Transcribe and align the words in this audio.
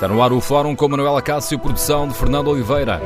Está 0.00 0.08
no 0.08 0.22
ar 0.22 0.32
o 0.32 0.40
Fórum 0.40 0.74
com 0.74 0.88
Manuela 0.88 1.20
Cássio, 1.20 1.58
produção 1.58 2.08
de 2.08 2.14
Fernando 2.14 2.48
Oliveira. 2.48 3.02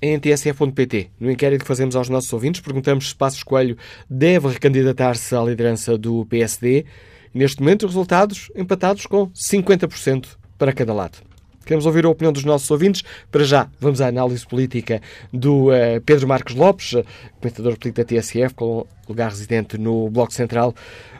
Em 0.00 0.18
tsf.pt, 0.20 1.10
no 1.18 1.30
inquérito 1.30 1.62
que 1.62 1.68
fazemos 1.68 1.96
aos 1.96 2.10
nossos 2.10 2.30
ouvintes, 2.30 2.60
perguntamos 2.60 3.08
se 3.08 3.16
Passos 3.16 3.42
Coelho 3.42 3.78
deve 4.10 4.48
recandidatar-se 4.48 5.34
à 5.34 5.42
liderança 5.42 5.96
do 5.96 6.26
PSD. 6.26 6.84
Neste 7.32 7.60
momento, 7.60 7.86
os 7.86 7.94
resultados 7.94 8.50
empatados 8.54 9.06
com 9.06 9.28
50% 9.30 10.26
para 10.58 10.72
cada 10.74 10.92
lado. 10.92 11.18
Queremos 11.64 11.84
ouvir 11.84 12.04
a 12.04 12.10
opinião 12.10 12.32
dos 12.32 12.44
nossos 12.44 12.70
ouvintes. 12.70 13.02
Para 13.32 13.42
já, 13.42 13.68
vamos 13.80 14.00
à 14.00 14.06
análise 14.06 14.46
política 14.46 15.00
do 15.32 15.70
uh, 15.70 16.00
Pedro 16.04 16.28
Marcos 16.28 16.54
Lopes, 16.54 16.92
comentador 17.40 17.76
político 17.76 17.96
da 17.96 18.04
TSF, 18.04 18.54
com 18.54 18.86
lugar 19.08 19.30
residente 19.30 19.76
no 19.76 20.08
Bloco 20.08 20.32
Central. 20.32 20.72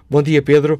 Bom 0.08 0.22
dia, 0.22 0.40
Pedro. 0.40 0.78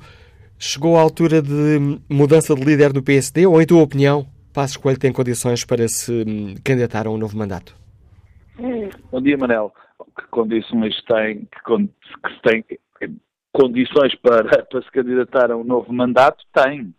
Chegou 0.59 0.97
a 0.97 1.03
altura 1.03 1.43
de 1.43 1.99
mudança 2.09 2.55
de 2.55 2.65
líder 2.65 2.95
no 2.95 3.03
PSD 3.03 3.45
ou, 3.47 3.61
em 3.61 3.67
tua 3.67 3.83
opinião, 3.83 4.27
Passos 4.55 4.77
Coelho 4.77 4.99
tem 4.99 5.13
condições 5.13 5.65
para 5.65 5.87
se 5.89 6.25
hum, 6.27 6.55
candidatar 6.65 7.07
a 7.07 7.11
um 7.11 7.19
novo 7.19 7.37
mandato? 7.37 7.77
Bom 9.11 9.21
dia, 9.21 9.37
Manel. 9.37 9.71
Que 10.19 10.27
condições 10.29 10.95
tem, 11.03 11.45
que, 11.45 12.41
tem 12.43 12.65
condições 13.53 14.15
para, 14.15 14.63
para 14.65 14.83
se 14.83 14.91
candidatar 14.93 15.51
a 15.51 15.57
um 15.57 15.65
novo 15.65 15.93
mandato? 15.93 16.43
Tem. 16.55 16.95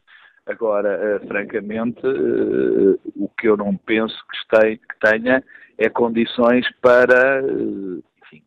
Agora, 0.45 1.17
uh, 1.17 1.27
francamente, 1.27 2.05
uh, 2.05 2.99
o 3.15 3.29
que 3.39 3.47
eu 3.47 3.57
não 3.57 3.75
penso 3.75 4.15
que, 4.29 4.57
tenha 5.01 5.43
é 5.77 5.89
condições 5.89 6.65
para, 6.79 7.41
uh, 7.43 8.03
enfim, 8.23 8.43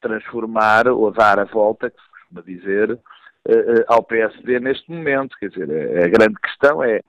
transformar 0.00 0.88
ou 0.88 1.10
dar 1.10 1.38
a 1.38 1.44
volta, 1.44 1.90
que 1.90 2.11
costuma 2.32 2.42
dizer, 2.42 2.92
uh, 2.92 3.84
ao 3.86 4.02
PSD 4.02 4.58
neste 4.58 4.90
momento. 4.90 5.36
Quer 5.38 5.50
dizer, 5.50 5.70
a, 5.70 6.06
a 6.06 6.08
grande 6.08 6.38
questão 6.40 6.82
é 6.82 7.00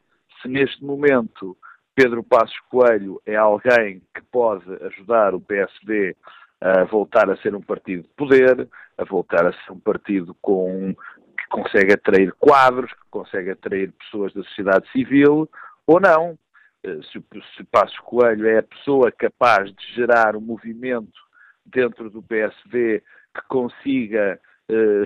se 0.41 0.47
neste 0.47 0.83
momento 0.83 1.57
Pedro 1.95 2.23
Passos 2.23 2.59
Coelho 2.69 3.21
é 3.25 3.35
alguém 3.35 4.01
que 4.13 4.21
pode 4.31 4.65
ajudar 4.85 5.33
o 5.33 5.41
PSD 5.41 6.15
a 6.59 6.83
voltar 6.85 7.29
a 7.29 7.37
ser 7.37 7.53
um 7.55 7.61
partido 7.61 8.03
de 8.03 8.09
poder, 8.09 8.67
a 8.97 9.03
voltar 9.03 9.45
a 9.45 9.53
ser 9.53 9.71
um 9.71 9.79
partido 9.79 10.35
com, 10.41 10.95
que 11.37 11.47
consegue 11.49 11.93
atrair 11.93 12.31
quadros, 12.39 12.91
que 12.91 13.09
consegue 13.11 13.51
atrair 13.51 13.91
pessoas 13.91 14.33
da 14.33 14.43
sociedade 14.43 14.89
civil, 14.91 15.49
ou 15.85 15.99
não. 15.99 16.37
Eh, 16.83 16.99
se, 17.11 17.23
se 17.57 17.63
Passos 17.65 17.99
Coelho 17.99 18.47
é 18.47 18.59
a 18.59 18.63
pessoa 18.63 19.11
capaz 19.11 19.73
de 19.73 19.93
gerar 19.93 20.37
um 20.37 20.41
movimento 20.41 21.19
dentro 21.65 22.09
do 22.09 22.23
PSD 22.23 23.03
que 23.35 23.41
consiga 23.49 24.19
eh, 24.19 24.39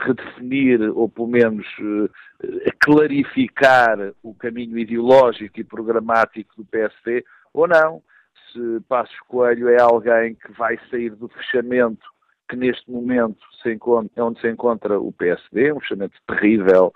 redefinir 0.02 0.82
ou 0.96 1.10
pelo 1.10 1.28
menos 1.28 1.66
uh, 1.80 2.10
clarificar 2.80 3.98
o 4.24 4.34
caminho 4.34 4.78
ideológico 4.78 5.60
e 5.60 5.64
programático 5.64 6.56
do 6.58 6.66
PSD 6.66 7.24
ou 7.54 7.68
não. 7.68 8.02
Se 8.52 8.80
Passos 8.88 9.20
Coelho 9.28 9.70
é 9.70 9.82
alguém 9.82 10.36
que 10.36 10.52
vai 10.54 10.80
sair 10.90 11.12
do 11.12 11.28
fechamento 11.28 12.06
que 12.50 12.56
neste 12.56 12.90
momento 12.90 13.40
se 13.62 13.74
encontra, 13.74 14.12
é 14.16 14.24
onde 14.24 14.40
se 14.40 14.50
encontra 14.50 15.00
o 15.00 15.12
PSD, 15.12 15.74
um 15.74 15.80
fechamento 15.82 16.18
terrível 16.28 16.94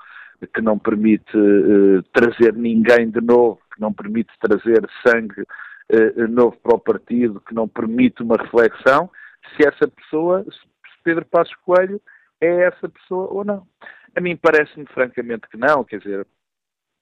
que 0.53 0.61
não 0.61 0.79
permite 0.79 1.37
uh, 1.37 2.01
trazer 2.13 2.53
ninguém 2.53 3.09
de 3.09 3.21
novo, 3.21 3.59
que 3.73 3.81
não 3.81 3.93
permite 3.93 4.31
trazer 4.39 4.87
sangue 5.05 5.45
novo 6.29 6.55
para 6.63 6.75
o 6.75 6.79
partido, 6.79 7.41
que 7.41 7.53
não 7.53 7.67
permite 7.67 8.23
uma 8.23 8.37
reflexão, 8.37 9.09
se 9.49 9.67
essa 9.67 9.87
pessoa, 9.87 10.43
se 10.43 11.03
Pedro 11.03 11.25
Passos 11.25 11.55
Coelho, 11.65 12.01
é 12.41 12.63
essa 12.63 12.89
pessoa 12.89 13.27
ou 13.31 13.45
não. 13.45 13.65
A 14.15 14.19
mim 14.19 14.35
parece-me 14.35 14.85
francamente 14.87 15.47
que 15.47 15.57
não, 15.57 15.83
quer 15.83 15.99
dizer, 15.99 16.27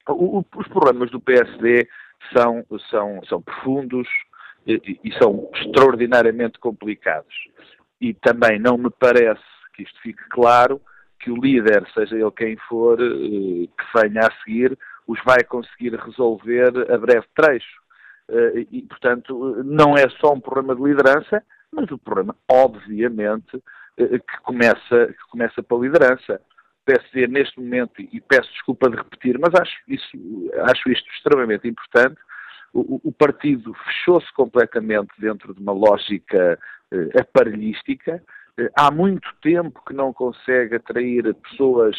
o, 0.08 0.40
o, 0.40 0.46
os 0.58 0.68
problemas 0.68 1.10
do 1.10 1.20
PSD 1.20 1.88
são, 2.34 2.66
são, 2.90 3.22
são 3.24 3.42
profundos 3.42 4.08
e, 4.68 5.00
e, 5.04 5.14
são 5.14 5.50
extraordinariamente 5.56 6.60
complicados. 6.60 7.34
E 8.00 8.14
também 8.14 8.60
não 8.60 8.78
me 8.78 8.90
parece 8.90 9.42
que 9.74 9.84
isto 9.84 10.00
fique 10.02 10.24
claro 10.30 10.82
que 11.20 11.32
o 11.32 11.36
líder, 11.36 11.86
seja 11.94 12.16
ele 12.16 12.32
quem 12.32 12.56
for, 12.70 13.00
eh, 13.02 13.68
que 13.68 14.00
venha 14.00 14.22
a 14.22 14.32
seguir, 14.44 14.78
os 15.06 15.20
vai 15.26 15.44
conseguir 15.44 15.94
resolver 15.96 16.92
a 16.92 16.98
breve 16.98 17.26
trecho. 17.36 17.82
Eh, 18.30 18.68
e, 18.72 18.82
portanto, 18.84 19.64
não 19.66 19.98
é 19.98 20.08
só 20.22 20.34
um 20.34 20.40
problema 20.40 20.76
de 20.76 20.84
liderança, 20.84 21.44
mas 21.72 21.92
o 21.92 21.98
problema, 21.98 22.36
obviamente, 22.50 23.62
que 24.08 24.42
começa, 24.44 25.08
que 25.08 25.30
começa 25.30 25.62
pela 25.64 25.82
liderança. 25.82 26.42
PSD 26.86 27.28
neste 27.28 27.60
momento, 27.60 28.02
e 28.02 28.20
peço 28.20 28.52
desculpa 28.52 28.90
de 28.90 28.98
repetir, 28.98 29.38
mas 29.38 29.54
acho, 29.54 29.76
isso, 29.88 30.18
acho 30.64 30.90
isto 30.90 31.08
extremamente 31.12 31.68
importante, 31.68 32.20
o, 32.74 33.00
o 33.04 33.12
partido 33.12 33.74
fechou-se 33.86 34.32
completamente 34.34 35.12
dentro 35.20 35.54
de 35.54 35.62
uma 35.62 35.72
lógica 35.72 36.58
eh, 36.92 37.20
aparelhística. 37.20 38.24
Eh, 38.58 38.70
há 38.76 38.92
muito 38.92 39.28
tempo 39.42 39.84
que 39.86 39.94
não 39.94 40.14
consegue 40.14 40.76
atrair 40.76 41.34
pessoas 41.36 41.96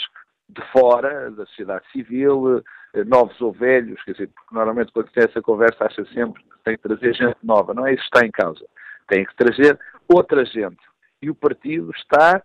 de 0.49 0.63
fora, 0.73 1.31
da 1.31 1.47
sociedade 1.47 1.85
civil, 1.93 2.63
eh, 2.95 3.05
novos 3.05 3.41
ou 3.41 3.53
velhos, 3.53 4.03
quer 4.05 4.13
dizer, 4.13 4.29
porque 4.29 4.55
normalmente 4.55 4.93
quando 4.93 5.11
tem 5.11 5.25
essa 5.25 5.43
conversa 5.43 5.85
acha 5.85 6.05
sempre 6.07 6.43
que 6.43 6.59
tem 6.65 6.77
que 6.77 6.83
trazer 6.83 7.15
gente 7.15 7.39
nova, 7.43 7.75
não 7.75 7.87
é 7.87 7.95
isso 7.95 8.03
que 8.03 8.17
está 8.17 8.27
em 8.27 8.31
causa. 8.31 8.65
Tem 9.09 9.25
que 9.25 9.35
trazer 9.37 9.79
outra 10.09 10.45
gente 10.45 10.90
e 11.23 11.31
o 11.31 11.35
partido 11.35 11.91
está 11.97 12.43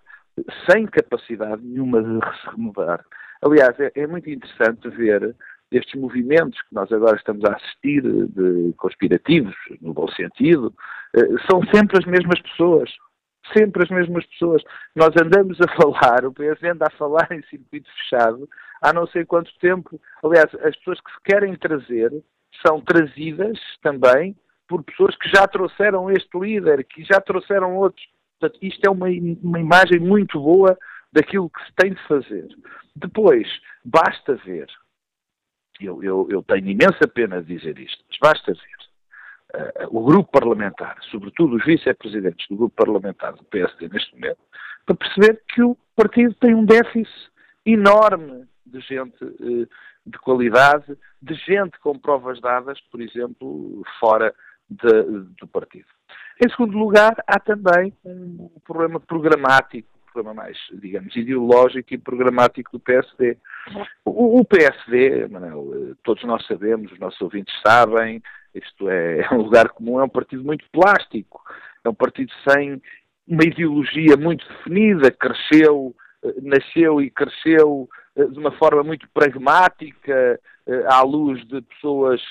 sem 0.70 0.86
capacidade 0.86 1.62
nenhuma 1.64 2.02
de 2.02 2.20
se 2.42 2.56
renovar. 2.56 3.04
Aliás, 3.42 3.80
é, 3.80 3.92
é, 3.96 4.08
muito 4.08 4.30
interessante 4.30 4.90
ver 4.90 5.36
estes 5.72 6.00
movimentos 6.00 6.60
que 6.62 6.74
nós 6.74 6.92
agora 6.92 7.16
estamos 7.16 7.44
a 7.46 7.54
assistir, 7.54 8.02
de 8.02 8.74
conspirativos, 8.78 9.56
no 9.82 9.94
bom 9.94 10.08
sentido, 10.10 10.74
eh, 11.16 11.28
são 11.50 11.62
sempre 11.74 11.98
as 11.98 12.06
mesmas 12.06 12.42
pessoas. 12.42 12.92
Sempre 13.56 13.84
as 13.84 13.90
mesmas 13.90 14.26
pessoas. 14.28 14.64
Nós 14.96 15.10
andamos 15.22 15.60
a 15.62 15.68
falar, 15.76 16.26
o 16.26 16.34
PS 16.34 16.64
anda 16.64 16.88
a 16.88 16.98
falar 16.98 17.32
em 17.32 17.44
circuito 17.44 17.90
fechado 17.92 18.50
há 18.82 18.94
não 18.94 19.08
sei 19.08 19.26
quanto 19.26 19.52
tempo. 19.60 20.00
Aliás, 20.24 20.54
as 20.64 20.76
pessoas 20.78 21.00
que 21.02 21.12
se 21.12 21.22
querem 21.24 21.56
trazer 21.56 22.12
são 22.66 22.82
trazidas 22.82 23.60
também 23.82 24.36
por 24.68 24.84
pessoas 24.84 25.16
que 25.18 25.30
já 25.30 25.48
trouxeram 25.48 26.10
este 26.10 26.40
líder, 26.40 26.84
que 26.86 27.04
já 27.04 27.20
trouxeram 27.20 27.76
outros. 27.76 28.04
Portanto, 28.40 28.60
isto 28.62 28.86
é 28.86 28.90
uma, 28.90 29.08
uma 29.42 29.60
imagem 29.60 30.00
muito 30.00 30.40
boa 30.40 30.78
daquilo 31.12 31.50
que 31.50 31.66
se 31.66 31.74
tem 31.76 31.94
de 31.94 32.08
fazer. 32.08 32.48
Depois, 32.96 33.48
basta 33.84 34.36
ver, 34.36 34.68
eu, 35.80 36.04
eu, 36.04 36.28
eu 36.30 36.44
tenho 36.44 36.70
imensa 36.70 37.08
pena 37.08 37.42
de 37.42 37.58
dizer 37.58 37.78
isto, 37.80 38.04
mas 38.10 38.18
basta 38.20 38.54
ver 38.54 39.82
uh, 39.84 39.98
o 39.98 40.04
grupo 40.04 40.32
parlamentar, 40.32 40.98
sobretudo 41.12 41.56
os 41.56 41.66
vice-presidentes 41.66 42.48
do 42.50 42.58
grupo 42.58 42.76
parlamentar 42.76 43.34
do 43.34 43.44
PSD 43.46 43.88
neste 43.90 44.14
momento, 44.14 44.40
para 44.86 44.96
perceber 44.96 45.42
que 45.50 45.64
o 45.64 45.78
partido 45.96 46.34
tem 46.36 46.54
um 46.54 46.66
déficit 46.66 47.32
enorme 47.66 48.46
de 48.66 48.80
gente 48.82 49.24
eh, 49.24 49.68
de 50.06 50.18
qualidade, 50.20 50.98
de 51.22 51.34
gente 51.34 51.80
com 51.80 51.98
provas 51.98 52.40
dadas, 52.40 52.80
por 52.92 53.02
exemplo, 53.02 53.84
fora 54.00 54.34
de, 54.70 55.04
do 55.40 55.48
partido. 55.48 55.88
Em 56.44 56.50
segundo 56.50 56.78
lugar, 56.78 57.16
há 57.26 57.40
também 57.40 57.94
um 58.04 58.50
problema 58.66 59.00
programático, 59.00 59.88
um 60.10 60.12
problema 60.12 60.44
mais, 60.44 60.58
digamos, 60.74 61.16
ideológico 61.16 61.94
e 61.94 61.98
programático 61.98 62.72
do 62.72 62.80
PSD. 62.80 63.38
O, 64.04 64.44
PSD, 64.44 65.28
Manuel, 65.28 65.96
todos 66.04 66.24
nós 66.24 66.46
sabemos, 66.46 66.92
os 66.92 67.00
nossos 67.00 67.20
ouvintes 67.22 67.54
sabem, 67.66 68.22
isto 68.54 68.90
é, 68.90 69.22
é 69.32 69.34
um 69.34 69.44
lugar 69.44 69.70
comum, 69.70 70.00
é 70.00 70.04
um 70.04 70.10
partido 70.10 70.44
muito 70.44 70.66
plástico, 70.72 71.42
é 71.84 71.90
um 71.90 71.94
partido 71.94 72.32
sem 72.48 72.82
uma 73.28 73.44
ideologia 73.44 74.16
muito 74.18 74.48
definida, 74.48 75.12
cresceu, 75.12 75.96
eh, 76.24 76.34
nasceu 76.42 77.02
e 77.02 77.10
cresceu 77.10 77.90
eh, 78.16 78.26
de 78.26 78.40
uma 78.40 78.52
forma 78.52 78.84
muito 78.84 79.08
pragmática, 79.14 80.40
eh, 80.68 80.84
à 80.88 81.02
luz 81.02 81.46
de 81.48 81.62
pessoas 81.62 82.22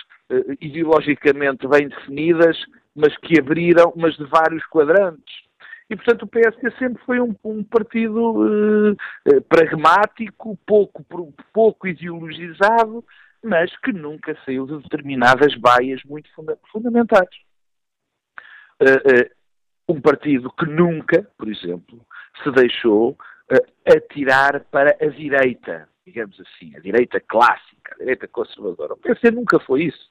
ideologicamente 0.58 1.68
bem 1.68 1.86
definidas, 1.86 2.56
mas 2.94 3.17
que 3.19 3.38
abriram, 3.38 3.93
mas 3.96 4.17
de 4.17 4.25
vários 4.25 4.64
quadrantes. 4.67 5.44
E, 5.91 5.96
portanto, 5.96 6.23
o 6.23 6.26
PSD 6.26 6.70
sempre 6.79 7.02
foi 7.05 7.20
um, 7.20 7.35
um 7.44 7.62
partido 7.62 8.96
eh, 9.26 9.41
pragmático, 9.41 10.58
pouco, 10.67 11.05
pouco 11.52 11.87
ideologizado, 11.87 13.05
mas 13.43 13.76
que 13.79 13.93
nunca 13.93 14.37
saiu 14.44 14.67
de 14.67 14.79
determinadas 14.82 15.55
baias 15.56 16.02
muito 16.05 16.32
funda 16.35 16.58
fundamentais. 16.73 17.29
Uh, 18.81 18.87
uh, 18.87 19.94
um 19.94 20.00
partido 20.00 20.50
que 20.50 20.64
nunca, 20.64 21.23
por 21.37 21.49
exemplo, 21.49 22.05
se 22.43 22.50
deixou 22.50 23.11
uh, 23.11 23.94
atirar 23.94 24.64
para 24.70 24.96
a 25.00 25.06
direita, 25.06 25.87
digamos 26.06 26.41
assim, 26.41 26.75
a 26.75 26.81
direita 26.81 27.20
clássica, 27.20 27.94
a 27.94 27.99
direita 27.99 28.26
conservadora. 28.26 28.94
O 28.94 28.96
PSD 28.96 29.31
nunca 29.31 29.61
foi 29.61 29.85
isso. 29.85 30.11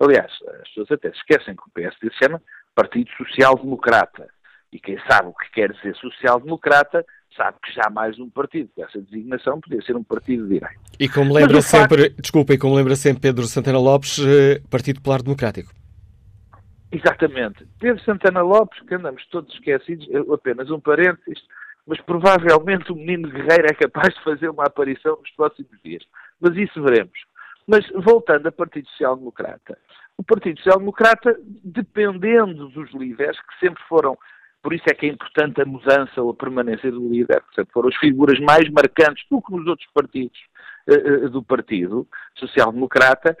Aliás, 0.00 0.30
as 0.60 0.68
pessoas 0.68 0.90
até 0.92 1.08
esquecem 1.08 1.54
que 1.56 1.62
o 1.62 1.70
PSD 1.72 2.10
se 2.10 2.24
chama 2.24 2.42
Partido 2.74 3.10
Social 3.16 3.56
Democrata. 3.56 4.28
E 4.72 4.80
quem 4.80 4.98
sabe 5.08 5.28
o 5.28 5.32
que 5.32 5.50
quer 5.52 5.72
dizer 5.72 5.94
social-democrata 5.96 7.04
sabe 7.36 7.58
que 7.64 7.72
jamais 7.72 8.18
um 8.18 8.28
partido 8.28 8.70
com 8.74 8.84
essa 8.84 9.00
designação 9.00 9.60
podia 9.60 9.80
ser 9.82 9.96
um 9.96 10.02
partido 10.02 10.44
de 10.44 10.54
direita. 10.54 10.80
E 10.98 11.08
como 11.08 11.32
lembra 11.32 11.62
sempre, 11.62 12.08
facto... 12.08 12.22
desculpa, 12.22 12.54
e 12.54 12.58
como 12.58 12.74
lembra 12.74 12.96
sempre 12.96 13.22
Pedro 13.22 13.44
Santana 13.44 13.78
Lopes, 13.78 14.18
eh, 14.18 14.60
Partido 14.68 14.96
Popular 14.96 15.22
Democrático. 15.22 15.72
Exatamente. 16.90 17.66
Pedro 17.78 18.02
Santana 18.04 18.42
Lopes, 18.42 18.80
que 18.86 18.94
andamos 18.94 19.24
todos 19.26 19.52
esquecidos, 19.54 20.08
apenas 20.32 20.70
um 20.70 20.80
parênteses, 20.80 21.42
mas 21.86 22.00
provavelmente 22.00 22.90
o 22.92 22.96
menino 22.96 23.28
guerreiro 23.28 23.66
é 23.66 23.74
capaz 23.74 24.14
de 24.14 24.24
fazer 24.24 24.48
uma 24.48 24.64
aparição 24.64 25.16
nos 25.16 25.30
próximos 25.32 25.80
dias. 25.84 26.02
Mas 26.40 26.56
isso 26.56 26.82
veremos. 26.82 27.18
Mas 27.66 27.88
voltando 27.94 28.46
ao 28.46 28.52
Partido 28.52 28.88
Social 28.90 29.16
Democrata, 29.16 29.78
o 30.16 30.22
Partido 30.22 30.58
Social 30.58 30.78
Democrata, 30.78 31.36
dependendo 31.64 32.68
dos 32.68 32.92
líderes, 32.92 33.38
que 33.40 33.66
sempre 33.66 33.82
foram, 33.88 34.16
por 34.62 34.72
isso 34.72 34.84
é 34.88 34.94
que 34.94 35.06
é 35.06 35.08
importante 35.08 35.60
a 35.60 35.64
mudança 35.64 36.22
ou 36.22 36.30
a 36.30 36.34
permanência 36.34 36.90
do 36.90 37.08
líder, 37.08 37.42
que 37.54 37.64
foram 37.72 37.88
as 37.88 37.96
figuras 37.96 38.38
mais 38.40 38.68
marcantes 38.70 39.24
do 39.30 39.40
que 39.42 39.52
nos 39.52 39.66
outros 39.66 39.88
partidos 39.92 40.38
uh, 40.88 41.28
do 41.30 41.42
Partido 41.42 42.06
Social 42.36 42.72
Democrata, 42.72 43.36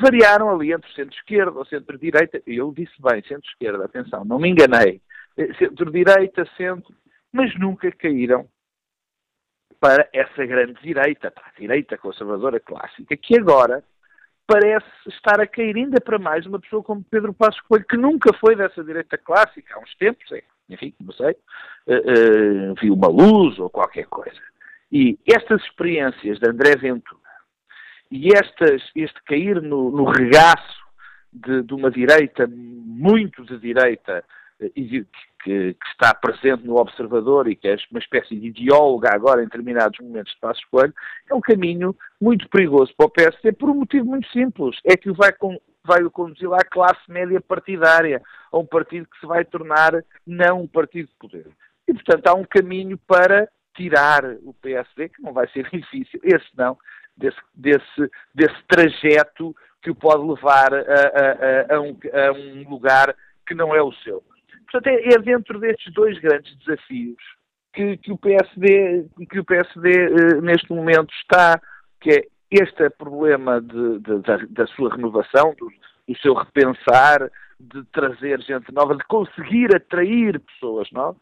variaram 0.00 0.50
ali 0.50 0.72
entre 0.72 0.92
centro-esquerda 0.92 1.58
ou 1.58 1.64
centro-direita, 1.64 2.42
eu 2.46 2.72
disse 2.72 2.94
bem, 3.00 3.22
centro-esquerda, 3.22 3.84
atenção, 3.84 4.24
não 4.24 4.38
me 4.38 4.48
enganei, 4.48 5.00
uh, 5.38 5.54
centro-direita, 5.56 6.46
centro, 6.56 6.94
mas 7.32 7.56
nunca 7.58 7.90
caíram 7.92 8.48
para 9.80 10.06
essa 10.12 10.44
grande 10.44 10.80
direita, 10.82 11.30
para 11.30 11.46
a 11.46 11.58
direita 11.58 11.96
conservadora 11.96 12.60
clássica, 12.60 13.16
que 13.16 13.38
agora 13.38 13.82
parece 14.46 14.86
estar 15.08 15.40
a 15.40 15.46
cair 15.46 15.76
ainda 15.76 16.00
para 16.00 16.18
mais 16.18 16.44
uma 16.44 16.60
pessoa 16.60 16.82
como 16.82 17.04
Pedro 17.10 17.32
Passos 17.32 17.60
Coelho, 17.62 17.86
que 17.86 17.96
nunca 17.96 18.32
foi 18.34 18.54
dessa 18.54 18.84
direita 18.84 19.16
clássica, 19.16 19.74
há 19.74 19.78
uns 19.78 19.94
tempos, 19.94 20.30
é, 20.32 20.42
enfim, 20.68 20.92
não 21.00 21.12
sei, 21.12 21.30
uh, 21.86 22.72
uh, 22.72 22.74
viu 22.80 22.94
uma 22.94 23.08
luz 23.08 23.58
ou 23.58 23.70
qualquer 23.70 24.06
coisa. 24.06 24.40
E 24.92 25.18
estas 25.26 25.62
experiências 25.62 26.38
de 26.38 26.50
André 26.50 26.76
Ventura 26.76 27.20
e 28.10 28.34
estas, 28.34 28.82
este 28.94 29.22
cair 29.22 29.62
no, 29.62 29.90
no 29.90 30.04
regaço 30.04 30.80
de, 31.32 31.62
de, 31.62 31.72
uma 31.72 31.90
direita 31.90 32.46
muito 32.48 33.44
de 33.44 33.56
direita 33.58 34.24
que, 34.68 35.06
que, 35.42 35.76
está 35.92 36.14
presente 36.14 36.66
no 36.66 36.76
observador 36.76 37.48
e 37.48 37.56
que 37.56 37.68
é 37.68 37.76
uma 37.90 38.00
espécie 38.00 38.36
de 38.36 38.48
ideóloga 38.48 39.10
agora 39.12 39.40
em 39.40 39.46
determinados 39.46 39.98
momentos 40.00 40.32
de 40.32 40.40
passo 40.40 40.60
escolho, 40.60 40.94
é 41.30 41.34
um 41.34 41.40
caminho 41.40 41.96
muito 42.20 42.48
perigoso 42.48 42.92
para 42.96 43.06
o 43.06 43.10
PSD 43.10 43.52
por 43.52 43.70
um 43.70 43.76
motivo 43.76 44.06
muito 44.06 44.28
simples. 44.28 44.76
É 44.84 44.96
que 44.96 45.10
vai, 45.12 45.32
com, 45.32 45.58
vai 45.84 46.02
o 46.02 46.10
conduzir 46.10 46.52
à 46.52 46.64
classe 46.64 47.00
média 47.08 47.40
partidária, 47.40 48.22
a 48.52 48.58
um 48.58 48.66
partido 48.66 49.08
que 49.08 49.20
se 49.20 49.26
vai 49.26 49.44
tornar 49.44 50.04
não 50.26 50.62
um 50.62 50.68
partido 50.68 51.08
de 51.08 51.14
poder. 51.14 51.46
E, 51.88 51.94
portanto, 51.94 52.26
há 52.26 52.34
um 52.34 52.44
caminho 52.44 52.98
para 52.98 53.48
tirar 53.74 54.24
o 54.42 54.52
PSD, 54.54 55.08
que 55.08 55.22
não 55.22 55.32
vai 55.32 55.48
ser 55.48 55.68
difícil, 55.72 56.20
esse 56.22 56.46
não, 56.56 56.76
desse, 57.16 57.38
desse, 57.54 58.10
desse 58.34 58.62
trajeto 58.68 59.54
que 59.82 59.90
o 59.90 59.94
pode 59.94 60.22
levar 60.22 60.74
a, 60.74 60.78
a, 60.78 61.76
a 61.76 61.80
um, 61.80 61.96
a 62.12 62.32
um 62.32 62.68
lugar 62.68 63.14
que 63.46 63.54
não 63.54 63.74
é 63.74 63.82
o 63.82 63.92
seu. 63.92 64.22
Portanto, 64.70 64.86
é, 64.86 65.14
é 65.14 65.18
dentro 65.18 65.58
destes 65.58 65.92
dois 65.92 66.18
grandes 66.20 66.56
desafios 66.58 67.22
que, 67.72 67.96
que 67.98 68.12
o 68.12 68.18
PSD, 68.18 69.06
que 69.30 69.40
o 69.40 69.44
PSD 69.44 69.90
eh, 69.90 70.40
neste 70.40 70.72
momento 70.72 71.12
está, 71.14 71.60
que 72.00 72.10
é 72.10 72.26
este 72.50 72.90
problema 72.90 73.60
de, 73.60 73.98
de, 74.00 74.18
da, 74.20 74.38
da, 74.48 74.66
sua 74.68 74.94
renovação, 74.94 75.54
do, 75.58 75.70
do, 76.08 76.18
seu 76.20 76.34
repensar, 76.34 77.30
de 77.58 77.84
trazer 77.92 78.40
gente 78.42 78.72
nova, 78.72 78.96
de 78.96 79.04
conseguir 79.04 79.74
atrair 79.74 80.40
pessoas 80.40 80.90
novas. 80.90 81.20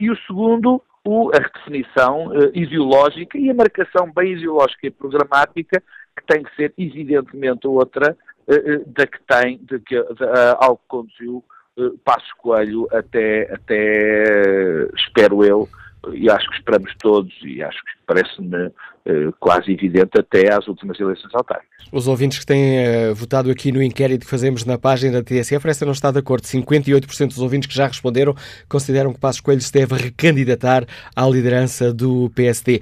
E 0.00 0.10
o 0.10 0.16
segundo, 0.26 0.82
o, 1.04 1.30
a 1.34 1.38
redefinição 1.38 2.32
eh, 2.34 2.50
ideológica 2.54 3.36
e 3.36 3.50
a 3.50 3.54
marcação 3.54 4.10
bem 4.12 4.32
ideológica 4.32 4.86
e 4.86 4.90
programática, 4.90 5.82
que 6.16 6.26
tem 6.26 6.42
que 6.42 6.54
ser 6.54 6.72
evidentemente 6.76 7.66
outra 7.66 8.16
eh 8.48 8.78
da 8.86 9.06
que 9.06 9.20
tem, 9.26 9.58
de 9.58 9.78
que, 9.80 10.02
de, 10.02 10.24
ao 10.58 10.78
que 10.78 10.84
conduziu 10.88 11.44
passo 12.04 12.26
Coelho 12.38 12.88
até, 12.92 13.52
até, 13.52 14.88
espero 14.96 15.44
eu, 15.44 15.68
e 16.12 16.30
acho 16.30 16.48
que 16.50 16.56
esperamos 16.56 16.92
todos, 16.98 17.32
e 17.42 17.62
acho 17.62 17.78
que 17.78 17.90
parece-me 18.06 18.66
uh, 18.66 19.32
quase 19.40 19.72
evidente 19.72 20.18
até 20.18 20.52
às 20.52 20.66
últimas 20.68 20.98
eleições 20.98 21.34
autárquicas. 21.34 21.68
Os 21.92 22.06
ouvintes 22.06 22.38
que 22.38 22.46
têm 22.46 23.10
uh, 23.10 23.14
votado 23.14 23.50
aqui 23.50 23.72
no 23.72 23.82
inquérito 23.82 24.24
que 24.24 24.30
fazemos 24.30 24.64
na 24.64 24.78
página 24.78 25.12
da 25.12 25.22
TSF, 25.22 25.68
essa 25.68 25.84
não 25.84 25.92
está 25.92 26.10
de 26.10 26.18
acordo. 26.18 26.44
58% 26.44 27.28
dos 27.28 27.38
ouvintes 27.38 27.68
que 27.68 27.74
já 27.74 27.86
responderam 27.86 28.34
consideram 28.68 29.12
que 29.12 29.20
Passos 29.20 29.40
Coelho 29.40 29.60
se 29.60 29.72
deve 29.72 29.94
recandidatar 29.94 30.86
à 31.14 31.26
liderança 31.26 31.92
do 31.92 32.30
PSD. 32.34 32.80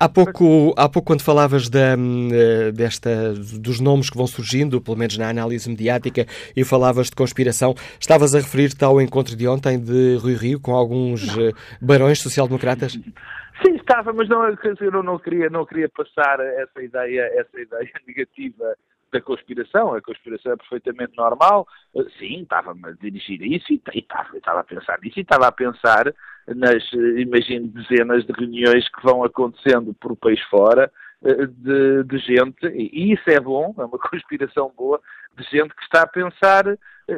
Há 0.00 0.08
pouco, 0.08 0.72
há 0.78 0.88
pouco 0.88 1.08
quando 1.08 1.22
falavas 1.22 1.68
da, 1.68 1.94
hum, 1.94 2.30
eh, 2.32 2.72
desta, 2.72 3.34
dos 3.34 3.80
nomes 3.80 4.08
que 4.08 4.16
vão 4.16 4.26
surgindo, 4.26 4.80
pelo 4.80 4.96
menos 4.96 5.18
na 5.18 5.28
análise 5.28 5.68
mediática, 5.68 6.24
e 6.56 6.64
falavas 6.64 7.08
de 7.08 7.16
conspiração, 7.16 7.74
estavas 8.00 8.34
a 8.34 8.38
referir-te 8.38 8.82
ao 8.82 8.98
encontro 8.98 9.36
de 9.36 9.46
ontem 9.46 9.78
de 9.78 10.16
Rui 10.16 10.34
Rio 10.36 10.58
com 10.58 10.74
alguns 10.74 11.36
não. 11.36 11.48
Eh, 11.48 11.52
barões 11.82 12.18
social-democratas? 12.18 12.92
Sim, 12.92 13.76
estava, 13.76 14.10
mas 14.14 14.26
não, 14.26 14.42
eu 14.46 15.02
não 15.02 15.18
queria, 15.18 15.50
não 15.50 15.66
queria 15.66 15.88
passar 15.90 16.40
essa 16.40 16.82
ideia, 16.82 17.20
essa 17.34 17.60
ideia 17.60 17.90
negativa 18.08 18.74
da 19.12 19.20
conspiração. 19.20 19.94
A 19.94 20.00
conspiração 20.00 20.52
é 20.52 20.56
perfeitamente 20.56 21.16
normal. 21.16 21.66
Eh, 21.96 22.04
sim, 22.18 22.42
estava-me 22.42 22.88
a 22.88 22.92
dirigir 22.92 23.42
a 23.42 23.46
isso 23.46 23.72
e 23.72 23.82
estava, 23.94 24.36
estava 24.36 24.60
a 24.60 24.64
pensar 24.64 24.98
nisso 25.02 25.18
e 25.18 25.22
estava 25.22 25.46
a 25.46 25.52
pensar 25.52 26.12
nas, 26.48 26.82
eh, 26.92 27.20
imagino, 27.20 27.68
dezenas 27.68 28.24
de 28.24 28.32
reuniões 28.32 28.88
que 28.88 29.02
vão 29.02 29.24
acontecendo 29.24 29.94
por 29.94 30.16
país 30.16 30.40
fora 30.44 30.90
eh, 31.24 31.46
de, 31.46 32.04
de, 32.04 32.18
gente, 32.18 32.66
e 32.66 33.12
isso 33.12 33.28
é 33.28 33.40
bom, 33.40 33.74
é 33.78 33.84
uma 33.84 33.98
conspiração 34.10 34.72
boa, 34.76 35.00
de 35.36 35.44
gente 35.44 35.74
que 35.74 35.82
está 35.82 36.02
a 36.02 36.08
pensar 36.08 36.64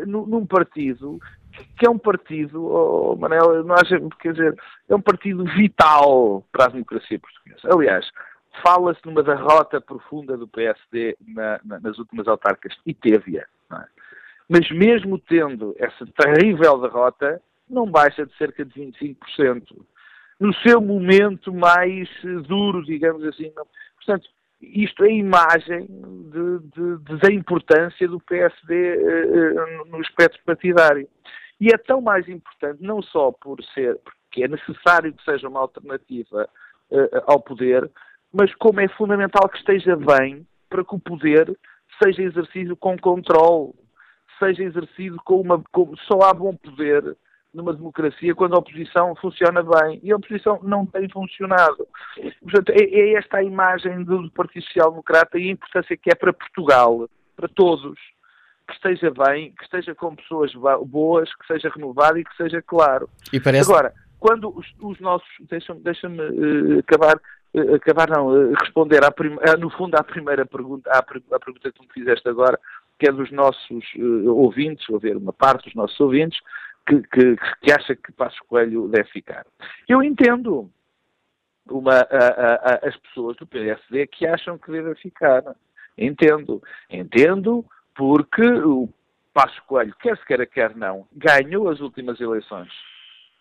num 0.07 0.47
partido 0.47 1.19
que 1.79 1.87
é 1.87 1.91
um 1.91 1.99
partido, 1.99 2.65
oh, 2.65 3.17
Manel, 3.17 3.63
nós, 3.65 3.89
quer 4.21 4.33
dizer, 4.33 4.57
é 4.89 4.95
um 4.95 5.01
partido 5.01 5.45
vital 5.45 6.45
para 6.51 6.67
a 6.67 6.69
democracia 6.69 7.19
portuguesa. 7.19 7.69
Aliás, 7.71 8.09
fala-se 8.63 9.01
numa 9.05 9.23
derrota 9.23 9.81
profunda 9.81 10.37
do 10.37 10.47
PSD 10.49 11.17
na, 11.27 11.61
na, 11.65 11.81
nas 11.81 11.99
últimas 11.99 12.29
autárquicas, 12.29 12.77
e 12.85 12.93
teve-a. 12.93 13.43
É? 13.43 13.85
Mas 14.49 14.71
mesmo 14.71 15.19
tendo 15.19 15.75
essa 15.79 16.07
terrível 16.07 16.81
derrota, 16.81 17.41
não 17.69 17.91
baixa 17.91 18.27
de 18.27 18.37
cerca 18.37 18.65
de 18.65 18.73
25%. 18.75 19.17
No 20.39 20.53
seu 20.57 20.81
momento 20.81 21.55
mais 21.55 22.09
duro, 22.47 22.85
digamos 22.85 23.25
assim. 23.25 23.53
Não. 23.57 23.67
Portanto, 23.97 24.29
isto 24.61 25.05
é 25.05 25.09
a 25.09 25.13
imagem 25.13 25.87
de, 25.87 26.59
de, 26.59 26.99
de, 26.99 27.17
da 27.19 27.33
importância 27.33 28.07
do 28.07 28.21
PSD 28.21 28.97
uh, 28.97 29.59
eh, 29.59 29.85
no 29.87 29.99
aspecto 30.01 30.39
partidário. 30.45 31.09
E 31.61 31.69
é 31.69 31.79
tão 31.79 32.01
mais 32.01 32.29
importante, 32.29 32.83
não 32.83 33.03
só 33.03 33.33
por 33.33 33.63
ser, 33.75 33.99
que 34.31 34.43
é 34.45 34.49
necessário 34.49 35.13
que 35.13 35.25
seja 35.25 35.49
uma 35.49 35.61
alternativa 35.61 36.49
uh, 36.91 37.23
ao 37.27 37.41
poder, 37.41 37.91
mas 38.33 38.55
como 38.55 38.81
é 38.81 38.89
fundamental 38.89 39.49
que 39.49 39.59
esteja 39.59 39.97
bem 39.97 40.47
para 40.69 40.85
que 40.85 40.95
o 40.95 40.99
poder 40.99 41.57
seja 42.03 42.23
exercido 42.23 42.77
com 42.77 42.99
controle, 42.99 43.73
seja 44.39 44.63
exercido 44.63 45.19
com 45.25 45.41
uma. 45.41 45.63
Com, 45.71 45.95
só 46.09 46.23
há 46.23 46.35
bom 46.35 46.55
poder 46.57 47.17
numa 47.53 47.75
democracia 47.75 48.35
quando 48.35 48.55
a 48.55 48.59
oposição 48.59 49.15
funciona 49.17 49.63
bem. 49.63 50.01
E 50.03 50.11
a 50.11 50.17
oposição 50.17 50.59
não 50.63 50.87
tem 50.87 51.09
funcionado. 51.11 51.87
Portanto, 52.41 52.71
é, 52.71 52.83
é 52.83 53.15
esta 53.15 53.39
a 53.39 53.45
imagem 53.45 54.03
do 54.05 54.31
Partido 54.31 54.65
Social 54.65 54.91
Democrata 54.91 55.39
e 55.39 55.49
a 55.49 55.53
importância 55.53 55.97
que 55.97 56.11
é 56.11 56.15
para 56.15 56.33
Portugal, 56.33 57.09
para 57.37 57.49
todos, 57.49 57.99
que 58.67 58.73
esteja 58.73 59.11
bem, 59.11 59.53
que 59.53 59.65
esteja 59.65 59.95
com 59.95 60.17
pessoas 60.17 60.51
boas, 60.87 61.29
que 61.35 61.47
seja 61.47 61.69
renovado 61.69 62.19
e 62.19 62.25
que 62.25 62.35
seja 62.37 62.63
claro. 62.63 63.09
E 63.31 63.39
parece... 63.39 63.71
Agora, 63.71 63.93
quando 64.23 64.57
os, 64.57 64.67
os 64.81 65.01
nossos. 65.01 65.29
Deixa-me 65.51 65.81
deixa 65.81 66.09
uh, 66.09 66.79
acabar. 66.79 67.21
Uh, 67.55 67.75
acabar 67.75 68.09
não, 68.09 68.29
uh, 68.29 68.55
responder 68.55 69.05
à 69.05 69.11
prim, 69.11 69.37
no 69.59 69.71
fundo 69.71 69.95
à 69.97 70.03
primeira 70.03 70.47
pergunta, 70.47 70.91
à, 70.91 71.03
pergunta 71.03 71.71
que 71.71 71.73
tu 71.73 71.83
me 71.83 71.93
fizeste 71.93 72.29
agora, 72.29 72.59
que 72.99 73.09
é 73.09 73.13
dos 73.13 73.31
nossos 73.31 73.85
ouvintes, 74.27 74.89
ou 74.89 74.99
ver 74.99 75.17
uma 75.17 75.33
parte 75.33 75.65
dos 75.65 75.75
nossos 75.75 75.99
ouvintes, 76.01 76.39
que, 76.87 77.03
que, 77.03 77.37
que 77.63 77.73
acha 77.73 77.95
que 77.95 78.13
Passos 78.13 78.41
Coelho 78.41 78.89
deve 78.89 79.09
ficar. 79.11 79.47
Eu 79.89 80.03
entendo 80.03 80.71
uma, 81.71 82.01
a, 82.01 82.55
a, 82.55 82.89
as 82.89 82.97
pessoas 82.97 83.37
do 83.37 83.47
PSD 83.47 84.07
que 84.07 84.27
acham 84.27 84.59
que 84.59 84.71
deve 84.71 84.95
ficar. 84.97 85.43
Entendo. 85.97 86.63
Entendo 86.91 87.65
porque 87.95 88.47
o 88.47 88.89
Passos 89.33 89.61
Coelho, 89.61 89.95
quer 90.01 90.17
se 90.19 90.25
queira, 90.25 90.47
quer 90.47 90.75
não, 90.77 91.07
ganhou 91.13 91.69
as 91.69 91.81
últimas 91.81 92.21
eleições. 92.21 92.73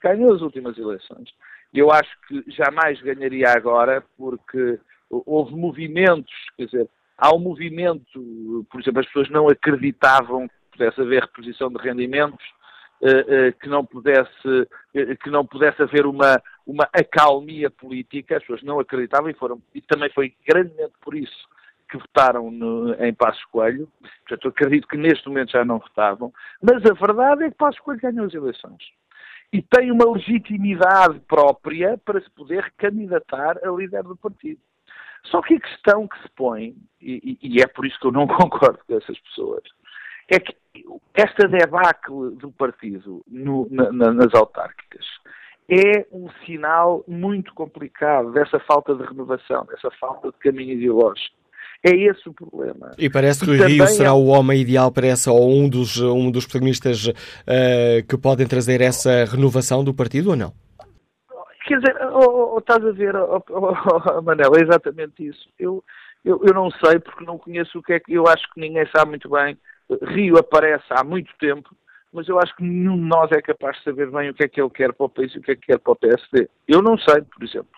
Ganhou 0.01 0.34
as 0.34 0.41
últimas 0.41 0.77
eleições. 0.77 1.30
Eu 1.74 1.92
acho 1.92 2.10
que 2.28 2.44
jamais 2.48 3.01
ganharia 3.01 3.50
agora 3.50 4.04
porque 4.18 4.80
houve 5.10 5.56
movimentos, 5.56 6.34
quer 6.58 6.66
dizer, 6.66 6.90
há 7.18 7.34
um 7.34 7.40
movimento, 7.40 8.66
por 8.70 8.82
exemplo, 8.82 9.00
as 9.00 9.06
pessoas 9.08 9.30
não 9.30 9.48
acreditavam 9.50 10.48
que 10.48 10.78
pudesse 10.78 11.01
haver 11.01 11.22
reposição 11.22 11.70
de 11.70 11.78
rendimentos 11.78 12.44
eh, 13.04 13.25
eh, 13.28 13.51
que 13.54 13.68
não 13.68 13.84
pudesse 13.84 14.68
eh, 14.94 15.16
que 15.16 15.32
não 15.32 15.44
pudesse 15.44 15.82
haver 15.82 16.06
uma 16.06 16.40
uma 16.68 16.88
acalmia 16.94 17.68
política 17.68 18.38
as 18.38 18.44
pessoas 18.44 18.62
não 18.62 18.80
acreditavam 18.80 19.28
e 19.28 19.34
foram 19.34 19.60
e 19.74 19.82
também 19.82 20.12
foi 20.12 20.36
grandemente 20.48 20.94
por 21.01 21.16
isso 21.16 21.50
que 21.90 21.98
votaram 21.98 22.51
no, 22.51 22.94
em 23.04 23.12
Passos 23.12 23.44
Coelho. 23.46 23.92
Portanto 24.28 24.48
acredito 24.50 24.88
que 24.88 24.98
neste 24.98 25.28
momento 25.28 25.51
já 25.51 25.66
não 25.66 25.80
votavam 25.80 26.32
mas 26.62 26.86
a 26.86 26.94
verdade 26.94 27.46
é 27.46 27.50
que 27.50 27.58
Passos 27.58 27.82
Coelho 27.82 28.01
ganhou 28.01 28.28
as 28.28 28.36
eleições 28.36 28.84
e 29.51 29.62
tem 29.62 29.91
uma 29.91 30.12
legitimidade 30.12 31.20
própria 31.22 31.98
para 31.98 32.22
se 32.22 32.29
poder 32.31 32.72
candidatar 32.77 33.58
a 33.63 33.72
líder 33.72 34.03
do 34.03 34.15
partido 34.15 34.62
só 35.25 35.41
que 35.41 35.55
a 35.55 35.60
questão 35.60 36.08
que 36.08 36.22
se 36.22 36.29
põe 36.36 36.75
e, 37.00 37.38
e 37.41 37.62
é 37.62 37.67
por 37.67 37.86
isso 37.86 38.00
que 38.00 38.08
eu 38.08 38.12
não 38.12 38.27
concordo 38.27 38.79
com 38.88 38.96
essas 38.96 39.20
pessoas 39.20 39.63
é 40.29 40.39
que 40.39 40.55
esta 41.13 41.48
debacle 41.48 42.36
do 42.38 42.51
partido 42.51 43.24
no, 43.27 43.67
na, 43.70 44.13
nas 44.13 44.34
autárquicas 44.34 45.05
é 45.70 46.05
um 46.12 46.29
sinal 46.46 47.03
muito 47.08 47.53
complicado 47.53 48.31
dessa 48.31 48.60
falta 48.60 48.93
de 48.93 49.03
renovação, 49.03 49.65
dessa 49.65 49.89
falta 49.91 50.29
de 50.29 50.38
caminho 50.38 50.74
ideológico. 50.74 51.36
É 51.83 51.95
esse 51.95 52.29
o 52.29 52.33
problema. 52.33 52.91
E 52.97 53.09
parece 53.09 53.43
que 53.43 53.50
o 53.50 53.67
Rio 53.67 53.88
será 53.88 54.09
é... 54.09 54.13
o 54.13 54.25
homem 54.27 54.61
ideal 54.61 54.91
para 54.91 55.07
essa, 55.07 55.31
ou 55.31 55.51
um 55.51 55.67
dos, 55.67 56.00
um 56.00 56.29
dos 56.29 56.45
protagonistas 56.45 57.07
uh, 57.07 57.13
que 58.07 58.17
podem 58.17 58.47
trazer 58.47 58.81
essa 58.81 59.25
renovação 59.25 59.83
do 59.83 59.93
partido 59.93 60.31
ou 60.31 60.35
não? 60.35 60.53
Quer 61.67 61.79
dizer, 61.79 61.95
oh, 62.13 62.55
oh, 62.55 62.59
estás 62.59 62.85
a 62.85 62.91
ver, 62.91 63.15
oh, 63.15 63.43
oh, 63.50 64.21
Manel, 64.21 64.51
é 64.55 64.61
exatamente 64.61 65.25
isso. 65.25 65.47
Eu, 65.57 65.83
eu, 66.23 66.41
eu 66.45 66.53
não 66.53 66.69
sei, 66.69 67.00
porque 67.00 67.25
não 67.25 67.38
conheço 67.38 67.79
o 67.79 67.83
que 67.83 67.93
é 67.93 68.00
que. 68.00 68.13
Eu 68.13 68.27
acho 68.27 68.43
que 68.53 68.59
ninguém 68.59 68.85
sabe 68.93 69.11
muito 69.11 69.29
bem 69.29 69.57
Rio 70.01 70.38
aparece 70.38 70.85
há 70.89 71.03
muito 71.03 71.31
tempo, 71.39 71.75
mas 72.13 72.27
eu 72.27 72.39
acho 72.39 72.55
que 72.55 72.63
nenhum 72.63 72.95
de 72.95 73.03
nós 73.03 73.31
é 73.31 73.41
capaz 73.41 73.77
de 73.77 73.83
saber 73.83 74.09
bem 74.11 74.29
o 74.29 74.33
que 74.33 74.43
é 74.43 74.47
que 74.47 74.61
ele 74.61 74.69
quer 74.69 74.93
para 74.93 75.05
o 75.05 75.09
país 75.09 75.33
e 75.33 75.39
o 75.39 75.41
que 75.41 75.51
é 75.51 75.55
que 75.55 75.67
quer 75.67 75.79
para 75.79 75.93
o 75.93 75.95
PSD. 75.95 76.50
Eu 76.67 76.81
não 76.81 76.97
sei, 76.97 77.21
por 77.21 77.43
exemplo. 77.43 77.69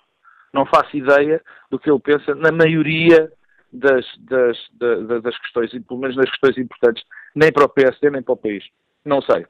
Não 0.53 0.65
faço 0.65 0.95
ideia 0.95 1.41
do 1.72 1.79
que 1.79 1.89
ele 1.89 2.00
pensa 2.00 2.36
na 2.36 2.51
maioria 2.51 3.31
das, 3.74 4.06
das, 4.20 4.58
das, 4.74 5.24
das 5.24 5.38
questões, 5.39 5.72
pelo 5.72 6.00
menos 6.00 6.15
nas 6.15 6.30
questões 6.30 6.58
importantes, 6.58 7.03
nem 7.36 7.51
para 7.51 7.65
o 7.65 7.70
PSD, 7.70 8.10
nem 8.12 8.22
para 8.22 8.34
o 8.34 8.38
país. 8.38 8.63
Não 9.03 9.22
sei. 9.22 9.46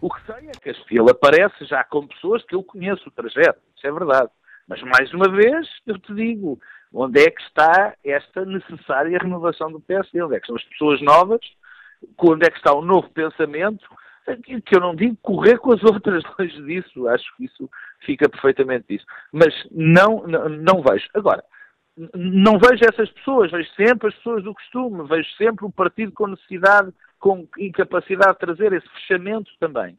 O 0.00 0.10
que 0.10 0.24
sei 0.24 0.48
é 0.48 0.52
que 0.52 0.98
ele 0.98 1.10
aparece 1.10 1.64
já 1.66 1.84
com 1.84 2.06
pessoas 2.06 2.42
que 2.44 2.54
eu 2.54 2.62
conheço 2.62 3.08
o 3.08 3.12
trajeto, 3.12 3.60
isso 3.76 3.86
é 3.86 3.92
verdade. 3.92 4.30
Mas, 4.66 4.82
mais 4.82 5.12
uma 5.12 5.28
vez, 5.28 5.68
eu 5.86 5.98
te 5.98 6.12
digo, 6.14 6.58
onde 6.92 7.20
é 7.20 7.30
que 7.30 7.42
está 7.42 7.94
esta 8.02 8.44
necessária 8.44 9.18
renovação 9.18 9.70
do 9.70 9.80
PSD? 9.80 10.22
Onde 10.22 10.36
é 10.36 10.40
que 10.40 10.46
são 10.46 10.56
as 10.56 10.64
pessoas 10.64 11.00
novas? 11.02 11.40
Onde 12.18 12.46
é 12.46 12.50
que 12.50 12.56
está 12.56 12.72
o 12.72 12.82
novo 12.82 13.08
pensamento? 13.10 13.86
Que 14.44 14.74
eu 14.74 14.80
não 14.80 14.96
digo 14.96 15.16
correr 15.22 15.58
com 15.58 15.72
as 15.72 15.82
outras 15.84 16.24
longe 16.36 16.62
disso, 16.64 17.06
acho 17.08 17.36
que 17.36 17.44
isso 17.44 17.70
fica 18.00 18.28
perfeitamente 18.28 18.86
disso. 18.88 19.06
Mas 19.30 19.54
não, 19.70 20.26
não, 20.26 20.48
não 20.48 20.82
vejo. 20.82 21.08
Agora, 21.14 21.44
não 22.14 22.58
vejo 22.58 22.84
essas 22.84 23.10
pessoas, 23.10 23.50
vejo 23.50 23.70
sempre 23.74 24.08
as 24.08 24.14
pessoas 24.16 24.44
do 24.44 24.52
costume, 24.52 25.08
vejo 25.08 25.28
sempre 25.36 25.64
o 25.64 25.70
partido 25.70 26.12
com 26.12 26.26
necessidade, 26.26 26.92
com 27.18 27.48
incapacidade 27.58 28.34
de 28.34 28.38
trazer 28.38 28.72
esse 28.72 28.88
fechamento 28.88 29.50
também 29.58 29.98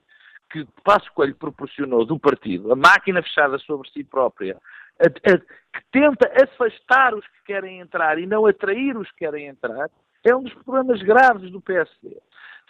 que 0.49 0.65
Passo 0.83 1.11
Coelho 1.13 1.35
proporcionou 1.35 2.05
do 2.05 2.19
partido, 2.19 2.71
a 2.71 2.75
máquina 2.75 3.21
fechada 3.21 3.57
sobre 3.59 3.89
si 3.89 4.03
própria, 4.03 4.57
a, 4.99 5.05
a, 5.05 5.37
que 5.37 5.85
tenta 5.91 6.31
afastar 6.41 7.13
os 7.13 7.25
que 7.25 7.43
querem 7.45 7.79
entrar 7.79 8.17
e 8.17 8.25
não 8.25 8.45
atrair 8.45 8.97
os 8.97 9.09
que 9.11 9.19
querem 9.19 9.47
entrar, 9.47 9.89
é 10.23 10.35
um 10.35 10.43
dos 10.43 10.53
problemas 10.53 11.01
graves 11.01 11.51
do 11.51 11.61
PSD. 11.61 12.17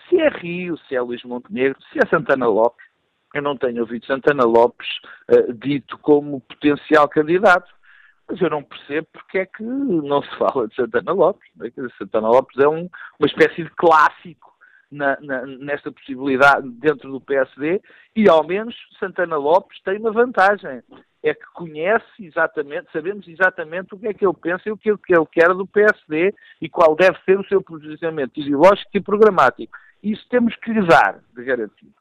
Se 0.09 0.19
é 0.19 0.29
Rio, 0.29 0.77
se 0.87 0.95
é 0.95 1.01
Luís 1.01 1.23
Montenegro, 1.23 1.77
se 1.91 1.99
é 1.99 2.07
Santana 2.09 2.47
Lopes, 2.47 2.85
eu 3.33 3.41
não 3.41 3.57
tenho 3.57 3.81
ouvido 3.81 4.05
Santana 4.05 4.43
Lopes 4.45 4.87
uh, 5.29 5.53
dito 5.53 5.97
como 5.99 6.41
potencial 6.41 7.07
candidato, 7.09 7.69
mas 8.29 8.41
eu 8.41 8.49
não 8.49 8.63
percebo 8.63 9.07
porque 9.13 9.39
é 9.39 9.45
que 9.45 9.63
não 9.63 10.21
se 10.21 10.37
fala 10.37 10.67
de 10.67 10.75
Santana 10.75 11.11
Lopes. 11.11 11.49
É? 11.61 11.97
Santana 11.97 12.27
Lopes 12.27 12.57
é 12.57 12.67
um, 12.67 12.89
uma 13.19 13.27
espécie 13.27 13.63
de 13.63 13.69
clássico 13.71 14.53
na, 14.91 15.17
na, 15.21 15.45
nesta 15.45 15.91
possibilidade 15.91 16.69
dentro 16.69 17.11
do 17.11 17.21
PSD 17.21 17.81
e 18.15 18.29
ao 18.29 18.45
menos 18.45 18.75
Santana 18.99 19.37
Lopes 19.37 19.81
tem 19.83 19.97
uma 19.97 20.11
vantagem 20.11 20.81
é 21.23 21.33
que 21.33 21.45
conhece 21.53 22.05
exatamente, 22.19 22.91
sabemos 22.91 23.27
exatamente 23.27 23.93
o 23.93 23.99
que 23.99 24.07
é 24.07 24.13
que 24.13 24.25
ele 24.25 24.35
pensa 24.41 24.63
e 24.65 24.71
o 24.71 24.77
que 24.77 25.13
ele 25.13 25.25
quer 25.31 25.53
do 25.53 25.67
PSD 25.67 26.33
e 26.61 26.69
qual 26.69 26.95
deve 26.95 27.17
ser 27.25 27.39
o 27.39 27.47
seu 27.47 27.61
posicionamento 27.61 28.37
ideológico 28.39 28.89
e 28.93 29.01
programático. 29.01 29.77
Isso 30.01 30.25
temos 30.29 30.55
que 30.55 30.71
lhe 30.71 30.85
dar 30.85 31.19
de. 31.35 31.91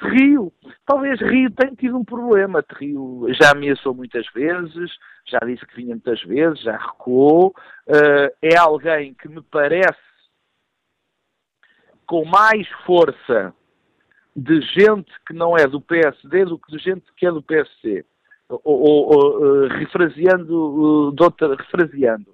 Rio, 0.00 0.52
talvez 0.84 1.20
Rio 1.20 1.50
tenha 1.50 1.74
tido 1.74 1.96
um 1.96 2.04
problema. 2.04 2.64
Rio 2.78 3.26
já 3.40 3.52
ameaçou 3.52 3.94
muitas 3.94 4.26
vezes, 4.32 4.90
já 5.26 5.38
disse 5.40 5.66
que 5.66 5.76
vinha 5.76 5.94
muitas 5.94 6.22
vezes, 6.22 6.60
já 6.62 6.76
recuou. 6.76 7.54
Uh, 7.86 8.30
é 8.42 8.56
alguém 8.56 9.14
que 9.14 9.28
me 9.28 9.42
parece 9.42 9.98
com 12.06 12.24
mais 12.24 12.68
força 12.84 13.52
de 14.34 14.60
gente 14.60 15.10
que 15.26 15.32
não 15.32 15.56
é 15.56 15.66
do 15.66 15.80
PSD 15.80 16.44
do 16.44 16.58
que 16.58 16.76
de 16.76 16.78
gente 16.78 17.04
que 17.16 17.26
é 17.26 17.32
do 17.32 17.42
PSD 17.42 18.04
ou, 18.48 18.60
ou, 18.64 19.14
ou 19.14 19.66
eh, 19.66 19.78
refraseando, 19.78 21.14
eh, 21.18 21.24
outra, 21.24 21.56
refraseando, 21.56 22.26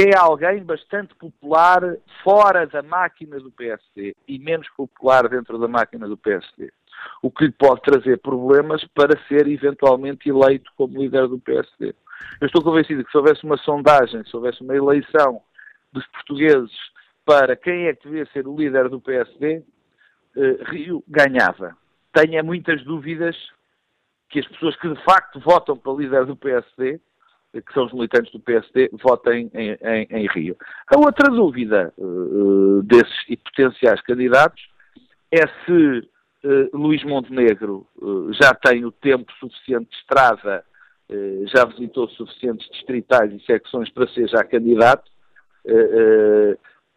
é 0.00 0.16
alguém 0.16 0.62
bastante 0.62 1.14
popular 1.16 1.80
fora 2.22 2.66
da 2.66 2.82
máquina 2.82 3.40
do 3.40 3.50
PSD 3.50 4.14
e 4.26 4.38
menos 4.38 4.68
popular 4.76 5.28
dentro 5.28 5.58
da 5.58 5.66
máquina 5.66 6.06
do 6.06 6.16
PSD. 6.16 6.72
O 7.22 7.30
que 7.30 7.46
lhe 7.46 7.52
pode 7.52 7.82
trazer 7.82 8.18
problemas 8.18 8.84
para 8.94 9.18
ser 9.26 9.48
eventualmente 9.48 10.28
eleito 10.28 10.70
como 10.76 11.00
líder 11.00 11.26
do 11.26 11.38
PSD. 11.40 11.94
Eu 12.40 12.46
estou 12.46 12.62
convencido 12.62 13.04
que 13.04 13.10
se 13.10 13.16
houvesse 13.16 13.44
uma 13.44 13.56
sondagem, 13.58 14.24
se 14.24 14.36
houvesse 14.36 14.62
uma 14.62 14.76
eleição 14.76 15.40
dos 15.92 16.06
portugueses 16.08 16.72
para 17.24 17.56
quem 17.56 17.86
é 17.86 17.94
que 17.94 18.08
devia 18.08 18.26
ser 18.26 18.46
o 18.46 18.56
líder 18.56 18.88
do 18.88 19.00
PSD, 19.00 19.62
eh, 20.36 20.58
Rio 20.70 21.02
ganhava. 21.08 21.76
Tenho 22.12 22.44
muitas 22.44 22.82
dúvidas 22.84 23.36
que 24.28 24.38
as 24.38 24.46
pessoas 24.46 24.76
que 24.76 24.88
de 24.88 25.04
facto 25.04 25.40
votam 25.40 25.76
para 25.76 25.92
líder 25.92 26.24
do 26.26 26.36
PSD, 26.36 27.00
que 27.52 27.72
são 27.72 27.86
os 27.86 27.92
militantes 27.92 28.30
do 28.32 28.40
PSD, 28.40 28.90
votem 28.92 29.50
em, 29.54 29.70
em, 29.70 30.06
em 30.10 30.26
Rio. 30.28 30.56
A 30.88 30.98
outra 30.98 31.30
dúvida 31.30 31.92
uh, 31.96 32.82
desses 32.82 33.16
e 33.28 33.36
potenciais 33.36 34.00
candidatos 34.02 34.62
é 35.32 35.46
se 35.64 35.98
uh, 36.44 36.76
Luís 36.76 37.02
Montenegro 37.04 37.86
uh, 37.96 38.32
já 38.34 38.54
tem 38.54 38.84
o 38.84 38.92
tempo 38.92 39.32
suficiente 39.38 39.90
de 39.90 39.96
estrada, 39.96 40.64
já 41.54 41.64
visitou 41.64 42.06
suficientes 42.10 42.68
distritais 42.68 43.32
e 43.32 43.42
secções 43.46 43.88
para 43.88 44.06
ser 44.08 44.28
já 44.28 44.44
candidato, 44.44 45.10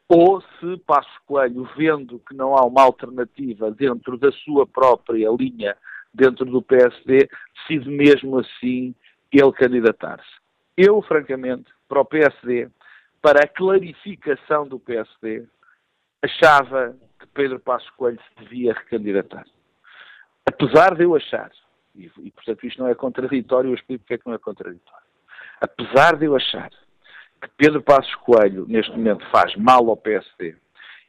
ou 0.10 0.42
se 0.42 0.78
Passo 0.86 1.10
Coelho, 1.26 1.66
vendo 1.78 2.22
que 2.28 2.36
não 2.36 2.54
há 2.58 2.66
uma 2.66 2.84
alternativa 2.84 3.72
dentro 3.72 4.18
da 4.18 4.30
sua 4.34 4.68
própria 4.68 5.30
linha 5.32 5.78
dentro 6.14 6.44
do 6.44 6.62
PSD, 6.62 7.30
decide 7.56 7.90
mesmo 7.90 8.40
assim 8.40 8.94
ele 9.32 9.52
candidatar-se. 9.54 10.41
Eu, 10.78 11.02
francamente, 11.02 11.72
para 11.88 12.02
o 12.02 12.06
PSD, 12.06 12.70
para 13.22 13.44
a 13.44 13.48
clarificação 13.48 14.68
do 14.68 14.80
PSD, 14.80 15.46
achava 16.22 16.96
que 17.20 17.28
Pedro 17.28 17.60
Passos 17.60 17.90
Coelho 17.92 18.20
se 18.20 18.44
devia 18.44 18.74
recandidatar. 18.74 19.46
Apesar 20.46 20.96
de 20.96 21.04
eu 21.04 21.16
achar, 21.16 21.52
e, 21.96 22.12
e 22.20 22.32
portanto 22.32 22.66
isto 22.66 22.82
não 22.82 22.88
é 22.88 22.96
contraditório, 22.96 23.70
eu 23.70 23.76
explico 23.76 24.04
porque 24.04 24.16
é 24.16 24.18
que 24.18 24.28
não 24.28 24.34
é 24.34 24.40
contraditório. 24.40 25.06
Apesar 25.60 26.16
de 26.16 26.26
eu 26.26 26.36
achar 26.36 26.70
que 26.70 27.50
Pedro 27.58 27.82
Passos 27.82 28.14
Coelho, 28.16 28.66
neste 28.68 28.92
momento, 28.92 29.26
faz 29.30 29.56
mal 29.56 29.88
ao 29.90 29.98
PSD, 29.98 30.56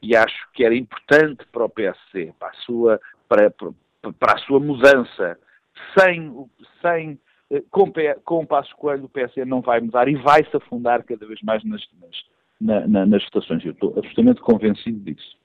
e 0.03 0.17
acho 0.17 0.51
que 0.53 0.65
era 0.65 0.75
importante 0.75 1.47
para 1.53 1.65
o 1.65 1.69
PSD, 1.69 2.33
para 2.39 2.49
a 2.49 2.55
sua, 2.55 3.01
para, 3.29 3.51
para 3.51 4.35
a 4.35 4.39
sua 4.39 4.59
mudança, 4.59 5.39
sem, 5.97 6.51
sem 6.83 7.19
com, 7.71 7.93
com 8.25 8.43
o 8.43 8.47
Passos 8.47 8.73
Coelho 8.75 9.05
o 9.05 9.09
PSD 9.09 9.45
não 9.45 9.61
vai 9.61 9.81
mudar 9.81 10.09
e 10.09 10.15
vai 10.15 10.45
se 10.45 10.57
afundar 10.57 11.05
cada 11.05 11.27
vez 11.27 11.41
mais 11.43 11.63
nas, 11.65 11.83
nas, 12.61 12.87
na, 12.89 13.07
nas 13.07 13.25
votações. 13.25 13.65
Eu 13.65 13.73
estou 13.73 13.91
absolutamente 13.91 14.41
convencido 14.41 14.99
disso. 15.01 15.37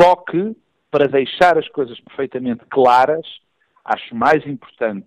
Só 0.00 0.16
que, 0.16 0.54
para 0.90 1.08
deixar 1.08 1.56
as 1.56 1.68
coisas 1.68 1.98
perfeitamente 2.00 2.64
claras, 2.68 3.26
acho 3.84 4.14
mais 4.14 4.46
importante, 4.46 5.06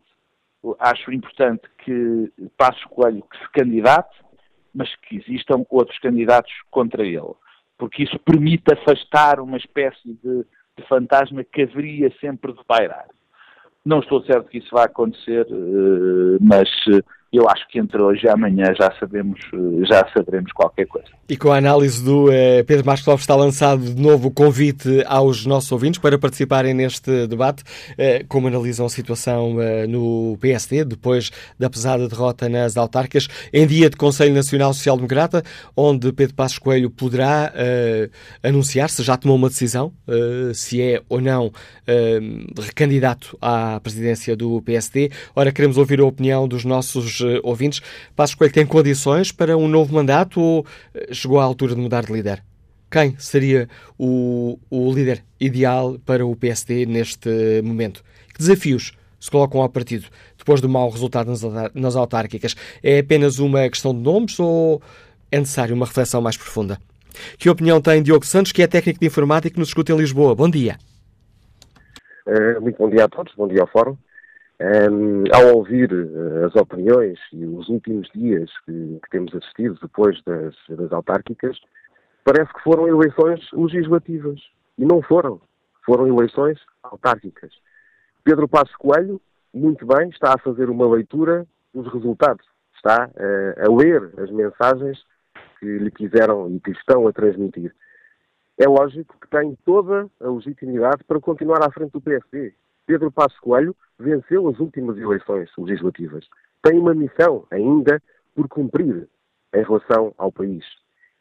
acho 0.80 1.12
importante 1.12 1.62
que 1.80 2.32
Passos 2.58 2.84
Coelho 2.86 3.24
que 3.24 3.38
se 3.38 3.52
candidate, 3.52 4.16
mas 4.74 4.94
que 4.96 5.18
existam 5.18 5.64
outros 5.70 6.00
candidatos 6.00 6.52
contra 6.72 7.06
ele. 7.06 7.36
Porque 7.78 8.04
isso 8.04 8.18
permite 8.20 8.74
afastar 8.74 9.40
uma 9.40 9.58
espécie 9.58 10.14
de, 10.24 10.46
de 10.78 10.88
fantasma 10.88 11.44
que 11.44 11.62
haveria 11.62 12.12
sempre 12.20 12.54
de 12.54 12.64
pairar. 12.66 13.08
Não 13.86 14.00
estou 14.00 14.24
certo 14.24 14.50
que 14.50 14.60
isso 14.60 14.70
vá 14.72 14.86
acontecer, 14.86 15.46
eh, 15.50 16.38
mas 16.40 16.70
eh, 16.90 17.02
eu 17.34 17.50
acho 17.50 17.68
que 17.68 17.80
entre 17.80 18.00
hoje 18.00 18.26
e 18.26 18.30
amanhã 18.30 18.66
já 18.80 18.94
sabemos, 19.00 19.40
já 19.88 20.08
saberemos 20.16 20.52
qualquer 20.52 20.86
coisa. 20.86 21.08
E 21.28 21.36
com 21.36 21.52
a 21.52 21.58
análise 21.58 22.04
do 22.04 22.32
eh, 22.32 22.62
Pedro 22.62 22.86
Marcos 22.86 23.08
Lopes 23.08 23.24
está 23.24 23.36
lançado 23.36 23.82
de 23.82 24.00
novo 24.00 24.28
o 24.28 24.32
convite 24.32 25.04
aos 25.08 25.46
nossos 25.48 25.72
ouvintes 25.72 26.00
para 26.00 26.20
participarem 26.20 26.76
neste 26.76 27.26
debate, 27.26 27.64
eh, 27.98 28.24
como 28.28 28.48
analisam 28.48 28.86
a 28.86 28.90
situação 28.90 29.60
eh, 29.60 29.88
no 29.88 30.38
PSD, 30.40 30.86
depois 30.86 31.32
da 31.58 31.72
pesada 31.72 32.08
derrota 32.08 32.48
nas 32.48 32.78
autárquicas, 32.78 33.28
em 33.52 33.66
dia 33.66 33.90
de 33.90 33.96
Conselho 33.96 34.36
Nacional 34.36 34.74
Social 34.74 34.98
Democrata, 34.98 35.42
onde 35.76 36.14
Pedro 36.14 36.36
Passos 36.36 36.60
Coelho 36.60 36.92
poderá 36.92 37.52
anunciar 38.44 38.90
se 38.90 39.02
já 39.02 39.18
tomou 39.18 39.38
uma 39.38 39.50
decisão, 39.50 39.92
se 40.54 40.82
é 40.82 41.02
ou 41.10 41.22
não 41.22 41.52
recandidato 42.60 43.38
à 43.42 43.80
presidência 43.80 44.36
do 44.36 44.62
PSD. 44.62 45.12
Ora, 45.36 45.52
queremos 45.52 45.78
ouvir 45.78 46.00
a 46.00 46.06
opinião 46.06 46.48
dos 46.48 46.66
nossos 46.66 47.23
ouvintes. 47.44 47.82
Passos 48.16 48.36
Coelho 48.36 48.54
tem 48.54 48.66
condições 48.66 49.32
para 49.32 49.58
um 49.58 49.68
novo 49.68 49.94
mandato 49.94 50.40
ou 50.42 50.66
eh, 50.94 51.14
chegou 51.14 51.40
à 51.40 51.44
altura 51.44 51.76
de 51.76 51.82
mudar 51.82 52.06
de 52.06 52.14
líder? 52.14 52.44
Quem 52.92 53.16
seria 53.18 53.68
o, 53.98 54.60
o 54.70 54.94
líder 54.94 55.24
ideal 55.40 55.98
para 56.06 56.26
o 56.26 56.36
PSD 56.36 56.86
neste 56.86 57.62
momento? 57.64 58.04
Que 58.32 58.38
desafios 58.38 58.94
se 59.20 59.32
colocam 59.32 59.62
ao 59.62 59.70
partido 59.70 60.06
depois 60.38 60.62
do 60.62 60.70
mau 60.70 60.90
resultado 60.90 61.32
nas, 61.74 61.96
autárquicas? 61.96 62.56
É 62.84 63.00
apenas 63.00 63.40
uma 63.40 63.68
questão 63.68 63.96
de 63.96 64.02
nomes 64.02 64.40
ou 64.40 64.80
é 65.32 65.40
necessário 65.40 65.76
uma 65.76 65.88
reflexão 65.88 66.22
mais 66.22 66.38
profunda? 66.38 66.78
Que 67.40 67.50
opinião 67.50 67.82
tem 67.82 68.04
Diogo 68.04 68.26
Santos, 68.26 68.52
que 68.52 68.62
é 68.62 68.68
técnico 68.68 69.00
de 69.00 69.08
informática 69.08 69.54
que 69.54 69.60
nos 69.60 69.70
escuta 69.70 69.92
em 69.92 69.98
Lisboa? 69.98 70.36
Bom 70.36 70.50
dia. 70.50 70.78
Uh, 72.28 72.62
muito 72.62 72.78
bom 72.78 72.90
dia 72.90 73.06
a 73.06 73.10
todos, 73.10 73.34
bom 73.36 73.48
dia 73.48 73.62
ao 73.62 73.68
Fórum. 73.68 73.98
Um, 74.64 75.26
ao 75.36 75.58
ouvir 75.58 75.92
uh, 75.92 76.46
as 76.46 76.56
opiniões 76.56 77.20
e 77.34 77.44
os 77.46 77.68
últimos 77.68 78.08
dias 78.16 78.50
que, 78.66 78.98
que 79.04 79.10
temos 79.10 79.36
assistido 79.36 79.78
depois 79.82 80.24
das, 80.24 80.56
das, 80.70 80.90
autárquicas, 80.94 81.60
parece 82.24 82.54
que 82.54 82.64
foram 82.64 82.88
eleições 82.88 83.42
legislativas. 83.52 84.40
E 84.78 84.86
não 84.86 85.02
foram. 85.02 85.42
Foram 85.86 86.08
eleições 86.08 86.58
autárquicas. 86.82 87.52
Pedro 88.24 88.48
Passos 88.48 88.74
Coelho, 88.78 89.20
muito 89.54 89.86
bem, 89.86 90.08
está 90.08 90.34
a 90.34 90.40
fazer 90.40 90.70
uma 90.70 90.88
leitura 90.88 91.46
dos 91.74 91.92
resultados. 91.92 92.46
Está 92.78 93.10
uh, 93.10 93.70
a 93.70 93.76
ler 93.76 94.14
as 94.18 94.32
mensagens 94.32 94.98
que 95.60 95.66
lhe 95.66 95.92
quiseram 95.92 96.50
e 96.50 96.62
que 96.62 96.72
estão 96.72 97.06
a 97.06 97.12
transmitir. 97.12 97.76
É 98.58 98.66
lógico 98.66 99.18
que 99.20 99.28
tem 99.28 99.58
toda 99.66 100.08
a 100.22 100.30
legitimidade 100.30 101.04
para 101.04 101.20
continuar 101.20 101.62
à 101.62 101.70
frente 101.70 101.92
do 101.92 102.00
PSD. 102.00 102.54
Pedro 102.86 103.12
Passos 103.12 103.40
Coelho 103.40 103.76
venceu 104.00 104.48
as 104.50 104.60
últimas 104.60 104.98
eleições 104.98 105.50
legislativas. 105.58 106.28
Tem 106.62 106.78
uma 106.78 106.94
missão 106.94 107.46
ainda 107.52 108.02
por 108.36 108.48
cumprir 108.48 109.08
em 109.54 109.64
relação 109.64 110.14
ao 110.18 110.32
país. 110.32 110.66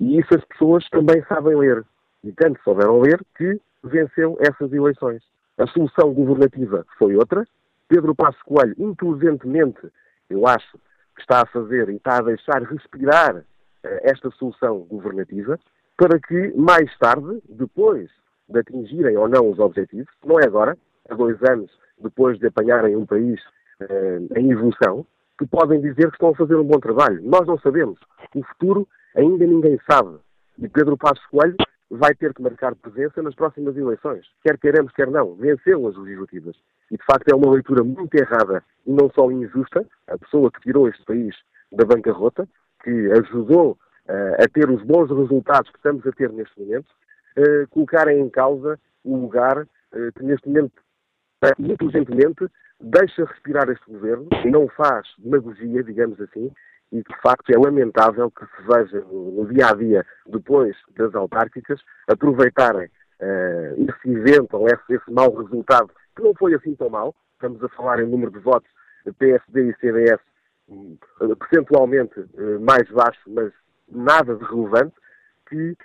E 0.01 0.19
isso 0.19 0.35
as 0.35 0.45
pessoas 0.47 0.89
também 0.91 1.23
sabem 1.29 1.57
ler. 1.57 1.85
E 2.25 2.33
tanto 2.33 2.61
souberam 2.63 3.01
ler 3.01 3.21
que 3.37 3.61
venceu 3.85 4.37
essas 4.41 4.73
eleições. 4.73 5.23
A 5.59 5.67
solução 5.67 6.13
governativa 6.13 6.87
foi 6.99 7.17
outra. 7.17 7.47
Pedro 7.89 8.15
Passos 8.15 8.41
Coelho, 8.43 8.75
inteligentemente, 8.79 9.81
eu 10.31 10.47
acho 10.47 10.79
que 11.15 11.21
está 11.21 11.43
a 11.43 11.47
fazer 11.47 11.89
e 11.91 11.97
está 11.97 12.19
a 12.19 12.23
deixar 12.23 12.63
respirar 12.63 13.37
uh, 13.37 13.45
esta 14.03 14.31
solução 14.31 14.79
governativa 14.81 15.59
para 15.97 16.19
que 16.19 16.53
mais 16.57 16.97
tarde, 16.99 17.43
depois 17.49 18.11
de 18.49 18.59
atingirem 18.59 19.17
ou 19.17 19.29
não 19.29 19.51
os 19.51 19.59
objetivos, 19.59 20.13
não 20.25 20.41
é 20.41 20.47
agora, 20.47 20.77
há 21.13 21.15
dois 21.15 21.39
anos 21.49 21.71
depois 22.03 22.39
de 22.39 22.47
apanharem 22.47 22.97
um 22.97 23.07
país 23.07 23.41
eh, 23.81 24.21
em 24.37 24.51
evolução, 24.51 25.07
que 25.39 25.47
podem 25.47 25.81
dizer 25.81 26.09
que 26.09 26.15
estão 26.15 26.31
a 26.31 26.35
fazer 26.35 26.57
um 26.57 26.65
bom 26.65 26.79
trabalho. 26.79 27.21
Nós 27.23 27.47
não 27.47 27.59
sabemos. 27.59 27.99
O 28.35 28.43
futuro 28.45 28.89
ainda 29.17 29.47
ninguém 29.47 29.79
sabe. 29.89 30.19
E 30.59 30.69
Pedro 30.69 30.97
Passos 30.97 31.25
Coelho 31.27 31.57
vai 31.91 32.15
ter 32.15 32.33
que 32.33 32.43
marcar 32.43 32.75
presença 32.75 33.23
nas 33.23 33.35
próximas 33.35 33.77
eleições. 33.77 34.27
Quer 34.43 34.59
queiramos, 34.59 34.93
quer 34.93 35.09
não. 35.11 35.35
Venceu 35.35 35.87
as 35.87 35.97
legislativas. 35.97 36.57
E, 36.91 36.97
de 36.97 37.05
facto, 37.05 37.29
é 37.29 37.35
uma 37.35 37.53
leitura 37.53 37.83
muito 37.85 38.15
errada 38.15 38.63
e 38.87 38.93
não 38.93 39.11
só 39.11 39.31
injusta. 39.31 39.87
A 40.09 40.19
pessoa 40.19 40.51
que 40.51 40.61
tirou 40.61 40.89
este 40.89 41.05
país 41.05 41.35
da 41.71 41.85
bancarrota, 41.85 42.49
que 42.83 43.11
ajudou 43.13 43.73
uh, 44.09 44.43
a 44.43 44.49
ter 44.53 44.69
os 44.71 44.83
bons 44.83 45.11
resultados 45.11 45.71
que 45.71 45.79
estamos 45.79 46.07
a 46.07 46.13
ter 46.13 46.31
neste 46.33 46.59
momento, 46.61 46.89
uh, 47.37 48.11
em 48.11 48.29
causa 48.29 48.79
o 49.05 49.17
lugar 49.17 49.63
uh, 49.63 50.13
que 50.17 50.25
neste 50.25 50.49
momento 50.49 50.73
inteligentemente 51.59 52.47
deixa 52.81 53.25
respirar 53.25 53.69
este 53.69 53.85
governo, 53.91 54.29
não 54.45 54.69
faz 54.69 55.07
demagogia, 55.19 55.83
digamos 55.83 56.21
assim, 56.21 56.51
e 56.93 56.97
de 56.99 57.21
facto 57.23 57.51
é 57.51 57.59
lamentável 57.59 58.31
que 58.31 58.45
se 58.45 58.63
veja 58.67 59.01
no, 59.11 59.47
dia 59.47 59.69
a 59.69 59.75
dia, 59.75 60.07
depois 60.27 60.77
das 60.97 61.15
autárquicas, 61.15 61.81
aproveitarem 62.07 62.87
uh, 62.87 63.89
esse 63.89 64.11
evento 64.11 64.55
ou 64.57 64.67
esse, 64.67 64.83
esse 64.91 65.11
mau 65.11 65.35
resultado, 65.35 65.91
que 66.15 66.23
não 66.23 66.35
foi 66.35 66.55
assim 66.55 66.75
tão 66.75 66.91
mau, 66.91 67.15
estamos 67.33 67.63
a 67.65 67.69
falar 67.71 68.01
em 68.01 68.07
número 68.07 68.31
de 68.31 68.41
votos 68.41 68.69
PSD 69.19 69.71
e 69.71 69.77
CDS 69.81 70.21
uh, 70.69 71.37
percentualmente 71.37 72.21
uh, 72.21 72.61
mais 72.61 72.89
baixo, 72.91 73.23
mas 73.29 73.53
nada 73.89 74.37
de 74.37 74.45
relevante, 74.45 74.95
que 75.49 75.77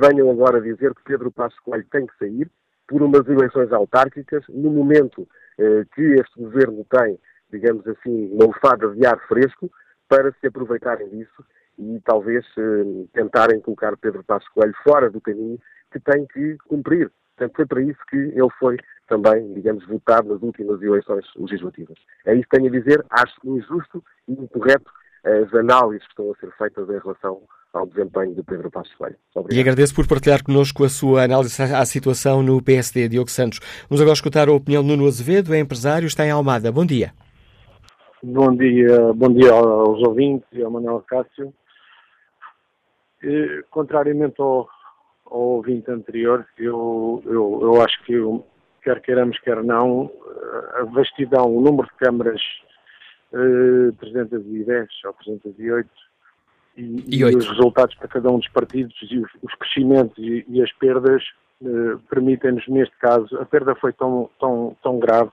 venham 0.00 0.30
agora 0.30 0.58
dizer 0.58 0.94
que 0.94 1.02
Pedro 1.04 1.30
Passos 1.30 1.58
Coelho 1.60 1.84
tem 1.90 2.06
que 2.06 2.16
sair, 2.16 2.50
por 2.86 3.02
umas 3.02 3.26
eleições 3.28 3.72
autárquicas, 3.72 4.44
no 4.48 4.70
momento 4.70 5.28
eh, 5.58 5.84
que 5.94 6.02
este 6.02 6.40
governo 6.40 6.84
tem, 6.90 7.18
digamos 7.50 7.86
assim, 7.86 8.30
uma 8.32 8.46
lefada 8.46 8.88
de 8.94 9.06
ar 9.06 9.18
fresco, 9.26 9.70
para 10.08 10.32
se 10.40 10.46
aproveitarem 10.46 11.08
disso 11.08 11.44
e 11.78 12.00
talvez 12.04 12.44
eh, 12.58 13.06
tentarem 13.14 13.60
colocar 13.60 13.96
Pedro 13.96 14.22
Passos 14.24 14.48
Coelho 14.50 14.74
fora 14.84 15.10
do 15.10 15.20
caminho 15.20 15.58
que 15.90 15.98
tem 16.00 16.26
que 16.26 16.56
cumprir. 16.68 17.10
Portanto, 17.36 17.56
foi 17.56 17.66
para 17.66 17.82
isso 17.82 18.00
que 18.10 18.16
ele 18.16 18.50
foi 18.58 18.76
também, 19.08 19.52
digamos, 19.54 19.86
votado 19.86 20.28
nas 20.28 20.42
últimas 20.42 20.80
eleições 20.82 21.24
legislativas. 21.36 21.98
É 22.26 22.34
isso 22.34 22.48
que 22.48 22.56
tenho 22.56 22.68
a 22.68 22.78
dizer. 22.78 23.04
Acho 23.10 23.34
injusto 23.44 24.04
e 24.28 24.32
incorreto 24.32 24.90
as 25.24 25.54
análises 25.54 26.04
que 26.04 26.12
estão 26.12 26.30
a 26.30 26.36
ser 26.36 26.50
feitas 26.56 26.88
em 26.88 26.98
relação 26.98 27.42
ao 27.72 27.86
desempenho 27.86 28.34
de 28.34 28.42
Pedro 28.42 28.70
Passos 28.70 28.94
Coelho. 28.94 29.16
E 29.50 29.60
agradeço 29.60 29.94
por 29.94 30.06
partilhar 30.06 30.44
connosco 30.44 30.84
a 30.84 30.88
sua 30.88 31.24
análise 31.24 31.60
à 31.62 31.84
situação 31.84 32.42
no 32.42 32.62
PSD, 32.62 33.08
Diogo 33.08 33.30
Santos. 33.30 33.60
Vamos 33.88 34.00
agora 34.00 34.14
escutar 34.14 34.48
a 34.48 34.52
opinião 34.52 34.82
de 34.82 34.88
Nuno 34.88 35.06
Azevedo, 35.06 35.54
é 35.54 35.58
empresário, 35.58 36.06
está 36.06 36.26
em 36.26 36.30
Almada. 36.30 36.70
Bom 36.70 36.84
dia. 36.84 37.12
Bom 38.22 38.54
dia, 38.54 39.12
bom 39.14 39.32
dia 39.32 39.50
aos 39.50 40.00
ouvintes 40.02 40.46
e 40.52 40.62
ao 40.62 40.70
Manuel 40.70 41.04
Cássio. 41.08 41.52
E, 43.22 43.64
contrariamente 43.70 44.40
ao, 44.40 44.68
ao 45.26 45.40
ouvinte 45.40 45.90
anterior, 45.90 46.46
eu, 46.58 47.22
eu, 47.26 47.60
eu 47.62 47.82
acho 47.82 48.02
que, 48.04 48.14
quer 48.82 49.00
queiramos, 49.00 49.38
quer 49.40 49.62
não, 49.64 50.10
a 50.74 50.84
vastidão, 50.84 51.56
o 51.56 51.60
número 51.60 51.88
de 51.88 51.94
câmaras 51.94 52.40
eh, 53.32 53.92
310 53.98 54.88
ou 55.04 55.12
308 55.14 55.88
e, 56.76 57.18
e, 57.18 57.24
os 57.24 57.46
resultados 57.48 57.94
para 57.96 58.08
cada 58.08 58.30
um 58.30 58.38
dos 58.38 58.48
partidos 58.48 58.96
e 59.10 59.18
os, 59.18 59.30
os 59.42 59.54
crescimentos 59.54 60.16
e, 60.18 60.44
e, 60.48 60.62
as 60.62 60.72
perdas 60.72 61.22
eh, 61.62 61.98
permitem-nos, 62.08 62.66
neste 62.68 62.96
caso, 62.98 63.36
a 63.38 63.44
perda 63.44 63.74
foi 63.74 63.92
tão, 63.92 64.30
tão, 64.40 64.76
tão 64.82 64.98
grave 64.98 65.30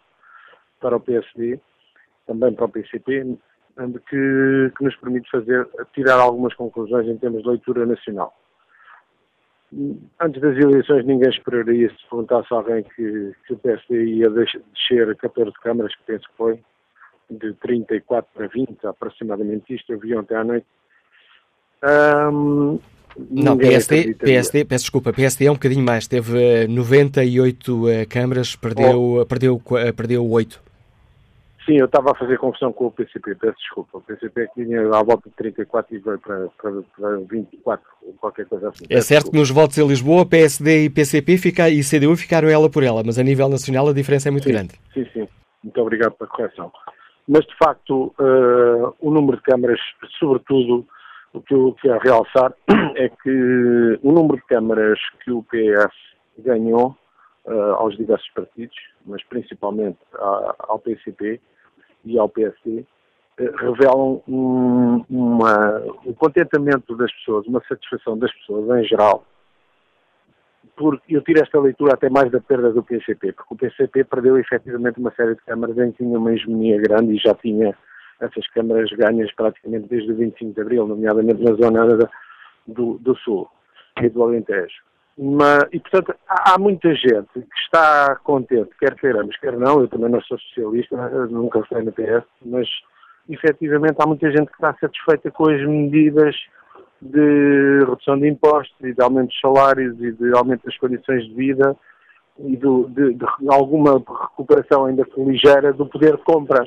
para 0.80 0.97
o 0.97 0.99
PSD, 0.99 1.60
também 2.28 2.54
para 2.54 2.65
o 2.65 2.69
PCP, 2.69 3.38
que, 4.10 4.71
que 4.78 4.84
nos 4.84 4.95
permite 4.97 5.30
fazer, 5.32 5.67
tirar 5.93 6.19
algumas 6.19 6.54
conclusões 6.54 7.08
em 7.08 7.17
termos 7.17 7.43
de 7.43 7.49
leitura 7.49 7.86
nacional. 7.86 8.34
Antes 10.19 10.41
das 10.41 10.58
eleições 10.58 11.06
ninguém 11.06 11.30
esperaria 11.30 11.89
se 11.89 12.10
perguntasse 12.10 12.54
a 12.54 12.58
alguém 12.58 12.84
que, 12.84 13.34
que 13.45 13.54
o 13.54 13.58
PSD 13.58 14.04
ia 14.06 14.30
descer 14.30 15.15
14 15.15 15.54
câmaras, 15.62 15.95
que 15.95 16.04
penso 16.04 16.28
que 16.28 16.36
foi, 16.36 16.60
de 17.30 17.54
34 17.54 18.30
para 18.34 18.47
20, 18.47 18.88
aproximadamente 18.88 19.73
isto, 19.73 19.93
eu 19.93 19.99
vi 19.99 20.15
ontem 20.15 20.36
à 20.36 20.43
noite. 20.43 20.65
Um, 21.83 22.79
não, 23.29 23.57
PSD, 23.57 24.13
PSD, 24.15 24.65
peço 24.65 24.85
desculpa, 24.85 25.11
PSD 25.11 25.45
é 25.45 25.51
um 25.51 25.55
bocadinho 25.55 25.83
mais, 25.83 26.07
teve 26.07 26.67
98 26.67 27.73
uh, 27.73 27.87
câmaras, 28.09 28.55
perdeu, 28.55 29.01
oh. 29.21 29.25
perdeu, 29.25 29.55
uh, 29.55 29.93
perdeu 29.95 30.29
8. 30.29 30.69
Sim, 31.65 31.75
eu 31.75 31.85
estava 31.85 32.11
a 32.11 32.15
fazer 32.15 32.37
confusão 32.39 32.73
com 32.73 32.87
o 32.87 32.91
PCP, 32.91 33.35
peço 33.35 33.57
desculpa. 33.59 33.99
O 33.99 34.01
PCP 34.01 34.47
tinha 34.55 34.81
à 34.87 35.03
volta 35.03 35.29
de 35.29 35.35
34 35.35 35.95
e 35.95 35.99
veio 35.99 36.17
para, 36.17 36.47
para, 36.59 36.71
para 36.97 37.17
24, 37.29 37.85
ou 38.07 38.13
qualquer 38.13 38.47
coisa 38.47 38.69
assim. 38.69 38.85
É 38.89 39.01
certo 39.01 39.29
que 39.29 39.37
nos 39.37 39.51
votos 39.51 39.77
em 39.77 39.87
Lisboa, 39.87 40.25
PSD 40.25 40.85
e 40.85 40.89
PCP 40.89 41.37
fica, 41.37 41.69
e 41.69 41.83
CDU 41.83 42.15
ficaram 42.15 42.49
ela 42.49 42.69
por 42.69 42.81
ela, 42.81 43.03
mas 43.05 43.19
a 43.19 43.23
nível 43.23 43.47
nacional 43.49 43.87
a 43.87 43.93
diferença 43.93 44.29
é 44.29 44.31
muito 44.31 44.45
sim, 44.45 44.51
grande. 44.51 44.73
Sim, 44.93 45.05
sim. 45.13 45.27
Muito 45.63 45.79
obrigado 45.79 46.13
pela 46.13 46.29
correção. 46.29 46.71
Mas, 47.27 47.45
de 47.45 47.55
facto, 47.57 48.15
uh, 48.19 48.95
o 48.99 49.11
número 49.11 49.37
de 49.37 49.43
câmaras, 49.43 49.79
sobretudo, 50.19 50.87
o 51.33 51.41
que 51.41 51.53
eu 51.53 51.75
quero 51.81 51.99
realçar 51.99 52.53
é 52.95 53.09
que 53.09 53.99
o 54.01 54.11
número 54.11 54.37
de 54.37 54.45
câmaras 54.47 54.99
que 55.23 55.31
o 55.31 55.43
PS 55.43 55.93
ganhou 56.39 56.95
uh, 57.45 57.73
aos 57.75 57.95
diversos 57.97 58.29
partidos, 58.31 58.75
mas 59.05 59.23
principalmente 59.25 59.99
a, 60.15 60.55
ao 60.59 60.79
PCP 60.79 61.39
e 62.05 62.17
ao 62.17 62.29
PSD, 62.29 62.79
uh, 62.79 62.85
eh, 63.37 63.51
revelam 63.57 64.23
um, 64.27 65.05
uma, 65.09 65.81
um 66.05 66.13
contentamento 66.13 66.95
das 66.95 67.11
pessoas, 67.13 67.45
uma 67.45 67.61
satisfação 67.67 68.17
das 68.17 68.33
pessoas 68.33 68.79
em 68.79 68.87
geral. 68.87 69.23
Porque 70.75 71.15
eu 71.15 71.21
tiro 71.21 71.41
esta 71.43 71.59
leitura 71.59 71.93
até 71.93 72.09
mais 72.09 72.31
da 72.31 72.39
perda 72.39 72.71
do 72.71 72.81
PCP, 72.81 73.33
porque 73.33 73.53
o 73.53 73.57
PCP 73.57 74.05
perdeu 74.05 74.37
efetivamente 74.37 74.99
uma 74.99 75.11
série 75.11 75.35
de 75.35 75.41
câmaras 75.41 75.77
em 75.77 75.91
que 75.91 76.03
tinha 76.03 76.17
uma 76.17 76.33
hegemonia 76.33 76.81
grande 76.81 77.15
e 77.15 77.17
já 77.17 77.35
tinha 77.35 77.75
essas 78.21 78.47
câmaras 78.49 78.89
ganhas 78.91 79.32
praticamente 79.34 79.88
desde 79.88 80.12
o 80.12 80.15
25 80.15 80.53
de 80.53 80.62
Abril, 80.62 80.88
nomeadamente 80.88 81.43
na 81.43 81.53
zona 81.53 82.10
do, 82.67 82.97
do 82.99 83.15
Sul 83.17 83.49
e 84.01 84.10
do 84.10 84.23
Alentejo. 84.23 84.82
E, 85.71 85.79
portanto, 85.82 86.15
há, 86.29 86.53
há, 86.53 86.58
muita 86.58 86.93
gente 86.95 87.27
que 87.34 87.60
está 87.65 88.15
contente, 88.23 88.69
quer 88.79 88.95
queiramos, 88.95 89.36
quer 89.38 89.58
não, 89.58 89.82
eu 89.82 89.88
também 89.89 90.10
não 90.10 90.21
sou 90.21 90.39
socialista, 90.39 90.95
nunca 91.27 91.62
fui 91.65 91.82
no 91.84 91.91
PS, 91.91 92.25
mas 92.45 92.69
efetivamente 93.29 93.97
há 93.99 94.08
muita 94.08 94.32
gente 94.32 94.47
que 94.47 94.53
está 94.53 94.73
satisfeita 94.79 95.29
com 95.29 95.49
as 95.49 95.62
medidas 95.67 96.36
de 97.01 97.79
redução 97.79 98.17
de 98.17 98.29
impostos 98.29 98.75
e 98.82 98.93
de 98.93 99.01
aumento 99.01 99.29
de 99.29 99.39
salários 99.41 100.01
e 100.01 100.12
de 100.13 100.38
aumento 100.38 100.65
das 100.65 100.77
condições 100.77 101.25
de 101.25 101.34
vida 101.34 101.75
e 102.39 102.55
do, 102.55 102.88
de, 102.88 103.13
de, 103.13 103.25
alguma 103.49 103.93
recuperação 103.93 104.86
ainda 104.86 105.05
ligeira 105.17 105.73
do 105.73 105.86
poder 105.86 106.15
de 106.15 106.23
compra. 106.23 106.63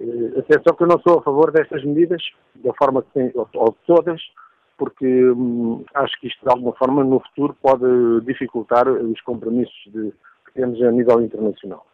Eh, 0.00 0.38
atenção 0.38 0.74
que 0.74 0.82
eu 0.82 0.86
não 0.86 0.98
sou 1.00 1.18
a 1.18 1.22
favor 1.22 1.52
destas 1.52 1.84
medidas, 1.84 2.22
da 2.54 2.72
forma 2.74 3.02
que 3.02 3.10
tem, 3.12 3.30
ou, 3.34 3.46
ou 3.54 3.76
todas, 3.86 4.20
porque 4.78 5.06
hum, 5.06 5.84
acho 5.94 6.18
que 6.18 6.28
isto 6.28 6.42
de 6.42 6.50
alguma 6.50 6.72
forma 6.72 7.04
no 7.04 7.20
futuro 7.20 7.54
pode 7.60 7.84
dificultar 8.22 8.88
os 8.88 9.20
compromissos 9.20 9.78
de, 9.88 10.10
que 10.46 10.54
temos 10.54 10.80
a 10.82 10.90
nível 10.90 11.20
internacional. 11.20 11.86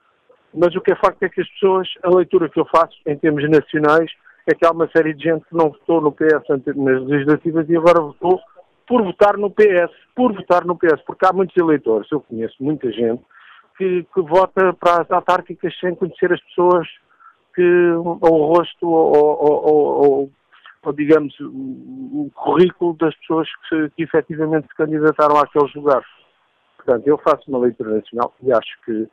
Mas 0.54 0.74
o 0.76 0.80
que 0.80 0.92
é 0.92 0.96
facto 0.96 1.22
é 1.24 1.28
que 1.28 1.40
as 1.40 1.48
pessoas, 1.50 1.88
a 2.04 2.08
leitura 2.10 2.48
que 2.48 2.60
eu 2.60 2.66
faço 2.66 2.96
em 3.04 3.18
termos 3.18 3.48
nacionais, 3.50 4.10
é 4.46 4.54
que 4.54 4.64
há 4.64 4.70
uma 4.70 4.88
série 4.96 5.12
de 5.12 5.24
gente 5.24 5.44
que 5.46 5.56
não 5.56 5.70
votou 5.70 6.00
no 6.00 6.12
PS 6.12 6.48
nas 6.76 7.02
legislativas 7.02 7.68
e 7.68 7.76
agora 7.76 8.00
votou 8.00 8.40
por 8.86 9.02
votar 9.02 9.36
no 9.36 9.50
PS, 9.50 9.90
por 10.14 10.32
votar 10.32 10.64
no 10.64 10.76
PS, 10.76 11.02
porque 11.04 11.26
há 11.26 11.32
muitos 11.32 11.56
eleitores, 11.56 12.10
eu 12.12 12.20
conheço 12.20 12.54
muita 12.60 12.90
gente, 12.92 13.20
que, 13.76 14.06
que 14.14 14.20
vota 14.22 14.72
para 14.74 15.02
as 15.02 15.10
autárquicas 15.10 15.76
sem 15.80 15.94
conhecer 15.96 16.32
as 16.32 16.40
pessoas 16.42 16.86
que, 17.56 17.90
ou 17.92 18.18
o 18.22 18.54
rosto, 18.54 18.86
ou, 18.86 20.30
digamos, 20.94 21.34
o 21.40 22.30
currículo 22.34 22.94
das 22.94 23.16
pessoas 23.16 23.48
que, 23.68 23.90
que 23.96 24.02
efetivamente 24.04 24.68
se 24.68 24.74
candidataram 24.76 25.38
àqueles 25.38 25.74
lugares. 25.74 26.06
Portanto, 26.76 27.06
eu 27.08 27.18
faço 27.18 27.42
uma 27.48 27.58
leitura 27.58 27.96
nacional 27.96 28.32
e 28.42 28.52
acho 28.52 28.80
que 28.84 29.08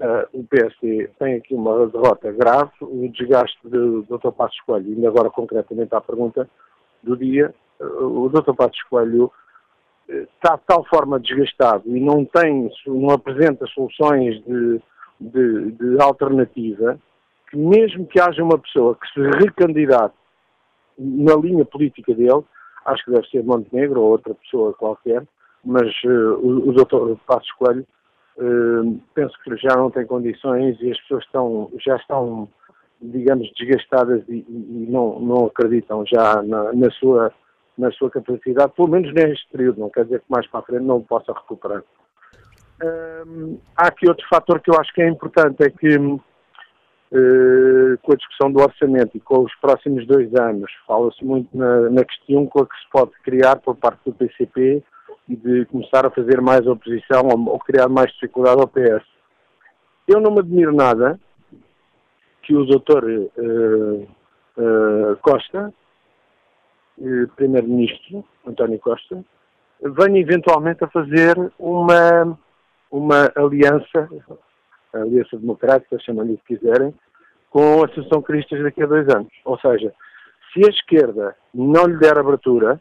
Uh, 0.00 0.24
o 0.32 0.44
PSD 0.44 1.10
tem 1.18 1.34
aqui 1.34 1.54
uma 1.54 1.86
derrota 1.88 2.32
grave, 2.32 2.70
o 2.80 3.06
desgaste 3.10 3.58
do 3.62 4.00
Dr. 4.04 4.30
Passos 4.30 4.58
Coelho, 4.62 4.98
e 4.98 5.06
agora 5.06 5.28
concretamente 5.28 5.94
à 5.94 6.00
pergunta 6.00 6.48
do 7.02 7.14
dia, 7.14 7.54
uh, 7.78 8.24
o 8.24 8.30
Dr. 8.30 8.54
Passos 8.54 8.82
Coelho 8.84 9.30
uh, 10.08 10.12
está 10.12 10.56
de 10.56 10.62
tal 10.66 10.86
forma 10.86 11.20
desgastado 11.20 11.82
e 11.84 12.00
não 12.00 12.24
tem, 12.24 12.70
não 12.86 13.10
apresenta 13.10 13.66
soluções 13.66 14.42
de, 14.46 14.80
de, 15.20 15.72
de 15.72 16.02
alternativa, 16.02 16.98
que 17.50 17.56
mesmo 17.56 18.06
que 18.06 18.20
haja 18.20 18.42
uma 18.42 18.58
pessoa 18.58 18.96
que 18.96 19.06
se 19.12 19.20
recandidate 19.38 20.14
na 20.98 21.34
linha 21.34 21.64
política 21.64 22.14
dele, 22.14 22.44
acho 22.86 23.04
que 23.04 23.10
deve 23.10 23.26
ser 23.28 23.44
Montenegro 23.44 24.00
ou 24.00 24.10
outra 24.10 24.34
pessoa 24.34 24.72
qualquer, 24.74 25.26
mas 25.64 25.90
o, 26.04 26.70
o 26.70 26.72
Dr. 26.72 27.18
Passos 27.26 27.50
Coelho 27.52 27.86
Uh, 28.40 28.98
penso 29.14 29.36
que 29.44 29.54
já 29.56 29.76
não 29.76 29.90
tem 29.90 30.06
condições 30.06 30.78
e 30.80 30.90
as 30.90 30.98
pessoas 31.00 31.24
estão, 31.24 31.70
já 31.84 31.96
estão, 31.96 32.48
digamos, 33.02 33.50
desgastadas 33.58 34.22
e, 34.28 34.46
e 34.48 34.86
não, 34.88 35.20
não 35.20 35.44
acreditam 35.44 36.06
já 36.06 36.42
na, 36.42 36.72
na, 36.72 36.90
sua, 36.92 37.30
na 37.76 37.90
sua 37.92 38.10
capacidade, 38.10 38.72
pelo 38.74 38.88
menos 38.88 39.12
neste 39.12 39.46
período, 39.52 39.80
não 39.80 39.90
quer 39.90 40.04
dizer 40.04 40.20
que 40.20 40.30
mais 40.30 40.46
para 40.46 40.60
a 40.60 40.62
frente 40.62 40.84
não 40.84 41.02
possa 41.02 41.34
recuperar. 41.34 41.82
Uh, 42.82 43.60
há 43.76 43.88
aqui 43.88 44.08
outro 44.08 44.26
fator 44.26 44.58
que 44.60 44.70
eu 44.70 44.80
acho 44.80 44.94
que 44.94 45.02
é 45.02 45.08
importante, 45.10 45.62
é 45.62 45.68
que 45.68 45.98
uh, 47.12 47.98
com 48.02 48.12
a 48.12 48.16
discussão 48.16 48.52
do 48.52 48.60
orçamento 48.60 49.16
e 49.16 49.20
com 49.20 49.40
os 49.44 49.54
próximos 49.56 50.06
dois 50.06 50.34
anos, 50.34 50.70
fala-se 50.86 51.24
muito 51.24 51.56
na, 51.56 51.90
na 51.90 52.04
questão 52.04 52.46
com 52.46 52.62
a 52.62 52.66
que 52.66 52.74
se 52.74 52.90
pode 52.90 53.12
criar 53.22 53.56
por 53.56 53.76
parte 53.76 54.00
do 54.04 54.12
PCP 54.12 54.82
e 55.28 55.36
de 55.36 55.64
começar 55.66 56.06
a 56.06 56.10
fazer 56.10 56.40
mais 56.40 56.66
oposição 56.66 57.28
ou, 57.28 57.48
ou 57.50 57.58
criar 57.58 57.88
mais 57.88 58.12
dificuldade 58.12 58.60
ao 58.60 58.68
PS. 58.68 59.06
Eu 60.08 60.20
não 60.20 60.32
me 60.32 60.40
admiro 60.40 60.74
nada 60.74 61.18
que 62.42 62.54
o 62.54 62.64
doutor 62.64 63.04
uh, 63.04 64.08
uh, 64.56 65.16
Costa, 65.22 65.72
primeiro-ministro, 67.36 68.22
António 68.46 68.78
Costa, 68.78 69.24
venha 69.82 70.20
eventualmente 70.20 70.84
a 70.84 70.88
fazer 70.88 71.34
uma, 71.58 72.38
uma 72.90 73.32
aliança, 73.34 74.08
a 74.94 74.98
aliança 74.98 75.36
democrática, 75.36 75.98
chamam-lhe 76.00 76.34
o 76.34 76.38
que 76.38 76.56
quiserem, 76.56 76.94
com 77.50 77.82
a 77.82 77.86
Associação 77.86 78.22
Cristas 78.22 78.62
daqui 78.62 78.82
a 78.82 78.86
dois 78.86 79.08
anos. 79.08 79.32
Ou 79.44 79.58
seja, 79.58 79.92
se 80.52 80.64
a 80.64 80.68
esquerda 80.68 81.36
não 81.54 81.86
lhe 81.86 81.98
der 81.98 82.18
abertura, 82.18 82.80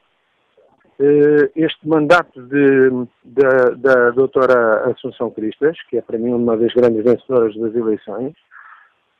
eh, 0.99 1.51
este 1.55 1.87
mandato 1.87 2.41
de, 2.41 2.89
da, 3.23 3.69
da 3.75 4.09
doutora 4.11 4.91
Assunção 4.91 5.31
Cristas, 5.31 5.77
que 5.89 5.97
é 5.97 6.01
para 6.01 6.17
mim 6.17 6.33
uma 6.33 6.57
das 6.57 6.73
grandes 6.73 7.03
vencedoras 7.03 7.55
das 7.55 7.73
eleições, 7.73 8.33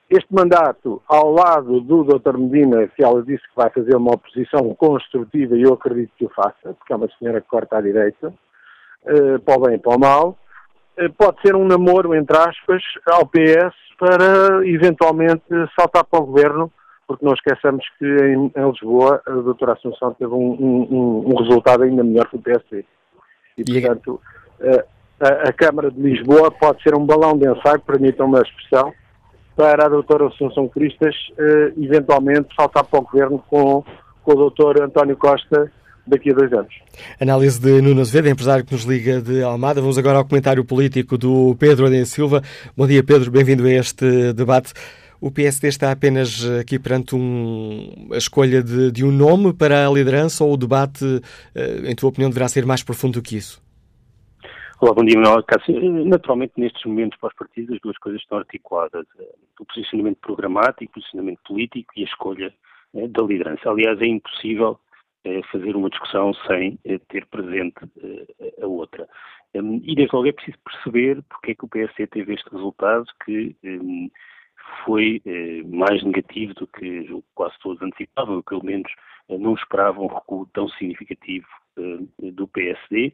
este 0.10 0.34
mandato, 0.34 1.02
ao 1.08 1.32
lado 1.32 1.80
do 1.82 2.04
Dr. 2.04 2.38
Medina, 2.38 2.88
que 2.88 3.04
ela 3.04 3.22
disse 3.22 3.44
que 3.44 3.56
vai 3.56 3.70
fazer 3.70 3.96
uma 3.96 4.16
oposição 4.16 4.74
construtiva, 4.74 5.56
e 5.56 5.62
eu 5.62 5.74
acredito 5.74 6.12
que 6.18 6.26
o 6.26 6.30
faça, 6.30 6.74
porque 6.74 6.92
é 6.92 6.96
uma 6.96 7.08
senhora 7.18 7.40
que 7.40 7.48
corta 7.48 7.78
à 7.78 7.82
direita, 7.82 8.34
eh, 9.06 9.38
para 9.38 9.58
o 9.58 9.62
bem 9.62 9.76
e 9.76 9.80
para 9.80 9.96
o 9.96 10.00
mal, 10.00 10.38
pode 11.18 11.42
ser 11.42 11.56
um 11.56 11.66
namoro, 11.66 12.14
entre 12.14 12.38
aspas, 12.38 12.82
ao 13.06 13.26
PS 13.26 13.76
para 13.98 14.66
eventualmente 14.68 15.44
saltar 15.76 16.04
para 16.04 16.20
o 16.20 16.26
governo 16.26 16.72
porque 17.10 17.26
não 17.26 17.34
esqueçamos 17.34 17.84
que 17.98 18.06
em, 18.06 18.52
em 18.56 18.70
Lisboa 18.70 19.20
a 19.26 19.32
doutora 19.32 19.74
Assunção 19.74 20.14
teve 20.14 20.32
um, 20.32 20.52
um, 20.52 21.24
um, 21.26 21.36
resultado 21.42 21.82
ainda 21.82 22.04
melhor 22.04 22.28
que 22.28 22.36
o 22.36 22.42
PSD. 22.42 22.86
E, 23.58 23.64
portanto, 23.64 24.22
a, 25.20 25.50
a, 25.50 25.52
Câmara 25.52 25.90
de 25.90 26.00
Lisboa 26.00 26.52
pode 26.52 26.84
ser 26.84 26.94
um 26.96 27.04
balão 27.04 27.36
de 27.36 27.50
ensaio, 27.50 27.80
permitam 27.80 28.28
uma 28.28 28.42
expressão, 28.42 28.94
para 29.56 29.88
a 29.88 29.90
doutora 29.90 30.28
Assunção 30.28 30.68
Cristas 30.70 31.16
uh, 31.32 31.84
eventualmente 31.84 32.48
saltar 32.56 32.86
para 32.86 33.00
o 33.00 33.04
governo 33.04 33.44
com, 33.50 33.84
com 34.24 34.32
o 34.32 34.36
doutor 34.36 34.80
António 34.80 35.18
Costa 35.18 35.72
daqui 36.10 36.32
a 36.32 36.34
dois 36.34 36.52
anos. 36.52 36.74
Análise 37.20 37.60
de 37.62 37.82
Nuno 37.82 38.02
Azevedo, 38.02 38.32
empresário 38.32 38.66
que 38.66 38.74
nos 38.74 38.84
liga 38.84 39.22
de 39.22 39.44
Almada. 39.44 39.80
Vamos 39.82 39.98
agora 39.98 40.18
ao 40.18 40.26
comentário 40.26 40.66
político 40.66 41.18
do 41.18 41.56
Pedro 41.60 41.86
Adem 41.86 42.06
Silva. 42.06 42.42
Bom 42.76 42.88
dia, 42.88 43.04
Pedro. 43.04 43.32
Bem-vindo 43.32 43.66
a 43.66 43.72
este 43.72 44.34
debate. 44.34 44.74
O 45.22 45.30
PSD 45.30 45.68
está 45.68 45.92
apenas 45.92 46.46
eh, 46.46 46.62
aqui 46.62 46.80
perante 46.80 47.14
um, 47.14 48.08
a 48.14 48.18
escolha 48.18 48.64
de, 48.64 48.90
de, 48.90 49.04
um 49.04 49.12
nome 49.12 49.54
para 49.54 49.86
a 49.86 49.92
liderança 49.92 50.46
ou 50.46 50.54
o 50.54 50.58
debate, 50.58 51.04
eh, 51.54 51.92
em 51.92 51.96
tua 51.96 52.10
opinião, 52.10 52.30
deverá 52.30 52.48
ser 52.48 52.66
mais 52.66 52.82
profundo 52.82 53.16
do 53.16 53.22
que 53.22 53.36
isso? 53.36 53.62
Olá, 54.80 54.94
bom 54.94 55.04
dia, 55.04 55.20
Manuel 55.20 55.44
Cássio. 55.44 55.78
Naturalmente, 56.06 56.54
nestes 56.56 56.86
momentos 56.86 57.20
para 57.20 57.28
os 57.28 57.36
partidos, 57.36 57.76
as 57.76 57.82
duas 57.82 57.98
coisas 57.98 58.22
estão 58.22 58.38
articuladas. 58.38 59.06
O 59.60 59.66
posicionamento 59.66 60.20
programático, 60.22 60.90
o 60.90 61.02
posicionamento 61.02 61.40
político 61.46 61.92
e 61.98 62.04
a 62.04 62.06
escolha 62.06 62.54
da 62.94 63.24
liderança. 63.24 63.70
Aliás, 63.70 64.02
é 64.02 64.06
impossível 64.08 64.80
fazer 65.52 65.76
uma 65.76 65.90
discussão 65.90 66.34
sem 66.48 66.78
ter 67.10 67.26
presente 67.28 67.76
a 68.62 68.66
outra. 68.66 69.08
E 69.54 69.96
desde 69.96 70.16
logo 70.16 70.28
é 70.28 70.32
preciso 70.32 70.58
perceber 70.64 71.22
porque 71.30 71.52
é 71.52 71.56
que 71.56 71.66
o 71.66 71.68
PSD 71.68 72.08
teve 72.08 72.34
este 72.34 72.50
resultado 72.50 73.06
que 73.26 73.56
hum, 73.64 74.10
foi 74.86 75.22
eh, 75.26 75.64
mais 75.66 76.04
negativo 76.04 76.54
do 76.54 76.68
que 76.68 77.24
quase 77.34 77.56
todos 77.60 77.82
antecipavam, 77.82 78.38
ou 78.38 78.44
pelo 78.44 78.64
menos 78.64 78.92
eh, 79.30 79.38
não 79.38 79.54
esperavam 79.56 80.06
um 80.06 80.14
recuo 80.14 80.48
tão 80.54 80.70
significativo 80.70 81.48
eh, 81.78 82.32
do 82.32 82.48
PSD, 82.48 83.14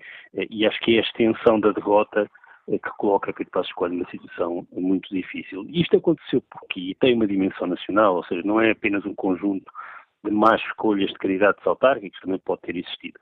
e 0.49 0.65
acho 0.65 0.79
que 0.81 0.95
é 0.95 0.99
a 0.99 1.03
extensão 1.03 1.59
da 1.59 1.71
derrota 1.71 2.29
que 2.67 2.89
coloca 2.97 3.31
Pedro 3.31 3.51
Passos 3.51 3.71
Coelho 3.73 3.93
numa 3.93 4.09
situação 4.09 4.67
muito 4.71 5.13
difícil. 5.13 5.67
Isto 5.69 5.97
aconteceu 5.97 6.41
porque 6.49 6.95
tem 6.99 7.13
uma 7.13 7.27
dimensão 7.27 7.67
nacional, 7.67 8.15
ou 8.15 8.25
seja, 8.25 8.41
não 8.43 8.59
é 8.59 8.71
apenas 8.71 9.05
um 9.05 9.13
conjunto 9.13 9.71
de 10.25 10.31
más 10.31 10.61
escolhas 10.61 11.09
de 11.09 11.17
candidatos 11.17 11.65
autárquicos, 11.65 12.19
também 12.19 12.39
pode 12.39 12.61
ter 12.61 12.75
existido. 12.75 13.17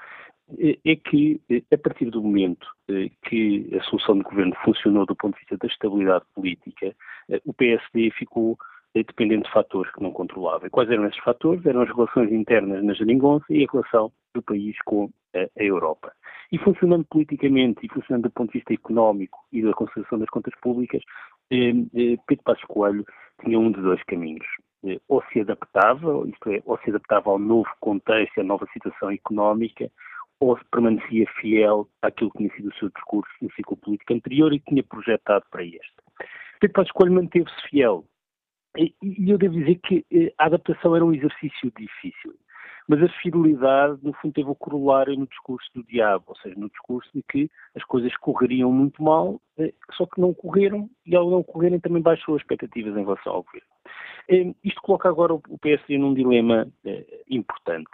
É, 0.59 0.77
é 0.91 0.95
que, 0.95 1.41
a 1.71 1.77
partir 1.77 2.09
do 2.09 2.21
momento 2.21 2.67
que 3.23 3.69
a 3.79 3.83
solução 3.83 4.17
de 4.17 4.23
governo 4.23 4.53
funcionou 4.63 5.05
do 5.05 5.15
ponto 5.15 5.33
de 5.35 5.39
vista 5.41 5.57
da 5.57 5.67
estabilidade 5.67 6.25
política, 6.35 6.95
eh, 7.29 7.41
o 7.45 7.53
PSD 7.53 8.11
ficou 8.11 8.57
eh, 8.93 9.03
dependente 9.03 9.45
de 9.45 9.51
fatores 9.51 9.91
que 9.93 10.03
não 10.03 10.11
controlava. 10.11 10.67
E 10.67 10.69
quais 10.69 10.89
eram 10.89 11.05
esses 11.05 11.23
fatores? 11.23 11.65
Eram 11.65 11.81
as 11.81 11.89
relações 11.89 12.31
internas 12.31 12.83
na 12.83 12.93
Jeringonça 12.93 13.45
e 13.49 13.63
a 13.63 13.71
relação 13.71 14.11
do 14.35 14.41
país 14.41 14.75
com 14.85 15.09
a 15.33 15.63
Europa. 15.63 16.11
E 16.51 16.57
funcionando 16.59 17.05
politicamente 17.05 17.85
e 17.85 17.89
funcionando 17.89 18.23
do 18.23 18.31
ponto 18.31 18.51
de 18.51 18.59
vista 18.59 18.73
económico 18.73 19.39
e 19.51 19.61
da 19.63 19.73
consideração 19.73 20.19
das 20.19 20.29
contas 20.29 20.53
públicas, 20.61 21.01
eh, 21.51 21.73
Pedro 22.27 22.43
Passos 22.43 22.65
Coelho 22.65 23.05
tinha 23.43 23.57
um 23.57 23.71
de 23.71 23.81
dois 23.81 24.03
caminhos. 24.03 24.45
Ou 25.07 25.23
se 25.31 25.39
adaptava, 25.39 26.27
isto 26.27 26.49
é, 26.49 26.61
ou 26.65 26.77
se 26.79 26.89
adaptava 26.89 27.29
ao 27.29 27.39
novo 27.39 27.69
contexto, 27.79 28.41
à 28.41 28.43
nova 28.43 28.67
situação 28.73 29.09
económica, 29.09 29.89
ou 30.39 30.57
se 30.57 30.65
permanecia 30.65 31.25
fiel 31.39 31.87
àquilo 32.01 32.29
que 32.31 32.39
tinha 32.39 32.55
sido 32.55 32.69
o 32.69 32.75
seu 32.75 32.89
discurso 32.89 33.31
no 33.41 33.51
ciclo 33.53 33.77
político 33.77 34.13
anterior 34.13 34.53
e 34.53 34.59
que 34.59 34.71
tinha 34.71 34.83
projetado 34.83 35.45
para 35.49 35.63
este. 35.63 35.93
Pedro 36.59 36.73
Passos 36.73 36.91
Coelho 36.91 37.13
manteve-se 37.13 37.69
fiel. 37.69 38.05
E, 38.77 38.93
e 39.01 39.29
eu 39.29 39.37
devo 39.37 39.53
dizer 39.53 39.79
que 39.85 40.05
eh, 40.11 40.33
a 40.37 40.45
adaptação 40.47 40.95
era 40.95 41.05
um 41.05 41.13
exercício 41.13 41.71
difícil. 41.77 42.33
Mas 42.87 43.01
a 43.01 43.07
fidelidade, 43.21 43.99
no 44.03 44.13
fundo, 44.13 44.33
teve 44.33 44.49
o 44.49 44.55
corolário 44.55 45.17
no 45.17 45.27
discurso 45.27 45.69
do 45.73 45.83
diabo, 45.83 46.25
ou 46.27 46.35
seja, 46.37 46.55
no 46.57 46.69
discurso 46.69 47.09
de 47.13 47.23
que 47.23 47.49
as 47.75 47.83
coisas 47.85 48.15
correriam 48.17 48.71
muito 48.71 49.01
mal, 49.01 49.39
eh, 49.57 49.73
só 49.93 50.05
que 50.05 50.19
não 50.19 50.33
correram, 50.33 50.89
e 51.05 51.15
ao 51.15 51.29
não 51.29 51.43
correrem 51.43 51.79
também 51.79 52.01
baixou 52.01 52.35
as 52.35 52.41
expectativas 52.41 52.97
em 52.97 53.03
relação 53.03 53.33
ao 53.33 53.43
governo. 53.43 53.72
Eh, 54.29 54.53
isto 54.63 54.81
coloca 54.81 55.09
agora 55.09 55.33
o 55.33 55.57
PSD 55.59 55.97
num 55.97 56.13
dilema 56.13 56.67
importante 57.29 57.89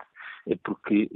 porque 0.63 1.09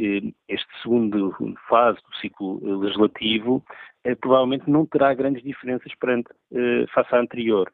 este 0.47 0.67
segundo 0.81 1.33
fase 1.67 1.99
do 2.03 2.15
ciclo 2.17 2.59
legislativo 2.81 3.63
eh, 4.03 4.15
provavelmente 4.15 4.69
não 4.69 4.85
terá 4.85 5.13
grandes 5.13 5.43
diferenças 5.43 5.93
perante, 5.95 6.29
eh, 6.53 6.85
face 6.93 7.15
à 7.15 7.19
anterior. 7.19 7.71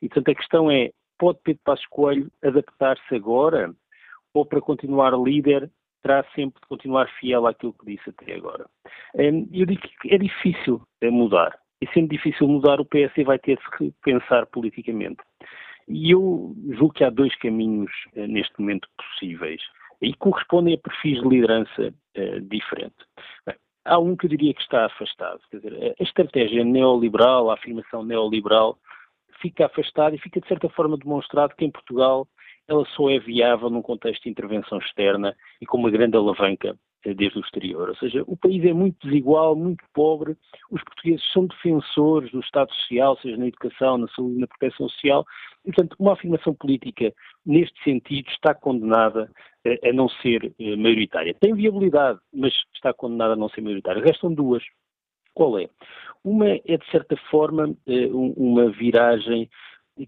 E, 0.00 0.08
portanto, 0.08 0.30
a 0.30 0.34
questão 0.34 0.70
é, 0.70 0.90
pode 1.18 1.40
Pedro 1.42 1.60
Passos 1.64 1.86
Coelho 1.86 2.30
adaptar-se 2.42 3.14
agora 3.14 3.74
ou 4.34 4.46
para 4.46 4.60
continuar 4.60 5.12
líder 5.12 5.70
terá 6.02 6.24
sempre 6.34 6.60
de 6.60 6.66
continuar 6.66 7.08
fiel 7.20 7.46
àquilo 7.46 7.74
que 7.74 7.86
disse 7.86 8.10
até 8.10 8.34
agora? 8.34 8.66
Eu 9.14 9.66
digo 9.66 9.80
que 10.00 10.12
é 10.12 10.18
difícil 10.18 10.82
eh, 11.00 11.10
mudar. 11.10 11.56
E 11.80 11.86
sendo 11.92 12.08
difícil 12.08 12.48
mudar, 12.48 12.80
o 12.80 12.84
PS 12.84 13.24
vai 13.24 13.38
ter 13.38 13.56
de 13.56 13.76
se 13.76 13.94
pensar 14.02 14.46
politicamente. 14.46 15.22
E 15.92 16.10
eu 16.10 16.54
julgo 16.70 16.94
que 16.94 17.04
há 17.04 17.10
dois 17.10 17.34
caminhos 17.36 17.90
neste 18.14 18.58
momento 18.58 18.88
possíveis 18.96 19.60
e 20.00 20.14
correspondem 20.14 20.74
a 20.74 20.78
perfis 20.78 21.20
de 21.20 21.28
liderança 21.28 21.94
uh, 22.16 22.40
diferente. 22.40 22.96
Bem, 23.46 23.56
há 23.84 23.98
um 23.98 24.16
que 24.16 24.26
eu 24.26 24.30
diria 24.30 24.54
que 24.54 24.62
está 24.62 24.86
afastado. 24.86 25.40
Quer 25.50 25.58
dizer, 25.58 25.94
a 25.98 26.02
estratégia 26.02 26.64
neoliberal, 26.64 27.50
a 27.50 27.54
afirmação 27.54 28.04
neoliberal, 28.04 28.78
fica 29.40 29.66
afastada 29.66 30.14
e 30.14 30.18
fica 30.18 30.40
de 30.40 30.48
certa 30.48 30.68
forma 30.70 30.96
demonstrado 30.96 31.54
que 31.56 31.64
em 31.64 31.70
Portugal 31.70 32.26
ela 32.68 32.84
só 32.96 33.10
é 33.10 33.18
viável 33.18 33.68
num 33.68 33.82
contexto 33.82 34.22
de 34.22 34.30
intervenção 34.30 34.78
externa 34.78 35.36
e 35.60 35.66
com 35.66 35.78
uma 35.78 35.90
grande 35.90 36.16
alavanca 36.16 36.70
eh, 36.70 36.91
desde 37.04 37.38
o 37.38 37.40
exterior. 37.40 37.88
Ou 37.88 37.96
seja, 37.96 38.22
o 38.26 38.36
país 38.36 38.64
é 38.64 38.72
muito 38.72 39.06
desigual, 39.06 39.56
muito 39.56 39.84
pobre, 39.92 40.36
os 40.70 40.82
portugueses 40.84 41.24
são 41.32 41.46
defensores 41.46 42.30
do 42.30 42.40
Estado 42.40 42.72
Social, 42.72 43.18
seja 43.20 43.36
na 43.36 43.48
educação, 43.48 43.98
na 43.98 44.08
saúde, 44.08 44.38
na 44.38 44.46
proteção 44.46 44.88
social, 44.88 45.24
e, 45.64 45.72
portanto, 45.72 45.96
uma 45.98 46.12
afirmação 46.12 46.54
política 46.54 47.12
neste 47.44 47.82
sentido 47.82 48.28
está 48.30 48.54
condenada 48.54 49.30
a, 49.84 49.92
não 49.92 50.08
ser 50.08 50.52
eh, 50.58 50.76
maioritária. 50.76 51.34
Tem 51.34 51.54
viabilidade, 51.54 52.18
mas 52.32 52.52
está 52.74 52.92
condenada 52.92 53.34
a 53.34 53.36
não 53.36 53.48
ser 53.48 53.60
maioritária. 53.60 54.02
Restam 54.02 54.32
duas. 54.32 54.62
Qual 55.34 55.58
é? 55.58 55.68
Uma 56.24 56.48
é, 56.48 56.76
de 56.76 56.90
certa 56.90 57.16
forma, 57.30 57.74
eh, 57.86 58.08
uma 58.12 58.70
viragem 58.70 59.48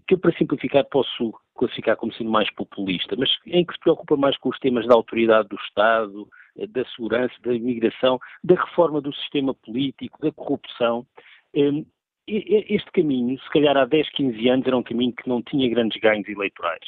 que 0.07 0.15
eu, 0.15 0.17
para 0.17 0.35
simplificar, 0.37 0.85
posso 0.85 1.33
classificar 1.55 1.95
como 1.95 2.13
sendo 2.13 2.29
mais 2.29 2.49
populista, 2.51 3.15
mas 3.17 3.29
em 3.45 3.65
que 3.65 3.73
se 3.73 3.79
preocupa 3.79 4.17
mais 4.17 4.37
com 4.37 4.49
os 4.49 4.59
temas 4.59 4.85
da 4.87 4.93
autoridade 4.93 5.47
do 5.47 5.55
Estado, 5.55 6.27
da 6.69 6.85
segurança, 6.95 7.33
da 7.43 7.53
imigração, 7.53 8.19
da 8.43 8.55
reforma 8.55 9.01
do 9.01 9.13
sistema 9.13 9.53
político, 9.53 10.21
da 10.21 10.31
corrupção. 10.31 11.05
Ehm, 11.53 11.85
este 12.27 12.91
caminho, 12.91 13.39
se 13.39 13.49
calhar 13.49 13.77
há 13.77 13.85
10, 13.85 14.09
15 14.11 14.49
anos, 14.49 14.65
era 14.65 14.77
um 14.77 14.83
caminho 14.83 15.13
que 15.13 15.29
não 15.29 15.43
tinha 15.43 15.69
grandes 15.69 15.99
ganhos 16.01 16.27
eleitorais, 16.27 16.85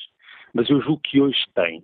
mas 0.54 0.70
eu 0.70 0.82
julgo 0.82 1.02
que 1.04 1.22
hoje 1.22 1.44
tem. 1.54 1.84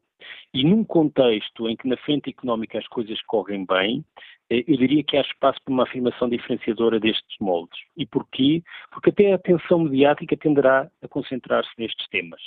E 0.53 0.63
num 0.63 0.83
contexto 0.83 1.67
em 1.67 1.75
que 1.75 1.87
na 1.87 1.97
frente 1.97 2.29
económica 2.29 2.79
as 2.79 2.87
coisas 2.87 3.21
correm 3.23 3.65
bem, 3.65 4.03
eh, 4.49 4.63
eu 4.67 4.77
diria 4.77 5.03
que 5.03 5.17
há 5.17 5.21
espaço 5.21 5.59
para 5.63 5.73
uma 5.73 5.83
afirmação 5.83 6.29
diferenciadora 6.29 6.99
destes 6.99 7.37
moldes. 7.39 7.79
E 7.97 8.05
porquê? 8.05 8.63
Porque 8.91 9.09
até 9.09 9.33
a 9.33 9.35
atenção 9.35 9.79
mediática 9.79 10.37
tenderá 10.37 10.89
a 11.01 11.07
concentrar-se 11.07 11.71
nestes 11.77 12.07
temas. 12.09 12.41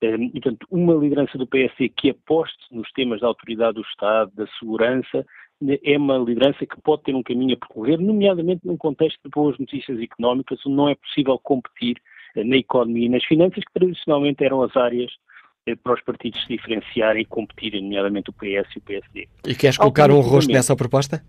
Ehm, 0.00 0.30
e, 0.34 0.40
portanto, 0.40 0.66
uma 0.70 0.94
liderança 0.94 1.36
do 1.36 1.46
PSD 1.46 1.88
que 1.88 2.10
aposte 2.10 2.58
nos 2.70 2.90
temas 2.92 3.20
da 3.20 3.26
autoridade 3.26 3.74
do 3.74 3.82
Estado, 3.82 4.30
da 4.34 4.46
segurança, 4.58 5.24
é 5.82 5.98
uma 5.98 6.18
liderança 6.18 6.64
que 6.64 6.80
pode 6.80 7.02
ter 7.02 7.14
um 7.14 7.22
caminho 7.22 7.54
a 7.54 7.58
percorrer, 7.58 7.98
nomeadamente 7.98 8.64
num 8.64 8.76
contexto 8.76 9.18
de 9.24 9.30
boas 9.30 9.58
notícias 9.58 9.98
económicas, 10.00 10.60
onde 10.64 10.76
não 10.76 10.88
é 10.88 10.94
possível 10.94 11.38
competir 11.38 12.00
eh, 12.36 12.44
na 12.44 12.56
economia 12.56 13.06
e 13.06 13.08
nas 13.08 13.24
finanças, 13.24 13.64
que 13.64 13.72
tradicionalmente 13.72 14.44
eram 14.44 14.62
as 14.62 14.76
áreas 14.76 15.10
eh, 15.66 15.74
para 15.74 15.94
os 15.94 16.02
partidos 16.02 16.40
se 16.42 16.48
diferenciarem 16.48 17.22
e 17.22 17.26
competirem, 17.26 17.82
nomeadamente 17.82 18.30
o 18.30 18.32
PS 18.32 18.72
e 18.76 18.78
o 18.78 18.82
PSD. 18.82 19.28
E 19.48 19.54
queres 19.56 19.76
colocar 19.76 20.10
um 20.12 20.20
rosto 20.20 20.52
nessa 20.52 20.76
proposta? 20.76 21.24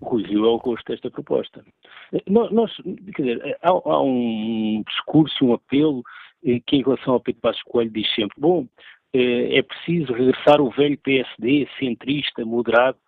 Rui 0.00 0.22
Rio 0.22 0.44
é 0.44 0.48
o 0.48 0.56
rosto 0.56 0.92
desta 0.92 1.10
proposta. 1.10 1.64
Eh, 2.12 2.22
nós, 2.28 2.70
quer 3.14 3.22
dizer, 3.22 3.40
eh, 3.44 3.58
há, 3.62 3.70
há 3.70 4.02
um 4.02 4.82
discurso, 4.86 5.44
um 5.44 5.54
apelo 5.54 6.02
que 6.42 6.76
em 6.76 6.82
relação 6.82 7.14
ao 7.14 7.20
Pedro 7.20 7.40
Passos 7.40 7.62
Coelho 7.64 7.90
diz 7.90 8.12
sempre, 8.14 8.40
bom, 8.40 8.66
é 9.12 9.62
preciso 9.62 10.12
regressar 10.12 10.60
o 10.60 10.70
velho 10.70 10.98
PSD, 10.98 11.66
centrista, 11.78 12.44
moderado. 12.44 12.98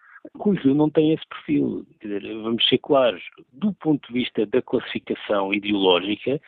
Rio 0.63 0.75
não 0.75 0.91
tem 0.91 1.13
esse 1.13 1.27
perfil. 1.27 1.87
Dizer, 2.01 2.21
vamos 2.43 2.67
ser 2.69 2.79
claros, 2.79 3.23
do 3.53 3.73
ponto 3.75 4.07
de 4.09 4.15
vista 4.15 4.45
da 4.47 4.61
classificação 4.61 5.53
ideológica, 5.53 6.41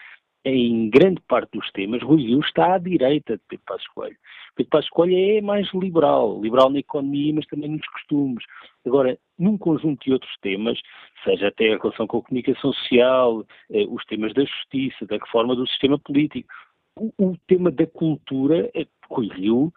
em 0.45 0.90
grande 0.90 1.21
parte 1.29 1.57
dos 1.57 1.71
temas, 1.71 2.03
Rui 2.03 2.23
Rio 2.23 2.40
está 2.40 2.75
à 2.75 2.79
direita 2.79 3.37
de 3.37 3.42
Pedro 3.49 3.64
Passos 3.64 3.87
Coelho. 3.88 4.16
Pedro 4.57 4.71
Passos 4.71 4.90
Coelho 4.90 5.38
é 5.38 5.40
mais 5.40 5.73
liberal, 5.73 6.40
liberal 6.42 6.68
na 6.68 6.81
economia, 6.81 7.33
mas 7.35 7.47
também 7.47 7.71
nos 7.71 7.87
costumes. 7.87 8.45
Agora, 8.85 9.16
num 9.38 9.57
conjunto 9.57 10.05
de 10.05 10.12
outros 10.12 10.33
temas, 10.40 10.79
seja 11.23 11.49
até 11.49 11.73
a 11.73 11.79
relação 11.79 12.07
com 12.09 12.18
a 12.18 12.23
comunicação 12.23 12.73
social, 12.73 13.47
eh, 13.71 13.87
os 13.88 14.05
temas 14.07 14.35
da 14.35 14.45
justiça, 14.45 15.07
da 15.07 15.16
reforma 15.16 15.55
do 15.55 15.66
sistema 15.68 15.99
político, 15.99 16.49
o, 16.96 17.37
tema 17.46 17.70
da 17.70 17.87
cultura, 17.87 18.70
eh, 18.74 18.87
Rui 19.09 19.28
Rio 19.28 19.72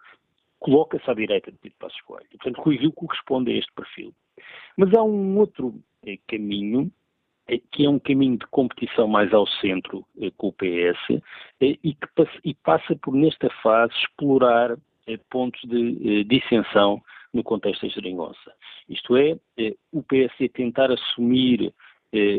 coloca-se 0.58 1.10
à 1.10 1.14
direita 1.14 1.50
de 1.50 1.58
Pedro 1.58 1.78
Passos 1.78 2.00
Coelho. 2.02 2.28
Portanto, 2.30 2.60
Rui 2.62 2.76
Rio 2.76 2.92
corresponde 2.92 3.52
a 3.52 3.56
este 3.56 3.72
perfil. 3.72 4.14
Mas 4.76 4.92
há 4.94 5.02
um 5.02 5.38
outro 5.38 5.74
eh, 6.04 6.18
caminho 6.26 6.90
é 7.48 7.58
que 7.58 7.84
é 7.86 7.88
um 7.88 7.98
caminho 7.98 8.36
de 8.36 8.46
competição 8.48 9.06
mais 9.06 9.32
ao 9.32 9.46
centro 9.46 10.04
eh, 10.20 10.32
com 10.36 10.48
o 10.48 10.52
PS 10.52 11.22
eh, 11.60 11.78
e 11.82 11.94
que 11.94 12.06
passa, 12.14 12.40
e 12.44 12.54
passa 12.54 12.96
por, 12.96 13.14
nesta 13.14 13.48
fase, 13.62 13.92
explorar 13.94 14.76
eh, 15.06 15.18
pontos 15.30 15.60
de 15.62 16.24
dissensão 16.24 17.00
no 17.32 17.44
contexto 17.44 17.86
da 17.86 17.92
geringonça. 17.92 18.52
Isto 18.88 19.16
é, 19.16 19.36
o 19.92 20.02
PS 20.02 20.50
tentar 20.54 20.90
assumir 20.90 21.72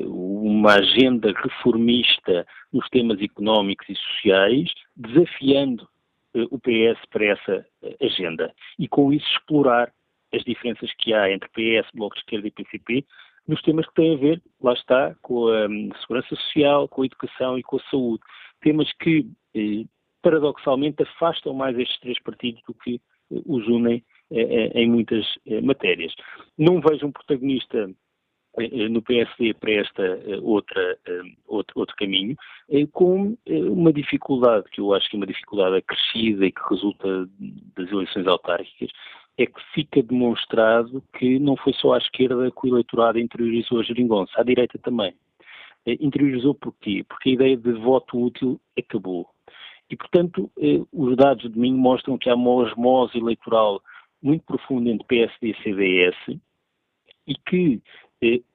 uma 0.05 0.75
agenda 0.75 1.33
reformista 1.35 2.45
nos 2.71 2.87
temas 2.89 3.21
económicos 3.21 3.87
e 3.89 3.95
sociais, 3.95 4.71
desafiando 4.95 5.87
o 6.51 6.59
PS 6.59 6.99
para 7.09 7.25
essa 7.25 7.65
agenda 8.01 8.53
e 8.77 8.87
com 8.87 9.11
isso 9.11 9.25
explorar 9.31 9.91
as 10.33 10.43
diferenças 10.43 10.91
que 10.99 11.13
há 11.13 11.31
entre 11.31 11.49
PS, 11.49 11.89
Bloco 11.93 12.15
de 12.15 12.21
Esquerda 12.21 12.47
e 12.47 12.51
PCP 12.51 13.05
nos 13.47 13.61
temas 13.61 13.87
que 13.87 13.93
têm 13.93 14.13
a 14.13 14.17
ver, 14.17 14.41
lá 14.61 14.73
está, 14.73 15.15
com 15.21 15.47
a 15.47 15.67
um, 15.67 15.89
segurança 16.01 16.35
social, 16.35 16.87
com 16.87 17.01
a 17.01 17.05
educação 17.05 17.57
e 17.57 17.63
com 17.63 17.77
a 17.77 17.83
saúde. 17.89 18.21
Temas 18.61 18.91
que, 18.99 19.25
eh, 19.55 19.85
paradoxalmente, 20.21 21.01
afastam 21.01 21.53
mais 21.53 21.77
estes 21.79 21.97
três 22.01 22.21
partidos 22.21 22.61
do 22.67 22.73
que 22.73 22.95
eh, 22.95 23.41
os 23.45 23.65
unem 23.67 24.03
eh, 24.31 24.71
em 24.75 24.89
muitas 24.89 25.25
matérias. 25.63 26.13
Não 26.57 26.81
vejo 26.81 27.07
um 27.07 27.11
protagonista 27.11 27.89
no 28.89 29.01
PSD 29.01 29.53
para 29.53 29.71
esta 29.71 30.19
outra, 30.41 30.97
outro, 31.47 31.79
outro 31.79 31.95
caminho, 31.95 32.35
com 32.91 33.37
uma 33.47 33.93
dificuldade, 33.93 34.69
que 34.71 34.81
eu 34.81 34.93
acho 34.93 35.09
que 35.09 35.15
é 35.15 35.19
uma 35.19 35.27
dificuldade 35.27 35.75
acrescida 35.75 36.45
e 36.45 36.51
que 36.51 36.61
resulta 36.69 37.29
das 37.75 37.91
eleições 37.91 38.25
autárquicas, 38.27 38.89
é 39.37 39.45
que 39.45 39.61
fica 39.73 40.01
demonstrado 40.01 41.03
que 41.17 41.37
não 41.37 41.55
foi 41.55 41.73
só 41.73 41.93
à 41.93 41.97
esquerda 41.99 42.49
que 42.49 42.67
o 42.67 42.69
eleitorado 42.69 43.19
interiorizou 43.19 43.79
a 43.79 43.83
geringonça, 43.83 44.31
à 44.35 44.43
direita 44.43 44.79
também. 44.79 45.13
Interiorizou 45.85 46.55
porquê? 46.55 47.05
Porque 47.07 47.29
a 47.29 47.33
ideia 47.33 47.55
de 47.55 47.71
voto 47.73 48.19
útil 48.19 48.59
acabou. 48.77 49.29
E, 49.89 49.95
portanto, 49.95 50.51
os 50.91 51.15
dados 51.15 51.43
de 51.43 51.49
domingo 51.49 51.77
mostram 51.77 52.17
que 52.17 52.29
há 52.29 52.35
uma 52.35 52.51
osmose 52.51 53.17
eleitoral 53.17 53.81
muito 54.21 54.43
profunda 54.43 54.89
entre 54.89 55.07
PSD 55.07 55.51
e 55.51 55.63
CDS 55.63 56.39
e 57.27 57.35
que 57.35 57.75
eh, 57.75 58.06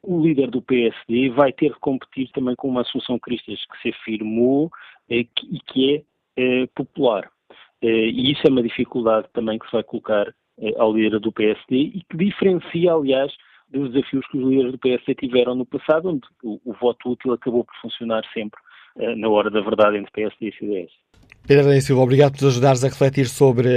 o 0.02 0.20
líder 0.20 0.50
do 0.50 0.60
PSD 0.60 1.30
vai 1.30 1.52
ter 1.52 1.72
que 1.72 1.80
competir 1.80 2.28
também 2.32 2.54
com 2.56 2.68
uma 2.68 2.80
Assunção 2.80 3.18
Cristas 3.18 3.60
que 3.66 3.82
se 3.82 3.96
afirmou 3.96 4.70
eh, 5.08 5.24
e 5.50 5.60
que 5.66 5.94
é 5.94 6.02
eh, 6.36 6.68
popular. 6.74 7.30
e 7.82 8.32
isso 8.32 8.42
é 8.46 8.50
uma 8.50 8.62
dificuldade 8.62 9.28
também 9.32 9.58
que 9.58 9.66
se 9.66 9.72
vai 9.72 9.82
colocar 9.82 10.32
ao 10.76 10.92
líder 10.92 11.18
do 11.18 11.32
PSD 11.32 11.76
e 11.76 12.02
que 12.08 12.16
diferencia, 12.16 12.92
aliás, 12.92 13.32
dos 13.68 13.92
desafios 13.92 14.26
que 14.28 14.38
os 14.38 14.48
líderes 14.48 14.72
do 14.72 14.78
PSD 14.78 15.14
tiveram 15.14 15.54
no 15.54 15.66
passado, 15.66 16.10
onde 16.10 16.22
o, 16.44 16.72
voto 16.80 17.10
útil 17.10 17.32
acabou 17.32 17.64
por 17.64 17.74
funcionar 17.80 18.22
sempre 18.32 18.60
na 19.16 19.28
hora 19.28 19.50
da 19.50 19.60
verdade 19.60 19.96
entre 19.96 20.12
PSD 20.12 20.48
e 20.48 20.52
CDS. 20.52 20.92
Pedro 21.46 21.66
Adem 21.66 21.80
Silva, 21.80 22.02
obrigado 22.02 22.32
por 22.32 22.42
nos 22.42 22.52
ajudares 22.52 22.84
a 22.84 22.88
refletir 22.88 23.26
sobre 23.26 23.68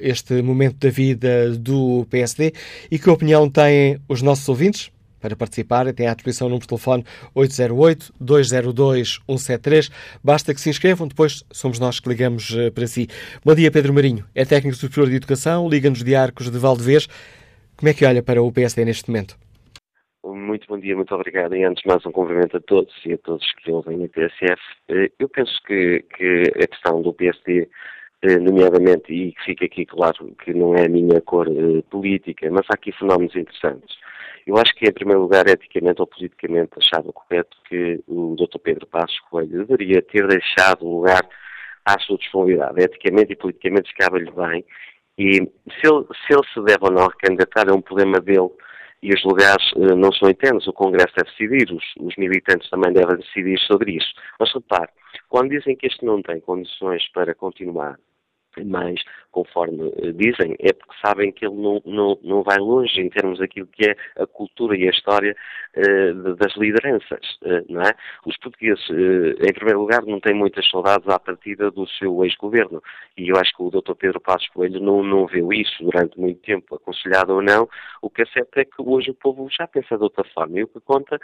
este 0.00 0.42
momento 0.42 0.78
da 0.78 0.90
vida 0.90 1.56
do 1.56 2.06
PSD 2.10 2.52
e 2.90 2.98
que 2.98 3.08
opinião 3.08 3.48
têm 3.48 3.98
os 4.08 4.20
nossos 4.20 4.46
ouvintes? 4.48 4.90
Para 5.26 5.34
participar, 5.34 5.92
tem 5.92 6.06
à 6.06 6.14
disposição 6.14 6.46
o 6.46 6.50
número 6.50 6.62
de 6.62 6.68
telefone 6.68 7.02
808-202-173. 7.34 9.90
Basta 10.22 10.54
que 10.54 10.60
se 10.60 10.70
inscrevam, 10.70 11.08
depois 11.08 11.44
somos 11.50 11.80
nós 11.80 11.98
que 11.98 12.08
ligamos 12.08 12.56
eh, 12.56 12.70
para 12.70 12.86
si. 12.86 13.08
Bom 13.44 13.56
dia, 13.56 13.72
Pedro 13.72 13.92
Marinho. 13.92 14.24
É 14.36 14.44
técnico 14.44 14.76
superior 14.76 15.10
de 15.10 15.16
Educação, 15.16 15.68
liga-nos 15.68 16.04
de 16.04 16.14
Arcos 16.14 16.48
de 16.48 16.60
Valdevez. 16.60 17.08
Como 17.76 17.90
é 17.90 17.92
que 17.92 18.06
olha 18.06 18.22
para 18.22 18.40
o 18.40 18.52
PSD 18.52 18.84
neste 18.84 19.10
momento? 19.10 19.36
Muito 20.24 20.68
bom 20.68 20.78
dia, 20.78 20.94
muito 20.94 21.12
obrigado. 21.12 21.56
E 21.56 21.64
antes 21.64 21.82
mais 21.84 22.06
um 22.06 22.12
cumprimento 22.12 22.56
a 22.56 22.60
todos 22.60 22.94
e 23.04 23.14
a 23.14 23.18
todos 23.18 23.44
que 23.64 23.72
ouvem 23.72 24.04
a 24.04 24.08
TSF. 24.08 24.62
Eh, 24.90 25.10
eu 25.18 25.28
penso 25.28 25.60
que, 25.66 26.04
que 26.16 26.42
a 26.54 26.68
questão 26.68 27.02
do 27.02 27.12
PSD 27.12 27.68
eh, 28.22 28.38
nomeadamente, 28.38 29.12
e 29.12 29.32
que 29.32 29.42
fica 29.44 29.64
aqui 29.64 29.86
claro 29.86 30.32
que 30.44 30.54
não 30.54 30.76
é 30.76 30.86
a 30.86 30.88
minha 30.88 31.20
cor 31.20 31.48
política, 31.90 32.48
mas 32.48 32.64
há 32.70 32.74
aqui 32.74 32.92
fenómenos 32.92 33.34
interessantes. 33.34 34.05
Eu 34.46 34.56
acho 34.56 34.72
que, 34.76 34.88
em 34.88 34.92
primeiro 34.92 35.22
lugar, 35.22 35.48
eticamente 35.48 36.00
ou 36.00 36.06
politicamente, 36.06 36.70
achava 36.76 37.12
correto 37.12 37.56
que 37.68 38.00
o 38.06 38.36
Dr. 38.36 38.58
Pedro 38.62 38.86
Passos 38.86 39.18
Coelho 39.28 39.66
deveria 39.66 40.00
ter 40.00 40.26
deixado 40.28 40.86
lugar 40.86 41.28
à 41.84 41.98
sua 41.98 42.16
disponibilidade. 42.16 42.80
Eticamente 42.80 43.32
e 43.32 43.36
politicamente 43.36 43.90
ficava-lhe 43.90 44.30
bem. 44.30 44.64
E 45.18 45.32
se 45.32 45.86
ele, 45.86 46.06
se 46.26 46.32
ele 46.32 46.46
se 46.54 46.62
deve 46.62 46.78
ou 46.84 46.92
não 46.92 47.08
recandidatar 47.08 47.68
é 47.68 47.72
um 47.72 47.80
problema 47.80 48.20
dele 48.20 48.50
e 49.02 49.12
os 49.12 49.22
lugares 49.24 49.72
uh, 49.72 49.94
não 49.96 50.12
são 50.12 50.28
eternos. 50.28 50.66
O 50.66 50.72
Congresso 50.72 51.14
deve 51.16 51.30
decidir, 51.30 51.72
os, 51.72 51.84
os, 52.00 52.16
militantes 52.16 52.68
também 52.70 52.92
devem 52.92 53.16
decidir 53.16 53.58
sobre 53.60 53.92
isso. 53.96 54.12
Mas 54.38 54.52
repare, 54.52 54.90
quando 55.28 55.50
dizem 55.50 55.76
que 55.76 55.86
este 55.86 56.04
não 56.04 56.22
tem 56.22 56.40
condições 56.40 57.08
para 57.12 57.34
continuar, 57.34 57.98
mais 58.64 59.00
conforme 59.36 59.92
eh, 59.98 60.12
dizem, 60.12 60.56
é 60.60 60.72
porque 60.72 60.94
sabem 61.04 61.30
que 61.30 61.44
ele 61.44 61.56
não, 61.56 61.82
não, 61.84 62.18
não 62.22 62.42
vai 62.42 62.56
longe 62.56 62.98
em 62.98 63.10
termos 63.10 63.38
daquilo 63.38 63.66
que 63.66 63.90
é 63.90 63.94
a 64.16 64.26
cultura 64.26 64.74
e 64.74 64.86
a 64.86 64.90
história 64.90 65.36
uh, 65.76 66.34
das 66.36 66.56
lideranças, 66.56 67.20
uh, 67.42 67.62
não 67.68 67.82
é? 67.82 67.92
Os 68.24 68.34
portugueses, 68.38 68.88
uh, 68.88 69.46
em 69.46 69.52
primeiro 69.52 69.80
lugar, 69.80 70.02
não 70.06 70.20
têm 70.20 70.34
muitas 70.34 70.66
saudades 70.70 71.06
à 71.08 71.18
partida 71.18 71.70
do 71.70 71.86
seu 71.86 72.24
ex-governo 72.24 72.82
e 73.14 73.28
eu 73.28 73.36
acho 73.36 73.54
que 73.54 73.62
o 73.62 73.70
Dr. 73.70 73.94
Pedro 73.94 74.20
Passos 74.20 74.48
Coelho 74.48 74.80
não, 74.80 75.02
não 75.02 75.26
viu 75.26 75.52
isso 75.52 75.84
durante 75.84 76.18
muito 76.18 76.40
tempo, 76.40 76.74
aconselhado 76.74 77.34
ou 77.34 77.42
não. 77.42 77.68
O 78.00 78.08
que 78.08 78.22
é 78.22 78.26
certo 78.26 78.56
é 78.56 78.64
que 78.64 78.80
hoje 78.80 79.10
o 79.10 79.14
povo 79.14 79.48
já 79.50 79.66
pensa 79.66 79.98
de 79.98 80.02
outra 80.02 80.24
forma 80.32 80.58
e 80.58 80.64
o 80.64 80.68
que 80.68 80.80
conta 80.80 81.18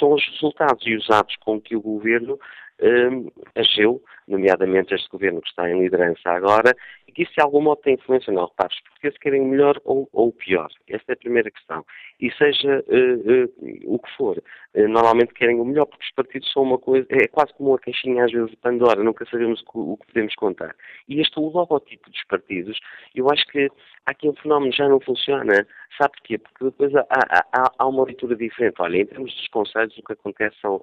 são 0.00 0.12
os 0.12 0.26
resultados 0.32 0.84
e 0.84 0.96
os 0.96 1.08
atos 1.10 1.36
com 1.36 1.60
que 1.60 1.76
o 1.76 1.80
governo 1.80 2.38
um, 2.82 3.30
agiu, 3.54 4.02
nomeadamente 4.26 4.94
este 4.94 5.08
governo 5.08 5.40
que 5.40 5.48
está 5.48 5.70
em 5.70 5.80
liderança 5.80 6.30
agora, 6.30 6.74
e 7.06 7.12
que 7.12 7.22
isso 7.22 7.32
de 7.34 7.42
algum 7.42 7.60
modo 7.60 7.80
tem 7.80 7.94
influência. 7.94 8.32
Não, 8.32 8.46
repare, 8.46 8.74
os 8.74 8.80
portugueses 8.80 9.18
querem 9.18 9.42
melhor 9.42 9.80
ou, 9.84 10.08
ou 10.12 10.32
pior. 10.32 10.68
Esta 10.88 11.12
é 11.12 11.14
a 11.14 11.18
primeira 11.18 11.50
questão. 11.50 11.84
E 12.20 12.30
seja 12.32 12.84
uh, 12.88 13.44
uh, 13.44 13.94
o 13.94 13.98
que 13.98 14.16
for, 14.16 14.38
uh, 14.38 14.88
normalmente 14.88 15.34
querem 15.34 15.60
o 15.60 15.64
melhor, 15.64 15.86
porque 15.86 16.04
os 16.04 16.12
partidos 16.12 16.52
são 16.52 16.62
uma 16.62 16.78
coisa, 16.78 17.06
é 17.10 17.28
quase 17.28 17.52
como 17.54 17.70
uma 17.70 17.78
caixinha 17.78 18.24
às 18.24 18.32
vezes 18.32 18.50
de 18.50 18.56
Pandora, 18.56 19.02
nunca 19.02 19.24
sabemos 19.26 19.62
o, 19.74 19.92
o 19.92 19.96
que 19.96 20.06
podemos 20.06 20.34
contar. 20.34 20.74
E 21.08 21.20
este 21.20 21.38
o 21.38 21.48
logotipo 21.48 22.10
dos 22.10 22.24
partidos, 22.24 22.78
eu 23.14 23.28
acho 23.30 23.46
que 23.48 23.70
há 24.06 24.10
aqui 24.10 24.28
um 24.28 24.34
fenómeno 24.34 24.72
já 24.72 24.88
não 24.88 25.00
funciona. 25.00 25.66
Sabe 25.98 26.12
porquê? 26.12 26.38
Porque 26.38 26.64
depois 26.64 26.94
há, 26.94 27.06
há, 27.10 27.70
há 27.78 27.86
uma 27.86 28.04
leitura 28.04 28.34
diferente. 28.34 28.76
Olha, 28.80 28.96
em 28.96 29.06
termos 29.06 29.34
dos 29.34 29.48
conselhos, 29.48 29.96
o 29.98 30.02
que 30.02 30.14
acontece 30.14 30.56
são 30.60 30.82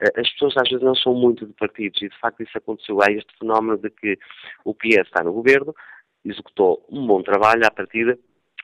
as 0.00 0.30
pessoas 0.32 0.54
às 0.56 0.68
vezes 0.68 0.84
não 0.84 0.94
são 0.94 1.14
muito 1.14 1.46
de 1.46 1.52
partidos 1.54 2.00
e 2.02 2.08
de 2.08 2.18
facto 2.18 2.42
isso 2.42 2.56
aconteceu. 2.56 2.98
Há 3.02 3.10
este 3.10 3.36
fenómeno 3.38 3.78
de 3.78 3.90
que 3.90 4.18
o 4.64 4.74
PS 4.74 5.06
está 5.06 5.24
no 5.24 5.32
governo, 5.32 5.74
executou 6.24 6.84
um 6.90 7.06
bom 7.06 7.22
trabalho 7.22 7.66
à 7.66 7.70
partida, 7.70 8.18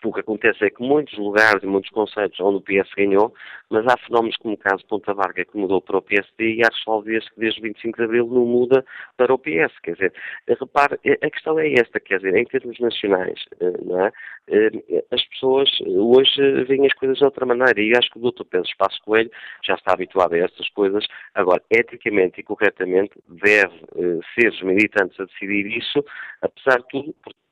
o 0.08 0.12
que 0.12 0.20
acontece 0.20 0.64
é 0.64 0.70
que 0.70 0.82
muitos 0.82 1.16
lugares 1.18 1.62
e 1.62 1.66
muitos 1.66 1.90
conselhos 1.90 2.38
onde 2.40 2.56
o 2.56 2.60
PS 2.60 2.90
ganhou, 2.96 3.34
mas 3.70 3.86
há 3.86 3.96
fenómenos 3.98 4.36
como 4.36 4.54
o 4.54 4.58
caso 4.58 4.78
de 4.78 4.86
Ponta 4.86 5.14
Varga 5.14 5.44
que 5.44 5.56
mudou 5.56 5.80
para 5.80 5.98
o 5.98 6.02
PSD 6.02 6.56
e 6.56 6.60
há 6.62 6.70
Solvias 6.84 7.28
que 7.30 7.40
desde 7.40 7.60
25 7.60 7.96
de 7.96 8.04
Abril 8.04 8.26
não 8.26 8.44
muda 8.44 8.84
para 9.16 9.32
o 9.32 9.38
PS. 9.38 9.78
Quer 9.82 9.92
dizer, 9.94 10.12
repare, 10.48 10.98
a 11.22 11.30
questão 11.30 11.58
é 11.58 11.72
esta, 11.74 12.00
quer 12.00 12.18
dizer, 12.18 12.36
em 12.36 12.44
termos 12.44 12.78
nacionais, 12.78 13.44
eh, 13.60 13.72
não 13.82 14.06
é? 14.06 14.12
Eh, 14.48 15.04
as 15.10 15.24
pessoas 15.28 15.70
hoje 15.86 16.64
veem 16.64 16.86
as 16.86 16.92
coisas 16.94 17.18
de 17.18 17.24
outra 17.24 17.46
maneira 17.46 17.80
e 17.80 17.96
acho 17.96 18.10
que 18.10 18.18
o 18.18 18.30
Dr. 18.30 18.44
Pedro 18.44 18.68
Espaço 18.68 19.00
Coelho 19.04 19.30
já 19.64 19.74
está 19.74 19.92
habituado 19.94 20.34
a 20.34 20.38
estas 20.38 20.68
coisas. 20.70 21.06
Agora, 21.34 21.62
eticamente 21.70 22.40
e 22.40 22.42
corretamente, 22.42 23.12
deve 23.28 23.74
eh, 23.96 24.20
ser 24.34 24.48
os 24.50 24.62
militantes 24.62 25.18
a 25.18 25.24
decidir 25.24 25.66
isso, 25.76 26.04
apesar 26.42 26.78
de 26.78 26.88
tudo, 26.88 27.14
porque 27.22 27.43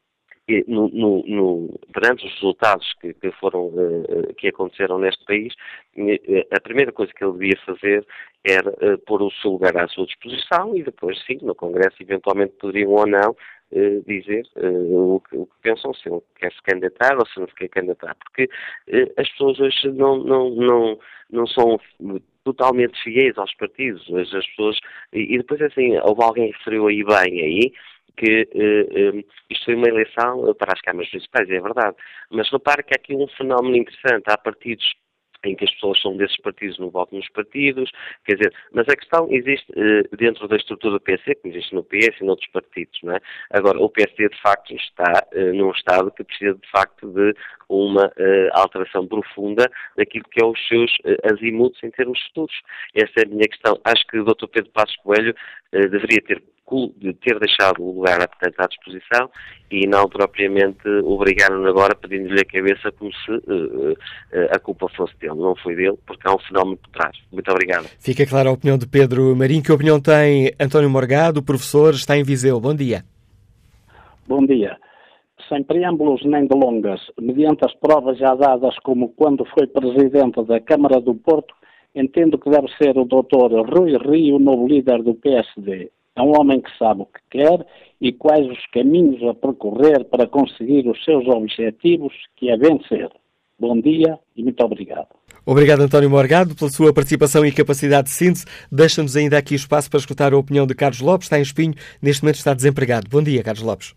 no, 0.67 0.89
no, 0.89 1.23
no, 1.27 1.81
perante 1.93 2.27
os 2.27 2.33
resultados 2.35 2.93
que, 3.01 3.15
que 3.15 3.31
foram, 3.33 3.67
uh, 3.67 4.35
que 4.37 4.49
aconteceram 4.49 4.99
neste 4.99 5.25
país, 5.25 5.55
uh, 5.97 6.47
a 6.51 6.61
primeira 6.61 6.93
coisa 6.93 7.13
que 7.13 7.25
ele 7.25 7.39
devia 7.39 7.59
fazer 7.65 8.07
era 8.45 8.73
pôr 9.07 9.23
o 9.23 9.31
seu 9.31 9.53
lugar 9.53 9.77
à 9.77 9.87
sua 9.89 10.05
disposição 10.05 10.77
e 10.77 10.83
depois, 10.83 11.17
sim, 11.25 11.39
no 11.43 11.55
Congresso, 11.55 11.97
eventualmente 12.01 12.55
poderiam 12.61 12.91
ou 12.91 13.07
não 13.07 13.37
dizer 14.07 14.45
o 14.55 15.19
que, 15.21 15.35
o, 15.35 15.47
que, 15.47 15.53
pensam, 15.63 15.95
se 15.95 16.07
ele 16.07 16.21
quer 16.37 16.53
se 16.53 16.61
candidatar 16.63 17.17
ou 17.17 17.27
se 17.27 17.41
não 17.41 17.49
se 17.49 17.55
quer 17.55 17.69
candidatar. 17.69 18.15
Porque 18.17 18.51
as 19.17 19.27
pessoas 19.31 19.59
hoje 19.61 19.91
não, 19.93 20.19
não, 20.19 20.51
não, 20.51 20.99
não 21.31 21.47
são 21.47 21.81
totalmente 22.45 23.01
fiéis 23.03 23.39
aos 23.39 23.55
partidos. 23.55 24.03
As 24.15 24.47
pessoas, 24.49 24.79
e, 25.13 25.35
e 25.35 25.39
depois 25.39 25.63
assim, 25.63 25.97
houve 26.03 26.23
alguém 26.23 26.51
que 26.51 26.59
referiu 26.59 26.87
aí 26.87 27.05
bem 27.05 27.41
aí, 27.41 27.73
que 28.17 28.49
uh, 28.55 29.17
um, 29.17 29.25
isto 29.51 29.65
foi 29.65 29.75
uma 29.75 29.89
eleição 29.89 30.55
para 30.55 30.73
as 30.73 30.81
câmaras 30.81 31.11
municipais, 31.13 31.49
é 31.51 31.61
verdade. 31.61 31.97
Mas 32.31 32.51
repare 32.51 32.83
que 32.83 32.95
há 32.95 32.99
aqui 32.99 33.15
um 33.15 33.29
fenómeno 33.29 33.77
interessante. 33.77 34.25
Há 34.27 34.37
partidos 34.37 34.85
em 35.45 35.57
que 35.57 35.65
as 35.65 35.71
pessoas 35.73 36.01
são 36.01 36.17
desses 36.17 36.37
partidos, 36.41 36.79
não 36.79 36.91
votam 36.91 37.19
nos 37.19 37.29
partidos, 37.31 37.91
quer 38.25 38.37
dizer, 38.37 38.55
mas 38.73 38.89
a 38.89 38.97
questão 38.97 39.27
existe 39.31 39.71
uh, 39.73 40.17
dentro 40.17 40.47
da 40.47 40.57
estrutura 40.57 40.95
do 40.95 41.01
PSD, 41.01 41.35
como 41.37 41.55
existe 41.55 41.75
no 41.75 41.85
PS 41.85 42.21
e 42.21 42.25
noutros 42.25 42.51
partidos, 42.51 42.99
não 43.03 43.15
é? 43.15 43.21
Agora, 43.51 43.79
o 43.79 43.89
PSD 43.89 44.29
de 44.29 44.41
facto 44.41 44.75
está 44.75 45.27
uh, 45.35 45.55
num 45.55 45.71
estado 45.71 46.11
que 46.13 46.25
precisa 46.25 46.55
de 46.55 46.71
facto 46.71 47.09
de 47.09 47.35
uma 47.69 48.07
uh, 48.07 48.51
alteração 48.53 49.07
profunda 49.07 49.71
daquilo 49.97 50.25
que 50.31 50.43
é 50.43 50.47
os 50.47 50.69
seus 50.69 50.93
azimutos 51.25 51.83
em 51.83 51.91
termos 51.91 52.21
futuros. 52.29 52.55
Essa 52.95 53.21
é 53.21 53.25
a 53.25 53.29
minha 53.29 53.49
questão. 53.49 53.81
Acho 53.85 54.07
que 54.07 54.19
o 54.19 54.25
Dr. 54.25 54.47
Pedro 54.47 54.71
Passos 54.71 54.97
Coelho 54.97 55.35
deveria 55.73 56.21
ter 56.23 56.43
de 56.97 57.13
ter 57.15 57.39
deixado 57.39 57.83
o 57.83 57.97
lugar 57.97 58.19
portanto, 58.29 58.55
à 58.59 58.67
disposição 58.67 59.31
e 59.71 59.87
não 59.87 60.09
propriamente 60.09 60.89
obrigaram-no 61.05 61.69
agora 61.69 61.95
pedindo-lhe 61.95 62.41
a 62.41 62.45
cabeça 62.45 62.91
como 62.93 63.13
se 63.13 63.31
uh, 63.31 63.93
uh, 63.93 63.97
a 64.51 64.59
culpa 64.59 64.89
fosse 64.97 65.15
dele. 65.19 65.35
Não 65.35 65.55
foi 65.57 65.75
dele, 65.75 65.99
porque 66.07 66.27
há 66.27 66.35
um 66.35 66.39
fenómeno 66.39 66.79
por 66.79 66.91
trás. 66.91 67.17
Muito 67.31 67.51
obrigado. 67.51 67.85
Fica 67.99 68.27
clara 68.27 68.49
a 68.49 68.53
opinião 68.53 68.79
de 68.79 68.87
Pedro 68.87 69.35
Marinho. 69.37 69.63
Que 69.63 69.73
opinião 69.73 70.01
tem 70.01 70.53
António 70.59 70.89
Morgado, 70.89 71.43
professor, 71.43 71.95
está 71.95 72.17
em 72.17 72.23
Viseu. 72.23 72.61
Bom 72.61 72.75
dia. 72.75 73.05
Bom 74.27 74.45
dia. 74.47 74.79
sem 75.49 75.63
preâmbulos 75.65 76.25
nem 76.25 76.47
delongas, 76.47 77.01
mediante 77.21 77.67
as 77.67 77.75
provas 77.75 78.17
já 78.17 78.35
dadas 78.35 78.79
como 78.79 79.11
quando 79.11 79.45
foi 79.47 79.67
presidente 79.67 80.43
da 80.45 80.61
Câmara 80.61 81.01
do 81.01 81.15
Porto, 81.15 81.55
entendo 81.95 82.39
que 82.39 82.49
deve 82.49 82.69
ser 82.79 82.97
o 82.97 83.05
Dr. 83.05 83.69
Rui 83.69 83.99
Rio, 83.99 84.39
novo 84.39 84.67
líder 84.67 85.03
do 85.03 85.15
PSD. 85.15 85.91
É 86.17 86.23
um 86.23 86.39
homem 86.39 86.61
que 86.61 86.71
sabe 86.79 87.03
o 87.03 87.07
que 87.07 87.21
quer 87.31 87.67
e 88.01 88.13
quais 88.13 88.47
os 88.47 88.67
caminhos 88.73 89.23
a 89.29 89.35
percorrer 89.35 90.05
para 90.05 90.27
conseguir 90.27 90.89
os 90.89 91.03
seus 91.05 91.27
objetivos, 91.27 92.13
que 92.37 92.51
é 92.51 92.57
vencer. 92.57 93.09
Bom 93.59 93.81
dia 93.81 94.19
e 94.37 94.43
muito 94.43 94.63
obrigado. 94.65 95.09
Obrigado, 95.47 95.81
António 95.81 96.11
Morgado, 96.11 96.55
pela 96.55 96.71
sua 96.71 96.93
participação 96.93 97.45
e 97.45 97.53
capacidade 97.53 98.09
de 98.09 98.15
síntese. 98.15 98.45
Deixa-nos 98.71 99.17
ainda 99.17 99.39
aqui 99.39 99.55
espaço 99.55 99.91
para 99.91 99.99
escutar 99.99 100.33
a 100.33 100.37
opinião 100.37 100.67
de 100.67 100.75
Carlos 100.75 101.01
Lopes, 101.01 101.27
está 101.27 101.39
em 101.39 101.43
espinho, 101.43 101.75
neste 102.01 102.23
momento 102.23 102.37
está 102.37 102.55
desempregado. 102.55 103.09
Bom 103.11 103.23
dia, 103.23 103.43
Carlos 103.43 103.63
Lopes. 103.63 103.95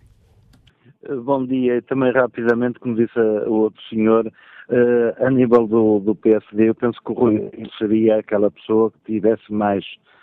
Bom 1.23 1.45
dia. 1.45 1.81
Também 1.83 2.11
rapidamente, 2.11 2.79
como 2.79 2.95
disse 2.95 3.19
o 3.19 3.53
outro 3.53 3.81
senhor, 3.89 4.25
uh, 4.27 5.25
a 5.25 5.29
nível 5.29 5.67
do, 5.67 5.99
do, 5.99 6.15
PSD, 6.15 6.69
eu 6.69 6.75
penso 6.75 6.99
que 7.03 7.11
o 7.11 7.15
Rui 7.15 7.51
seria 7.77 8.17
aquela 8.17 8.49
pessoa 8.49 8.91
que 8.91 9.13
tivesse 9.13 9.51
mais, 9.51 9.83
uh, 9.85 10.14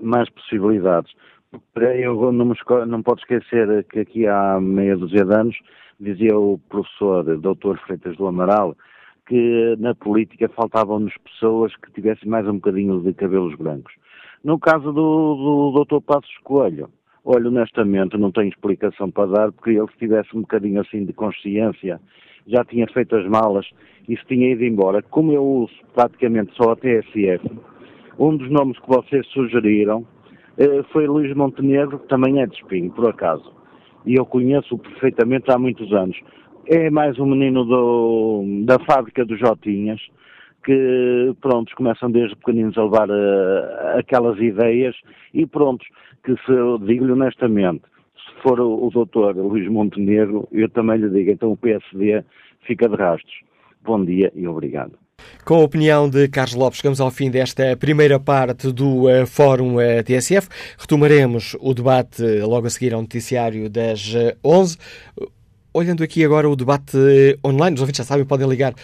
mais 0.00 0.28
possibilidades. 0.30 1.12
Eu 1.76 2.32
não, 2.32 2.46
me, 2.46 2.54
não 2.86 3.02
posso 3.02 3.20
esquecer 3.20 3.84
que 3.84 4.00
aqui 4.00 4.26
há 4.26 4.60
meia 4.60 4.96
dúzia 4.96 5.24
de 5.24 5.34
anos, 5.34 5.56
dizia 6.00 6.36
o 6.36 6.58
professor 6.68 7.24
Dr. 7.24 7.76
Freitas 7.86 8.16
do 8.16 8.26
Amaral, 8.26 8.76
que 9.26 9.76
na 9.78 9.94
política 9.94 10.48
faltavam-nos 10.48 11.16
pessoas 11.18 11.74
que 11.76 11.92
tivessem 11.92 12.28
mais 12.28 12.46
um 12.46 12.54
bocadinho 12.54 13.00
de 13.00 13.12
cabelos 13.14 13.54
brancos. 13.56 13.94
No 14.42 14.58
caso 14.58 14.92
do, 14.92 15.72
do 15.72 15.84
Dr. 15.84 16.02
Passos 16.04 16.36
Coelho, 16.42 16.90
olha, 17.24 17.48
honestamente 17.48 18.18
não 18.18 18.30
tenho 18.30 18.48
explicação 18.48 19.10
para 19.10 19.30
dar, 19.30 19.52
porque 19.52 19.70
ele 19.70 19.86
se 19.92 19.98
tivesse 19.98 20.36
um 20.36 20.42
bocadinho 20.42 20.80
assim 20.80 21.04
de 21.04 21.12
consciência, 21.12 22.00
já 22.46 22.62
tinha 22.64 22.86
feito 22.88 23.16
as 23.16 23.26
malas 23.26 23.66
e 24.06 24.16
se 24.16 24.24
tinha 24.26 24.52
ido 24.52 24.64
embora. 24.64 25.00
Como 25.02 25.32
eu 25.32 25.42
uso 25.42 25.72
praticamente 25.94 26.54
só 26.54 26.72
a 26.72 26.76
TSF, 26.76 27.50
um 28.18 28.36
dos 28.36 28.50
nomes 28.50 28.78
que 28.78 28.88
vocês 28.88 29.26
sugeriram 29.28 30.06
eh, 30.58 30.82
foi 30.92 31.06
Luís 31.06 31.34
Montenegro, 31.34 31.98
que 31.98 32.08
também 32.08 32.40
é 32.40 32.46
de 32.46 32.54
espinho, 32.54 32.90
por 32.90 33.08
acaso. 33.08 33.52
E 34.06 34.14
eu 34.14 34.24
conheço-o 34.24 34.78
perfeitamente 34.78 35.50
há 35.50 35.58
muitos 35.58 35.92
anos. 35.92 36.16
É 36.66 36.90
mais 36.90 37.18
um 37.18 37.26
menino 37.26 37.64
do, 37.64 38.44
da 38.64 38.78
fábrica 38.80 39.24
dos 39.24 39.38
Jotinhas, 39.38 40.00
que, 40.64 41.34
prontos, 41.40 41.74
começam 41.74 42.10
desde 42.10 42.36
pequeninos 42.36 42.78
a 42.78 42.84
levar 42.84 43.10
uh, 43.10 43.98
aquelas 43.98 44.38
ideias 44.38 44.96
e, 45.32 45.46
prontos, 45.46 45.86
que 46.24 46.32
se, 46.32 46.86
digo-lhe 46.86 47.12
honestamente, 47.12 47.82
se 48.14 48.42
for 48.42 48.58
o, 48.60 48.86
o 48.86 48.90
doutor 48.90 49.36
Luís 49.36 49.68
Montenegro, 49.68 50.48
eu 50.52 50.68
também 50.70 50.98
lhe 50.98 51.10
digo, 51.10 51.30
então 51.30 51.52
o 51.52 51.56
PSD 51.56 52.24
fica 52.66 52.88
de 52.88 52.96
rastros. 52.96 53.40
Bom 53.82 54.02
dia 54.02 54.32
e 54.34 54.46
obrigado. 54.48 55.03
Com 55.44 55.56
a 55.56 55.64
opinião 55.64 56.08
de 56.08 56.26
Carlos 56.26 56.54
Lopes, 56.54 56.78
chegamos 56.78 57.02
ao 57.02 57.10
fim 57.10 57.30
desta 57.30 57.76
primeira 57.76 58.18
parte 58.18 58.72
do 58.72 59.02
uh, 59.02 59.26
Fórum 59.26 59.76
uh, 59.76 60.02
TSF. 60.02 60.48
Retomaremos 60.78 61.54
o 61.60 61.74
debate 61.74 62.22
logo 62.40 62.66
a 62.66 62.70
seguir 62.70 62.94
ao 62.94 63.02
noticiário 63.02 63.68
das 63.68 64.14
11. 64.42 64.78
Olhando 65.76 66.04
aqui 66.04 66.24
agora 66.24 66.48
o 66.48 66.54
debate 66.54 66.96
online, 67.44 67.74
os 67.74 67.80
ouvintes 67.80 67.98
já 67.98 68.04
sabem, 68.04 68.24
podem 68.24 68.48
ligar 68.48 68.72
uh, 68.72 68.76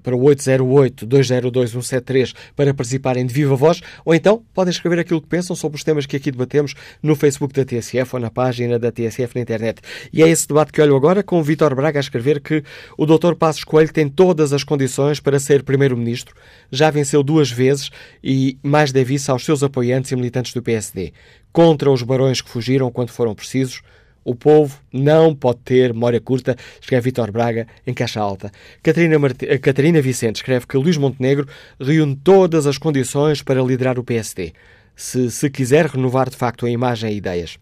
para 0.00 0.14
o 0.14 0.20
808-202-173 0.20 2.32
para 2.54 2.72
participarem 2.72 3.26
de 3.26 3.34
viva 3.34 3.56
voz, 3.56 3.80
ou 4.04 4.14
então 4.14 4.44
podem 4.54 4.70
escrever 4.70 5.00
aquilo 5.00 5.20
que 5.20 5.26
pensam 5.26 5.56
sobre 5.56 5.76
os 5.76 5.82
temas 5.82 6.06
que 6.06 6.14
aqui 6.14 6.30
debatemos 6.30 6.74
no 7.02 7.16
Facebook 7.16 7.52
da 7.52 7.64
TSF 7.64 8.14
ou 8.14 8.20
na 8.20 8.30
página 8.30 8.78
da 8.78 8.92
TSF 8.92 9.34
na 9.34 9.40
internet. 9.40 9.80
E 10.12 10.22
é 10.22 10.28
esse 10.28 10.46
debate 10.46 10.70
que 10.70 10.80
olho 10.80 10.94
agora 10.94 11.20
com 11.20 11.40
o 11.40 11.42
Vítor 11.42 11.74
Braga 11.74 11.98
a 11.98 12.00
escrever 12.00 12.40
que 12.40 12.62
o 12.96 13.04
Dr. 13.04 13.34
Passos 13.34 13.64
Coelho 13.64 13.92
tem 13.92 14.08
todas 14.08 14.52
as 14.52 14.62
condições 14.62 15.18
para 15.18 15.40
ser 15.40 15.64
Primeiro-Ministro, 15.64 16.32
já 16.70 16.92
venceu 16.92 17.24
duas 17.24 17.50
vezes 17.50 17.90
e 18.22 18.56
mais 18.62 18.92
deve 18.92 19.14
isso 19.14 19.32
aos 19.32 19.44
seus 19.44 19.64
apoiantes 19.64 20.12
e 20.12 20.16
militantes 20.16 20.54
do 20.54 20.62
PSD. 20.62 21.12
Contra 21.52 21.90
os 21.90 22.04
barões 22.04 22.40
que 22.40 22.48
fugiram 22.48 22.88
quando 22.92 23.10
foram 23.10 23.34
precisos, 23.34 23.82
o 24.26 24.34
povo 24.34 24.76
não 24.92 25.32
pode 25.32 25.60
ter 25.60 25.94
memória 25.94 26.20
curta, 26.20 26.56
escreve 26.80 27.04
Vitor 27.04 27.30
Braga 27.30 27.68
em 27.86 27.94
caixa 27.94 28.20
alta. 28.20 28.50
Catarina. 28.82 29.16
Eh, 29.42 29.58
Catarina 29.58 30.02
Vicente 30.02 30.36
escreve 30.36 30.66
que 30.66 30.76
Luís 30.76 30.96
Montenegro 30.96 31.46
reúne 31.80 32.16
todas 32.16 32.66
as 32.66 32.76
condições 32.76 33.40
para 33.40 33.62
liderar 33.62 34.00
o 34.00 34.04
PSD, 34.04 34.52
se 34.96 35.30
se 35.30 35.48
quiser 35.48 35.86
renovar 35.86 36.28
de 36.28 36.36
facto 36.36 36.66
a 36.66 36.70
imagem 36.70 37.12
e 37.12 37.16
ideias. 37.18 37.56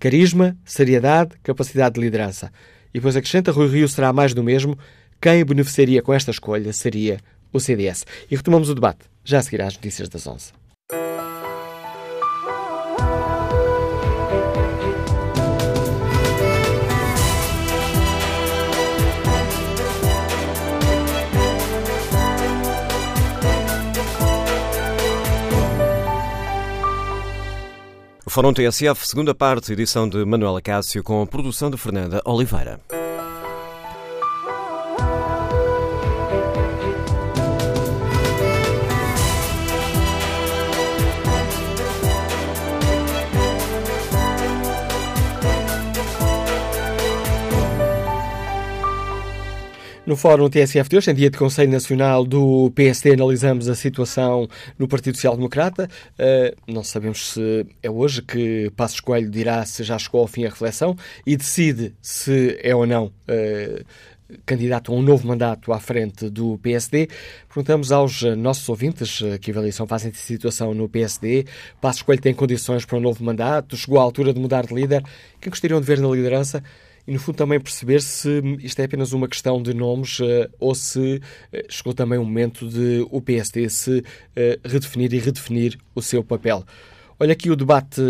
Carisma, 0.00 0.56
seriedade, 0.64 1.36
capacidade 1.40 1.94
de 1.94 2.00
liderança. 2.00 2.50
E 2.92 2.98
depois 2.98 3.14
acrescenta 3.14 3.52
Rui 3.52 3.68
Rio 3.68 3.88
será 3.88 4.12
mais 4.12 4.34
do 4.34 4.42
mesmo. 4.42 4.76
Quem 5.20 5.44
beneficiaria 5.44 6.02
com 6.02 6.12
esta 6.12 6.32
escolha 6.32 6.72
seria 6.72 7.20
o 7.52 7.60
CDS. 7.60 8.04
E 8.28 8.34
retomamos 8.34 8.68
o 8.68 8.74
debate 8.74 9.04
já 9.24 9.38
a 9.38 9.42
seguir 9.42 9.62
às 9.62 9.74
notícias 9.74 10.08
das 10.08 10.26
11. 10.26 10.57
Fórum 28.28 28.52
TSF, 28.52 29.08
segunda 29.08 29.34
parte, 29.34 29.72
edição 29.72 30.08
de 30.08 30.24
Manuela 30.24 30.60
Cássio, 30.60 31.02
com 31.02 31.24
produção 31.26 31.70
de 31.70 31.78
Fernanda 31.78 32.20
Oliveira. 32.24 32.78
No 50.08 50.16
Fórum 50.16 50.48
TSF 50.48 50.88
de 50.88 50.96
hoje, 50.96 51.10
em 51.10 51.14
dia 51.14 51.28
de 51.28 51.36
Conselho 51.36 51.70
Nacional 51.70 52.24
do 52.24 52.72
PSD, 52.74 53.12
analisamos 53.12 53.68
a 53.68 53.74
situação 53.74 54.48
no 54.78 54.88
Partido 54.88 55.16
Social 55.16 55.36
Democrata. 55.36 55.86
Uh, 56.14 56.56
não 56.66 56.82
sabemos 56.82 57.32
se 57.32 57.66
é 57.82 57.90
hoje 57.90 58.22
que 58.22 58.72
Passos 58.74 59.00
Coelho 59.00 59.28
dirá 59.28 59.66
se 59.66 59.84
já 59.84 59.98
chegou 59.98 60.22
ao 60.22 60.26
fim 60.26 60.46
a 60.46 60.48
reflexão 60.48 60.96
e 61.26 61.36
decide 61.36 61.94
se 62.00 62.58
é 62.62 62.74
ou 62.74 62.86
não 62.86 63.08
uh, 63.28 63.84
candidato 64.46 64.94
a 64.94 64.94
um 64.94 65.02
novo 65.02 65.28
mandato 65.28 65.74
à 65.74 65.78
frente 65.78 66.30
do 66.30 66.56
PSD. 66.62 67.10
Perguntamos 67.46 67.92
aos 67.92 68.22
nossos 68.22 68.66
ouvintes 68.66 69.20
que 69.42 69.50
avaliação 69.50 69.86
fazem 69.86 70.10
de 70.10 70.16
situação 70.16 70.72
no 70.72 70.88
PSD. 70.88 71.44
Passos 71.82 72.00
Coelho 72.00 72.22
tem 72.22 72.32
condições 72.32 72.86
para 72.86 72.96
um 72.96 73.00
novo 73.00 73.22
mandato? 73.22 73.76
Chegou 73.76 73.98
à 74.00 74.04
altura 74.04 74.32
de 74.32 74.40
mudar 74.40 74.64
de 74.64 74.72
líder? 74.72 75.02
Quem 75.38 75.50
gostariam 75.50 75.78
de 75.78 75.86
ver 75.86 76.00
na 76.00 76.08
liderança? 76.08 76.62
E, 77.08 77.12
no 77.12 77.18
fundo, 77.18 77.36
também 77.36 77.58
perceber 77.58 78.02
se 78.02 78.42
isto 78.60 78.78
é 78.80 78.84
apenas 78.84 79.14
uma 79.14 79.26
questão 79.26 79.62
de 79.62 79.72
nomes 79.72 80.18
uh, 80.18 80.46
ou 80.60 80.74
se 80.74 81.16
uh, 81.16 81.22
chegou 81.66 81.94
também 81.94 82.18
o 82.18 82.24
momento 82.24 82.68
de 82.68 83.02
o 83.10 83.18
PSD 83.22 83.66
se 83.70 84.00
uh, 84.00 84.04
redefinir 84.62 85.14
e 85.14 85.18
redefinir 85.18 85.78
o 85.94 86.02
seu 86.02 86.22
papel. 86.22 86.62
Olha 87.20 87.32
aqui 87.32 87.50
o 87.50 87.56
debate 87.56 88.00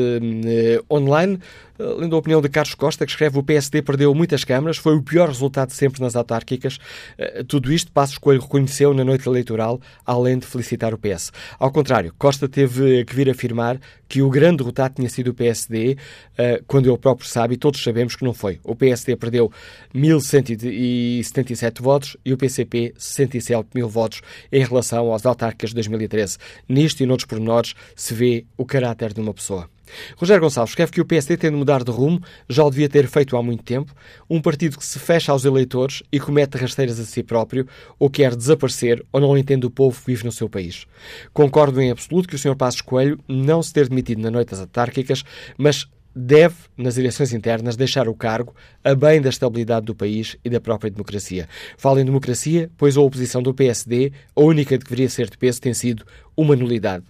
online. 0.90 1.38
Lendo 1.78 2.16
a 2.16 2.18
opinião 2.18 2.42
de 2.42 2.48
Carlos 2.48 2.74
Costa, 2.74 3.06
que 3.06 3.12
escreve 3.12 3.38
o 3.38 3.42
PSD 3.42 3.82
perdeu 3.82 4.12
muitas 4.12 4.42
câmaras, 4.42 4.78
foi 4.78 4.96
o 4.96 5.02
pior 5.02 5.28
resultado 5.28 5.70
sempre 5.70 6.00
nas 6.00 6.16
autárquicas. 6.16 6.76
Eh, 7.16 7.44
tudo 7.46 7.72
isto 7.72 7.92
Passos 7.92 8.18
Coelho 8.18 8.40
reconheceu 8.40 8.92
na 8.92 9.04
noite 9.04 9.28
eleitoral, 9.28 9.80
além 10.04 10.38
de 10.38 10.46
felicitar 10.46 10.92
o 10.92 10.98
PS. 10.98 11.30
Ao 11.56 11.70
contrário, 11.70 12.12
Costa 12.18 12.48
teve 12.48 13.04
que 13.04 13.14
vir 13.14 13.30
afirmar 13.30 13.78
que 14.08 14.20
o 14.22 14.28
grande 14.28 14.56
derrotado 14.56 14.94
tinha 14.96 15.08
sido 15.08 15.28
o 15.28 15.34
PSD, 15.34 15.96
eh, 16.36 16.60
quando 16.66 16.88
ele 16.90 16.98
próprio 16.98 17.28
sabe, 17.28 17.54
e 17.54 17.56
todos 17.56 17.80
sabemos 17.80 18.16
que 18.16 18.24
não 18.24 18.34
foi. 18.34 18.58
O 18.64 18.74
PSD 18.74 19.14
perdeu 19.14 19.48
1.177 19.94 21.80
votos 21.80 22.16
e 22.24 22.32
o 22.32 22.36
PCP 22.36 22.92
67 22.98 23.68
mil 23.72 23.88
votos 23.88 24.20
em 24.50 24.64
relação 24.64 25.12
aos 25.12 25.24
autárquicas 25.24 25.70
de 25.70 25.76
2013. 25.76 26.38
Nisto 26.68 27.04
e 27.04 27.06
noutros 27.06 27.26
pormenores 27.26 27.74
se 27.94 28.12
vê 28.14 28.44
o 28.56 28.64
caráter 28.64 28.97
de 29.06 29.20
uma 29.20 29.32
pessoa. 29.32 29.70
Rogério 30.16 30.42
Gonçalves 30.42 30.72
escreve 30.72 30.92
que 30.92 31.00
o 31.00 31.04
PSD 31.04 31.36
tem 31.36 31.50
de 31.50 31.56
mudar 31.56 31.82
de 31.82 31.90
rumo, 31.90 32.20
já 32.48 32.64
o 32.64 32.70
devia 32.70 32.88
ter 32.88 33.06
feito 33.06 33.36
há 33.36 33.42
muito 33.42 33.62
tempo. 33.62 33.94
Um 34.28 34.40
partido 34.40 34.76
que 34.76 34.84
se 34.84 34.98
fecha 34.98 35.32
aos 35.32 35.44
eleitores 35.44 36.02
e 36.12 36.20
comete 36.20 36.58
rasteiras 36.58 37.00
a 37.00 37.04
si 37.04 37.22
próprio, 37.22 37.66
ou 37.98 38.10
quer 38.10 38.34
desaparecer, 38.36 39.04
ou 39.12 39.20
não 39.20 39.36
entende 39.38 39.66
o 39.66 39.70
povo 39.70 39.98
que 39.98 40.06
vive 40.08 40.24
no 40.24 40.32
seu 40.32 40.48
país. 40.48 40.86
Concordo 41.32 41.80
em 41.80 41.90
absoluto 41.90 42.28
que 42.28 42.34
o 42.34 42.38
Sr. 42.38 42.56
Passos 42.56 42.80
Coelho 42.80 43.18
não 43.26 43.62
se 43.62 43.72
ter 43.72 43.88
demitido 43.88 44.20
na 44.20 44.30
noite 44.30 44.50
das 44.50 44.60
autárquicas, 44.60 45.24
mas 45.56 45.88
deve, 46.18 46.54
nas 46.76 46.98
eleições 46.98 47.32
internas, 47.32 47.76
deixar 47.76 48.08
o 48.08 48.14
cargo 48.14 48.54
a 48.82 48.94
bem 48.94 49.20
da 49.20 49.28
estabilidade 49.28 49.86
do 49.86 49.94
país 49.94 50.36
e 50.44 50.50
da 50.50 50.60
própria 50.60 50.90
democracia. 50.90 51.48
Falo 51.76 52.00
em 52.00 52.04
democracia, 52.04 52.70
pois 52.76 52.96
a 52.96 53.00
oposição 53.00 53.42
do 53.42 53.54
PSD, 53.54 54.12
a 54.34 54.40
única 54.40 54.76
que 54.76 54.84
deveria 54.84 55.08
ser 55.08 55.30
de 55.30 55.38
peso, 55.38 55.60
tem 55.60 55.72
sido 55.72 56.04
uma 56.36 56.56
nulidade. 56.56 57.04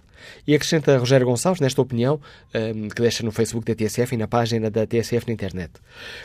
E 0.47 0.55
acrescenta 0.55 0.97
Rogério 0.97 1.25
Gonçalves, 1.25 1.61
nesta 1.61 1.81
opinião, 1.81 2.19
um, 2.53 2.89
que 2.89 3.01
deixa 3.01 3.23
no 3.23 3.31
Facebook 3.31 3.65
da 3.65 3.75
TSF 3.75 4.15
e 4.15 4.17
na 4.17 4.27
página 4.27 4.69
da 4.69 4.85
TSF 4.85 5.27
na 5.27 5.33
internet. 5.33 5.71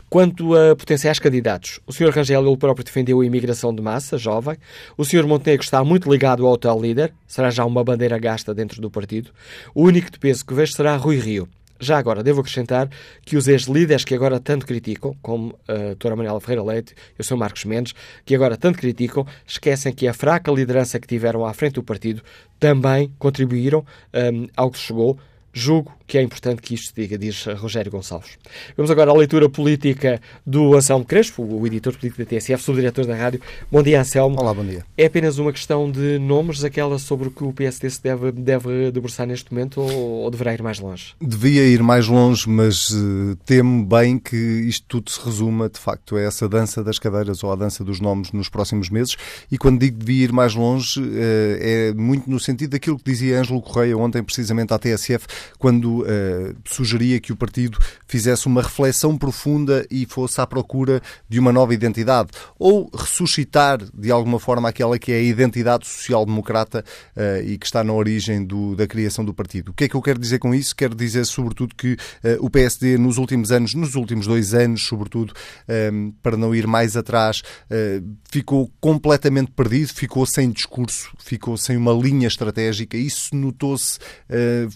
Quanto 0.09 0.55
a 0.55 0.77
potenciais 0.77 1.19
candidatos, 1.19 1.81
o 1.87 1.93
Sr. 1.93 2.11
Rangel 2.11 2.47
ele 2.47 2.57
próprio 2.57 2.85
defendeu 2.85 3.21
a 3.21 3.27
imigração 3.27 3.75
de 3.75 3.83
massa, 3.83 4.17
jovem. 4.19 4.57
O 4.97 5.05
Sr. 5.05 5.27
Montenegro 5.27 5.65
está 5.65 5.83
muito 5.85 6.11
ligado 6.11 6.47
ao 6.47 6.55
atual 6.55 6.81
líder, 6.81 7.13
será 7.27 7.51
já 7.51 7.65
uma 7.65 7.85
bandeira 7.85 8.19
gasta 8.19 8.55
dentro 8.55 8.81
do 8.81 8.91
partido. 8.91 9.31
O 9.75 9.83
único 9.85 10.11
de 10.11 10.19
peso 10.19 10.45
que 10.45 10.55
vejo 10.55 10.73
será 10.73 10.97
Rui 10.97 11.19
Rio. 11.19 11.49
Já 11.85 11.99
agora, 11.99 12.23
devo 12.23 12.41
acrescentar 12.41 12.89
que 13.25 13.37
os 13.37 13.47
ex-líderes 13.47 14.05
que 14.05 14.15
agora 14.15 14.41
tanto 14.41 14.67
criticam, 14.67 15.15
como 15.21 15.59
a 15.69 15.75
doutora 15.75 16.17
Manuela 16.17 16.41
Ferreira 16.41 16.63
Leite 16.63 16.95
e 17.19 17.21
o 17.21 17.25
Sr. 17.25 17.37
Marcos 17.37 17.65
Mendes, 17.67 17.95
que 18.25 18.35
agora 18.35 18.57
tanto 18.57 18.79
criticam, 18.79 19.27
esquecem 19.47 19.93
que 19.93 20.09
a 20.09 20.15
fraca 20.15 20.51
liderança 20.51 20.99
que 20.99 21.07
tiveram 21.07 21.45
à 21.45 21.53
frente 21.53 21.75
do 21.75 21.83
partido 21.83 22.23
também 22.59 23.13
contribuíram 23.19 23.85
um, 24.15 24.49
ao 24.57 24.71
que 24.71 24.79
chegou 24.79 25.19
Julgo 25.55 25.93
que 26.07 26.19
é 26.19 26.23
importante 26.23 26.61
que 26.61 26.75
isto 26.75 26.89
se 26.89 26.95
diga, 26.95 27.17
diz 27.17 27.45
Rogério 27.57 27.91
Gonçalves. 27.91 28.39
Vamos 28.77 28.91
agora 28.91 29.11
à 29.11 29.15
leitura 29.15 29.49
política 29.49 30.21
do 30.47 30.75
Anselmo 30.75 31.05
Crespo, 31.05 31.43
o 31.43 31.67
editor 31.67 31.97
político 31.97 32.23
da 32.23 32.29
TSF, 32.29 32.63
subdiretor 32.63 33.07
da 33.07 33.17
rádio. 33.17 33.41
Bom 33.73 33.83
dia, 33.83 34.01
Anselmo. 34.01 34.39
Olá, 34.39 34.53
bom 34.53 34.65
dia. 34.65 34.85
É 34.99 35.07
apenas 35.07 35.39
uma 35.39 35.53
questão 35.53 35.91
de 35.91 36.19
nomes, 36.19 36.63
aquela 36.63 36.99
sobre 36.99 37.29
o 37.29 37.31
que 37.31 37.43
o 37.43 37.53
PSD 37.53 37.89
se 37.89 38.03
deve, 38.03 38.33
deve 38.33 38.91
debruçar 38.91 39.27
neste 39.27 39.53
momento, 39.53 39.81
ou, 39.81 39.91
ou 39.91 40.31
deverá 40.31 40.53
ir 40.53 40.63
mais 40.63 40.79
longe? 40.79 41.15
Devia 41.21 41.67
ir 41.67 41.83
mais 41.83 42.07
longe, 42.07 42.49
mas 42.49 42.91
uh, 42.91 43.37
temo 43.47 43.85
bem 43.85 44.19
que 44.19 44.37
isto 44.37 44.85
tudo 44.87 45.11
se 45.11 45.21
resuma, 45.25 45.71
de 45.71 45.79
facto, 45.79 46.17
a 46.17 46.21
essa 46.21 46.49
dança 46.49 46.85
das 46.85 46.99
cadeiras 46.99 47.43
ou 47.43 47.51
a 47.51 47.57
dança 47.57 47.83
dos 47.83 47.99
nomes 47.99 48.31
nos 48.31 48.51
próximos 48.51 48.91
meses. 48.91 49.17
E 49.51 49.57
quando 49.57 49.81
digo 49.81 49.99
devia 49.99 50.25
ir 50.25 50.33
mais 50.33 50.55
longe, 50.55 51.01
uh, 51.01 51.07
é 51.61 51.95
muito 51.95 52.29
no 52.29 52.39
sentido 52.39 52.71
daquilo 52.71 52.99
que 52.99 53.11
dizia 53.11 53.41
Ângelo 53.41 53.63
Correia 53.63 53.97
ontem, 53.97 54.23
precisamente 54.23 54.73
à 54.75 54.79
TSF, 54.79 55.27
quando 55.59 56.03
uh, 56.03 56.55
sugeria 56.65 57.21
que 57.21 57.33
o 57.33 57.37
partido 57.37 57.79
fizesse 58.07 58.47
uma 58.47 58.63
reflexão 58.63 59.17
profunda 59.17 59.87
e 59.91 60.07
fosse 60.07 60.41
à 60.41 60.47
procura 60.47 61.03
de 61.29 61.39
uma 61.39 61.53
nova 61.53 61.75
identidade, 61.75 62.31
ou 62.59 62.91
ressuscitar 62.95 63.79
de 63.93 64.11
alguma 64.11 64.39
forma 64.39 64.69
aquela 64.69 64.99
que 64.99 65.13
é 65.13 65.17
a 65.17 65.23
identidade 65.23 65.87
social-democrata 65.87 66.85
uh, 67.17 67.45
e 67.45 67.59
que 67.59 67.67
está 67.67 67.83
na 67.83 67.93
origem 67.93 68.45
do, 68.45 68.75
da 68.77 68.87
criação 68.87 69.25
do 69.25 69.35
partido. 69.35 69.71
O 69.71 69.75
que 69.75 69.85
é 69.85 69.89
que 69.89 69.95
eu 69.95 70.03
quero 70.03 70.19
dizer 70.19 70.39
com 70.39 70.55
isso? 70.55 70.75
Quero 70.75 70.95
dizer, 70.95 71.25
sobretudo, 71.25 71.75
que 71.75 71.95
uh, 71.95 71.99
o 72.41 72.51
PSD, 72.51 72.99
nos 72.99 73.19
últimos 73.19 73.51
anos, 73.51 73.75
nos 73.75 73.95
últimos 73.95 74.27
dois 74.27 74.55
anos, 74.55 74.87
sobretudo, 74.87 75.33
um, 75.93 76.13
para 76.23 76.37
não 76.37 76.55
ir 76.55 76.67
mais 76.67 76.97
atrás, 76.97 77.43
ficou 78.31 78.71
completamente 78.81 79.51
perdido, 79.51 79.89
ficou 79.89 80.27
sem 80.27 80.51
discurso, 80.51 81.11
ficou 81.19 81.57
sem 81.57 81.77
uma 81.77 81.93
linha 81.93 82.29
estratégica. 82.29 82.97
Isso 82.97 83.35
notou-se, 83.35 83.99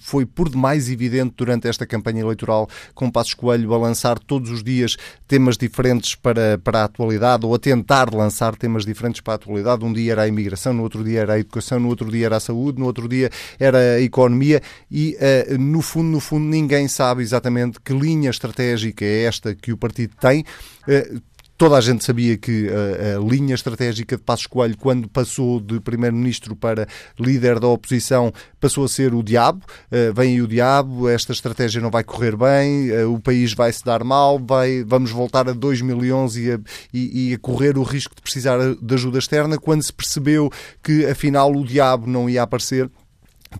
foi 0.02 0.26
por 0.26 0.48
evidente 0.88 1.34
durante 1.36 1.68
esta 1.68 1.86
campanha 1.86 2.20
eleitoral, 2.20 2.68
com 2.94 3.10
Passos 3.10 3.34
Coelho 3.34 3.72
a 3.74 3.78
lançar 3.78 4.18
todos 4.18 4.50
os 4.50 4.62
dias 4.62 4.96
temas 5.26 5.56
diferentes 5.56 6.14
para, 6.14 6.58
para 6.58 6.80
a 6.80 6.84
atualidade, 6.84 7.46
ou 7.46 7.54
a 7.54 7.58
tentar 7.58 8.12
lançar 8.12 8.56
temas 8.56 8.84
diferentes 8.84 9.20
para 9.20 9.34
a 9.34 9.36
atualidade. 9.36 9.84
Um 9.84 9.92
dia 9.92 10.12
era 10.12 10.22
a 10.22 10.28
imigração, 10.28 10.72
no 10.72 10.82
outro 10.82 11.04
dia 11.04 11.20
era 11.20 11.34
a 11.34 11.38
educação, 11.38 11.78
no 11.78 11.88
outro 11.88 12.10
dia 12.10 12.26
era 12.26 12.36
a 12.36 12.40
saúde, 12.40 12.78
no 12.78 12.86
outro 12.86 13.08
dia 13.08 13.30
era 13.58 13.78
a 13.78 14.00
economia 14.00 14.60
e, 14.90 15.16
uh, 15.16 15.58
no 15.58 15.82
fundo, 15.82 16.08
no 16.08 16.20
fundo, 16.20 16.44
ninguém 16.44 16.88
sabe 16.88 17.22
exatamente 17.22 17.78
que 17.80 17.92
linha 17.92 18.30
estratégica 18.30 19.04
é 19.04 19.24
esta 19.24 19.54
que 19.54 19.72
o 19.72 19.76
partido 19.76 20.14
tem. 20.20 20.44
Uh, 20.86 21.20
Toda 21.58 21.76
a 21.76 21.80
gente 21.80 22.04
sabia 22.04 22.38
que 22.38 22.68
a, 22.68 23.16
a, 23.16 23.20
linha 23.20 23.52
estratégica 23.52 24.16
de 24.16 24.22
Passos 24.22 24.46
Coelho, 24.46 24.76
quando 24.78 25.08
passou 25.08 25.58
de 25.58 25.80
primeiro-ministro 25.80 26.54
para 26.54 26.86
líder 27.18 27.58
da 27.58 27.66
oposição, 27.66 28.32
passou 28.60 28.84
a 28.84 28.88
ser 28.88 29.12
o 29.12 29.24
diabo. 29.24 29.66
Uh, 29.90 30.14
vem 30.14 30.34
aí 30.34 30.40
o 30.40 30.46
diabo, 30.46 31.08
esta 31.08 31.32
estratégia 31.32 31.82
não 31.82 31.90
vai 31.90 32.04
correr 32.04 32.36
bem, 32.36 32.92
uh, 32.92 33.12
o 33.12 33.18
país 33.18 33.54
vai 33.54 33.72
se 33.72 33.84
dar 33.84 34.04
mal, 34.04 34.38
vai, 34.38 34.84
vamos 34.86 35.10
voltar 35.10 35.48
a 35.48 35.52
2011 35.52 36.40
e 36.40 36.52
a, 36.52 36.60
e, 36.94 37.30
e 37.30 37.34
a 37.34 37.38
correr 37.40 37.76
o 37.76 37.82
risco 37.82 38.14
de 38.14 38.22
precisar 38.22 38.56
de 38.80 38.94
ajuda 38.94 39.18
externa. 39.18 39.58
Quando 39.58 39.82
se 39.82 39.92
percebeu 39.92 40.48
que 40.80 41.06
afinal 41.06 41.50
o 41.50 41.64
diabo 41.64 42.08
não 42.08 42.30
ia 42.30 42.44
aparecer, 42.44 42.88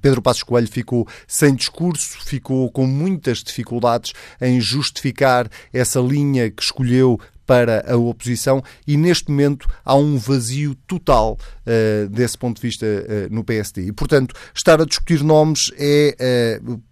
Pedro 0.01 0.23
Passos 0.23 0.45
Coelho 0.45 0.69
ficou 0.69 1.05
sem 1.27 1.53
discurso, 1.53 2.25
ficou 2.25 2.71
com 2.71 2.87
muitas 2.87 3.39
dificuldades 3.39 4.13
em 4.41 4.61
justificar 4.61 5.51
essa 5.73 5.99
linha 5.99 6.49
que 6.49 6.63
escolheu 6.63 7.19
para 7.49 7.83
a 7.91 7.97
oposição 7.97 8.63
e 8.87 8.95
neste 8.95 9.31
momento 9.31 9.67
há 9.83 9.97
um 9.97 10.19
vazio 10.19 10.75
total 10.87 11.39
uh, 11.67 12.09
desse 12.11 12.37
ponto 12.37 12.57
de 12.57 12.63
vista 12.69 12.85
uh, 12.85 13.35
no 13.35 13.43
PSD. 13.43 13.87
E, 13.87 13.93
portanto, 13.93 14.35
estar 14.55 14.79
a 14.79 14.85
discutir 14.85 15.25
nomes 15.25 15.73
é. 15.79 16.61
Uh, 16.63 16.83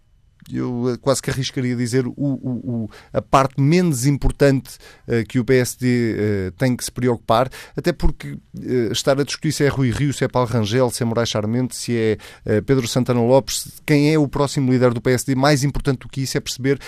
eu 0.48 0.96
quase 1.02 1.20
que 1.20 1.28
arriscaria 1.28 1.74
dizer, 1.74 2.06
o, 2.06 2.12
o, 2.16 2.90
a 3.12 3.20
parte 3.20 3.60
menos 3.60 4.06
importante 4.06 4.78
que 5.28 5.40
o 5.40 5.44
PSD 5.44 6.52
tem 6.56 6.76
que 6.76 6.84
se 6.84 6.92
preocupar, 6.92 7.50
até 7.76 7.92
porque 7.92 8.38
estar 8.92 9.18
a 9.20 9.24
discutir 9.24 9.50
se 9.50 9.64
é 9.64 9.68
Rui 9.68 9.90
Rio, 9.90 10.12
se 10.12 10.22
é 10.22 10.28
Paulo 10.28 10.48
Rangel, 10.48 10.88
se 10.88 11.02
é 11.02 11.04
Moraes 11.04 11.30
Charmente, 11.30 11.74
se 11.74 11.96
é 11.96 12.16
Pedro 12.60 12.86
Santana 12.86 13.20
Lopes, 13.22 13.80
quem 13.84 14.14
é 14.14 14.16
o 14.16 14.28
próximo 14.28 14.70
líder 14.70 14.94
do 14.94 15.00
PSD, 15.00 15.34
mais 15.34 15.64
importante 15.64 16.02
do 16.02 16.08
que 16.08 16.20
isso 16.20 16.38
é 16.38 16.40
perceber 16.40 16.78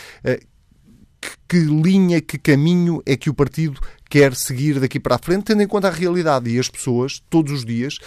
que, 1.49 1.59
linha, 1.59 2.21
que 2.21 2.39
caminho 2.39 3.03
é 3.07 3.17
que 3.17 3.31
o 3.31 3.35
partido 3.35 3.81
quer 4.09 4.35
seguir 4.35 4.81
daqui 4.81 4.99
para 4.99 5.17
a 5.17 5.19
frente, 5.19 5.45
tendo 5.45 5.63
em 5.63 5.67
conta 5.67 5.89
a 5.89 5.91
realidade. 5.91 6.51
E 6.51 6.59
as 6.59 6.69
pessoas, 6.69 7.23
todos 7.29 7.53
os 7.53 7.65
dias, 7.65 7.99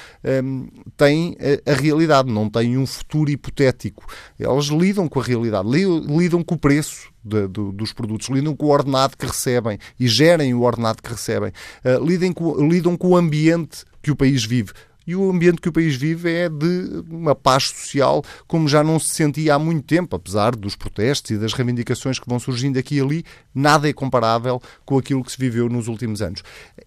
um, 0.43 0.67
têm 0.97 1.35
a, 1.65 1.71
a, 1.71 1.75
realidade, 1.75 2.31
não 2.31 2.49
têm 2.49 2.77
um 2.77 2.85
futuro 2.85 3.29
hipotético. 3.29 4.05
Elas 4.39 4.65
lidam 4.65 5.07
com 5.07 5.19
a 5.19 5.23
realidade, 5.23 5.67
lidam 5.69 6.43
com 6.43 6.55
o 6.55 6.59
preço 6.59 7.09
de, 7.23 7.47
de, 7.47 7.71
dos 7.71 7.93
produtos, 7.93 8.29
lidam 8.29 8.55
com 8.55 8.67
o 8.67 8.69
ordenado 8.69 9.17
que 9.17 9.25
recebem 9.25 9.77
e 9.99 10.07
gerem 10.07 10.53
o 10.53 10.61
ordenado 10.61 11.01
que 11.01 11.09
recebem, 11.09 11.51
uh, 11.85 12.03
lidam, 12.03 12.33
com, 12.33 12.67
lidam 12.67 12.97
com 12.97 13.09
o 13.09 13.17
ambiente 13.17 13.83
que 14.01 14.11
o 14.11 14.15
país 14.15 14.43
vive 14.43 14.71
e 15.11 15.15
o 15.15 15.29
ambiente 15.29 15.59
que 15.59 15.67
o 15.67 15.73
país 15.73 15.95
vive 15.95 16.31
é 16.31 16.47
de 16.47 17.03
uma 17.09 17.35
paz 17.35 17.63
social 17.63 18.23
como 18.47 18.67
já 18.67 18.81
não 18.81 18.97
se 18.97 19.09
sentia 19.09 19.55
há 19.55 19.59
muito 19.59 19.83
tempo, 19.83 20.15
apesar 20.15 20.55
dos 20.55 20.75
protestos 20.75 21.31
e 21.31 21.37
das 21.37 21.51
reivindicações 21.51 22.17
que 22.17 22.29
vão 22.29 22.39
surgindo 22.39 22.79
aqui 22.79 22.95
e 22.95 23.01
ali, 23.01 23.25
nada 23.53 23.89
é 23.89 23.93
comparável 23.93 24.61
com 24.85 24.97
aquilo 24.97 25.23
que 25.23 25.31
se 25.31 25.37
viveu 25.37 25.67
nos 25.67 25.89
últimos 25.89 26.21
anos. 26.21 26.43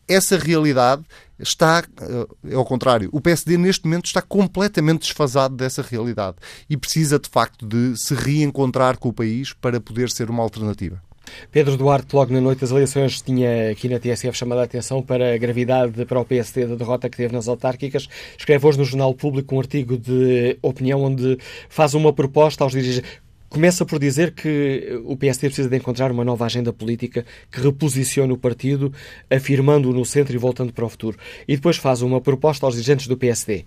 Essa 0.08 0.38
realidade 0.38 1.04
está, 1.38 1.84
eh, 2.00 2.52
é 2.52 2.54
ao 2.54 2.64
contrário, 2.64 3.10
o 3.12 3.20
PSD 3.20 3.58
neste 3.58 3.84
momento 3.84 4.06
está 4.06 4.22
completamente 4.22 5.02
desfasado 5.02 5.54
dessa 5.54 5.82
realidade 5.82 6.36
e 6.70 6.76
precisa 6.76 7.18
de 7.18 7.28
facto 7.28 7.66
de 7.66 7.94
se 7.98 8.14
reencontrar 8.14 8.96
com 8.98 9.10
o 9.10 9.12
país 9.12 9.52
para 9.52 9.78
poder 9.80 10.10
ser 10.10 10.30
uma 10.30 10.42
alternativa. 10.42 11.02
Pedro 11.50 11.76
Duarte, 11.76 12.14
logo 12.14 12.32
na 12.32 12.40
noite 12.40 12.60
das 12.60 12.70
eleições, 12.70 13.20
tinha 13.20 13.70
aqui 13.70 13.88
na 13.88 13.98
TSF 13.98 14.36
chamado 14.36 14.58
a 14.58 14.64
atenção 14.64 15.02
para 15.02 15.34
a 15.34 15.38
gravidade 15.38 16.04
para 16.04 16.20
o 16.20 16.24
PSD 16.24 16.66
da 16.66 16.74
derrota 16.74 17.08
que 17.08 17.16
teve 17.16 17.32
nas 17.32 17.48
autárquicas. 17.48 18.08
Escreve 18.38 18.66
hoje 18.66 18.78
no 18.78 18.84
Jornal 18.84 19.14
Público 19.14 19.54
um 19.54 19.60
artigo 19.60 19.96
de 19.96 20.58
opinião 20.62 21.02
onde 21.02 21.38
faz 21.68 21.94
uma 21.94 22.12
proposta 22.12 22.64
aos 22.64 22.72
dirigentes. 22.72 23.10
Começa 23.48 23.84
por 23.86 24.00
dizer 24.00 24.32
que 24.32 25.00
o 25.04 25.16
PSD 25.16 25.46
precisa 25.46 25.68
de 25.68 25.76
encontrar 25.76 26.10
uma 26.10 26.24
nova 26.24 26.44
agenda 26.44 26.72
política 26.72 27.24
que 27.52 27.60
reposicione 27.60 28.32
o 28.32 28.36
partido, 28.36 28.92
afirmando-o 29.30 29.92
no 29.92 30.04
centro 30.04 30.34
e 30.34 30.38
voltando 30.38 30.72
para 30.72 30.84
o 30.84 30.88
futuro. 30.88 31.16
E 31.46 31.54
depois 31.54 31.76
faz 31.76 32.02
uma 32.02 32.20
proposta 32.20 32.66
aos 32.66 32.74
dirigentes 32.74 33.06
do 33.06 33.16
PSD 33.16 33.64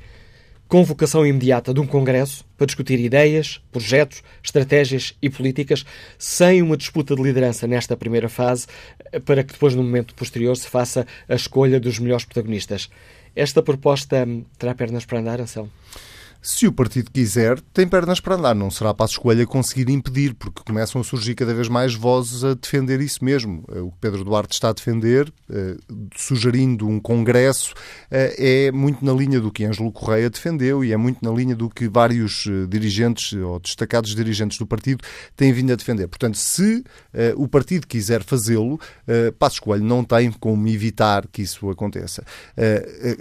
convocação 0.67 1.25
imediata 1.25 1.73
de 1.73 1.79
um 1.79 1.87
Congresso 1.87 2.45
para 2.57 2.67
discutir 2.67 2.99
ideias, 2.99 3.61
projetos, 3.71 4.21
estratégias 4.43 5.15
e 5.21 5.29
políticas, 5.29 5.85
sem 6.17 6.61
uma 6.61 6.75
disputa 6.75 7.15
de 7.15 7.21
liderança 7.21 7.67
nesta 7.67 7.95
primeira 7.95 8.27
fase, 8.27 8.67
para 9.25 9.43
que 9.43 9.53
depois, 9.53 9.73
no 9.73 9.83
momento 9.83 10.13
posterior, 10.13 10.55
se 10.57 10.67
faça 10.67 11.07
a 11.27 11.35
escolha 11.35 11.79
dos 11.79 11.99
melhores 11.99 12.25
protagonistas. 12.25 12.89
Esta 13.35 13.61
proposta 13.61 14.27
terá 14.57 14.73
pernas 14.75 15.05
para 15.05 15.19
andar, 15.19 15.39
Anselmo? 15.39 15.71
Se 16.41 16.65
o 16.65 16.71
partido 16.71 17.11
quiser, 17.11 17.59
tem 17.73 17.87
pernas 17.87 18.19
para 18.19 18.35
andar. 18.35 18.55
Não 18.55 18.71
será 18.71 18.93
para 18.93 19.05
a 19.05 19.09
escolha 19.09 19.45
conseguir 19.45 19.91
impedir, 19.91 20.33
porque 20.33 20.61
começam 20.65 21.01
a 21.01 21.03
surgir 21.03 21.35
cada 21.35 21.53
vez 21.53 21.67
mais 21.67 21.93
vozes 21.93 22.43
a 22.43 22.53
defender 22.53 23.01
isso 23.01 23.23
mesmo. 23.23 23.63
Eh, 23.69 23.81
o 23.81 23.91
que 23.91 23.97
Pedro 23.99 24.23
Duarte 24.23 24.53
está 24.53 24.69
a 24.69 24.73
defender, 24.73 25.31
eh, 25.51 25.75
sugerindo 26.15 26.87
um 26.87 26.99
congresso, 26.99 27.73
eh, 28.09 28.67
é 28.67 28.71
muito 28.71 29.03
na 29.03 29.11
linha 29.11 29.41
do 29.41 29.51
que 29.51 29.65
Ângelo 29.65 29.91
Correia 29.91 30.29
defendeu 30.29 30.85
e 30.85 30.93
é 30.93 30.97
muito 30.97 31.23
na 31.23 31.31
linha 31.31 31.55
do 31.55 31.69
que 31.69 31.87
vários 31.87 32.47
dirigentes 32.69 33.33
ou 33.33 33.59
destacados 33.59 34.15
dirigentes 34.15 34.57
do 34.57 34.65
partido 34.65 35.03
têm 35.35 35.51
vindo 35.51 35.73
a 35.73 35.75
defender. 35.75 36.07
Portanto, 36.07 36.37
se 36.37 36.83
o 37.35 37.47
partido 37.47 37.87
quiser 37.87 38.23
fazê-lo, 38.23 38.79
Passos 39.39 39.59
Coelho 39.59 39.83
não 39.83 40.03
tem 40.03 40.31
como 40.31 40.67
evitar 40.67 41.27
que 41.27 41.41
isso 41.41 41.69
aconteça. 41.69 42.23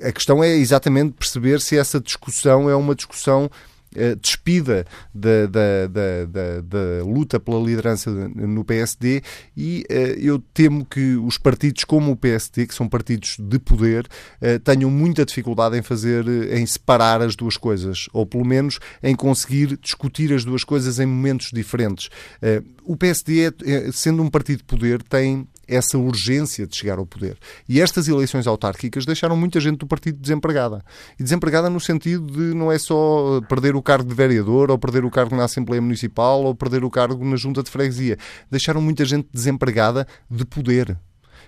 A 0.02 0.12
questão 0.12 0.42
é 0.42 0.56
exatamente 0.56 1.12
perceber 1.12 1.60
se 1.60 1.76
essa 1.76 2.00
discussão 2.00 2.68
é 2.68 2.76
uma 2.76 2.94
discussão 2.94 3.05
discussão 3.06 3.50
uh, 3.96 4.16
despida 4.16 4.84
da, 5.14 5.46
da, 5.46 5.86
da, 5.86 6.60
da, 6.60 7.04
luta 7.04 7.40
pela 7.40 7.60
liderança 7.60 8.10
no 8.10 8.64
PSD 8.64 9.22
e 9.56 9.84
uh, 9.90 9.94
eu 10.18 10.38
temo 10.38 10.84
que 10.84 11.16
os 11.16 11.38
partidos 11.38 11.84
como 11.84 12.12
o 12.12 12.16
PSD, 12.16 12.66
que 12.66 12.74
são 12.74 12.88
partidos 12.88 13.36
de 13.38 13.58
poder, 13.58 14.06
uh, 14.42 14.58
tenham 14.60 14.90
muita 14.90 15.24
dificuldade 15.24 15.78
em 15.78 15.82
fazer, 15.82 16.26
em 16.52 16.64
separar 16.66 17.22
as 17.22 17.34
duas 17.34 17.56
coisas, 17.56 18.08
ou 18.12 18.26
pelo 18.26 18.44
menos 18.44 18.78
em 19.02 19.14
conseguir 19.14 19.78
discutir 19.78 20.32
as 20.32 20.44
duas 20.44 20.64
coisas 20.64 20.98
em 20.98 21.06
momentos 21.06 21.50
diferentes. 21.52 22.08
o 22.84 22.96
PSD, 22.96 23.46
é, 23.64 23.92
sendo 23.92 24.22
um 24.22 24.28
partido 24.28 24.58
de 24.58 24.64
poder, 24.64 25.02
tem 25.02 25.46
essa 25.66 25.98
urgência 25.98 26.66
de 26.66 26.76
chegar 26.76 26.98
ao 26.98 27.06
poder. 27.06 27.38
E 27.68 27.80
estas 27.80 28.08
eleições 28.08 28.46
autárquicas 28.46 29.04
deixaram 29.04 29.36
muita 29.36 29.60
gente 29.60 29.78
do 29.78 29.86
partido 29.86 30.18
desempregada. 30.18 30.84
E 31.18 31.22
desempregada 31.22 31.68
no 31.68 31.80
sentido 31.80 32.26
de 32.26 32.54
não 32.54 32.70
é 32.70 32.78
só 32.78 33.40
perder 33.48 33.74
o 33.76 33.82
cargo 33.82 34.08
de 34.08 34.14
vereador, 34.14 34.70
ou 34.70 34.78
perder 34.78 35.04
o 35.04 35.10
cargo 35.10 35.36
na 35.36 35.44
Assembleia 35.44 35.80
Municipal, 35.80 36.42
ou 36.42 36.54
perder 36.54 36.84
o 36.84 36.90
cargo 36.90 37.24
na 37.24 37.36
Junta 37.36 37.62
de 37.62 37.70
Freguesia. 37.70 38.16
Deixaram 38.50 38.80
muita 38.80 39.04
gente 39.04 39.28
desempregada 39.32 40.06
de 40.30 40.44
poder. 40.44 40.96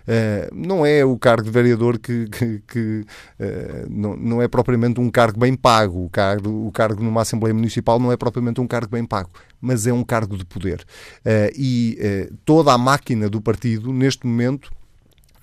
Uh, 0.08 0.48
não 0.54 0.86
é 0.86 1.04
o 1.04 1.18
cargo 1.18 1.44
de 1.44 1.50
vereador 1.50 1.98
que, 1.98 2.26
que, 2.28 2.62
que 2.66 3.04
uh, 3.38 3.86
não, 3.90 4.16
não 4.16 4.42
é 4.42 4.48
propriamente 4.48 4.98
um 4.98 5.10
cargo 5.10 5.38
bem 5.38 5.54
pago. 5.54 6.06
O 6.06 6.08
cargo, 6.08 6.66
o 6.66 6.72
cargo 6.72 7.02
numa 7.02 7.20
Assembleia 7.20 7.52
Municipal 7.52 8.00
não 8.00 8.10
é 8.10 8.16
propriamente 8.16 8.58
um 8.58 8.66
cargo 8.66 8.90
bem 8.90 9.04
pago, 9.04 9.28
mas 9.60 9.86
é 9.86 9.92
um 9.92 10.02
cargo 10.02 10.38
de 10.38 10.46
poder. 10.46 10.80
Uh, 11.20 11.52
e 11.54 11.98
toda 12.44 12.72
a 12.72 12.78
máquina 12.78 13.28
do 13.28 13.40
partido, 13.40 13.92
neste 13.92 14.26
momento, 14.26 14.72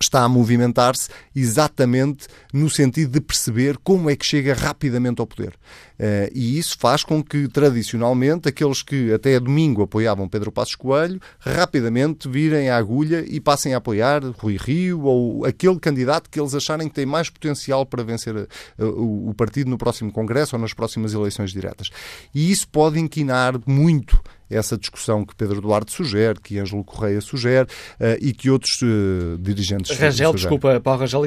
está 0.00 0.22
a 0.22 0.28
movimentar-se 0.28 1.08
exatamente 1.34 2.26
no 2.52 2.68
sentido 2.68 3.12
de 3.12 3.20
perceber 3.20 3.78
como 3.78 4.10
é 4.10 4.16
que 4.16 4.24
chega 4.24 4.54
rapidamente 4.54 5.20
ao 5.20 5.26
poder. 5.26 5.54
Uh, 5.98 6.28
e 6.34 6.58
isso 6.58 6.76
faz 6.78 7.02
com 7.02 7.22
que, 7.22 7.48
tradicionalmente, 7.48 8.48
aqueles 8.48 8.82
que 8.82 9.12
até 9.12 9.40
domingo 9.40 9.82
apoiavam 9.82 10.28
Pedro 10.28 10.52
Passos 10.52 10.74
Coelho, 10.74 11.20
rapidamente 11.38 12.28
virem 12.28 12.68
a 12.68 12.76
agulha 12.76 13.24
e 13.26 13.40
passem 13.40 13.72
a 13.72 13.78
apoiar 13.78 14.22
Rui 14.38 14.58
Rio 14.58 15.02
ou 15.02 15.44
aquele 15.46 15.78
candidato 15.78 16.28
que 16.28 16.38
eles 16.38 16.54
acharem 16.54 16.88
que 16.88 16.94
tem 16.94 17.06
mais 17.06 17.30
potencial 17.30 17.86
para 17.86 18.02
vencer 18.02 18.48
o, 18.78 19.30
o 19.30 19.34
partido 19.34 19.70
no 19.70 19.78
próximo 19.78 20.12
Congresso 20.12 20.56
ou 20.56 20.60
nas 20.60 20.74
próximas 20.74 21.14
eleições 21.14 21.50
diretas. 21.50 21.90
E 22.34 22.50
isso 22.50 22.68
pode 22.68 22.98
inquinar 22.98 23.54
muito 23.66 24.20
essa 24.50 24.76
discussão 24.76 25.24
que 25.24 25.34
Pedro 25.34 25.60
Duarte 25.60 25.92
sugere, 25.92 26.38
que 26.40 26.58
Ângelo 26.58 26.84
Correia 26.84 27.20
sugere 27.20 27.68
uh, 28.00 28.16
e 28.20 28.32
que 28.32 28.50
outros 28.50 28.80
uh, 28.82 29.38
dirigentes 29.38 29.96
Rangel, 29.98 30.32
desculpa, 30.32 30.80
Paulo 30.80 31.00
Rangel, 31.00 31.22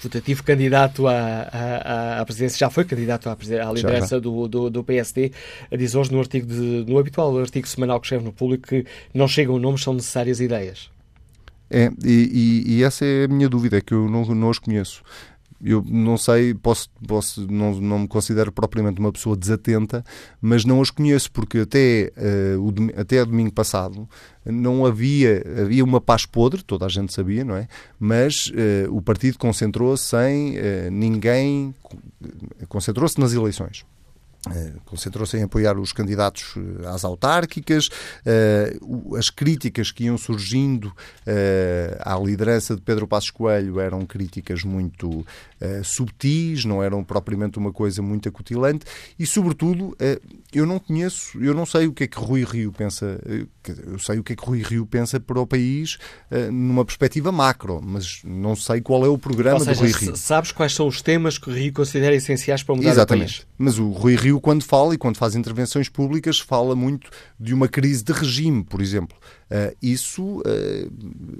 putativo 0.00 0.42
candidato 0.42 1.06
à, 1.06 1.12
à, 1.14 2.20
à, 2.20 2.24
presidência, 2.24 2.58
já 2.58 2.70
foi 2.70 2.84
candidato 2.84 3.28
à, 3.28 3.32
à 3.32 3.72
liderança 3.72 4.20
do, 4.20 4.48
do, 4.48 4.70
do, 4.70 4.84
PSD, 4.84 5.32
diz 5.76 5.94
hoje 5.94 6.12
no 6.12 6.18
artigo 6.18 6.46
de, 6.46 6.84
no 6.86 6.98
habitual 6.98 7.38
artigo 7.38 7.66
semanal 7.68 8.00
que 8.00 8.06
escreve 8.06 8.24
no 8.24 8.32
público 8.32 8.68
que 8.68 8.84
não 9.14 9.28
chegam 9.28 9.58
nomes, 9.58 9.82
são 9.82 9.94
necessárias 9.94 10.40
ideias. 10.40 10.90
É, 11.68 11.90
e, 12.04 12.64
e, 12.66 12.76
e, 12.76 12.84
essa 12.84 13.04
é 13.04 13.24
a 13.24 13.28
minha 13.28 13.48
dúvida, 13.48 13.78
é 13.78 13.80
que 13.80 13.92
eu 13.92 14.08
não, 14.08 14.24
não 14.26 14.50
os 14.50 14.58
conheço 14.58 15.02
eu 15.62 15.84
não 15.86 16.16
sei, 16.18 16.54
posso, 16.54 16.90
posso 17.06 17.50
não, 17.50 17.74
não 17.80 17.98
me 18.00 18.08
considero 18.08 18.52
propriamente 18.52 19.00
uma 19.00 19.12
pessoa 19.12 19.36
desatenta, 19.36 20.04
mas 20.40 20.64
não 20.64 20.80
os 20.80 20.90
conheço, 20.90 21.30
porque 21.32 21.58
até, 21.58 22.12
uh, 22.16 22.60
o, 22.60 23.00
até 23.00 23.24
domingo 23.24 23.52
passado 23.52 24.08
não 24.44 24.84
havia, 24.84 25.42
havia 25.62 25.84
uma 25.84 26.00
paz 26.00 26.26
podre, 26.26 26.62
toda 26.62 26.86
a 26.86 26.88
gente 26.88 27.12
sabia, 27.12 27.44
não 27.44 27.56
é? 27.56 27.66
Mas 27.98 28.48
uh, 28.48 28.94
o 28.94 29.00
partido 29.00 29.38
concentrou-se 29.38 30.14
uh, 30.14 30.90
ninguém, 30.90 31.74
concentrou-se 32.68 33.18
nas 33.18 33.32
eleições. 33.32 33.84
Eh, 34.54 34.72
concentrou-se 34.84 35.36
em 35.36 35.42
apoiar 35.42 35.78
os 35.78 35.92
candidatos 35.92 36.54
eh, 36.56 36.86
às 36.86 37.04
autárquicas, 37.04 37.88
eh, 38.24 38.76
as 39.18 39.28
críticas 39.28 39.90
que 39.90 40.04
iam 40.04 40.16
surgindo 40.16 40.92
à 42.00 42.18
liderança 42.18 42.74
de 42.74 42.82
Pedro 42.82 43.06
Passos 43.06 43.30
Coelho 43.30 43.80
eram 43.80 44.04
críticas 44.06 44.62
muito 44.62 45.24
subtis, 45.82 46.64
não 46.64 46.82
eram 46.82 47.02
propriamente 47.02 47.58
uma 47.58 47.72
coisa 47.72 48.00
muito 48.02 48.28
acutilante 48.28 48.84
e, 49.18 49.26
sobretudo, 49.26 49.96
eu 50.52 50.66
não 50.66 50.78
conheço, 50.78 51.38
eu 51.42 51.54
não 51.54 51.66
sei 51.66 51.86
o 51.86 51.92
que 51.92 52.04
é 52.04 52.06
que 52.06 52.18
Rui 52.18 52.44
Rio 52.44 52.72
pensa, 52.72 53.18
eu 53.24 53.98
sei 53.98 54.18
o 54.18 54.24
que 54.24 54.34
é 54.34 54.36
que 54.36 54.44
Rui 54.44 54.62
Rio 54.62 54.86
pensa 54.86 55.18
para 55.18 55.40
o 55.40 55.46
país 55.46 55.98
numa 56.52 56.84
perspectiva 56.84 57.32
macro, 57.32 57.80
mas 57.82 58.20
não 58.24 58.54
sei 58.54 58.80
qual 58.80 59.04
é 59.04 59.08
o 59.08 59.18
programa 59.18 59.60
seja, 59.60 59.74
do 59.74 59.80
Rui 59.80 59.92
Rio. 59.92 60.16
Sabes 60.16 60.52
quais 60.52 60.74
são 60.74 60.86
os 60.86 61.02
temas 61.02 61.38
que 61.38 61.50
o 61.50 61.52
Rio 61.52 61.72
considera 61.72 62.14
essenciais 62.14 62.62
para 62.62 62.74
mudar 62.76 62.90
Exatamente. 62.90 63.40
o 63.40 63.46
país? 63.46 63.46
Mas 63.58 63.78
o 63.78 63.90
Rui 63.90 64.14
Rio 64.16 64.35
quando 64.40 64.64
fala 64.64 64.94
e 64.94 64.98
quando 64.98 65.16
faz 65.16 65.34
intervenções 65.34 65.88
públicas, 65.88 66.38
fala 66.38 66.74
muito 66.74 67.10
de 67.38 67.54
uma 67.54 67.68
crise 67.68 68.02
de 68.02 68.12
regime, 68.12 68.64
por 68.64 68.80
exemplo. 68.80 69.16
Uh, 69.46 69.76
isso 69.80 70.40
uh, 70.40 70.42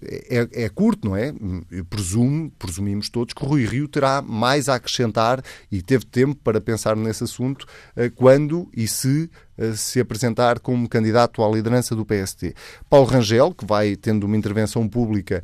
é, 0.05 0.65
é, 0.65 0.69
curto, 0.69 1.09
não 1.09 1.17
é? 1.17 1.35
Eu 1.71 1.85
presumo, 1.85 2.51
presumimos 2.57 3.09
todos, 3.09 3.35
que 3.35 3.45
o 3.45 3.49
Rui 3.49 3.65
Rio 3.67 3.89
terá 3.89 4.23
mais 4.23 4.69
a 4.69 4.77
acrescentar 4.77 5.43
e 5.73 5.83
teve 5.83 6.05
tempo 6.05 6.37
para 6.37 6.61
pensar 6.61 6.95
nesse 6.95 7.25
assunto 7.25 7.65
uh, 7.97 8.11
quando 8.15 8.69
e 8.77 8.87
se 8.87 9.31
se 9.75 9.99
apresentar 9.99 10.61
como 10.61 10.87
candidato 10.87 11.43
à 11.43 11.49
liderança 11.49 11.97
do 11.97 12.05
PST. 12.05 12.55
Paulo 12.91 13.07
Rangel, 13.07 13.55
que 13.55 13.65
vai 13.65 13.97
tendo 13.97 14.25
uma 14.25 14.37
intervenção 14.37 14.87
pública 14.87 15.43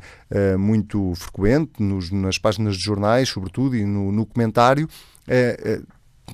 muito 0.59 1.15
frequente 1.15 1.81
nos, 1.81 2.11
nas 2.11 2.37
páginas 2.37 2.77
de 2.77 2.83
jornais, 2.83 3.29
sobretudo, 3.29 3.75
e 3.75 3.83
no, 3.83 4.11
no 4.11 4.23
comentário, 4.23 4.87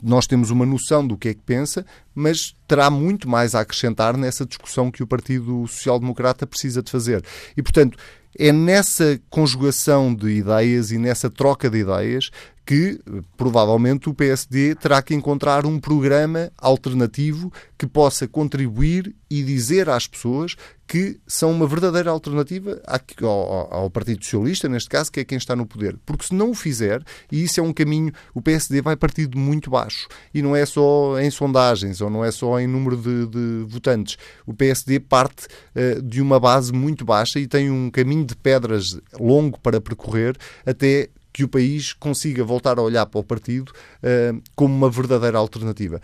nós 0.01 0.27
temos 0.27 0.49
uma 0.49 0.65
noção 0.65 1.05
do 1.05 1.17
que 1.17 1.29
é 1.29 1.33
que 1.33 1.41
pensa, 1.41 1.85
mas 2.13 2.55
terá 2.67 2.89
muito 2.89 3.27
mais 3.27 3.55
a 3.55 3.61
acrescentar 3.61 4.15
nessa 4.15 4.45
discussão 4.45 4.91
que 4.91 5.03
o 5.03 5.07
Partido 5.07 5.67
Social 5.67 5.99
Democrata 5.99 6.47
precisa 6.47 6.81
de 6.81 6.91
fazer. 6.91 7.23
E, 7.57 7.61
portanto, 7.61 7.97
é 8.37 8.51
nessa 8.51 9.19
conjugação 9.29 10.13
de 10.13 10.29
ideias 10.29 10.91
e 10.91 10.97
nessa 10.97 11.29
troca 11.29 11.69
de 11.69 11.79
ideias 11.79 12.29
que 12.69 12.99
provavelmente 13.35 14.09
o 14.09 14.13
PSD 14.13 14.75
terá 14.75 15.01
que 15.01 15.15
encontrar 15.15 15.65
um 15.65 15.79
programa 15.79 16.51
alternativo 16.55 17.51
que 17.75 17.87
possa 17.87 18.27
contribuir 18.27 19.15
e 19.27 19.41
dizer 19.41 19.89
às 19.89 20.05
pessoas 20.05 20.55
que 20.85 21.19
são 21.25 21.51
uma 21.51 21.65
verdadeira 21.65 22.11
alternativa 22.11 22.79
ao, 23.23 23.89
Partido 23.89 24.23
Socialista, 24.23 24.69
neste 24.69 24.87
caso, 24.87 25.11
que 25.11 25.19
é 25.19 25.25
quem 25.25 25.37
está 25.39 25.55
no 25.55 25.65
poder. 25.65 25.97
Porque 26.05 26.27
se 26.27 26.35
não 26.35 26.51
o 26.51 26.55
fizer, 26.55 27.03
e 27.31 27.43
isso 27.43 27.59
é 27.59 27.63
um 27.63 27.73
caminho, 27.73 28.11
o 28.35 28.41
PSD 28.41 28.83
vai 28.83 28.95
partir 28.95 29.25
de 29.25 29.37
muito 29.37 29.71
baixo. 29.71 30.07
E 30.31 30.41
não 30.41 30.55
é 30.55 30.63
só 30.63 31.19
em 31.19 31.29
sondagens, 31.31 32.01
ou 32.01 32.09
não 32.09 32.23
é 32.23 32.31
só 32.31 32.59
em 32.59 32.67
número 32.67 32.97
de, 32.97 33.27
de 33.27 33.65
votantes. 33.67 34.15
O 34.45 34.53
PSD 34.53 34.99
parte 34.99 35.47
uh, 35.75 36.01
de 36.03 36.21
uma 36.21 36.39
base 36.39 36.71
muito 36.71 37.03
baixa 37.03 37.39
e 37.39 37.47
tem 37.47 37.71
um 37.71 37.89
caminho 37.89 38.25
de 38.25 38.35
pedras 38.35 38.99
longo 39.19 39.59
para 39.59 39.81
percorrer 39.81 40.35
até 40.65 41.09
que 41.39 41.43
o 41.45 41.47
país 41.47 41.93
consiga 41.93 42.43
voltar 42.43 42.77
a 42.77 42.81
olhar 42.81 43.05
para 43.05 43.19
o 43.19 43.23
partido 43.23 43.69
uh, 43.69 44.41
como 44.55 44.75
uma 44.75 44.89
verdadeira 44.89 45.37
alternativa 45.37 46.01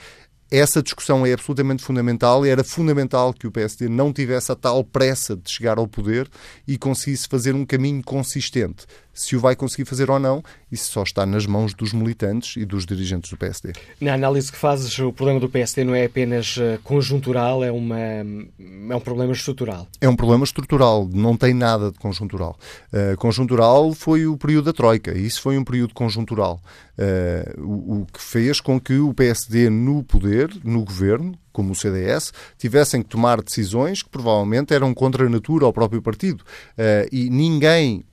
essa 0.51 0.81
discussão 0.81 1.25
é 1.25 1.33
absolutamente 1.33 1.83
fundamental 1.83 2.45
e 2.45 2.49
era 2.49 2.63
fundamental 2.63 3.33
que 3.33 3.47
o 3.47 3.51
PSD 3.51 3.89
não 3.89 4.13
tivesse 4.13 4.51
a 4.51 4.55
tal 4.55 4.83
pressa 4.83 5.35
de 5.35 5.49
chegar 5.49 5.77
ao 5.77 5.87
poder 5.87 6.29
e 6.67 6.77
conseguisse 6.77 7.27
fazer 7.27 7.55
um 7.55 7.65
caminho 7.65 8.03
consistente. 8.03 8.85
Se 9.15 9.33
o 9.33 9.39
vai 9.39 9.55
conseguir 9.55 9.85
fazer 9.85 10.11
ou 10.11 10.19
não, 10.19 10.43
isso 10.69 10.91
só 10.91 11.03
está 11.03 11.25
nas 11.25 11.45
mãos 11.45 11.73
dos 11.73 11.93
militantes 11.93 12.57
e 12.57 12.65
dos 12.65 12.85
dirigentes 12.85 13.31
do 13.31 13.37
PSD. 13.37 13.71
Na 14.01 14.13
análise 14.13 14.51
que 14.51 14.57
fazes, 14.57 14.99
o 14.99 15.13
problema 15.13 15.39
do 15.39 15.47
PSD 15.47 15.85
não 15.85 15.95
é 15.95 16.03
apenas 16.03 16.57
eh, 16.59 16.77
conjuntural, 16.83 17.63
é, 17.63 17.71
uma, 17.71 17.97
é 17.97 18.95
um 18.95 18.99
problema 18.99 19.31
estrutural. 19.31 19.87
É 20.01 20.09
um 20.09 20.17
problema 20.17 20.43
estrutural, 20.43 21.09
não 21.13 21.37
tem 21.37 21.53
nada 21.53 21.91
de 21.91 21.97
conjuntural. 21.97 22.59
Uh, 22.91 23.15
conjuntural 23.17 23.93
foi 23.93 24.27
o 24.27 24.37
período 24.37 24.65
da 24.65 24.73
Troika, 24.73 25.17
isso 25.17 25.41
foi 25.41 25.57
um 25.57 25.63
período 25.63 25.93
conjuntural. 25.93 26.61
Uh, 26.99 27.61
o, 27.61 28.01
o 28.01 28.05
que 28.05 28.21
fez 28.21 28.59
com 28.59 28.79
que 28.79 28.97
o 28.97 29.13
PSD 29.13 29.69
no 29.69 30.03
poder, 30.03 30.49
no 30.61 30.83
governo, 30.83 31.37
como 31.53 31.71
o 31.71 31.75
CDS, 31.75 32.33
tivessem 32.57 33.01
que 33.01 33.07
tomar 33.07 33.41
decisões 33.41 34.03
que 34.03 34.09
provavelmente 34.09 34.73
eram 34.73 34.93
contra 34.93 35.25
a 35.25 35.29
natura 35.29 35.65
ao 35.65 35.71
próprio 35.71 36.01
partido. 36.01 36.41
Uh, 36.77 37.07
e 37.13 37.29
ninguém 37.29 38.03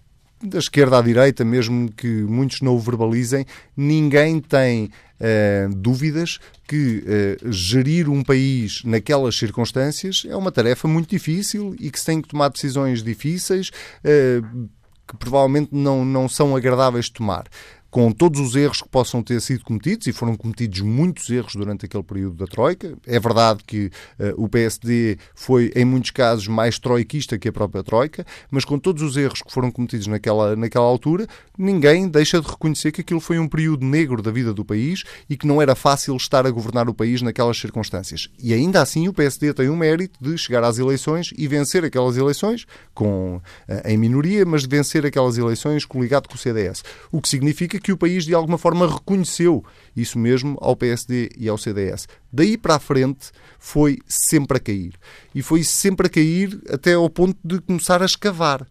da 0.42 0.58
esquerda 0.58 0.98
à 0.98 1.02
direita, 1.02 1.44
mesmo 1.44 1.90
que 1.92 2.06
muitos 2.06 2.60
não 2.60 2.74
o 2.74 2.78
verbalizem, 2.78 3.46
ninguém 3.76 4.40
tem 4.40 4.84
uh, 4.86 5.74
dúvidas 5.74 6.38
que 6.66 7.04
uh, 7.42 7.52
gerir 7.52 8.08
um 8.08 8.22
país 8.22 8.82
naquelas 8.84 9.36
circunstâncias 9.36 10.24
é 10.28 10.36
uma 10.36 10.50
tarefa 10.50 10.88
muito 10.88 11.10
difícil 11.10 11.76
e 11.78 11.90
que 11.90 11.98
se 11.98 12.06
tem 12.06 12.20
que 12.20 12.28
tomar 12.28 12.48
decisões 12.48 13.02
difíceis 13.02 13.70
uh, 14.04 14.68
que 15.06 15.16
provavelmente 15.16 15.70
não, 15.72 16.04
não 16.04 16.28
são 16.28 16.56
agradáveis 16.56 17.06
de 17.06 17.12
tomar. 17.12 17.44
Com 17.92 18.10
todos 18.10 18.40
os 18.40 18.56
erros 18.56 18.80
que 18.80 18.88
possam 18.88 19.22
ter 19.22 19.38
sido 19.42 19.64
cometidos, 19.64 20.06
e 20.06 20.12
foram 20.12 20.34
cometidos 20.34 20.80
muitos 20.80 21.28
erros 21.28 21.54
durante 21.54 21.84
aquele 21.84 22.02
período 22.02 22.36
da 22.36 22.46
Troika. 22.46 22.96
É 23.06 23.20
verdade 23.20 23.62
que 23.66 23.90
uh, 24.18 24.42
o 24.42 24.48
PSD 24.48 25.18
foi, 25.34 25.70
em 25.76 25.84
muitos 25.84 26.10
casos, 26.10 26.48
mais 26.48 26.78
troiquista 26.78 27.38
que 27.38 27.48
a 27.48 27.52
própria 27.52 27.84
Troika, 27.84 28.24
mas 28.50 28.64
com 28.64 28.78
todos 28.78 29.02
os 29.02 29.18
erros 29.18 29.42
que 29.42 29.52
foram 29.52 29.70
cometidos 29.70 30.06
naquela, 30.06 30.56
naquela 30.56 30.86
altura, 30.86 31.26
ninguém 31.58 32.08
deixa 32.08 32.40
de 32.40 32.48
reconhecer 32.48 32.92
que 32.92 33.02
aquilo 33.02 33.20
foi 33.20 33.38
um 33.38 33.46
período 33.46 33.84
negro 33.84 34.22
da 34.22 34.30
vida 34.30 34.54
do 34.54 34.64
país 34.64 35.04
e 35.28 35.36
que 35.36 35.46
não 35.46 35.60
era 35.60 35.74
fácil 35.74 36.16
estar 36.16 36.46
a 36.46 36.50
governar 36.50 36.88
o 36.88 36.94
país 36.94 37.20
naquelas 37.20 37.58
circunstâncias. 37.58 38.30
E 38.42 38.54
ainda 38.54 38.80
assim 38.80 39.06
o 39.06 39.12
PSD 39.12 39.52
tem 39.52 39.68
o 39.68 39.76
mérito 39.76 40.18
de 40.18 40.38
chegar 40.38 40.64
às 40.64 40.78
eleições 40.78 41.34
e 41.36 41.46
vencer 41.46 41.84
aquelas 41.84 42.16
eleições 42.16 42.64
com, 42.94 43.38
eh, 43.68 43.92
em 43.92 43.98
minoria, 43.98 44.46
mas 44.46 44.62
de 44.62 44.68
vencer 44.68 45.04
aquelas 45.04 45.36
eleições 45.36 45.84
coligado 45.84 46.26
com 46.26 46.36
o 46.36 46.38
CDS. 46.38 46.82
O 47.10 47.20
que 47.20 47.28
significa 47.28 47.81
que 47.82 47.92
o 47.92 47.96
país 47.96 48.24
de 48.24 48.34
alguma 48.34 48.58
forma 48.58 48.86
reconheceu 48.86 49.64
isso 49.96 50.18
mesmo 50.18 50.56
ao 50.60 50.76
PSD 50.76 51.30
e 51.36 51.48
ao 51.48 51.58
CDS. 51.58 52.06
Daí 52.32 52.56
para 52.56 52.76
a 52.76 52.78
frente 52.78 53.30
foi 53.58 53.98
sempre 54.06 54.56
a 54.56 54.60
cair. 54.60 54.94
E 55.34 55.42
foi 55.42 55.62
sempre 55.62 56.06
a 56.06 56.10
cair 56.10 56.60
até 56.70 56.94
ao 56.94 57.10
ponto 57.10 57.38
de 57.44 57.60
começar 57.60 58.02
a 58.02 58.06
escavar. 58.06 58.62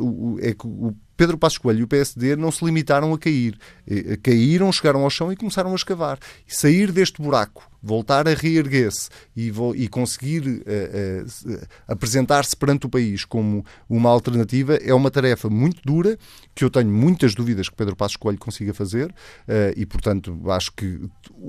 Uh, 0.00 0.38
é 0.40 0.52
que 0.52 0.66
o 0.66 0.94
Pedro 1.20 1.36
Passos 1.36 1.58
Coelho 1.58 1.80
e 1.80 1.82
o 1.82 1.86
PSD 1.86 2.34
não 2.34 2.50
se 2.50 2.64
limitaram 2.64 3.12
a 3.12 3.18
cair. 3.18 3.58
Eh, 3.86 4.16
caíram, 4.22 4.72
chegaram 4.72 5.02
ao 5.02 5.10
chão 5.10 5.30
e 5.30 5.36
começaram 5.36 5.70
a 5.70 5.74
escavar. 5.74 6.18
E 6.48 6.54
sair 6.56 6.90
deste 6.90 7.20
buraco, 7.20 7.70
voltar 7.82 8.26
a 8.26 8.32
reerguer-se 8.32 9.10
e, 9.36 9.52
e, 9.76 9.86
conseguir 9.86 10.48
uh, 10.48 11.50
uh, 11.52 11.68
apresentar-se 11.86 12.56
perante 12.56 12.86
o 12.86 12.88
país 12.88 13.26
como 13.26 13.62
uma 13.86 14.08
alternativa 14.08 14.76
é 14.76 14.94
uma 14.94 15.10
tarefa 15.10 15.50
muito 15.50 15.82
dura, 15.84 16.18
que 16.54 16.64
eu 16.64 16.70
tenho 16.70 16.88
muitas 16.88 17.34
dúvidas 17.34 17.68
que 17.68 17.76
Pedro 17.76 17.94
Passos 17.94 18.16
Coelho 18.16 18.38
consiga 18.38 18.72
fazer 18.72 19.10
uh, 19.10 19.76
e, 19.76 19.84
portanto, 19.84 20.40
acho 20.50 20.72
que 20.72 21.02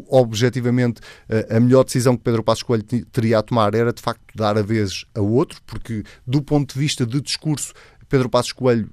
objetivamente 0.09 0.99
a 1.49 1.59
melhor 1.61 1.85
decisão 1.85 2.17
que 2.17 2.23
Pedro 2.23 2.43
Passos 2.43 2.63
Coelho 2.63 2.83
teria 3.09 3.39
a 3.39 3.41
tomar 3.41 3.73
era, 3.73 3.93
de 3.93 4.01
facto, 4.01 4.21
dar 4.35 4.57
a 4.57 4.61
vez 4.61 5.05
a 5.15 5.21
outro, 5.21 5.61
porque, 5.65 6.03
do 6.27 6.41
ponto 6.41 6.73
de 6.73 6.79
vista 6.79 7.05
de 7.05 7.21
discurso, 7.21 7.73
Pedro 8.09 8.29
Passos 8.29 8.51
Coelho 8.51 8.89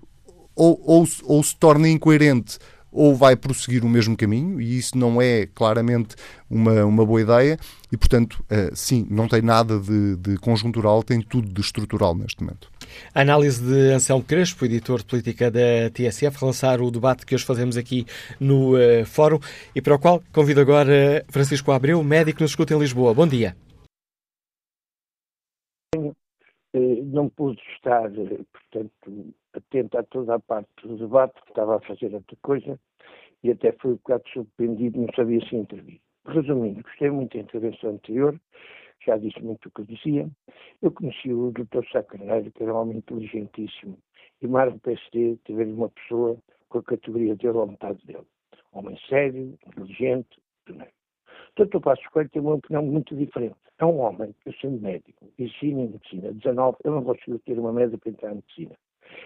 ou, 0.59 0.81
ou, 0.85 1.07
ou 1.25 1.43
se 1.43 1.57
torna 1.57 1.89
incoerente 1.89 2.59
ou 2.91 3.15
vai 3.15 3.37
prosseguir 3.37 3.85
o 3.85 3.89
mesmo 3.89 4.17
caminho, 4.17 4.61
e 4.61 4.79
isso 4.79 4.97
não 4.97 5.21
é 5.21 5.47
claramente 5.47 6.17
uma, 6.49 6.85
uma 6.85 7.05
boa 7.05 7.21
ideia, 7.21 7.59
e 7.93 7.97
portanto, 7.97 8.43
uh, 8.45 8.75
sim, 8.75 9.07
não 9.11 9.29
tem 9.29 9.43
nada 9.43 9.79
de, 9.79 10.17
de, 10.17 10.37
conjuntural, 10.39 11.03
tem 11.03 11.21
tudo 11.21 11.53
de 11.53 11.61
estrutural 11.61 12.15
neste 12.15 12.43
momento. 12.43 12.71
A 13.15 13.21
análise 13.21 13.63
de 13.63 13.93
Anselmo 13.93 14.25
Crespo, 14.25 14.65
editor 14.65 15.01
de 15.01 15.05
política 15.05 15.51
da 15.51 15.91
TSF, 15.93 16.41
relançar 16.41 16.81
o 16.81 16.91
debate 16.91 17.27
que 17.27 17.35
hoje 17.35 17.45
fazemos 17.45 17.77
aqui 17.77 18.07
no 18.41 18.75
uh, 18.75 19.05
Fórum, 19.05 19.39
e 19.75 19.83
para 19.83 19.95
o 19.95 19.99
qual 19.99 20.23
convido 20.33 20.61
agora 20.61 21.25
Francisco 21.29 21.71
Abreu, 21.71 22.03
médico 22.03 22.43
nos 22.43 22.53
escuta 22.53 22.75
em 22.75 22.79
Lisboa. 22.79 23.13
Bom 23.13 23.27
dia. 23.27 23.55
Eh, 26.75 27.03
não 27.05 27.29
pude 27.29 27.61
estar, 27.75 28.11
portanto, 28.11 29.35
atento 29.59 29.99
a 29.99 30.03
toda 30.03 30.35
a 30.35 30.41
parte 30.41 30.69
do 30.83 30.97
debate, 30.97 31.41
que 31.43 31.51
estava 31.51 31.77
a 31.77 31.81
fazer 31.81 32.15
outra 32.15 32.37
coisa, 32.43 32.81
e 33.43 33.51
até 33.51 33.73
fui 33.73 33.93
um 33.93 33.97
bocado 33.97 34.25
surpreendido, 34.33 35.01
não 35.01 35.09
sabia 35.15 35.41
se 35.47 35.57
intervir. 35.57 36.01
Resumindo, 36.27 36.83
gostei 36.83 37.11
muito 37.11 37.37
da 37.37 37.43
intervenção 37.43 37.91
anterior, 37.91 38.41
já 39.05 39.17
disse 39.17 39.41
muito 39.41 39.69
o 39.69 39.71
que 39.71 39.85
dizia. 39.85 40.29
Eu 40.83 40.91
conheci 40.91 41.33
o 41.33 41.53
Dr. 41.53 41.85
Sacarneiro, 41.93 42.51
que 42.51 42.63
era 42.63 42.75
um 42.75 42.79
homem 42.79 42.99
inteligentíssimo, 42.99 43.99
e 44.43 44.47
mais 44.47 44.73
do 44.73 44.81
PSD 44.81 45.39
teve 45.45 45.65
uma 45.65 45.89
pessoa 45.91 46.37
com 46.69 46.79
a 46.79 46.83
categoria 46.83 47.35
dele 47.37 47.59
à 47.59 47.67
metade 47.67 48.05
dele. 48.07 48.27
Homem 48.73 48.99
sério, 49.09 49.59
inteligente, 49.67 50.39
honesto. 51.59 51.67
Dr. 51.67 51.81
Passos 51.81 52.07
Coelho 52.09 52.29
tem 52.31 52.43
uma 52.43 52.55
opinião 52.55 52.83
muito 52.83 53.15
diferente. 53.17 53.57
É 53.79 53.85
um 53.85 53.99
homem, 54.01 54.35
eu 54.45 54.53
sendo 54.55 54.81
médico, 54.81 55.31
ensino 55.39 55.81
em 55.81 55.89
medicina, 55.89 56.33
19, 56.33 56.77
eu 56.85 56.93
não 56.93 57.05
consigo 57.05 57.39
ter 57.41 57.59
uma 57.59 57.73
média 57.73 57.97
para 57.99 58.11
entrar 58.11 58.33
em 58.33 58.37
medicina. 58.37 58.75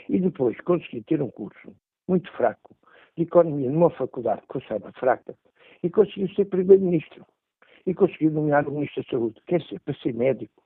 E 0.08 0.18
depois 0.20 0.60
consegui 0.60 1.02
ter 1.02 1.22
um 1.22 1.30
curso 1.30 1.74
muito 2.06 2.30
fraco 2.32 2.76
de 3.16 3.24
economia 3.24 3.70
numa 3.70 3.90
faculdade 3.90 4.42
que 4.50 4.66
saiba 4.66 4.92
fraca 4.92 5.34
e 5.82 5.90
consegui 5.90 6.32
ser 6.34 6.46
primeiro-ministro. 6.46 7.24
E 7.84 7.94
consegui 7.94 8.30
nomear 8.30 8.68
o 8.68 8.72
ministro 8.72 9.02
da 9.02 9.10
Saúde. 9.10 9.40
Quer 9.46 9.60
ser, 9.62 9.80
para 9.80 9.94
ser 9.94 10.14
médico, 10.14 10.62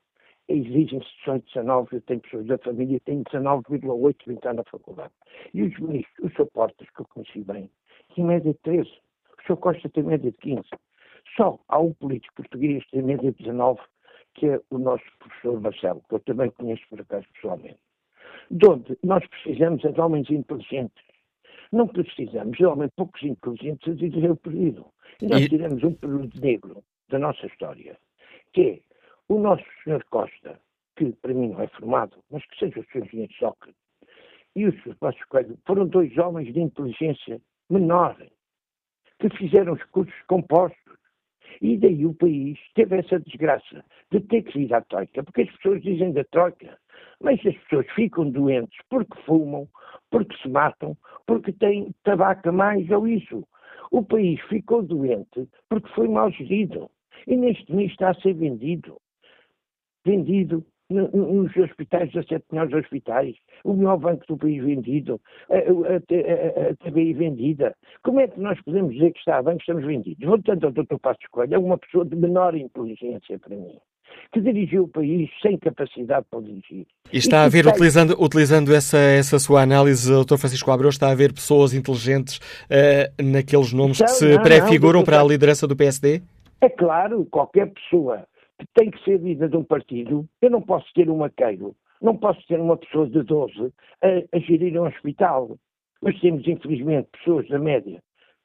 exigem-se 0.49 1.09
18, 1.25 1.47
19, 1.47 1.97
eu 1.97 2.03
tenho 2.03 2.21
pessoas 2.21 2.47
da 2.47 2.59
família, 2.59 3.01
tenho 3.05 3.25
19,8 3.25 4.25
para 4.25 4.33
entrar 4.35 4.55
na 4.55 4.64
faculdade. 4.64 5.12
E 5.55 5.62
os 5.62 5.79
ministros, 5.79 6.27
os 6.27 6.35
suportes 6.35 6.89
que 6.91 7.01
eu 7.01 7.07
conheci 7.07 7.41
bem, 7.41 7.71
têm 8.14 8.25
média 8.25 8.53
de 8.53 8.59
13. 8.59 8.91
O 9.39 9.43
Sr. 9.47 9.57
Costa 9.57 9.89
tem 9.89 10.03
média 10.03 10.31
de 10.31 10.37
15. 10.39 10.62
Só 11.37 11.59
há 11.68 11.78
um 11.78 11.93
político 11.95 12.34
português 12.37 12.84
média 12.93 13.32
de 13.32 13.39
19, 13.39 13.80
que 14.34 14.47
é 14.47 14.61
o 14.70 14.78
nosso 14.78 15.05
professor 15.18 15.61
Marcelo, 15.61 16.03
que 16.09 16.14
eu 16.14 16.20
também 16.20 16.51
conheço 16.51 16.82
por 16.89 17.01
acaso 17.01 17.26
pessoalmente 17.34 17.78
de 18.51 18.68
onde 18.68 18.99
nós 19.03 19.26
precisamos 19.26 19.84
é 19.84 19.93
de 19.93 20.01
homens 20.01 20.30
inteligentes. 20.30 21.05
Não 21.72 21.89
precisamos 21.89 22.57
de 22.57 22.64
homens 22.64 22.91
poucos 22.97 23.22
inteligentes 23.22 23.93
a 23.93 23.97
dizer 23.97 24.30
o 24.30 24.37
perdido. 24.37 24.87
E 25.20 25.26
nós 25.26 25.49
tiramos 25.49 25.82
um 25.82 25.95
período 25.95 26.41
negro 26.41 26.84
da 27.09 27.18
nossa 27.18 27.47
história, 27.47 27.99
que 28.53 28.61
é 28.61 28.80
o 29.28 29.39
nosso 29.39 29.64
senhor 29.82 30.05
Costa, 30.11 30.61
que 30.97 31.12
para 31.12 31.34
mim 31.34 31.49
não 31.49 31.62
é 31.62 31.66
formado, 31.68 32.16
mas 32.30 32.45
que 32.47 32.59
seja 32.59 32.80
o 32.80 32.84
senhor 32.87 33.07
engenheiro 33.07 33.32
Sócrates, 33.34 33.80
e 34.55 34.66
o 34.66 34.82
senhor 34.82 34.97
Passos 34.97 35.24
Coelho, 35.24 35.59
foram 35.66 35.87
dois 35.87 36.16
homens 36.18 36.53
de 36.53 36.61
inteligência 36.61 37.41
menor, 37.68 38.16
que 39.18 39.28
fizeram 39.30 39.74
os 39.74 39.82
cursos 39.84 40.14
compostos. 40.26 40.86
E 41.61 41.77
daí 41.77 42.05
o 42.05 42.15
país 42.15 42.59
teve 42.75 42.99
essa 42.99 43.19
desgraça 43.21 43.85
de 44.11 44.21
ter 44.21 44.43
que 44.43 44.61
ir 44.61 44.75
à 44.75 44.81
Troika, 44.83 45.23
porque 45.23 45.43
as 45.43 45.51
pessoas 45.57 45.83
dizem 45.83 46.13
da 46.13 46.25
Troika, 46.25 46.79
mas 47.21 47.39
as 47.47 47.57
pessoas 47.57 47.87
ficam 47.95 48.31
doentes 48.31 48.79
porque 48.89 49.19
fumam, 49.23 49.69
porque 50.11 50.37
se 50.39 50.49
matam, 50.49 50.97
porque 51.27 51.53
têm 51.53 51.95
tabaco 52.05 52.49
a 52.49 52.53
mais 52.53 52.91
ou 52.91 53.07
isso. 53.09 53.47
O 53.91 54.03
país 54.03 54.41
ficou 54.49 54.83
doente 54.83 55.49
porque 55.69 55.89
foi 55.91 56.09
mal 56.09 56.31
gerido. 56.31 56.91
E 57.27 57.37
neste 57.37 57.73
mês 57.73 57.91
está 57.91 58.11
a 58.11 58.15
ser 58.15 58.35
vendido. 58.35 58.99
Vendido 60.05 60.65
nos 60.91 61.57
hospitais, 61.57 62.11
17 62.12 62.45
melhores 62.53 62.74
hospitais, 62.74 63.34
o 63.64 63.74
melhor 63.74 63.99
banco 63.99 64.24
do 64.28 64.37
país 64.37 64.62
vendido, 64.62 65.20
a, 65.51 65.55
a, 65.55 65.59
a, 65.59 66.70
a 66.70 66.76
TBI 66.76 67.12
vendida. 67.14 67.74
Como 68.03 68.20
é 68.20 68.28
que 68.28 68.41
nós 68.41 68.61
podemos 68.62 68.95
dizer 68.95 69.12
que 69.12 69.18
está 69.18 69.43
bem 69.43 69.57
que 69.57 69.62
estamos 69.62 69.84
vendidos? 69.84 70.26
Voltando 70.26 70.66
ao 70.66 70.72
Dr. 70.72 70.99
Passos 71.01 71.26
Coelho, 71.30 71.55
é 71.55 71.59
uma 71.59 71.78
pessoa 71.78 72.05
de 72.05 72.16
menor 72.16 72.55
inteligência 72.55 73.39
para 73.39 73.57
mim 73.57 73.78
que 74.32 74.41
dirigiu 74.41 74.84
o 74.84 74.89
país 74.89 75.28
sem 75.43 75.59
capacidade 75.59 76.26
para 76.30 76.41
dirigir. 76.41 76.87
E 77.12 77.18
está 77.18 77.45
a 77.45 77.49
ver, 77.49 77.66
utilizando, 77.66 78.16
utilizando 78.22 78.74
essa, 78.74 78.99
essa 78.99 79.39
sua 79.39 79.62
análise, 79.62 80.11
Dr. 80.11 80.37
Francisco 80.37 80.70
Abreu, 80.70 80.89
está 80.89 81.11
a 81.11 81.14
ver 81.14 81.32
pessoas 81.32 81.74
inteligentes 81.74 82.39
uh, 82.39 83.22
naqueles 83.22 83.72
nomes 83.72 84.01
então, 84.01 84.12
que 84.12 84.18
se 84.18 84.39
prefiguram 84.41 85.05
para 85.05 85.20
a 85.20 85.24
liderança 85.24 85.66
do 85.66 85.76
PSD? 85.76 86.22
É 86.61 86.68
claro, 86.68 87.26
qualquer 87.30 87.70
pessoa 87.72 88.26
que 88.59 88.67
tem 88.75 88.91
que 88.91 89.03
ser 89.05 89.21
líder 89.21 89.49
de 89.49 89.57
um 89.57 89.65
partido, 89.65 90.29
eu 90.41 90.51
não 90.51 90.63
posso 90.63 90.87
ter 90.95 91.09
um 91.11 91.19
maqueiro, 91.19 91.75
não 92.01 92.17
posso 92.17 92.45
ter 92.47 92.61
uma 92.61 92.77
pessoa 92.77 93.09
de 93.09 93.23
12 93.23 93.73
a, 94.03 94.37
a 94.37 94.39
gerir 94.41 94.81
um 94.81 94.87
hospital. 94.87 95.59
Mas 96.03 96.19
temos, 96.21 96.47
infelizmente, 96.47 97.09
pessoas 97.13 97.49
da 97.49 97.59
média 97.59 98.03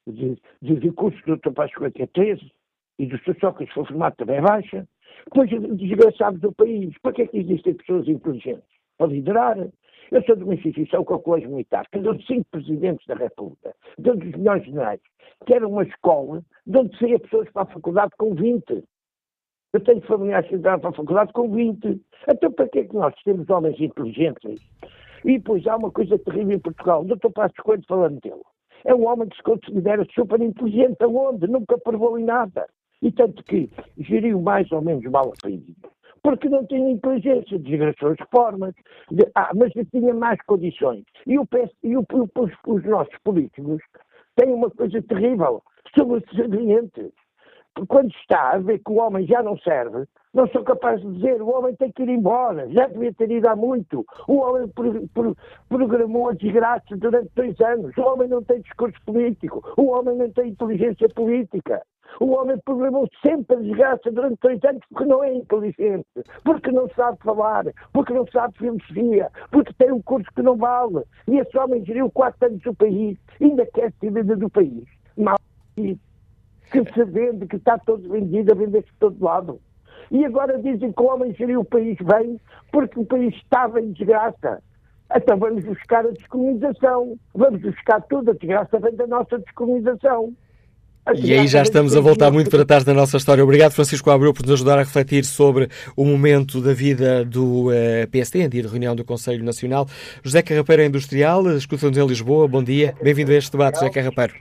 de, 0.07 0.37
de, 0.61 0.75
de 0.75 0.91
curso 0.91 1.19
do 1.25 1.37
Dr. 1.37 1.51
Pascoal 1.51 1.91
que 1.91 2.03
é 2.03 2.07
13 2.07 2.51
e 2.99 3.05
do 3.05 3.17
Sr. 3.19 3.37
Sócrates 3.39 3.73
foi 3.73 3.85
formado 3.85 4.15
também 4.15 4.37
é 4.37 4.41
baixa, 4.41 4.87
Pois, 5.29 5.49
desgraçados 5.49 6.39
do 6.41 6.51
país, 6.51 6.97
para 7.01 7.13
que 7.13 7.21
é 7.23 7.27
que 7.27 7.37
existem 7.37 7.73
pessoas 7.75 8.07
inteligentes? 8.07 8.63
Para 8.97 9.07
liderar. 9.07 9.57
Eu 10.11 10.23
sou 10.23 10.35
de 10.35 10.43
uma 10.43 10.55
instituição 10.55 11.05
com 11.05 11.13
a 11.13 11.19
colégio 11.19 11.49
militar, 11.49 11.85
que 11.89 11.99
deu 11.99 12.19
cinco 12.23 12.45
presidentes 12.51 13.05
da 13.07 13.15
República, 13.15 13.73
deu 13.97 14.17
dos 14.17 14.31
melhores 14.31 14.65
generais, 14.65 14.99
que 15.45 15.53
era 15.53 15.65
uma 15.65 15.83
escola 15.83 16.43
de 16.67 16.77
onde 16.77 16.97
saía 16.97 17.17
pessoas 17.17 17.49
para 17.51 17.63
a 17.63 17.73
faculdade 17.73 18.11
com 18.17 18.35
20. 18.35 18.83
Eu 19.73 19.79
tenho 19.79 20.01
familiares 20.01 20.49
que 20.49 20.55
entraram 20.55 20.79
para 20.79 20.89
a 20.89 20.93
faculdade 20.93 21.31
com 21.31 21.49
20. 21.49 22.01
Então, 22.29 22.51
para 22.51 22.67
que 22.67 22.79
é 22.79 22.83
que 22.83 22.93
nós 22.93 23.15
temos 23.23 23.49
homens 23.49 23.79
inteligentes? 23.79 24.59
E 25.23 25.37
depois 25.37 25.65
há 25.65 25.77
uma 25.77 25.89
coisa 25.91 26.19
terrível 26.19 26.57
em 26.57 26.59
Portugal. 26.59 27.01
O 27.01 27.05
doutor 27.05 27.31
Passos 27.31 27.57
Coelho 27.57 27.83
falando 27.87 28.19
dele. 28.19 28.41
É 28.83 28.93
um 28.93 29.07
homem 29.07 29.29
que 29.29 29.37
se 29.37 29.43
considera 29.43 30.05
super 30.13 30.41
inteligente. 30.41 31.01
Aonde? 31.01 31.47
Nunca 31.47 31.77
provou 31.77 32.19
em 32.19 32.25
nada. 32.25 32.67
E 33.01 33.11
tanto 33.13 33.43
que 33.45 33.69
geriu 33.97 34.41
mais 34.41 34.69
ou 34.73 34.81
menos 34.81 35.05
mal 35.05 35.31
a 35.31 35.41
país. 35.41 35.63
Porque 36.21 36.49
não 36.49 36.65
tinha 36.65 36.91
inteligência, 36.91 37.57
desgraçou 37.57 38.09
as 38.09 38.19
reformas, 38.19 38.75
de, 39.09 39.25
ah, 39.33 39.51
mas 39.55 39.71
tinha 39.89 40.13
mais 40.13 40.39
condições. 40.43 41.03
E, 41.25 41.39
o 41.39 41.45
PS, 41.47 41.71
e 41.81 41.95
o, 41.97 42.05
os, 42.11 42.51
os 42.67 42.83
nossos 42.83 43.17
políticos 43.23 43.81
têm 44.35 44.53
uma 44.53 44.69
coisa 44.69 45.01
terrível, 45.01 45.63
são 45.97 46.11
os 46.11 46.21
desalientes. 46.23 47.11
Quando 47.87 48.11
está 48.11 48.51
a 48.51 48.57
ver 48.57 48.79
que 48.79 48.91
o 48.91 48.97
homem 48.97 49.25
já 49.25 49.41
não 49.41 49.57
serve, 49.57 50.05
Não 50.33 50.47
sou 50.47 50.63
capaz 50.63 51.01
de 51.01 51.11
dizer, 51.13 51.41
o 51.41 51.49
homem 51.49 51.75
tem 51.75 51.91
que 51.91 52.03
ir 52.03 52.09
embora, 52.09 52.69
já 52.69 52.87
devia 52.87 53.13
ter 53.13 53.29
ido 53.29 53.49
há 53.49 53.55
muito. 53.55 54.05
O 54.29 54.37
homem 54.37 54.67
pro, 54.69 55.07
pro, 55.09 55.35
programou 55.67 56.29
a 56.29 56.33
desgraça 56.33 56.95
durante 56.95 57.29
dois 57.35 57.59
anos. 57.59 57.95
O 57.97 58.01
homem 58.01 58.29
não 58.29 58.41
tem 58.41 58.61
discurso 58.61 58.97
político, 59.05 59.61
o 59.75 59.87
homem 59.87 60.15
não 60.15 60.29
tem 60.31 60.49
inteligência 60.49 61.09
política. 61.09 61.81
O 62.19 62.31
homem 62.31 62.57
programou 62.65 63.09
sempre 63.25 63.57
a 63.57 63.59
desgraça 63.59 64.11
durante 64.11 64.39
dois 64.41 64.63
anos 64.63 64.81
porque 64.89 65.05
não 65.05 65.23
é 65.23 65.33
inteligente, 65.33 66.05
porque 66.43 66.71
não 66.71 66.89
sabe 66.89 67.17
falar, 67.23 67.65
porque 67.93 68.13
não 68.13 68.25
sabe 68.27 68.57
filosofia, 68.57 69.29
porque 69.49 69.73
tem 69.73 69.91
um 69.91 70.01
curso 70.01 70.29
que 70.33 70.41
não 70.41 70.55
vale. 70.55 71.03
E 71.27 71.39
esse 71.39 71.57
homem 71.57 71.83
geriu 71.85 72.09
quatro 72.11 72.47
anos 72.47 72.61
do 72.61 72.73
país, 72.73 73.17
ainda 73.41 73.65
quer 73.65 73.93
ser 73.99 74.11
líder 74.11 74.37
do 74.37 74.49
país. 74.49 74.83
Mal 75.17 75.37
que 76.71 76.83
se 76.93 77.03
vende, 77.05 77.47
que 77.47 77.57
está 77.57 77.77
todo 77.77 78.09
vendido, 78.09 78.51
a 78.51 78.55
vender-se 78.55 78.87
de 78.87 78.97
todo 78.99 79.23
lado. 79.23 79.59
E 80.09 80.25
agora 80.25 80.57
dizem 80.57 80.91
que 80.91 81.01
o 81.01 81.05
homem 81.05 81.33
geriu 81.33 81.61
o 81.61 81.65
país 81.65 81.97
bem 81.97 82.39
porque 82.71 82.99
o 82.99 83.05
país 83.05 83.35
estava 83.35 83.79
em 83.79 83.91
desgraça. 83.91 84.61
Então 85.15 85.37
vamos 85.37 85.63
buscar 85.63 86.05
a 86.05 86.11
descolonização. 86.11 87.17
Vamos 87.33 87.61
buscar 87.61 88.01
tudo. 88.03 88.31
A 88.31 88.33
desgraça 88.33 88.79
vem 88.79 88.95
da 88.95 89.07
nossa 89.07 89.37
descolonização. 89.39 90.33
E 91.15 91.33
aí 91.33 91.47
já 91.47 91.63
estamos 91.63 91.97
a 91.97 91.99
voltar 91.99 92.29
muito 92.29 92.49
para 92.49 92.63
trás 92.63 92.83
da 92.83 92.93
nossa 92.93 93.17
história. 93.17 93.43
Obrigado, 93.43 93.71
Francisco 93.71 94.11
Abreu, 94.11 94.33
por 94.33 94.43
nos 94.43 94.51
ajudar 94.51 94.75
a 94.75 94.83
refletir 94.83 95.25
sobre 95.25 95.67
o 95.97 96.05
momento 96.05 96.61
da 96.61 96.73
vida 96.73 97.25
do 97.25 97.69
uh, 97.69 97.71
eh, 97.71 98.05
PSD, 98.05 98.43
em 98.43 98.49
dia 98.49 98.61
de 98.61 98.67
reunião 98.67 98.95
do 98.95 99.03
Conselho 99.03 99.43
Nacional. 99.43 99.87
José 100.23 100.43
Carrapeiro 100.43 100.83
é 100.83 100.85
industrial, 100.85 101.49
escuta-nos 101.57 101.97
em 101.97 102.05
Lisboa. 102.05 102.47
Bom 102.47 102.63
dia, 102.63 102.93
bem-vindo 103.01 103.31
a 103.31 103.35
este 103.35 103.51
debate, 103.51 103.79
José 103.79 103.89
Carrapeiro. 103.89 104.33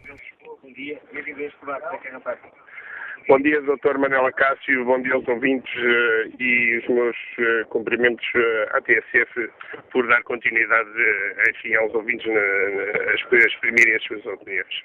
Bom 0.62 0.72
dia, 0.74 1.00
bem-vindo 1.12 1.40
a 1.40 1.44
este 1.44 1.60
debate, 1.60 1.82
José 1.82 1.96
Carrapeiro. 1.96 1.99
Bom 3.28 3.38
dia, 3.38 3.60
Dr. 3.62 3.98
Manela 3.98 4.32
Cássio, 4.32 4.84
bom 4.84 5.00
dia 5.02 5.14
aos 5.14 5.28
ouvintes 5.28 5.72
uh, 5.76 6.42
e 6.42 6.78
os 6.78 6.88
meus 6.88 7.16
uh, 7.38 7.68
cumprimentos 7.68 8.26
uh, 8.34 8.76
à 8.76 8.80
TSF 8.80 9.50
por 9.92 10.06
dar 10.08 10.22
continuidade, 10.24 10.90
enfim, 11.48 11.74
aos 11.76 11.94
ouvintes 11.94 12.26
a 12.28 13.12
exprimirem 13.46 13.94
as 13.94 14.02
suas 14.04 14.26
opiniões. 14.26 14.82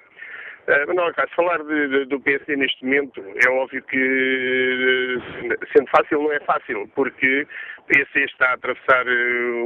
Uh, 0.68 0.88
Manuel 0.88 1.14
Cássio, 1.14 1.36
falar 1.36 1.64
de, 1.64 1.88
de, 1.90 2.06
do 2.06 2.20
PSD 2.20 2.56
neste 2.56 2.84
momento 2.84 3.24
é 3.46 3.50
óbvio 3.52 3.84
que, 3.84 5.18
sendo 5.72 5.88
fácil, 5.92 6.24
não 6.24 6.32
é 6.32 6.40
fácil, 6.40 6.90
porque 6.96 7.46
o 7.80 7.84
PSD 7.84 8.26
está 8.26 8.50
a 8.50 8.54
atravessar 8.54 9.06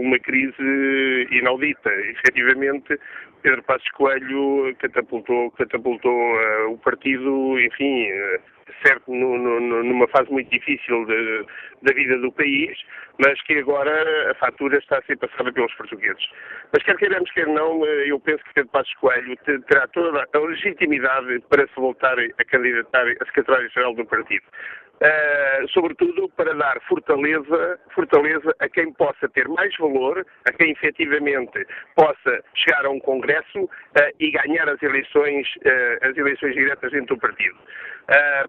uma 0.01 0.19
crise 0.19 1.27
inaudita. 1.31 1.89
Efetivamente, 1.89 2.99
Pedro 3.41 3.63
Passos 3.63 3.89
Coelho 3.91 4.75
catapultou, 4.79 5.51
catapultou 5.51 6.11
uh, 6.11 6.73
o 6.73 6.77
partido, 6.79 7.57
enfim, 7.59 8.11
uh, 8.11 8.58
certo 8.85 9.11
no, 9.11 9.37
no, 9.37 9.83
numa 9.83 10.07
fase 10.07 10.31
muito 10.31 10.49
difícil 10.49 11.05
de, 11.05 11.45
da 11.81 11.93
vida 11.93 12.17
do 12.17 12.31
país, 12.31 12.77
mas 13.17 13.41
que 13.43 13.59
agora 13.59 14.31
a 14.31 14.35
fatura 14.35 14.77
está 14.77 14.97
a 14.97 15.03
ser 15.03 15.17
passada 15.17 15.51
pelos 15.51 15.73
portugueses. 15.75 16.23
Mas 16.73 16.83
quer 16.83 16.97
queiramos, 16.97 17.29
quer 17.31 17.47
não, 17.47 17.85
eh, 17.85 18.11
eu 18.11 18.19
penso 18.19 18.43
que 18.45 18.53
Pedro 18.53 18.71
Passos 18.71 18.93
Coelho 18.95 19.35
terá 19.67 19.87
toda 19.87 20.27
a 20.31 20.39
legitimidade 20.39 21.39
para 21.49 21.67
se 21.67 21.75
voltar 21.75 22.17
a 22.19 22.45
candidatar 22.45 23.05
a 23.07 23.25
secretário-geral 23.25 23.93
do 23.95 24.05
partido. 24.05 24.45
Uh, 24.99 25.65
sobretudo 25.69 26.27
para 26.35 26.53
dar 26.53 26.77
fortaleza, 26.81 27.79
fortaleza 27.95 28.53
a 28.59 28.67
quem 28.67 28.91
possa 28.91 29.29
ter 29.29 29.47
mais 29.47 29.73
valor, 29.77 30.25
a 30.45 30.51
quem 30.51 30.71
efetivamente 30.71 31.65
possa 31.95 32.43
chegar 32.53 32.85
a 32.85 32.89
um 32.89 32.99
congresso 32.99 33.63
uh, 33.63 33.69
e 34.19 34.29
ganhar 34.29 34.67
as 34.67 34.81
eleições, 34.83 35.47
uh, 35.59 36.05
as 36.05 36.17
eleições 36.17 36.53
diretas 36.53 36.91
dentro 36.91 37.15
do 37.15 37.21
partido. 37.21 37.57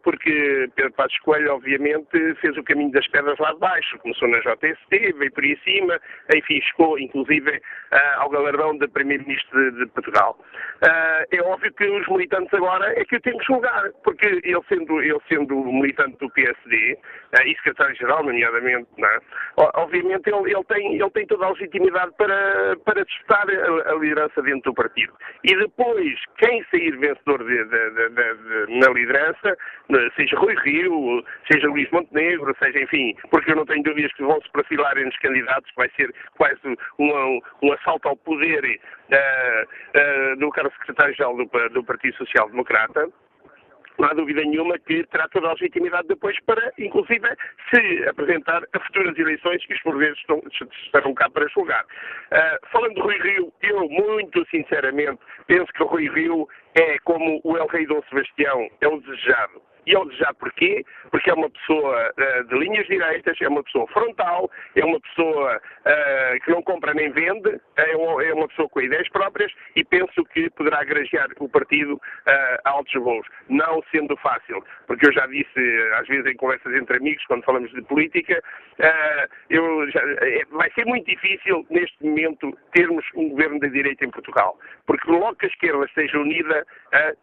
Porque 0.03 0.71
Pedro 0.75 0.93
Passos 0.93 1.19
Coelho, 1.21 1.55
obviamente, 1.55 2.35
fez 2.41 2.57
o 2.57 2.65
caminho 2.65 2.93
das 2.93 3.07
pedras 3.09 3.39
lá 3.39 3.53
de 3.53 3.59
baixo. 3.59 3.99
Começou 3.99 4.29
na 4.29 4.39
JST, 4.39 5.13
veio 5.19 5.33
por 5.33 5.45
aí 5.45 5.59
acima, 5.61 6.01
enfim, 6.35 6.61
chegou 6.63 6.99
inclusive 6.99 7.61
ao 8.17 8.31
galardão 8.31 8.77
de 8.79 8.89
Primeiro-Ministro 8.89 9.73
de, 9.73 9.87
Portugal. 9.87 10.39
é 10.83 11.43
óbvio 11.43 11.73
que 11.75 11.85
os 11.85 12.09
militantes 12.09 12.53
agora 12.55 12.93
é 12.99 13.05
que 13.05 13.17
o 13.17 13.21
temos 13.21 13.41
que 13.47 13.53
julgar, 13.53 13.91
porque 14.05 14.27
ele 14.27 14.61
sendo, 14.69 15.01
ele 15.03 15.19
sendo 15.29 15.55
militante 15.65 16.17
do 16.19 16.31
PSD, 16.31 16.99
e 17.45 17.55
secretário-geral, 17.57 18.25
nomeadamente, 18.25 18.89
é? 18.99 19.19
obviamente 19.77 20.29
ele, 20.29 20.53
ele, 20.53 20.65
tem, 20.65 20.95
ele 20.95 21.11
tem 21.11 21.27
toda 21.27 21.47
a 21.47 21.51
legitimidade 21.51 22.13
para, 22.17 22.77
para 22.85 23.05
disputar 23.05 23.47
a, 23.49 23.93
a, 23.93 23.95
liderança 23.95 24.43
dentro 24.43 24.73
do 24.73 24.75
partido. 24.75 25.13
E 25.45 25.57
depois, 25.57 26.19
quem 26.39 26.65
sair 26.71 26.97
vencedor 26.99 27.45
de, 27.45 27.65
de, 27.65 27.91
de, 27.91 28.79
na 28.79 28.91
liderança, 28.91 29.50
seja 30.17 30.37
Rui 30.37 30.55
Rio, 30.63 31.25
seja 31.51 31.67
Luís 31.69 31.91
Montenegro, 31.91 32.55
seja, 32.59 32.81
enfim, 32.81 33.15
porque 33.31 33.53
eu 33.53 33.57
não 33.57 33.67
tenho 33.67 33.83
dúvidas 33.83 34.13
que 34.15 34.23
vão 34.23 34.41
se 34.43 34.51
perfilar 34.51 34.97
entre 34.99 35.11
os 35.11 35.19
candidatos, 35.19 35.71
que 35.71 35.77
vai 35.77 35.91
ser 35.97 36.15
quase 36.37 36.61
um, 36.99 37.41
um 37.63 37.73
assalto 37.73 38.09
ao 38.09 38.17
poder 38.17 38.65
uh, 38.65 40.33
uh, 40.33 40.37
do 40.37 40.51
cargo 40.51 40.73
secretário-geral 40.79 41.37
do, 41.37 41.69
do 41.71 41.85
Partido 41.85 42.17
Social 42.17 42.49
Democrata 42.49 43.09
não 44.01 44.09
há 44.09 44.15
dúvida 44.15 44.43
nenhuma 44.43 44.79
que 44.79 45.05
terá 45.09 45.29
toda 45.29 45.49
a 45.49 45.53
legitimidade 45.53 46.09
depois 46.09 46.35
para, 46.47 46.73
inclusive, 46.79 47.29
se 47.69 48.09
apresentar 48.09 48.63
a 48.73 48.81
futuras 48.81 49.17
eleições 49.19 49.65
que 49.67 49.75
os 49.75 49.83
portugueses 49.83 50.19
estão, 50.19 50.43
estarão 50.85 51.15
cá 51.15 51.29
para 51.29 51.47
julgar. 51.49 51.85
Uh, 51.85 52.69
falando 52.73 52.95
de 52.95 53.01
Rui 53.01 53.19
Rio, 53.19 53.53
eu, 53.63 53.89
muito 53.89 54.45
sinceramente, 54.51 55.21
penso 55.47 55.71
que 55.73 55.83
o 55.83 55.87
Rui 55.87 56.09
Rio 56.09 56.49
é 56.75 56.99
como 57.01 57.41
o 57.45 57.57
El 57.57 57.67
Rei 57.67 57.87
Dom 57.87 58.03
Sebastião, 58.09 58.69
é 58.81 58.89
o 58.89 59.01
desejado. 59.01 59.61
E 59.87 59.93
eu 59.93 60.11
já 60.13 60.33
porquê? 60.35 60.85
Porque 61.11 61.31
é 61.31 61.35
uma 61.35 61.51
pessoa 61.51 62.13
uh, 62.13 62.45
de 62.45 62.59
linhas 62.59 62.87
direitas, 62.87 63.37
é 63.41 63.49
uma 63.49 63.63
pessoa 63.63 63.87
frontal, 63.89 64.51
é 64.75 64.85
uma 64.85 65.01
pessoa 65.01 65.57
uh, 65.57 66.45
que 66.45 66.51
não 66.51 66.63
compra 66.63 66.95
nem 66.95 67.11
vende, 67.11 67.61
é 67.77 67.97
uma, 67.97 68.25
é 68.25 68.33
uma, 68.35 68.49
pessoa 68.49 68.69
com 68.69 68.81
ideias 68.81 69.09
próprias 69.09 69.53
e 69.77 69.85
penso 69.85 70.25
que 70.27 70.51
poderá 70.51 70.85
grajear 70.85 71.29
o 71.39 71.49
partido 71.49 71.95
uh, 71.95 72.01
a 72.65 72.71
altos 72.71 72.95
voos. 72.95 73.27
Não 73.49 73.83
sendo 73.91 74.17
fácil, 74.19 74.65
porque 74.87 75.07
eu 75.07 75.13
já 75.13 75.27
disse, 75.27 75.61
às 75.95 76.07
vezes 76.07 76.27
em 76.27 76.37
conversas 76.37 76.75
entre 76.75 76.97
amigos, 76.97 77.25
quando 77.27 77.45
falamos 77.45 77.71
de 77.73 77.83
política, 77.83 78.43
já, 78.81 80.01
é, 80.27 80.45
vai 80.51 80.71
ser 80.73 80.87
muito 80.87 81.07
difícil 81.07 81.67
neste 81.71 82.05
momento 82.05 82.57
termos 82.73 83.05
um 83.15 83.29
governo 83.31 83.59
da 83.61 83.69
direita 83.69 84.05
em 84.05 84.11
Portugal. 84.11 84.59
Porque 84.87 85.11
logo 85.11 85.37
que 85.37 85.47
a 85.47 85.49
esquerda 85.49 85.85
esteja 85.85 86.19
unida, 86.19 86.67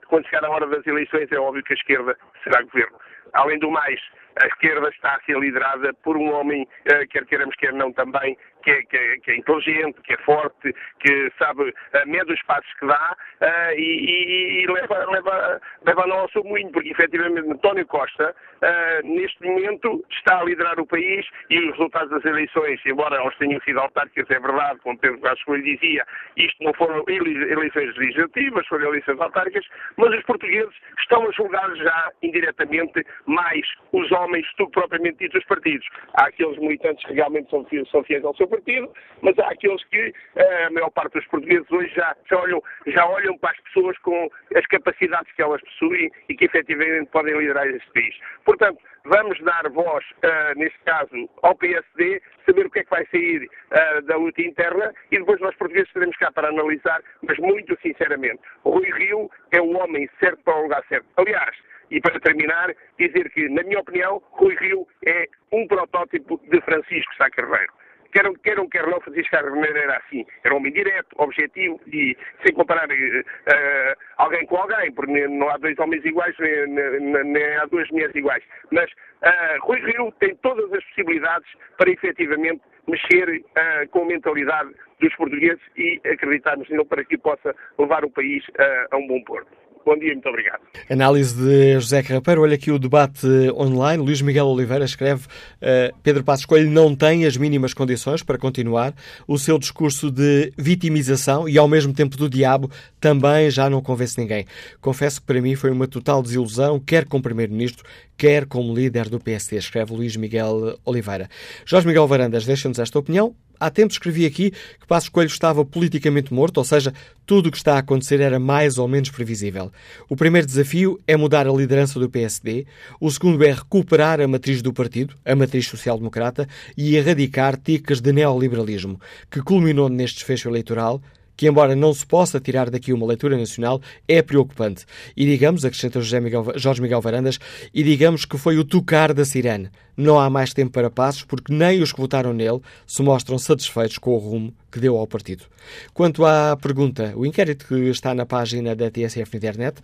quando 0.08 0.26
chegar 0.26 0.46
a 0.46 0.50
hora 0.50 0.68
das 0.68 0.86
eleições, 0.86 1.32
é 1.32 1.38
óbvio 1.38 1.64
que 1.64 1.74
a 1.74 1.76
esquerda 1.76 2.18
será 2.44 2.57
governo. 2.66 3.00
Além 3.34 3.60
do 3.60 3.70
mais, 3.72 4.00
a 4.42 4.48
esquerda 4.48 4.90
está 4.90 5.16
a 5.16 5.22
ser 5.22 5.38
liderada 5.40 5.94
por 6.04 6.16
um 6.18 6.32
homem, 6.34 6.68
eh, 6.86 7.06
quer 7.08 7.26
queiramos, 7.26 7.56
quer 7.56 7.74
não 7.74 7.92
também, 7.92 8.38
que 8.68 8.72
é, 8.72 8.84
que, 8.84 8.98
é, 8.98 9.18
que 9.20 9.32
é, 9.32 9.38
inteligente, 9.38 10.02
que 10.02 10.14
é 10.14 10.18
forte, 10.18 10.76
que 11.00 11.32
sabe 11.40 11.64
uh, 11.64 11.74
mede 12.06 12.34
os 12.34 12.44
passos 12.44 12.72
que 12.74 12.86
dá 12.86 13.16
uh, 13.42 13.72
e, 13.74 13.80
e, 13.80 14.64
e, 14.64 14.68
leva, 14.68 15.10
leva, 15.10 15.62
leva 15.86 16.08
não 16.08 16.20
ao 16.20 16.30
seu 16.32 16.44
moinho, 16.44 16.70
porque 16.72 16.90
efetivamente 16.90 17.50
António 17.50 17.86
Costa, 17.88 18.36
uh, 18.36 19.08
neste 19.08 19.42
momento, 19.46 20.04
está 20.12 20.42
a 20.42 20.44
liderar 20.44 20.78
o 20.82 20.86
país 20.86 21.26
e 21.50 21.60
os 21.60 21.72
resultados 21.78 22.10
das 22.10 22.26
eleições, 22.26 22.82
embora 22.86 23.16
elas 23.16 23.38
tenham 23.38 23.62
sido 23.62 23.80
autárquicas, 23.80 24.30
é 24.30 24.40
verdade, 24.40 24.80
como 24.82 25.00
Pedro 25.00 25.20
Vasco 25.22 25.58
dizia, 25.62 26.06
isto 26.36 26.62
não 26.62 26.74
foram 26.74 27.06
eleições 27.08 27.96
legislativas, 27.96 28.68
foram 28.68 28.90
eleições 28.90 29.20
autárquicas, 29.22 29.66
mas 29.96 30.14
os 30.14 30.24
portugueses 30.24 30.76
estão 31.00 31.26
a 31.26 31.32
julgar 31.32 31.74
já 31.76 32.12
indiretamente 32.22 33.06
mais 33.26 33.66
os 33.92 34.12
homens 34.12 34.46
do 34.58 34.70
propriamente 34.70 35.18
dito 35.20 35.38
os 35.38 35.46
partidos. 35.46 35.88
Há 36.14 36.28
aqueles 36.28 36.58
militantes 36.58 37.06
que 37.06 37.14
realmente 37.14 37.50
são, 37.50 37.66
são 37.92 38.04
fiéis 38.04 38.24
ao 38.24 38.36
seu 38.36 38.48
partido, 38.48 38.92
mas 39.22 39.38
há 39.40 39.50
aqueles 39.50 39.84
que 39.86 40.14
eh, 40.36 40.64
a 40.66 40.70
maior 40.72 40.90
parte 40.92 41.14
dos 41.14 41.26
portugueses 41.28 41.70
hoje 41.72 41.94
já, 41.96 42.16
já, 42.30 42.38
olham, 42.38 42.62
já 42.88 43.06
olham 43.08 43.38
para 43.38 43.52
as 43.52 43.60
pessoas 43.62 43.98
com 44.00 44.30
as 44.56 44.66
capacidades 44.68 45.32
que 45.34 45.42
elas 45.42 45.62
possuem 45.62 46.12
e 46.30 46.36
que 46.36 46.46
efetivamente 46.46 47.10
podem 47.12 47.38
liderar 47.38 47.68
este 47.68 47.92
país. 47.92 48.16
Portanto, 48.46 48.80
vamos 49.06 49.40
dar 49.42 49.70
voz, 49.70 50.04
uh, 50.24 50.58
neste 50.58 50.80
caso, 50.80 51.30
ao 51.42 51.56
PSD, 51.56 52.22
saber 52.46 52.66
o 52.66 52.70
que 52.70 52.80
é 52.80 52.84
que 52.84 52.90
vai 52.90 53.06
sair 53.08 53.44
uh, 53.46 54.02
da 54.04 54.18
luta 54.18 54.42
interna 54.42 54.94
e 55.12 55.18
depois 55.18 55.40
nós 55.40 55.56
portugueses 55.56 55.88
estaremos 55.88 56.18
cá 56.18 56.32
para 56.32 56.50
analisar, 56.50 57.02
mas 57.22 57.38
muito 57.40 57.78
sinceramente, 57.82 58.40
Rui 58.64 58.90
Rio 58.92 59.30
é 59.52 59.62
o 59.62 59.78
homem 59.78 60.10
certo 60.20 60.44
para 60.44 60.58
o 60.58 60.64
lugar 60.64 60.84
certo. 60.88 61.08
Aliás, 61.18 61.56
e 61.90 62.02
para 62.02 62.20
terminar, 62.20 62.74
dizer 62.98 63.30
que, 63.32 63.48
na 63.50 63.64
minha 63.64 63.80
opinião, 63.80 64.22
Rui 64.32 64.56
Rio 64.56 64.88
é 65.06 65.28
um 65.52 65.68
protótipo 65.68 66.40
de 66.50 66.62
Francisco 66.62 67.16
Sá 67.16 67.30
Carneiro 67.30 67.72
queiram, 68.18 68.34
queiram, 68.36 68.70
quer 68.70 68.88
não, 68.88 69.00
Francisco 69.02 69.32
Carneiro 69.32 69.78
era 69.78 69.98
assim. 69.98 70.26
Era 70.44 70.54
um 70.54 70.58
homem 70.58 70.72
direto, 70.72 71.08
objetivo 71.18 71.80
e 71.88 72.18
sem 72.44 72.54
comparar 72.56 72.90
uh, 72.90 73.96
alguém 74.18 74.46
com 74.46 74.58
alguém, 74.58 74.92
porque 74.92 75.28
não 75.28 75.50
há 75.50 75.58
dois 75.58 75.78
homens 75.80 76.04
iguais, 76.06 76.36
nem, 76.40 77.24
nem 77.26 77.56
há 77.58 77.66
duas 77.66 77.90
mulheres 77.90 78.16
iguais. 78.16 78.44
Mas 78.72 78.90
uh, 78.92 79.62
Rui 79.62 79.80
Rio 79.82 80.12
tem 80.20 80.36
todas 80.38 80.72
as 80.74 80.84
possibilidades 80.86 81.50
para 81.78 81.92
efetivamente 81.92 82.62
mexer 82.88 83.44
com 83.92 84.04
a 84.04 84.06
mentalidade 84.06 84.74
dos 85.02 85.14
portugueses 85.16 85.62
e 85.76 86.00
acreditarmos 86.06 86.70
nele 86.70 86.86
para 86.86 87.04
que 87.04 87.18
possa 87.18 87.54
levar 87.78 88.06
o 88.06 88.10
país 88.10 88.42
a 88.90 88.96
um 88.96 89.06
bom 89.08 89.22
porto. 89.26 89.67
Bom 89.88 89.98
dia, 89.98 90.12
muito 90.12 90.28
obrigado. 90.28 90.60
Análise 90.90 91.34
de 91.34 91.76
José 91.76 92.04
Carrapeiro. 92.04 92.42
Olha 92.42 92.56
aqui 92.56 92.70
o 92.70 92.78
debate 92.78 93.26
online. 93.56 94.04
Luís 94.04 94.22
Miguel 94.22 94.46
Oliveira 94.46 94.84
escreve 94.84 95.28
uh, 95.28 95.96
Pedro 96.04 96.26
Passos 96.26 96.46
Coelho 96.46 96.70
não 96.70 96.94
tem 96.94 97.26
as 97.26 97.38
mínimas 97.38 97.74
condições 97.74 98.22
para 98.22 98.38
continuar. 98.38 98.94
O 99.26 99.38
seu 99.38 99.58
discurso 99.58 100.12
de 100.12 100.52
vitimização 100.58 101.48
e 101.48 101.58
ao 101.58 101.70
mesmo 101.70 101.94
tempo 101.94 102.18
do 102.18 102.30
diabo 102.30 102.70
também 103.00 103.50
já 103.50 103.70
não 103.70 103.82
convence 103.82 104.20
ninguém. 104.20 104.46
Confesso 104.82 105.22
que 105.22 105.28
para 105.28 105.42
mim 105.42 105.56
foi 105.56 105.72
uma 105.72 105.88
total 105.88 106.22
desilusão, 106.22 106.82
quer 106.82 107.06
como 107.06 107.24
Primeiro-Ministro, 107.24 107.86
quer 108.18 108.46
como 108.46 108.76
líder 108.76 109.08
do 109.08 109.22
PSD, 109.22 109.56
escreve 109.56 109.94
Luís 109.94 110.18
Miguel 110.18 110.78
Oliveira. 110.84 111.30
Jorge 111.66 111.88
Miguel 111.88 112.08
Varandas 112.08 112.46
deixa-nos 112.46 112.78
esta 112.78 113.00
opinião. 113.00 113.34
Há 113.60 113.70
tempo 113.70 113.92
escrevi 113.92 114.26
aqui 114.26 114.52
que 114.52 114.88
Passos 114.88 115.10
Coelho 115.10 115.28
estava 115.28 115.66
politicamente 115.66 116.34
morto, 116.34 116.58
ou 116.58 116.64
seja, 116.64 116.94
tudo 117.26 117.48
o 117.48 117.52
que 117.52 117.58
está 117.58 117.76
a 117.76 117.80
acontecer 117.80 118.22
era 118.22 118.40
mais 118.40 118.78
ou 118.78 118.88
menos 118.88 119.10
previsível. 119.10 119.72
O 120.08 120.16
primeiro 120.16 120.48
desafio 120.48 121.00
é 121.08 121.18
mudar 121.18 121.48
a 121.48 121.52
liderança 121.52 122.00
do 122.00 122.10
PSD, 122.10 122.66
o 123.00 123.12
segundo 123.12 123.44
é 123.44 123.52
recuperar 123.52 124.22
a 124.22 124.28
matriz 124.28 124.62
do 124.62 124.72
partido, 124.72 125.16
a 125.26 125.36
matriz 125.36 125.68
social-democrata, 125.68 126.48
e 126.78 126.96
erradicar 126.96 127.58
ticas 127.58 128.00
de 128.00 128.14
neoliberalismo, 128.14 129.00
que 129.30 129.42
culminou 129.42 129.90
neste 129.90 130.18
desfecho 130.18 130.50
eleitoral 130.50 131.02
que, 131.38 131.48
embora 131.48 131.76
não 131.76 131.94
se 131.94 132.06
possa 132.06 132.40
tirar 132.40 132.70
daqui 132.72 132.92
uma 132.92 133.06
leitura 133.06 133.38
nacional, 133.38 133.80
é 134.08 134.22
preocupante. 134.24 134.86
E 135.16 135.24
digamos, 135.26 135.64
acrescenta 135.64 136.02
José 136.02 136.20
Miguel, 136.20 136.54
Jorge 136.56 136.82
Miguel 136.82 137.00
Varandas, 137.00 137.40
e 137.72 137.84
digamos 137.84 138.26
que 138.26 138.38
foi 138.38 138.58
o 138.58 138.66
tocar 138.66 139.14
da 139.14 139.24
sirene. 139.24 139.70
Não 139.96 140.20
há 140.20 140.30
mais 140.30 140.54
tempo 140.54 140.72
para 140.72 140.90
passos, 140.90 141.24
porque 141.24 141.54
nem 141.54 141.82
os 141.82 141.94
que 141.94 142.02
votaram 142.02 142.34
nele 142.34 142.60
se 142.86 143.02
mostram 143.04 143.38
satisfeitos 143.38 144.00
com 144.00 144.16
o 144.16 144.18
rumo 144.18 144.54
que 144.72 144.80
deu 144.80 144.98
ao 144.98 145.08
partido. 145.08 145.46
Quanto 145.94 146.26
à 146.26 146.58
pergunta, 146.58 147.14
o 147.16 147.26
inquérito 147.26 147.68
que 147.68 147.76
está 147.90 148.14
na 148.14 148.26
página 148.26 148.76
da 148.76 148.90
TSF 148.90 149.34
na 149.34 149.38
internet, 149.38 149.82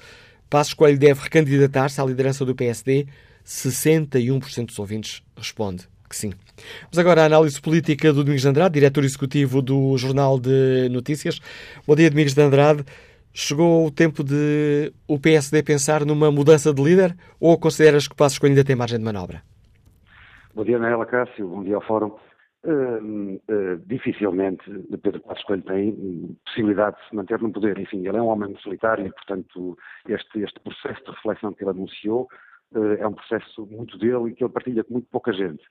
Passos 0.49 0.73
Coelho 0.73 0.99
deve 0.99 1.21
recandidatar-se 1.21 2.01
à 2.01 2.05
liderança 2.05 2.43
do 2.43 2.55
PSD? 2.55 3.07
61% 3.45 4.67
dos 4.67 4.79
ouvintes 4.79 5.21
responde 5.35 5.92
que 6.14 6.18
sim. 6.18 6.32
Vamos 6.84 6.99
agora 6.99 7.24
à 7.24 7.26
análise 7.26 7.59
política 7.59 8.14
do 8.14 8.24
Domingos 8.24 8.43
de 8.43 8.47
Andrade, 8.47 8.76
diretor 8.76 9.03
executivo 9.03 9.61
do 9.61 9.97
Jornal 9.97 10.39
de 10.39 10.88
Notícias. 10.89 11.39
Bom 11.88 11.95
dia, 11.95 12.09
Domingos 12.09 12.36
de 12.36 12.41
Andrade. 12.41 12.86
Chegou 13.34 13.88
o 13.88 13.91
tempo 13.91 14.24
de 14.24 14.93
o 15.07 15.20
PSD 15.20 15.64
pensar 15.64 16.05
numa 16.05 16.32
mudança 16.32 16.72
de 16.72 16.84
líder 16.84 17.18
ou 17.39 17.59
consideras 17.59 18.07
que 18.07 18.16
Passos 18.16 18.38
Coelho 18.38 18.53
ainda 18.53 18.64
tem 18.64 18.76
margem 18.76 18.99
de 18.99 19.03
manobra? 19.03 19.41
Bom 20.53 20.64
dia, 20.64 20.78
Anela 20.78 21.05
Cássio. 21.07 21.47
Bom 21.47 21.64
dia 21.64 21.76
ao 21.76 21.82
Fórum. 21.82 22.11
Uh, 22.64 23.41
uh, 23.49 23.78
dificilmente 23.88 24.64
Pedro 25.01 25.20
Passos 25.22 25.43
Coelho 25.45 25.64
tem 25.64 26.38
possibilidade 26.45 26.95
de 26.97 27.09
se 27.09 27.16
manter 27.16 27.41
no 27.41 27.51
poder. 27.51 27.80
Enfim, 27.80 28.07
ele 28.07 28.18
é 28.18 28.22
um 28.22 28.28
homem 28.28 28.55
solitário 28.61 29.07
e, 29.07 29.11
portanto, 29.11 29.76
este, 30.07 30.41
este 30.41 30.59
processo 30.59 31.03
de 31.03 31.11
reflexão 31.11 31.53
que 31.53 31.64
ele 31.64 31.72
anunciou 31.72 32.28
uh, 32.76 32.93
é 32.99 33.07
um 33.07 33.14
processo 33.14 33.66
muito 33.66 33.97
dele 33.97 34.30
e 34.30 34.34
que 34.36 34.43
ele 34.43 34.53
partilha 34.53 34.84
com 34.84 34.93
muito 34.93 35.07
pouca 35.09 35.34
gente. 35.34 35.64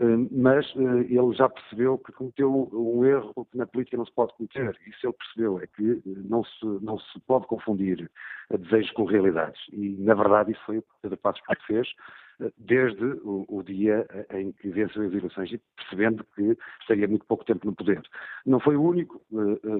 Eh, 0.00 0.28
mas 0.30 0.66
eh, 0.76 1.00
ele 1.10 1.32
já 1.34 1.48
percebeu 1.48 1.98
que 1.98 2.12
cometeu 2.12 2.68
um 2.72 3.04
erro 3.04 3.46
que 3.50 3.58
na 3.58 3.66
política 3.66 3.96
não 3.96 4.06
se 4.06 4.12
pode 4.12 4.32
cometer. 4.34 4.76
Isso 4.86 5.06
ele 5.06 5.12
percebeu, 5.12 5.60
é 5.60 5.66
que 5.66 5.90
eh, 5.90 6.00
não 6.28 6.42
se, 6.44 6.64
não 6.80 6.98
se 6.98 7.20
pode 7.26 7.46
confundir 7.46 8.10
desejos 8.50 8.90
com 8.92 9.04
realidades. 9.04 9.60
E, 9.72 9.96
na 9.98 10.14
verdade, 10.14 10.52
isso 10.52 10.62
foi 10.64 10.78
o 10.78 10.82
que 10.82 10.88
Pedro 11.02 11.18
Passos 11.18 11.42
Coelho 11.42 11.62
fez 11.66 11.88
desde 12.58 13.04
o, 13.04 13.44
o, 13.46 13.62
dia 13.62 14.04
em 14.30 14.50
que 14.52 14.68
venceu 14.70 15.02
as 15.02 15.12
eleições 15.12 15.52
e 15.52 15.60
percebendo 15.76 16.24
que 16.34 16.56
estaria 16.80 17.06
muito 17.06 17.24
pouco 17.26 17.44
tempo 17.44 17.66
no 17.66 17.74
poder. 17.74 18.02
Não 18.44 18.58
foi 18.58 18.74
o 18.74 18.82
único, 18.82 19.22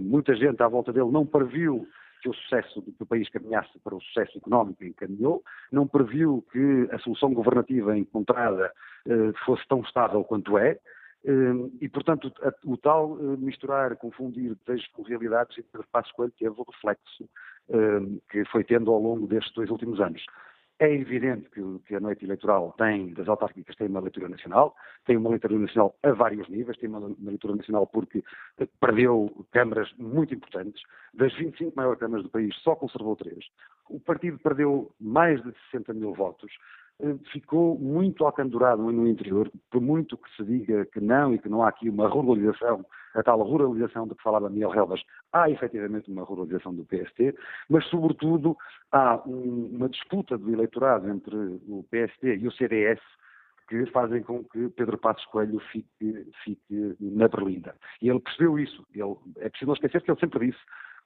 muita 0.01 0.37
gente 0.37 0.63
à 0.63 0.69
volta 0.69 0.93
dele 0.93 1.11
não 1.11 1.27
previu 1.27 1.89
que 2.23 2.29
o 2.29 2.35
sucesso, 2.35 2.81
que 2.81 3.03
o 3.03 3.07
país 3.07 3.29
caminhasse 3.29 3.77
para 3.81 3.97
o 3.97 4.01
sucesso 4.01 4.39
económico 4.39 4.85
encaminhou, 4.85 5.43
não 5.73 5.87
previu 5.87 6.45
que 6.53 6.89
a 6.93 6.99
solução 7.01 7.35
governativa 7.35 7.99
encontrada 7.99 8.73
eh, 9.07 9.33
fosse 9.45 9.67
tão 9.67 9.81
estável 9.81 10.23
quanto 10.23 10.57
é, 10.57 10.79
eh, 11.25 11.31
e, 11.81 11.89
portanto, 11.89 12.33
o 12.65 12.77
tal 12.77 13.19
eh, 13.19 13.37
misturar, 13.39 13.97
confundir 13.97 14.57
desejos 14.65 14.87
com 14.93 15.03
realidades, 15.03 15.59
e 15.59 15.63
Pedro 15.63 15.87
Passos 15.91 16.13
teve 16.39 16.55
o 16.57 16.65
reflexo 16.65 17.29
que 18.29 18.45
foi 18.47 18.65
tendo 18.65 18.91
ao 18.91 19.01
longo 19.01 19.27
destes 19.27 19.55
dois 19.55 19.71
últimos 19.71 20.01
anos. 20.01 20.23
É 20.83 20.93
evidente 20.93 21.49
que, 21.51 21.63
que, 21.87 21.95
a 21.95 22.01
noite 22.01 22.25
eleitoral 22.25 22.75
tem, 22.77 23.15
das 23.15 23.29
autárquicas, 23.29 23.77
tem 23.77 23.87
uma 23.87 24.01
leitura 24.01 24.29
nacional, 24.29 24.75
tem 25.07 25.17
uma 25.17 25.31
leitura 25.31 25.57
nacional 25.57 25.95
a 26.03 26.11
vários 26.11 26.49
níveis, 26.49 26.77
tem 26.77 26.89
uma, 26.89 26.99
uma 26.99 27.31
leitura 27.31 27.55
nacional 27.55 27.87
porque 27.87 28.25
perdeu 28.81 29.47
câmaras 29.53 29.89
muito 29.97 30.35
importantes. 30.35 30.83
Das 31.15 31.33
25 31.35 31.77
maiores 31.77 32.01
câmaras 32.01 32.25
do 32.25 32.31
país, 32.31 32.53
só 32.65 32.75
conservou 32.75 33.15
três. 33.15 33.45
O 33.89 34.01
partido 34.01 34.41
perdeu 34.41 34.93
mais 35.01 35.41
de 35.45 35.53
60 35.71 35.95
mil 35.95 36.15
votos 36.15 36.51
eh, 36.51 36.82
ficou 37.33 37.79
muito 37.79 38.25
alcandurado 38.25 38.83
no 38.83 39.07
interior, 39.07 39.51
por 39.71 39.81
muito 39.81 40.17
que 40.17 40.31
se 40.37 40.45
diga 40.45 40.85
que 40.87 41.01
não 41.01 41.35
e 41.35 41.39
que 41.39 41.49
não 41.49 41.63
há 41.63 41.69
aqui 41.69 41.89
uma 41.89 42.09
ruralização, 42.09 42.85
a 43.15 43.23
tal 43.23 43.43
ruralização 43.43 44.07
de 44.07 44.15
que 44.15 44.23
falava 44.23 44.49
Miguel 44.49 44.71
Relvas, 44.71 45.03
há 45.33 45.51
efetivamente 45.51 46.11
uma 46.11 46.23
ruralização 46.23 46.75
do 46.75 46.85
PST, 46.85 47.35
mas 47.69 47.85
sobretudo 47.87 48.57
há 48.91 49.21
um, 49.27 49.71
uma 49.75 49.89
disputa 49.89 50.39
do 50.39 50.53
eleitorado 50.53 51.09
entre 51.09 51.37
o 51.69 51.85
PST 51.91 52.37
e 52.37 52.47
o 52.47 52.53
CDS 52.53 53.01
que 53.69 53.87
fazem 53.87 54.23
com 54.23 54.45
que 54.45 54.69
Pedro 54.71 54.99
Passos 54.99 55.25
Coelho 55.27 55.59
fique, 55.73 56.27
fique 56.45 56.97
na 57.01 57.27
berlinda. 57.27 57.75
E 58.03 58.09
ele 58.09 58.21
percebeu 58.21 58.59
isso. 58.59 58.85
Ele, 58.95 59.17
é 59.39 59.49
preciso 59.49 59.69
não 59.69 59.75
esquecer 59.75 60.03
que 60.03 60.11
ele 60.11 60.21
sempre 60.21 60.47
disse 60.47 60.59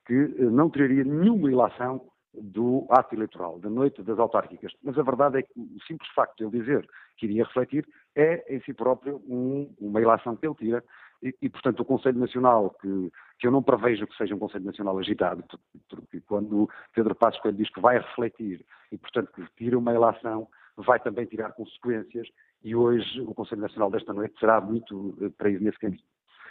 que 0.07 0.15
eh, 0.15 0.51
não 0.51 0.69
teria 0.69 1.05
nenhuma 1.05 1.51
ilação 1.51 2.05
do 2.41 2.87
ato 2.91 3.15
eleitoral, 3.15 3.59
da 3.59 3.71
noite 3.71 4.03
das 4.03 4.19
autárquicas. 4.19 4.73
Mas 4.83 4.99
a 4.99 5.03
verdade 5.03 5.39
é 5.39 5.43
que 5.43 5.53
o 5.59 5.81
simples 5.87 6.11
facto 6.15 6.37
de 6.37 6.45
ele 6.45 6.61
dizer 6.61 6.89
que 7.17 7.27
iria 7.27 7.45
refletir 7.45 7.87
é 8.15 8.55
em 8.55 8.61
si 8.61 8.73
próprio 8.73 9.23
um, 9.29 9.75
uma 9.81 10.01
ilação 10.01 10.37
que 10.37 10.47
ele 10.47 10.55
tira 10.55 10.85
e, 11.23 11.35
e, 11.41 11.49
portanto, 11.49 11.81
o 11.81 11.85
Conselho 11.85 12.19
Nacional, 12.19 12.71
que, 12.81 13.13
que 13.39 13.47
eu 13.47 13.51
não 13.51 13.63
prevejo 13.63 14.07
que 14.07 14.17
seja 14.17 14.35
um 14.35 14.39
Conselho 14.39 14.67
Nacional 14.67 14.99
agitado, 14.99 15.43
porque 15.89 16.21
quando 16.21 16.69
Pedro 16.95 17.15
Passos 17.15 17.41
Coelho 17.41 17.57
diz 17.57 17.71
que 17.71 17.81
vai 17.81 17.99
refletir 17.99 18.65
e, 18.93 18.99
portanto, 18.99 19.33
que 19.33 19.45
tira 19.57 19.79
uma 19.79 19.95
ilação, 19.95 20.47
vai 20.77 21.01
também 21.01 21.25
tirar 21.25 21.53
consequências 21.53 22.29
e 22.63 22.75
hoje 22.75 23.21
o 23.23 23.35
Conselho 23.35 23.63
Nacional 23.63 23.91
desta 23.91 24.13
noite 24.13 24.39
será 24.39 24.61
muito 24.61 25.17
eh, 25.23 25.31
para 25.31 25.51
ir 25.51 25.61
nesse 25.61 25.79
caminho. 25.79 26.03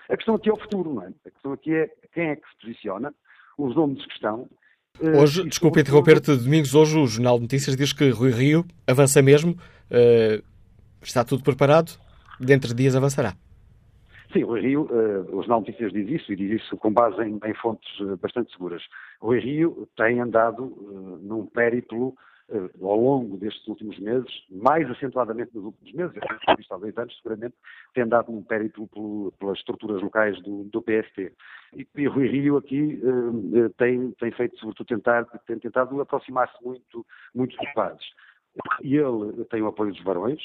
A 0.09 0.15
questão 0.15 0.35
aqui 0.35 0.49
é 0.49 0.53
o 0.53 0.59
futuro, 0.59 0.93
não 0.93 1.03
é? 1.03 1.13
A 1.25 1.31
questão 1.31 1.53
aqui 1.53 1.73
é 1.73 1.87
quem 2.11 2.29
é 2.29 2.35
que 2.35 2.47
se 2.49 2.57
posiciona, 2.59 3.13
os 3.57 3.75
nomes 3.75 4.05
que 4.05 4.13
estão, 4.13 4.49
hoje, 5.01 5.41
uh, 5.41 5.47
desculpa 5.47 5.79
interromper-te, 5.79 6.35
Domingos, 6.35 6.73
hoje 6.73 6.97
o 6.97 7.07
Jornal 7.07 7.37
de 7.37 7.43
Notícias 7.43 7.75
diz 7.75 7.93
que 7.93 8.09
Rui 8.09 8.31
Rio 8.31 8.65
avança 8.87 9.21
mesmo, 9.21 9.51
uh, 9.51 10.43
está 11.01 11.23
tudo 11.23 11.43
preparado, 11.43 11.91
dentro 12.39 12.69
de 12.69 12.75
dias 12.75 12.95
avançará. 12.95 13.33
Sim, 14.33 14.43
o 14.43 14.53
Rio, 14.53 14.83
uh, 14.83 15.35
o 15.35 15.41
Jornal 15.41 15.61
de 15.61 15.71
Notícias 15.71 15.93
diz 15.93 16.09
isso 16.09 16.33
e 16.33 16.35
diz 16.35 16.61
isso 16.61 16.77
com 16.77 16.91
base 16.91 17.21
em, 17.21 17.39
em 17.45 17.53
fontes 17.55 17.87
bastante 18.21 18.51
seguras. 18.51 18.81
O 19.21 19.33
Rio 19.33 19.87
tem 19.95 20.19
andado 20.19 21.19
num 21.21 21.45
périplo 21.45 22.15
ao 22.81 22.95
longo 22.95 23.37
destes 23.37 23.67
últimos 23.67 23.97
meses, 23.99 24.29
mais 24.49 24.89
acentuadamente 24.89 25.55
nos 25.55 25.65
últimos 25.65 25.93
meses, 25.93 26.13
visto 26.57 26.73
há 26.73 26.77
dois 26.77 26.97
anos, 26.97 27.15
seguramente, 27.17 27.55
tem 27.93 28.07
dado 28.07 28.31
um 28.31 28.43
périplo 28.43 28.87
pelas 29.39 29.57
estruturas 29.57 30.01
locais 30.01 30.39
do, 30.43 30.63
do 30.65 30.81
PST. 30.81 31.33
E, 31.75 31.87
e 31.95 32.07
Rui 32.07 32.27
Rio 32.27 32.57
aqui 32.57 33.01
uh, 33.03 33.69
tem, 33.77 34.11
tem 34.11 34.31
feito, 34.31 34.57
sobretudo, 34.59 34.87
tentar, 34.87 35.25
tem 35.47 35.57
tentado 35.57 35.99
aproximar-se 35.99 36.63
muito, 36.63 37.05
muito 37.33 37.57
dos 37.57 37.73
padres. 37.73 38.05
E 38.81 38.95
ele 38.95 39.43
tem 39.45 39.61
o 39.61 39.67
apoio 39.67 39.91
dos 39.91 40.03
varões, 40.03 40.41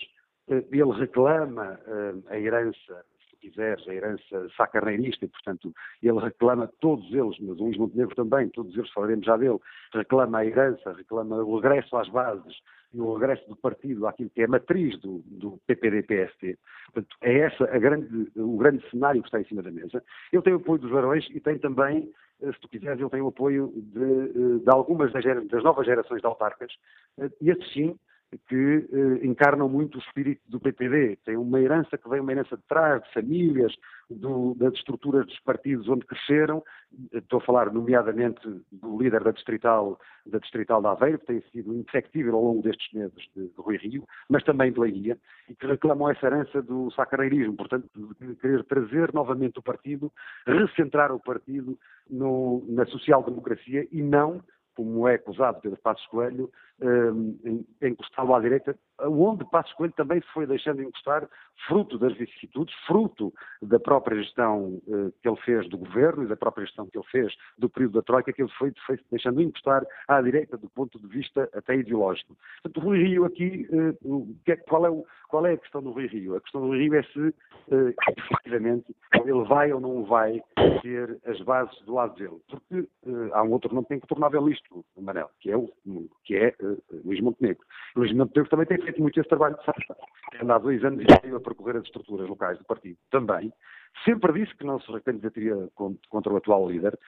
ele 0.48 0.92
reclama 0.98 1.78
a 2.26 2.38
herança 2.38 3.04
quiseres, 3.40 3.86
a 3.88 3.94
herança 3.94 4.48
sacarneirista, 4.56 5.24
e, 5.24 5.28
portanto, 5.28 5.72
ele 6.02 6.18
reclama 6.18 6.70
todos 6.80 7.06
eles, 7.12 7.36
mas 7.40 7.58
o 7.58 7.64
Luís 7.64 7.76
Montenegro 7.76 8.14
também, 8.14 8.48
todos 8.48 8.76
eles 8.76 8.90
falaremos 8.92 9.24
já 9.24 9.36
dele, 9.36 9.58
reclama 9.92 10.38
a 10.38 10.46
herança, 10.46 10.92
reclama 10.92 11.36
o 11.36 11.58
regresso 11.58 11.96
às 11.96 12.08
bases 12.08 12.54
e 12.92 13.00
o 13.00 13.14
regresso 13.14 13.48
do 13.48 13.56
partido 13.56 14.06
àquilo 14.06 14.30
que 14.30 14.42
é 14.42 14.44
a 14.44 14.48
matriz 14.48 14.98
do, 15.00 15.22
do 15.26 15.60
PPD-PST. 15.66 16.58
Portanto, 16.92 17.16
é 17.22 17.38
essa 17.38 17.64
a 17.64 17.78
grande, 17.78 18.30
o 18.36 18.56
grande 18.56 18.88
cenário 18.90 19.22
que 19.22 19.28
está 19.28 19.40
em 19.40 19.44
cima 19.44 19.62
da 19.62 19.70
mesa. 19.70 20.02
Ele 20.32 20.42
tem 20.42 20.52
o 20.52 20.56
apoio 20.56 20.80
dos 20.80 20.90
varões 20.90 21.26
e 21.30 21.40
tem 21.40 21.58
também 21.58 22.12
eh, 22.42 22.52
se 22.52 22.60
tu 22.60 22.68
quiseres, 22.68 23.00
ele 23.00 23.10
tem 23.10 23.20
o 23.20 23.28
apoio 23.28 23.72
de, 23.76 24.02
eh, 24.02 24.58
de 24.64 24.70
algumas 24.70 25.12
das, 25.12 25.24
das, 25.24 25.62
novas 25.62 25.86
gerações 25.86 26.20
de 26.20 26.26
autarcas, 26.26 26.72
eh, 27.18 27.30
e 27.40 27.50
esses 27.50 27.72
sim 27.72 27.98
que 28.48 28.88
eh, 28.92 29.26
encarnam 29.26 29.68
muito 29.68 29.96
o 29.96 30.00
espírito 30.00 30.42
do 30.48 30.60
PPD. 30.60 31.16
Tem 31.24 31.36
uma 31.36 31.60
herança 31.60 31.98
que 31.98 32.08
vem 32.08 32.20
uma 32.20 32.32
herança 32.32 32.56
de 32.56 32.62
trás, 32.64 33.02
de 33.02 33.12
famílias, 33.12 33.72
do, 34.08 34.54
das 34.54 34.72
estruturas 34.74 35.26
dos 35.26 35.38
partidos 35.40 35.88
onde 35.88 36.06
cresceram. 36.06 36.62
Estou 37.12 37.40
a 37.40 37.42
falar, 37.42 37.72
nomeadamente, 37.72 38.40
do 38.70 39.00
líder 39.00 39.24
da 39.24 39.32
Distrital, 39.32 39.98
da 40.26 40.38
Distrital 40.38 40.80
de 40.80 40.88
Aveiro, 40.88 41.18
que 41.18 41.26
tem 41.26 41.42
sido 41.50 41.74
indefectível 41.74 42.34
ao 42.34 42.44
longo 42.44 42.62
destes 42.62 42.92
meses 42.92 43.28
de, 43.34 43.48
de 43.48 43.54
Rui 43.56 43.76
Rio, 43.76 44.04
mas 44.28 44.44
também 44.44 44.72
de 44.72 44.78
Leiria, 44.78 45.18
e 45.48 45.54
que 45.54 45.66
reclamam 45.66 46.10
essa 46.10 46.26
herança 46.26 46.62
do 46.62 46.90
sacareirismo, 46.92 47.56
portanto, 47.56 47.88
de 48.20 48.34
querer 48.36 48.64
trazer 48.64 49.12
novamente 49.12 49.58
o 49.58 49.62
partido, 49.62 50.12
recentrar 50.46 51.12
o 51.12 51.20
partido 51.20 51.78
no, 52.08 52.64
na 52.68 52.86
social-democracia 52.86 53.86
e 53.90 54.02
não 54.02 54.40
como 54.74 55.08
é 55.08 55.14
acusado 55.14 55.60
Pedro 55.60 55.78
Passos 55.80 56.06
Coelho, 56.06 56.50
eh, 56.80 57.88
encostá-lo 57.88 58.34
à 58.34 58.40
direita, 58.40 58.78
onde 59.08 59.44
Passos 59.50 59.72
Coelho 59.74 59.92
também 59.94 60.20
se 60.20 60.28
foi 60.32 60.46
deixando 60.46 60.82
encostar, 60.82 61.28
fruto 61.66 61.98
das 61.98 62.16
vicissitudes, 62.16 62.74
fruto 62.86 63.32
da 63.62 63.78
própria 63.78 64.22
gestão 64.22 64.80
eh, 64.88 65.12
que 65.22 65.28
ele 65.28 65.36
fez 65.38 65.68
do 65.68 65.78
governo 65.78 66.24
e 66.24 66.26
da 66.26 66.36
própria 66.36 66.64
gestão 66.64 66.86
que 66.86 66.96
ele 66.96 67.06
fez 67.10 67.34
do 67.58 67.68
período 67.68 67.94
da 67.94 68.02
Troika, 68.02 68.32
que 68.32 68.42
ele 68.42 68.50
foi, 68.58 68.72
foi 68.86 68.98
deixando 69.10 69.42
encostar 69.42 69.84
à 70.08 70.20
direita 70.22 70.56
do 70.56 70.68
ponto 70.70 70.98
de 70.98 71.06
vista 71.06 71.48
até 71.54 71.76
ideológico. 71.76 72.36
Portanto, 72.62 72.82
o 72.82 72.88
Rui 72.88 73.02
Rio 73.02 73.24
aqui, 73.24 73.68
eh, 73.70 74.52
é, 74.52 74.56
qual, 74.56 74.86
é 74.86 74.90
o, 74.90 75.04
qual 75.28 75.46
é 75.46 75.52
a 75.52 75.58
questão 75.58 75.82
do 75.82 75.90
Rui 75.90 76.06
Rio? 76.06 76.36
A 76.36 76.40
questão 76.40 76.60
do 76.60 76.68
Rui 76.68 76.78
Rio 76.78 76.94
é 76.94 77.02
se, 77.02 77.34
eh, 77.70 77.94
efetivamente, 78.18 78.94
ele 79.24 79.44
vai 79.44 79.72
ou 79.72 79.80
não 79.80 80.04
vai 80.04 80.42
ter 80.82 81.18
as 81.26 81.40
bases 81.42 81.78
do 81.82 81.94
lado 81.94 82.14
dele. 82.14 82.40
Porque 82.48 82.80
uh, 83.06 83.34
há 83.34 83.42
um 83.42 83.52
outro 83.52 83.72
nome 83.74 83.84
que 83.84 83.88
tem 83.88 83.96
incontornável 83.98 84.48
isto, 84.48 84.84
Manel, 84.98 85.30
que 85.40 85.50
é, 85.50 85.56
o, 85.56 85.70
que 86.24 86.36
é 86.36 86.54
uh, 86.62 86.82
Luís 87.04 87.20
Montenegro. 87.20 87.64
Luís 87.96 88.12
Montenegro 88.12 88.50
também 88.50 88.66
tem 88.66 88.80
feito 88.80 88.89
muito 88.98 89.18
esse 89.20 89.28
trabalho 89.28 89.56
de 89.56 90.42
andado 90.42 90.62
dois 90.62 90.84
anos 90.84 91.02
e 91.02 91.26
meio 91.26 91.36
a 91.36 91.40
percorrer 91.40 91.76
as 91.76 91.84
estruturas 91.84 92.28
locais 92.28 92.58
do 92.58 92.64
partido 92.64 92.96
também. 93.10 93.52
Sempre 94.04 94.32
disse 94.32 94.56
que 94.56 94.64
não 94.64 94.80
se 94.80 94.90
recandidaria 94.90 95.54
contra 96.08 96.32
o 96.32 96.36
atual 96.36 96.70
líder 96.70 96.98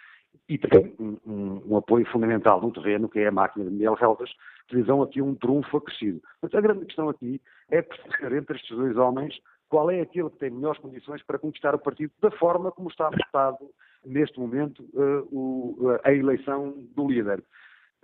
e 0.49 0.59
tem 0.59 0.95
um, 0.99 1.19
um, 1.27 1.63
um, 1.67 1.77
apoio 1.77 2.07
fundamental 2.07 2.61
no 2.61 2.73
terreno, 2.73 3.09
que 3.09 3.21
é 3.21 3.29
a 3.29 3.33
máquina 3.33 3.65
de 3.65 3.71
Miguel 3.71 3.99
Helvas, 4.01 4.31
que 4.69 4.77
lhes 4.77 4.87
dão 4.87 5.03
aqui 5.03 5.21
um 5.21 5.35
trunfo 5.35 5.77
acrescido. 5.77 6.21
Mas 6.41 6.55
a 6.55 6.61
grande 6.61 6.87
questão 6.87 7.09
aqui 7.09 7.41
é 7.71 7.83
perceber 7.83 8.37
entre 8.37 8.57
estes 8.57 8.77
dois 8.77 8.97
homens 8.97 9.39
qual 9.69 9.91
é 9.91 10.03
aquele 10.03 10.29
que 10.29 10.39
tem 10.39 10.51
melhores 10.51 10.81
condições 10.81 11.23
para 11.23 11.39
conquistar 11.39 11.75
o 11.75 11.79
partido 11.79 12.13
da 12.21 12.31
forma 12.33 12.71
como 12.71 12.91
está 12.91 13.11
montado 13.11 13.71
neste 14.05 14.39
momento 14.39 14.83
uh, 14.93 15.27
o, 15.31 15.99
a 16.05 16.13
eleição 16.13 16.75
do 16.95 17.09
líder. 17.09 17.43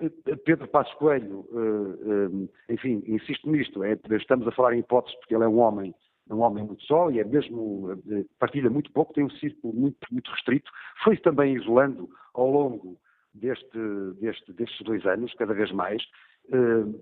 Uh, 0.01 0.37
Pedro 0.45 0.69
Passos 0.69 0.95
Coelho, 0.95 1.41
uh, 1.51 2.49
enfim, 2.69 3.03
insisto 3.07 3.51
nisto, 3.51 3.83
é, 3.83 3.99
estamos 4.11 4.47
a 4.47 4.53
falar 4.53 4.75
em 4.75 4.81
hipóteses 4.81 5.19
porque 5.19 5.35
ele 5.35 5.45
é 5.45 5.49
um 5.49 5.59
homem, 5.59 5.95
um 6.31 6.41
homem 6.41 6.65
muito 6.65 6.83
só 6.85 7.11
e 7.11 7.19
é 7.19 7.25
mesmo, 7.25 8.01
partilha 8.39 8.71
muito 8.71 8.93
pouco, 8.93 9.13
tem 9.13 9.25
um 9.25 9.31
círculo 9.31 9.75
muito, 9.75 10.07
muito 10.11 10.31
restrito, 10.31 10.71
foi 11.03 11.17
também 11.17 11.57
isolando 11.57 12.09
ao 12.35 12.49
longo 12.51 12.99
deste, 13.35 13.79
deste, 14.21 14.53
destes 14.53 14.85
dois 14.85 15.05
anos, 15.07 15.33
cada 15.35 15.55
vez 15.55 15.73
mais, 15.73 16.03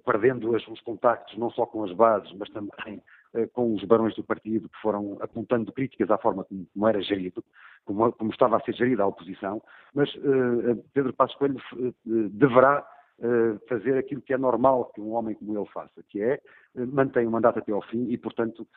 perdendo 0.05 0.51
os 0.51 0.81
contactos 0.81 1.37
não 1.37 1.51
só 1.51 1.67
com 1.67 1.85
as 1.85 1.93
bases, 1.93 2.33
mas 2.37 2.49
também 2.51 2.71
eh, 2.89 3.01
com 3.53 3.75
os 3.75 3.85
barões 3.85 4.15
do 4.15 4.25
partido 4.25 4.69
que 4.69 4.81
foram 4.81 5.17
apontando 5.21 5.73
críticas 5.73 6.11
à 6.11 6.19
forma 6.19 6.45
como, 6.45 6.89
era 6.89 7.01
gerido, 7.01 7.45
como, 7.85 8.13
como, 8.13 8.31
estava 8.31 8.57
a 8.57 8.61
ser 8.61 8.75
gerida 8.75 9.03
a 9.03 9.07
oposição, 9.07 9.63
mas 9.95 10.13
uh, 10.17 10.83
Pedro 10.93 11.13
Passos 11.13 11.37
Coelho 11.37 11.61
uh, 11.75 11.95
deverá 12.31 12.87
fazer 13.67 13.97
aquilo 13.97 14.21
que 14.21 14.35
é 14.35 14.37
normal 14.37 14.93
que 14.95 15.01
um 15.01 15.15
homem 15.15 15.35
como 15.35 15.59
ele 15.59 15.67
faça, 15.73 16.03
que 16.07 16.21
é 16.21 16.39
mantém 16.75 17.27
o 17.27 17.31
mandato 17.31 17.59
até 17.59 17.73
ao 17.73 17.81
fim 17.81 18.11
e, 18.11 18.19
portanto, 18.19 18.69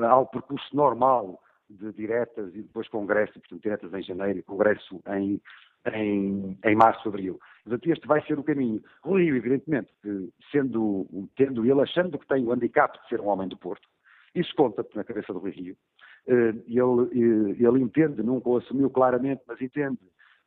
há 0.00 0.18
o 0.18 0.26
percurso 0.26 0.74
normal 0.74 1.40
de 1.70 1.92
diretas 1.92 2.52
e 2.56 2.62
depois 2.62 2.88
congresso, 2.88 3.34
portanto, 3.34 3.62
diretas 3.62 3.94
em 3.94 4.02
janeiro, 4.02 4.42
congresso 4.42 5.00
em, 5.10 5.40
em, 5.94 6.58
em 6.64 6.74
março, 6.74 7.08
abril. 7.08 7.38
Portanto, 7.64 7.90
este 7.90 8.06
vai 8.06 8.24
ser 8.26 8.38
o 8.38 8.44
caminho. 8.44 8.82
O 9.04 9.16
Rio, 9.16 9.36
evidentemente, 9.36 9.92
sendo, 10.50 11.06
tendo 11.36 11.64
ele, 11.64 11.80
achando 11.80 12.18
que 12.18 12.26
tem 12.26 12.44
o 12.44 12.52
handicap 12.52 13.00
de 13.00 13.08
ser 13.08 13.20
um 13.20 13.28
homem 13.28 13.48
do 13.48 13.56
Porto, 13.56 13.88
isso 14.34 14.54
conta 14.54 14.86
na 14.94 15.04
cabeça 15.04 15.32
do 15.32 15.40
Rio. 15.40 15.76
Eh, 16.26 16.54
ele, 16.66 17.56
eh, 17.58 17.66
ele 17.66 17.82
entende, 17.82 18.22
nunca 18.22 18.48
o 18.48 18.56
assumiu 18.56 18.90
claramente, 18.90 19.42
mas 19.46 19.60
entende 19.60 19.98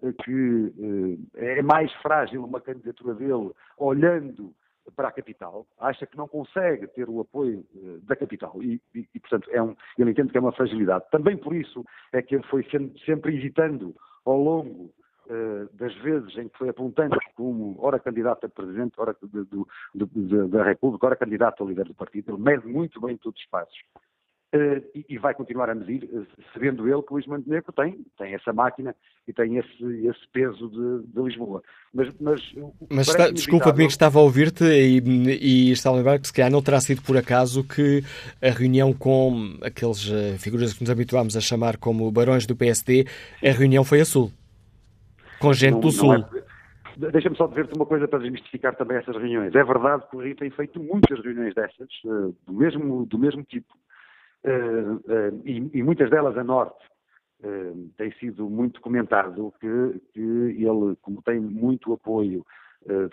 eh, 0.04 0.14
que 0.24 1.20
é 1.36 1.62
mais 1.62 1.92
frágil 2.02 2.44
uma 2.44 2.60
candidatura 2.60 3.14
dele 3.16 3.52
olhando 3.78 4.54
para 4.96 5.10
a 5.10 5.12
capital, 5.12 5.68
acha 5.80 6.06
que 6.06 6.18
não 6.18 6.28
consegue 6.28 6.88
ter 6.88 7.08
o 7.08 7.20
apoio 7.20 7.64
da 8.04 8.16
capital 8.16 8.56
e, 8.62 8.82
e, 8.96 9.08
e, 9.14 9.20
portanto, 9.20 9.48
é 9.52 9.62
um, 9.62 9.76
ele 10.00 10.12
entende 10.12 10.32
que 10.32 10.38
é 10.38 10.42
uma 10.42 10.52
fragilidade. 10.52 11.06
Também 11.12 11.38
por 11.38 11.54
isso 11.54 11.86
é 12.12 12.24
que 12.24 12.36
ele 12.36 12.44
foi 12.46 12.66
sempre 13.06 13.38
hesitando 13.38 13.96
ao 14.26 14.42
longo 14.42 14.92
das 15.74 15.96
vezes 15.98 16.36
em 16.38 16.50
que 16.50 16.58
foi 16.58 16.70
apontando 16.70 17.18
como 17.36 17.76
ora 17.80 18.00
candidato 18.00 18.46
a 18.46 18.50
presidente, 18.50 18.94
ora 18.98 19.16
da 20.50 20.64
República, 20.64 21.08
ora 21.08 21.16
candidato 21.16 21.64
a 21.64 21.68
líder 21.68 21.86
do 21.86 21.94
partido, 21.94 22.32
ele 22.32 22.42
mede 22.42 22.68
muito 22.68 23.00
bem 23.00 23.18
todos 23.18 23.40
os 23.40 23.48
passos. 23.48 23.78
Uh, 24.52 24.82
e, 24.96 25.06
e, 25.10 25.18
vai 25.20 25.32
continuar 25.36 25.70
a 25.70 25.76
medir, 25.76 26.06
uh, 26.06 26.26
sabendo 26.52 26.90
ele 26.90 27.04
que 27.04 27.14
Luís 27.14 27.28
Montenegro 27.28 27.72
tem, 27.72 28.04
tem 28.18 28.34
essa 28.34 28.52
máquina 28.52 28.96
e 29.28 29.32
tem 29.32 29.58
esse, 29.58 30.08
esse 30.08 30.28
peso 30.34 30.68
de, 30.70 31.08
de 31.08 31.22
Lisboa. 31.22 31.62
Mas, 31.94 32.10
mas, 32.20 32.42
mas 32.90 33.08
está, 33.10 33.30
desculpa, 33.30 33.70
amigo, 33.70 33.92
estava 33.92 34.18
a 34.18 34.24
ouvir-te 34.24 34.64
e, 34.64 34.98
e 35.40 35.72
estava 35.72 35.98
a 35.98 36.00
lembrar 36.00 36.20
que 36.20 36.26
se 36.26 36.34
calhar 36.34 36.52
não 36.52 36.64
terá 36.64 36.82
sido 36.82 37.04
por 37.04 37.16
acaso 37.16 37.64
que 37.64 38.04
a 38.42 38.50
reunião 38.50 38.92
com 38.92 39.56
aqueles 39.62 40.10
figuras 40.40 40.74
que 40.74 40.82
nos 40.82 40.90
habituámos 40.90 41.38
a 41.38 41.42
chamar 41.42 41.78
como 41.78 42.12
barões 42.12 42.48
do 42.48 42.56
PSD, 42.56 43.06
a 43.44 43.52
reunião 43.52 43.84
foi 43.84 44.02
a 44.02 44.06
Sul. 44.06 44.32
Com 45.40 45.54
gente 45.54 45.74
não, 45.74 45.80
do 45.80 45.92
Sul. 45.92 46.16
É... 46.16 46.26
Deixa-me 47.12 47.38
só 47.38 47.48
dizer-te 47.48 47.76
uma 47.76 47.86
coisa 47.86 48.08
para 48.08 48.20
desmistificar 48.20 48.76
também 48.76 48.98
essas 48.98 49.16
reuniões. 49.16 49.56
É 49.56 49.64
verdade 49.64 50.04
que 50.10 50.18
o 50.18 50.20
Rio 50.20 50.36
tem 50.36 50.50
feito 50.50 50.82
muitas 50.82 51.24
reuniões 51.24 51.56
dessas, 51.56 51.88
uh, 52.06 52.36
do, 52.46 52.54
mesmo, 52.54 53.06
do 53.06 53.18
mesmo 53.18 53.42
tipo, 53.44 53.74
uh, 54.44 54.96
uh, 54.96 55.42
e, 55.46 55.70
e, 55.74 55.82
muitas 55.84 56.10
delas 56.10 56.38
a 56.38 56.44
norte. 56.44 56.84
tem 57.98 58.12
sido 58.20 58.50
muito 58.50 58.82
comentado 58.82 59.54
que, 59.62 60.02
que 60.12 60.20
ele, 60.20 60.98
como 61.02 61.22
tem 61.22 61.40
muito 61.40 61.94
apoio 61.94 62.46
eh, 62.46 62.69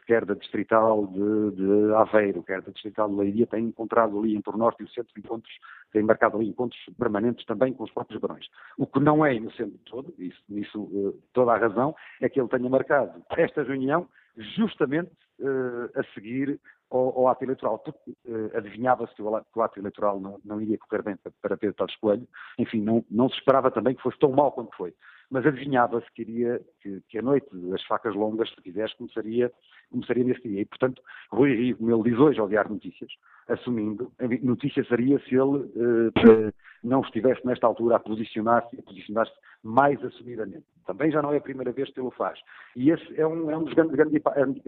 quer 0.07 0.25
da 0.25 0.35
Distrital 0.35 1.07
de, 1.07 1.51
de, 1.53 1.95
Aveiro, 1.95 2.43
quer 2.43 2.63
da 2.63 2.73
Distrital 2.73 3.09
de 3.09 3.17
Leiria, 3.17 3.47
tem 3.47 3.65
encontrado 3.65 4.19
ali 4.19 4.37
entre 4.37 4.55
o 4.55 4.57
Norte 4.57 4.81
e 4.83 4.85
o 4.85 4.89
Centro 4.89 5.13
encontros, 5.19 5.53
tem 5.93 6.03
marcado 6.03 6.37
ali 6.37 6.49
encontros 6.49 6.81
permanentes 6.99 7.45
também 7.47 7.73
com 7.73 7.85
os 7.85 7.91
próprios 7.91 8.21
barões. 8.21 8.47
O 8.79 8.87
que 8.87 9.01
não 9.01 9.25
é 9.25 9.35
inocente 9.35 9.79
todo, 9.85 10.15
isso, 10.19 10.41
nisso 10.49 10.89
eh, 10.95 11.19
toda 11.33 11.53
a 11.53 11.59
razão, 11.59 11.95
é 12.21 12.29
que 12.29 12.41
ele 12.41 12.49
tenha 12.49 12.69
marcado 12.69 13.23
esta 13.37 13.63
reunião 13.63 14.09
justamente 14.37 15.11
uh, 15.41 15.99
a 15.99 16.05
seguir 16.13 16.61
ao, 16.91 17.19
ao, 17.19 17.29
ato 17.29 17.43
eleitoral, 17.43 17.79
porque 17.79 18.15
adivinhava-se 18.55 19.15
que, 19.15 19.23
que, 19.23 19.59
o 19.59 19.63
ato 19.63 19.81
eleitoral 19.81 20.21
não, 20.21 20.39
não 20.45 20.61
iria 20.61 20.79
correr 20.79 21.03
bem 21.03 21.17
para, 21.17 21.33
para 21.41 21.57
Pedro 21.57 21.75
Passos 21.75 21.97
Coelho, 21.97 22.29
enfim, 22.59 22.81
não, 22.83 23.05
não 23.11 23.29
se 23.29 23.37
esperava 23.37 23.71
também 23.71 23.95
que 23.95 24.03
fosse 24.03 24.19
tão 24.19 24.31
mal 24.31 24.53
quanto 24.53 24.77
foi 24.77 24.95
mas 25.31 25.47
adivinhava-se 25.47 26.07
que, 26.13 26.23
iria, 26.23 26.61
que, 26.81 27.01
que, 27.09 27.19
a 27.19 27.23
noite 27.23 27.47
das 27.53 27.83
facas 27.85 28.15
longas, 28.15 28.49
se 28.51 28.57
quiseres, 28.63 28.95
começaria, 28.95 29.53
começaria 29.91 30.25
nesse 30.25 30.43
dia. 30.43 30.61
E, 30.61 30.65
portanto, 30.65 31.03
Rui 31.31 31.55
Rio, 31.55 31.77
como 31.77 31.95
ele 31.95 32.11
diz 32.11 32.19
hoje 32.19 32.41
ao 32.41 32.49
Diário 32.49 32.73
Notícias, 32.73 33.11
assumindo, 33.49 34.13
notícia 34.43 34.85
seria 34.85 35.19
se 35.21 35.35
ele 35.35 35.71
eh, 35.77 36.53
não 36.83 37.01
estivesse 37.01 37.45
nesta 37.47 37.67
altura 37.67 37.97
a 37.97 38.01
posicionar-se, 38.01 38.79
a 38.79 38.83
posicionar-se 38.83 39.33
mais 39.63 40.03
assumidamente. 40.05 40.65
Também 40.87 41.11
já 41.11 41.21
não 41.21 41.33
é 41.33 41.39
a 41.39 41.41
primeira 41.41 41.73
vez 41.73 41.91
que 41.91 42.01
ele 42.01 42.09
o 42.09 42.13
faz. 42.13 42.39
E 42.75 42.91
esse 42.91 43.21
é 43.21 43.27
um, 43.27 43.51
é 43.51 43.57
um 43.57 43.65
dos 43.65 43.75
grandes, 43.75 43.95
grandes 43.95 44.23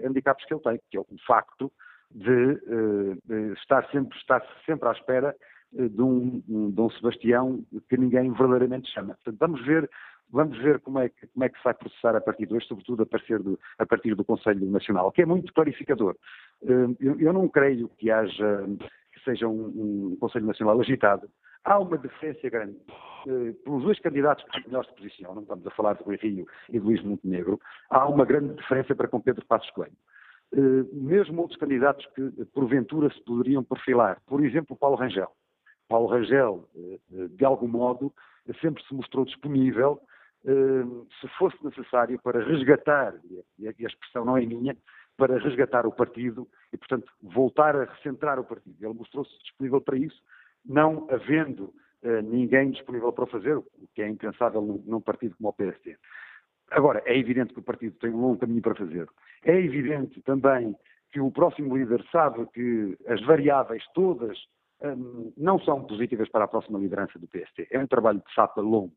handicaps 0.04 0.44
que 0.44 0.54
ele 0.54 0.62
tem, 0.62 0.80
que 0.90 0.96
é 0.96 1.00
o 1.00 1.06
facto 1.26 1.72
de, 2.10 2.30
uh, 2.30 3.52
estar, 3.54 3.88
sempre, 3.90 4.16
estar 4.18 4.42
sempre 4.64 4.88
à 4.88 4.92
espera 4.92 5.36
eh, 5.76 5.88
de 5.88 6.02
um, 6.02 6.42
de 6.70 6.80
um 6.80 6.90
Sebastião 6.90 7.62
que 7.88 7.96
ninguém 7.96 8.32
verdadeiramente 8.32 8.90
chama. 8.90 9.14
Portanto, 9.14 9.38
vamos 9.38 9.66
ver 9.66 9.88
Vamos 10.30 10.58
ver 10.58 10.80
como 10.80 10.98
é, 10.98 11.08
que, 11.08 11.26
como 11.28 11.44
é 11.44 11.48
que 11.48 11.56
se 11.56 11.64
vai 11.64 11.74
processar 11.74 12.14
a 12.14 12.20
partir 12.20 12.46
de 12.46 12.54
hoje, 12.54 12.66
sobretudo 12.66 13.02
a 13.02 13.06
partir 13.06 13.38
do, 13.38 13.58
a 13.78 13.86
partir 13.86 14.14
do 14.14 14.24
Conselho 14.24 14.70
Nacional, 14.70 15.10
que 15.10 15.22
é 15.22 15.26
muito 15.26 15.52
clarificador. 15.54 16.16
Hum, 16.62 16.94
eu, 17.00 17.18
eu 17.18 17.32
não 17.32 17.48
creio 17.48 17.88
que 17.96 18.10
haja, 18.10 18.66
que 19.12 19.20
seja 19.24 19.48
um, 19.48 20.12
um 20.12 20.16
Conselho 20.20 20.46
Nacional 20.46 20.78
agitado. 20.80 21.28
Há 21.64 21.78
uma 21.78 21.96
diferença 21.98 22.48
grande 22.48 22.76
uh, 23.26 23.54
pelos 23.64 23.84
dois 23.84 23.98
candidatos 24.00 24.44
que 24.44 24.66
melhor 24.66 24.84
se 24.84 24.94
posicionam, 24.94 25.42
estamos 25.42 25.66
a 25.66 25.70
falar 25.70 25.94
de 25.94 26.04
Rui 26.04 26.16
Rio 26.16 26.46
e 26.68 26.72
de 26.72 26.78
Luís 26.78 27.02
Montenegro, 27.02 27.60
há 27.90 28.06
uma 28.06 28.24
grande 28.24 28.54
diferença 28.54 28.94
para 28.94 29.08
com 29.08 29.20
Pedro 29.20 29.44
Passos 29.46 29.70
Coelho. 29.70 29.96
Uh, 30.52 30.88
mesmo 30.92 31.40
outros 31.42 31.58
candidatos 31.58 32.06
que 32.14 32.44
porventura 32.54 33.10
se 33.12 33.22
poderiam 33.24 33.64
perfilar, 33.64 34.20
por 34.26 34.44
exemplo, 34.44 34.76
Paulo 34.76 34.96
Rangel. 34.96 35.30
Paulo 35.88 36.06
Rangel, 36.06 36.68
uh, 36.74 37.28
de 37.28 37.44
algum 37.44 37.68
modo, 37.68 38.12
sempre 38.60 38.82
se 38.84 38.94
mostrou 38.94 39.24
disponível 39.24 40.00
se 40.44 41.28
fosse 41.38 41.62
necessário 41.64 42.20
para 42.22 42.44
resgatar, 42.44 43.14
e 43.58 43.66
a 43.66 43.70
expressão 43.70 44.24
não 44.24 44.36
é 44.36 44.46
minha, 44.46 44.76
para 45.18 45.36
resgatar 45.38 45.84
o 45.84 45.92
partido 45.92 46.48
e, 46.72 46.76
portanto, 46.76 47.12
voltar 47.20 47.74
a 47.74 47.84
recentrar 47.84 48.38
o 48.38 48.44
partido. 48.44 48.76
Ele 48.80 48.94
mostrou-se 48.94 49.36
disponível 49.42 49.80
para 49.80 49.98
isso, 49.98 50.22
não 50.64 51.08
havendo 51.10 51.74
uh, 52.04 52.22
ninguém 52.22 52.70
disponível 52.70 53.12
para 53.12 53.24
o 53.24 53.26
fazer, 53.26 53.56
o 53.56 53.64
que 53.94 54.00
é 54.00 54.08
impensável 54.08 54.62
num, 54.62 55.00
partido 55.00 55.36
como 55.36 55.48
o 55.48 55.52
PSD. 55.52 55.96
Agora, 56.70 57.02
é 57.04 57.18
evidente 57.18 57.52
que 57.52 57.58
o 57.58 57.64
partido 57.64 57.96
tem 57.98 58.10
um 58.10 58.20
longo 58.20 58.38
caminho 58.38 58.62
para 58.62 58.76
fazer. 58.76 59.08
É 59.44 59.58
evidente 59.58 60.22
também 60.22 60.76
que 61.10 61.20
o 61.20 61.32
próximo 61.32 61.76
líder 61.76 62.04
sabe 62.12 62.46
que 62.52 62.96
as 63.08 63.20
variáveis 63.22 63.82
todas 63.94 64.38
um, 64.82 65.32
não 65.36 65.58
são 65.60 65.84
positivas 65.84 66.28
para 66.28 66.44
a 66.44 66.48
próxima 66.48 66.78
liderança 66.78 67.18
do 67.18 67.26
PSD. 67.26 67.66
É 67.70 67.78
um 67.80 67.86
trabalho 67.86 68.22
de 68.24 68.34
sapa 68.34 68.60
longo. 68.60 68.92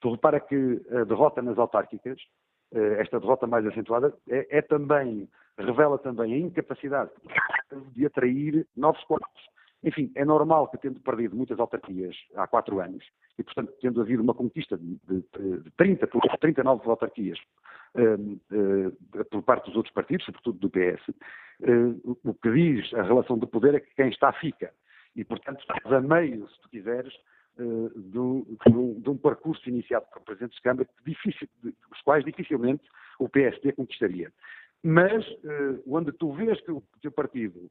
Tu 0.00 0.10
repara 0.10 0.40
que 0.40 0.80
a 0.90 1.04
derrota 1.04 1.42
nas 1.42 1.58
autárquicas 1.58 2.20
esta 2.98 3.18
derrota 3.18 3.46
mais 3.46 3.66
acentuada, 3.66 4.14
é, 4.28 4.58
é, 4.58 4.62
também, 4.62 5.28
revela 5.56 5.98
também 5.98 6.34
a 6.34 6.38
incapacidade 6.38 7.10
de 7.94 8.06
atrair 8.06 8.66
novos 8.76 9.02
quadros. 9.04 9.48
Enfim, 9.82 10.10
é 10.16 10.24
normal 10.24 10.68
que, 10.68 10.78
tendo 10.78 11.00
perdido 11.00 11.36
muitas 11.36 11.58
autarquias 11.58 12.16
há 12.34 12.46
quatro 12.48 12.80
anos, 12.80 13.04
e, 13.38 13.44
portanto, 13.44 13.72
tendo 13.80 14.00
havido 14.00 14.22
uma 14.22 14.34
conquista 14.34 14.76
de, 14.76 14.98
de, 15.08 15.60
de 15.60 15.70
30, 15.76 16.08
39 16.40 16.90
autarquias 16.90 17.38
uh, 17.94 18.90
uh, 19.20 19.24
por 19.26 19.42
parte 19.42 19.66
dos 19.66 19.76
outros 19.76 19.94
partidos, 19.94 20.26
sobretudo 20.26 20.58
do 20.58 20.68
PS, 20.68 21.08
uh, 21.08 22.18
o 22.24 22.34
que 22.34 22.50
diz 22.50 22.92
a 22.94 23.02
relação 23.02 23.38
de 23.38 23.46
poder 23.46 23.76
é 23.76 23.80
que 23.80 23.94
quem 23.94 24.08
está 24.08 24.32
fica. 24.32 24.72
E, 25.14 25.24
portanto, 25.24 25.60
estás 25.60 25.92
a 25.92 26.00
meio, 26.00 26.48
se 26.48 26.60
tu 26.60 26.68
quiseres, 26.68 27.14
de 27.58 28.18
um, 28.18 28.44
de, 29.00 29.10
um, 29.10 29.16
percurso 29.16 29.68
iniciado 29.68 30.06
por 30.12 30.22
Presidentes 30.22 30.56
de 30.56 30.62
Câmara, 30.62 30.88
difícil, 31.04 31.48
os 31.64 32.00
quais 32.02 32.24
dificilmente 32.24 32.84
o 33.18 33.28
PSD 33.28 33.72
conquistaria. 33.72 34.32
Mas, 34.82 35.24
onde 35.86 36.12
tu 36.12 36.32
vês 36.32 36.60
que 36.60 36.70
o 36.70 36.82
teu 37.02 37.10
partido 37.10 37.68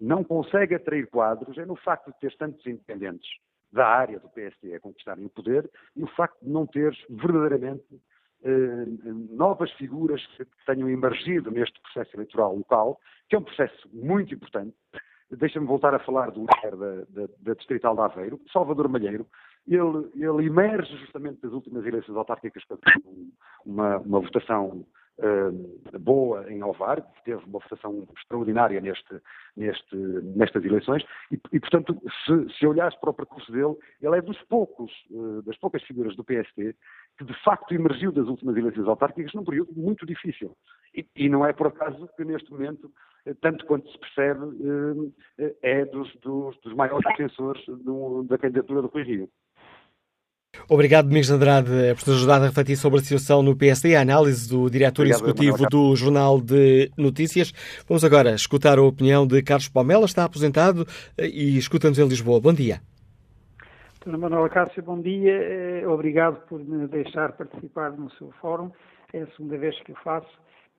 não 0.00 0.24
consegue 0.24 0.74
atrair 0.74 1.06
quadros, 1.08 1.58
é 1.58 1.66
no 1.66 1.76
facto 1.76 2.10
de 2.10 2.18
ter 2.20 2.34
tantos 2.38 2.66
independentes 2.66 3.28
da 3.70 3.86
área 3.86 4.18
do 4.18 4.28
PSD 4.30 4.74
a 4.74 4.80
conquistarem 4.80 5.26
o 5.26 5.30
poder 5.30 5.70
e 5.94 6.02
o 6.02 6.06
facto 6.06 6.42
de 6.42 6.50
não 6.50 6.66
teres 6.66 6.96
verdadeiramente 7.10 7.84
eh, 8.44 8.84
novas 9.30 9.72
figuras 9.72 10.24
que 10.36 10.46
tenham 10.66 10.88
emergido 10.88 11.50
neste 11.50 11.80
processo 11.80 12.14
eleitoral 12.16 12.54
local, 12.56 13.00
que 13.28 13.34
é 13.34 13.38
um 13.38 13.42
processo 13.42 13.88
muito 13.92 14.34
importante. 14.34 14.74
Deixa-me 15.30 15.66
voltar 15.66 15.94
a 15.94 15.98
falar 15.98 16.30
do 16.30 16.40
líder 16.40 16.76
da, 16.76 17.04
da, 17.08 17.28
da 17.40 17.54
Distrital 17.54 17.94
de 17.94 18.00
Aveiro, 18.00 18.40
Salvador 18.52 18.88
Malheiro. 18.88 19.26
Ele, 19.66 20.10
ele 20.14 20.46
emerge 20.46 20.96
justamente 20.98 21.40
das 21.42 21.52
últimas 21.52 21.84
eleições 21.84 22.16
autárquicas 22.16 22.62
uma, 23.64 23.98
uma 23.98 24.20
votação 24.20 24.84
uh, 25.18 25.98
boa 25.98 26.50
em 26.50 26.60
Alvar, 26.60 27.00
teve 27.24 27.42
uma 27.44 27.58
votação 27.58 28.06
extraordinária 28.16 28.80
neste, 28.80 29.20
neste, 29.56 29.96
nestas 29.96 30.64
eleições, 30.64 31.04
e, 31.30 31.40
e 31.52 31.60
portanto, 31.60 32.00
se, 32.24 32.58
se 32.58 32.66
olhares 32.66 32.98
para 32.98 33.10
o 33.10 33.14
percurso 33.14 33.50
dele, 33.50 33.76
ele 34.00 34.16
é 34.16 34.22
dos 34.22 34.40
poucos, 34.44 34.92
uh, 35.10 35.42
das 35.42 35.56
poucas 35.58 35.82
figuras 35.82 36.14
do 36.16 36.24
PSD 36.24 36.74
que 37.18 37.24
de 37.24 37.34
facto 37.42 37.72
emergiu 37.72 38.12
das 38.12 38.26
últimas 38.26 38.56
eleições 38.56 38.86
autárquicas 38.86 39.32
num 39.32 39.44
período 39.44 39.72
muito 39.74 40.04
difícil. 40.04 40.54
E, 40.94 41.06
e 41.16 41.28
não 41.28 41.46
é 41.46 41.52
por 41.52 41.68
acaso 41.68 42.08
que 42.16 42.24
neste 42.24 42.50
momento, 42.50 42.90
eh, 43.24 43.34
tanto 43.40 43.64
quanto 43.64 43.90
se 43.90 43.98
percebe, 43.98 44.40
é 45.62 45.84
dos, 45.86 46.14
dos, 46.16 46.58
dos 46.60 46.74
maiores 46.74 47.06
defensores 47.10 47.64
do, 47.66 48.22
da 48.24 48.36
candidatura 48.36 48.82
do 48.82 48.88
Rui 48.88 49.02
Rio. 49.02 49.30
Obrigado, 50.68 51.06
Domingos 51.06 51.30
Andrade, 51.30 51.70
por 51.94 52.02
ter 52.02 52.10
ajudado 52.10 52.44
a 52.44 52.48
refletir 52.48 52.76
sobre 52.76 52.98
a 52.98 53.02
situação 53.02 53.40
no 53.40 53.54
PSD, 53.54 53.94
a 53.94 54.00
análise 54.00 54.48
do 54.48 54.68
diretor 54.68 55.02
Obrigado, 55.02 55.22
executivo 55.22 55.68
do 55.70 55.94
Jornal 55.94 56.40
de 56.40 56.90
Notícias. 56.96 57.52
Vamos 57.88 58.04
agora 58.04 58.34
escutar 58.34 58.76
a 58.76 58.82
opinião 58.82 59.24
de 59.28 59.40
Carlos 59.42 59.68
Palmela, 59.68 60.06
está 60.06 60.24
aposentado 60.24 60.84
eh, 61.16 61.28
e 61.28 61.56
escuta-nos 61.56 62.00
em 62.00 62.08
Lisboa. 62.08 62.40
Bom 62.40 62.52
dia. 62.52 62.80
Dona 64.04 64.18
Manuela 64.18 64.48
Cássio, 64.48 64.82
bom 64.82 65.00
dia. 65.00 65.34
Eh, 65.34 65.86
obrigado 65.86 66.44
por 66.48 66.58
me 66.58 66.88
deixar 66.88 67.32
participar 67.32 67.92
no 67.92 68.10
seu 68.18 68.32
fórum. 68.40 68.72
É 69.12 69.22
a 69.22 69.26
segunda 69.36 69.56
vez 69.56 69.80
que 69.84 69.92
o 69.92 69.96
faço 70.02 70.26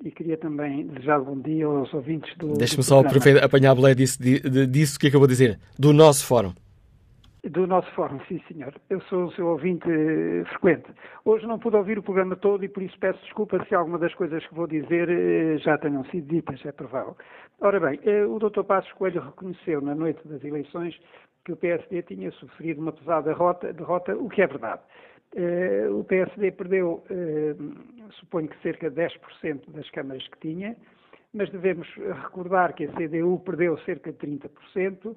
e 0.03 0.11
queria 0.11 0.37
também 0.37 0.85
desejar 0.87 1.21
bom 1.21 1.39
dia 1.39 1.65
aos 1.65 1.93
ouvintes 1.93 2.35
do. 2.37 2.53
Deixe-me 2.53 2.83
só 2.83 3.01
apanhar 3.41 3.71
a 3.71 3.75
boleia 3.75 3.95
disso, 3.95 4.19
disso 4.21 4.99
que 4.99 5.07
acabou 5.07 5.27
de 5.27 5.33
dizer, 5.33 5.59
do 5.79 5.93
nosso 5.93 6.25
fórum. 6.25 6.53
Do 7.51 7.65
nosso 7.65 7.89
fórum, 7.93 8.19
sim 8.27 8.41
senhor. 8.47 8.73
Eu 8.89 8.99
sou 9.01 9.25
o 9.25 9.31
seu 9.31 9.47
ouvinte 9.47 9.87
eh, 9.89 10.43
frequente. 10.49 10.91
Hoje 11.23 11.47
não 11.47 11.57
pude 11.57 11.77
ouvir 11.77 11.97
o 11.97 12.03
programa 12.03 12.35
todo 12.35 12.65
e 12.65 12.67
por 12.67 12.83
isso 12.83 12.97
peço 12.99 13.23
desculpa 13.23 13.63
se 13.65 13.75
alguma 13.75 13.97
das 13.97 14.13
coisas 14.15 14.45
que 14.45 14.53
vou 14.53 14.67
dizer 14.67 15.07
eh, 15.09 15.57
já 15.59 15.77
tenham 15.77 16.03
sido 16.05 16.27
ditas, 16.27 16.65
é 16.65 16.71
provável. 16.73 17.15
Ora 17.61 17.79
bem, 17.79 17.99
eh, 18.03 18.25
o 18.25 18.37
Dr. 18.37 18.63
Passos 18.63 18.91
Coelho 18.93 19.21
reconheceu 19.21 19.79
na 19.81 19.95
noite 19.95 20.27
das 20.27 20.43
eleições 20.43 20.99
que 21.45 21.53
o 21.53 21.57
PSD 21.57 22.01
tinha 22.03 22.31
sofrido 22.31 22.81
uma 22.81 22.91
pesada 22.91 23.31
derrota, 23.31 23.71
derrota 23.71 24.17
o 24.17 24.27
que 24.27 24.41
é 24.41 24.47
verdade. 24.47 24.81
O 25.91 26.03
PSD 26.05 26.51
perdeu, 26.51 27.03
suponho 28.11 28.47
que 28.47 28.61
cerca 28.61 28.89
de 28.89 28.95
10% 28.95 29.69
das 29.69 29.89
câmaras 29.91 30.25
que 30.27 30.39
tinha, 30.39 30.75
mas 31.33 31.49
devemos 31.51 31.87
recordar 32.23 32.73
que 32.73 32.85
a 32.85 32.91
CDU 32.93 33.39
perdeu 33.45 33.77
cerca 33.79 34.11
de 34.11 34.17
30%, 34.17 35.15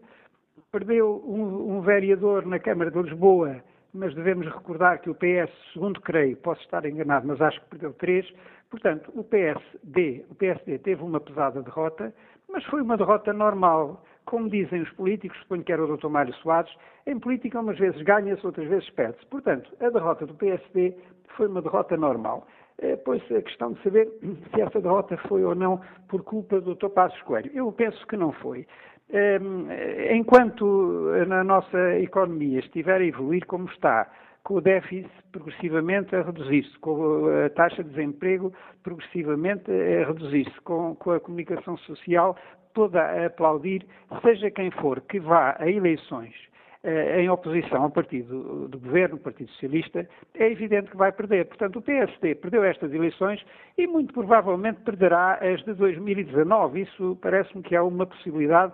perdeu 0.72 1.22
um, 1.26 1.76
um, 1.76 1.80
vereador 1.80 2.46
na 2.46 2.58
Câmara 2.58 2.90
de 2.90 3.02
Lisboa, 3.02 3.56
mas 3.92 4.14
devemos 4.14 4.46
recordar 4.46 5.00
que 5.00 5.10
o 5.10 5.14
PS, 5.14 5.50
segundo 5.72 6.00
creio, 6.00 6.36
posso 6.36 6.60
estar 6.62 6.84
enganado, 6.84 7.26
mas 7.26 7.40
acho 7.40 7.60
que 7.60 7.70
perdeu 7.70 7.92
três. 7.94 8.30
Portanto, 8.70 9.10
o 9.14 9.24
PSD, 9.24 10.24
o 10.30 10.34
PSD 10.34 10.78
teve 10.78 11.02
uma 11.02 11.20
pesada 11.20 11.62
derrota, 11.62 12.14
mas 12.48 12.64
foi 12.66 12.82
uma 12.82 12.96
derrota 12.96 13.32
normal. 13.32 14.04
Como 14.26 14.48
dizem 14.48 14.82
os 14.82 14.90
políticos, 14.90 15.38
suponho 15.40 15.64
que 15.64 15.72
era 15.72 15.84
o 15.84 15.96
Dr. 15.96 16.08
Mário 16.08 16.34
Soares, 16.34 16.72
em 17.06 17.18
política 17.18 17.58
umas 17.58 17.78
vezes 17.78 18.00
ganha-se, 18.02 18.46
outras 18.46 18.68
vezes 18.68 18.88
perde-se. 18.90 19.26
Portanto, 19.26 19.74
a 19.80 19.90
derrota 19.90 20.24
do 20.24 20.34
PSD 20.34 20.94
foi 21.36 21.48
uma 21.48 21.62
derrota 21.62 21.96
normal. 21.96 22.46
Eh, 22.82 22.96
pois 22.96 23.22
a 23.30 23.42
questão 23.42 23.72
de 23.72 23.82
saber 23.82 24.08
se 24.54 24.60
essa 24.60 24.80
derrota 24.80 25.16
foi 25.28 25.44
ou 25.44 25.54
não 25.54 25.80
por 26.08 26.22
culpa 26.22 26.60
do 26.60 26.74
Dr. 26.74 26.88
Passos 26.88 27.20
Coelho. 27.22 27.50
Eu 27.52 27.70
penso 27.72 28.06
que 28.06 28.16
não 28.16 28.32
foi. 28.32 28.66
Ehm, 29.12 29.66
enquanto 30.14 31.10
na 31.26 31.42
nossa 31.42 31.98
economia 31.98 32.60
estiver 32.60 33.00
a 33.00 33.04
evoluir 33.04 33.44
como 33.46 33.68
está, 33.68 34.08
com 34.44 34.54
o 34.54 34.60
déficit 34.60 35.10
progressivamente 35.32 36.14
a 36.14 36.22
reduzir-se, 36.22 36.78
com 36.78 37.26
a 37.44 37.50
taxa 37.50 37.82
de 37.82 37.90
desemprego 37.90 38.52
progressivamente 38.82 39.70
a 39.70 40.06
reduzir-se, 40.06 40.60
com, 40.62 40.94
com, 40.94 41.12
a 41.12 41.20
comunicação 41.20 41.76
social 41.78 42.36
toda 42.72 43.00
a 43.00 43.26
aplaudir, 43.26 43.84
seja 44.22 44.50
quem 44.50 44.70
for 44.70 45.00
que 45.02 45.18
vá 45.18 45.56
a 45.58 45.68
eleições 45.68 46.34
eh, 46.82 47.20
em 47.20 47.28
oposição 47.28 47.82
ao 47.82 47.90
partido 47.90 48.68
do 48.68 48.78
governo, 48.78 49.16
o 49.16 49.20
Partido 49.20 49.50
Socialista, 49.50 50.08
é 50.34 50.50
evidente 50.50 50.90
que 50.90 50.96
vai 50.96 51.12
perder. 51.12 51.46
Portanto, 51.46 51.78
o 51.78 51.82
PSD 51.82 52.36
perdeu 52.36 52.64
estas 52.64 52.92
eleições 52.94 53.44
e 53.76 53.86
muito 53.86 54.14
provavelmente 54.14 54.80
perderá 54.80 55.34
as 55.34 55.62
de 55.64 55.74
2019. 55.74 56.80
Isso 56.80 57.18
parece-me 57.20 57.62
que 57.62 57.76
é 57.76 57.82
uma 57.82 58.06
possibilidade 58.06 58.72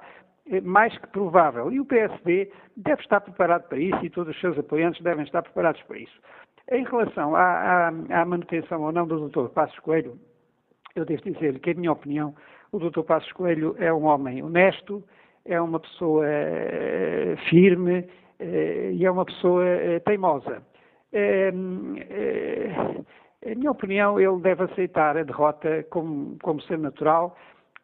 mais 0.63 0.97
que 0.99 1.07
provável. 1.09 1.73
E 1.73 1.81
o 1.81 1.85
PSD 1.85 2.51
deve 2.77 3.03
estar 3.03 3.21
preparado 3.21 3.69
para 3.69 3.79
isso 3.79 4.05
e 4.05 4.11
todos 4.11 4.35
os 4.35 4.41
seus 4.41 4.59
apoiantes 4.59 5.03
devem 5.03 5.25
estar 5.25 5.43
preparados 5.43 5.83
para 5.83 5.99
isso. 5.99 6.21
Em 6.71 6.85
relação 6.85 7.37
à, 7.37 7.43
à, 7.43 7.89
à 7.89 8.25
manutenção 8.25 8.83
ou 8.83 8.93
não 8.93 9.07
do 9.07 9.29
Dr. 9.29 9.49
Passos 9.51 9.79
Coelho, 9.81 10.19
eu 10.95 11.05
devo 11.05 11.23
dizer 11.23 11.59
que, 11.61 11.71
em 11.71 11.75
minha 11.75 11.93
opinião, 11.93 12.35
o 12.73 12.79
Dr. 12.79 13.03
Passos 13.03 13.31
Coelho 13.33 13.77
é 13.79 13.93
um 13.93 14.05
homem 14.05 14.43
honesto, 14.43 15.05
é 15.45 15.61
uma 15.61 15.79
pessoa 15.79 16.27
eh, 16.27 17.37
firme 17.49 18.09
eh, 18.41 18.91
e 18.93 19.05
é 19.05 19.11
uma 19.11 19.25
pessoa 19.25 19.65
eh, 19.65 20.01
teimosa. 20.01 20.63
Em 21.13 21.53
minha 23.55 23.71
opinião, 23.71 24.19
ele 24.19 24.41
deve 24.41 24.65
aceitar 24.65 25.17
a 25.17 25.23
derrota 25.23 25.85
como, 25.91 26.37
como 26.43 26.61
natural 26.79 27.37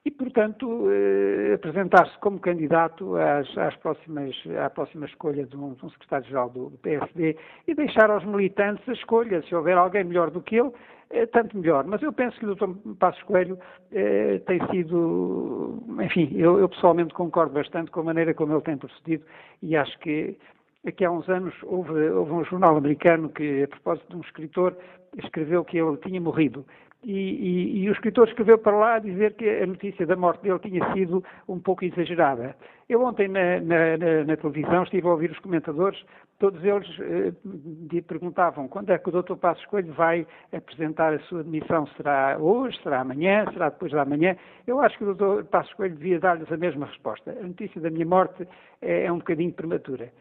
e, 0.05 0.11
portanto, 0.11 0.91
eh, 0.91 1.55
apresentar-se 1.55 2.19
como 2.19 2.41
candidato 2.41 3.15
às, 3.17 3.57
às 3.57 3.77
próximas, 3.77 4.35
à 4.61 4.69
próxima 4.69 5.07
escolha 5.07 5.47
de 5.47 5.57
um, 5.57 5.77
um 5.81 5.91
secretário-geral 5.91 6.51
do, 6.51 6.71
do, 6.71 6.79
PSD 6.79 7.37
e 7.69 7.75
deixar 7.75 8.11
aos 8.11 8.25
militantes 8.25 8.89
a 8.89 8.93
escolha. 8.93 9.43
Se 9.43 9.55
houver 9.55 9.79
alguém 9.79 10.03
melhor 10.03 10.31
do 10.31 10.43
que 10.43 10.57
ele, 10.57 10.73
eh, 11.11 11.27
tanto 11.27 11.57
melhor. 11.57 11.85
Mas 11.87 12.03
eu 12.03 12.13
penso 12.13 12.37
que 12.41 12.47
o 12.47 12.55
Dr. 12.55 12.71
Passos 12.99 13.23
Coelho 13.23 13.57
eh, 13.93 14.41
tem 14.45 14.59
sido, 14.71 15.81
enfim, 16.03 16.33
eu, 16.35 16.59
eu, 16.59 16.69
pessoalmente 16.69 17.15
concordo 17.15 17.53
bastante 17.55 17.93
com 17.93 18.01
a 18.01 18.05
maneira 18.05 18.35
como 18.35 18.53
ele 18.53 18.63
tem 18.63 18.77
procedido 18.77 19.25
e 19.63 19.77
acho 19.77 19.97
que 20.01 20.37
aqui 20.85 21.05
há 21.05 21.13
uns 21.13 21.29
anos 21.29 21.55
houve, 21.63 21.93
houve 22.11 22.33
um 22.33 22.45
jornal 22.45 22.77
americano 22.77 23.29
que, 23.29 23.63
a 23.63 23.69
propósito 23.69 24.09
de 24.11 24.17
um 24.17 24.21
escritor, 24.23 24.77
escreveu 25.23 25.65
que 25.65 25.79
ele 25.79 25.97
tinha 25.99 26.21
morrido 26.21 26.67
e, 27.05 27.13
e, 27.13 27.83
e, 27.83 27.89
o 27.89 27.93
escritor 27.93 28.29
escreveu 28.29 28.59
para 28.59 28.77
lá 28.77 28.95
a 28.95 28.99
dizer 29.01 29.35
que 29.35 29.49
a 29.49 29.67
notícia 29.67 30.07
da 30.07 30.15
morte 30.15 30.43
dele 30.43 30.59
tinha 30.61 30.93
sido 30.93 31.25
um 31.49 31.59
pouco 31.59 31.85
exagerada. 31.85 32.55
Eu 32.89 33.03
ontem 33.03 33.27
na, 33.27 33.61
na, 33.61 33.97
na, 33.97 34.25
na 34.25 34.37
televisão 34.37 34.85
estive 34.85 35.09
a 35.09 35.11
ouvir 35.11 35.31
os 35.31 35.39
comentadores, 35.41 36.01
todos 36.39 36.63
eles 36.63 36.89
eh, 37.01 38.03
perguntavam 38.03 38.69
quando 38.69 38.91
é 38.91 38.99
que 38.99 39.09
o 39.09 39.23
Dr. 39.23 39.35
Passos 39.35 39.65
Coelho 39.67 39.93
vai 39.95 40.27
apresentar 40.53 41.13
a 41.13 41.19
sua 41.21 41.43
demissão. 41.43 41.87
Será 41.97 42.37
hoje, 42.39 42.81
será 42.83 43.01
amanhã, 43.01 43.47
será 43.53 43.69
depois 43.71 43.93
da 43.93 44.05
manhã? 44.05 44.37
Eu 44.67 44.81
acho 44.81 44.97
que 44.99 45.05
o 45.05 45.15
Dr. 45.15 45.45
Passos 45.45 45.73
Coelho 45.75 45.97
devia 45.97 46.21
dar-lhes 46.21 46.51
a 46.53 46.57
mesma 46.57 46.87
resposta. 46.87 47.31
A 47.31 47.47
notícia 47.47 47.81
da 47.81 47.91
minha 47.91 48.07
morte 48.07 48.47
é, 48.81 49.05
é 49.07 49.13
um 49.13 49.19
bocadinho 49.19 49.53
prematura. 49.53 50.13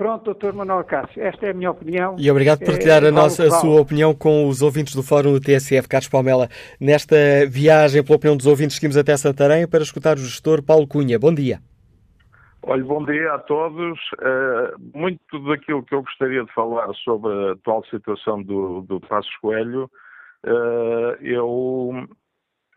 Pronto, 0.00 0.24
doutor 0.24 0.54
Manuel 0.54 0.82
Cássio, 0.84 1.22
esta 1.22 1.44
é 1.44 1.50
a 1.50 1.52
minha 1.52 1.70
opinião. 1.70 2.16
E 2.18 2.30
obrigado 2.30 2.60
por 2.60 2.68
partilhar 2.68 3.04
é, 3.04 3.08
a, 3.08 3.12
nossa, 3.12 3.44
a 3.44 3.50
sua 3.50 3.78
opinião 3.82 4.14
com 4.14 4.48
os 4.48 4.62
ouvintes 4.62 4.94
do 4.94 5.02
Fórum 5.02 5.34
do 5.34 5.40
TSF, 5.40 5.86
Carlos 5.86 6.08
Palmela. 6.08 6.48
Nesta 6.80 7.14
viagem, 7.46 8.02
pela 8.02 8.16
opinião 8.16 8.34
dos 8.34 8.46
ouvintes, 8.46 8.76
seguimos 8.76 8.96
até 8.96 9.14
Santarém 9.14 9.68
para 9.68 9.82
escutar 9.82 10.16
o 10.16 10.20
gestor 10.20 10.62
Paulo 10.64 10.86
Cunha. 10.86 11.18
Bom 11.18 11.34
dia. 11.34 11.58
Olha, 12.62 12.82
bom 12.82 13.04
dia 13.04 13.34
a 13.34 13.38
todos. 13.40 13.98
Uh, 14.14 14.98
muito 14.98 15.38
daquilo 15.40 15.82
que 15.82 15.94
eu 15.94 16.00
gostaria 16.00 16.42
de 16.44 16.52
falar 16.54 16.90
sobre 17.04 17.30
a 17.30 17.52
atual 17.52 17.84
situação 17.90 18.42
do, 18.42 18.80
do 18.80 19.00
Passos 19.00 19.36
Coelho 19.36 19.90
Uh, 20.42 21.20
eu 21.20 22.08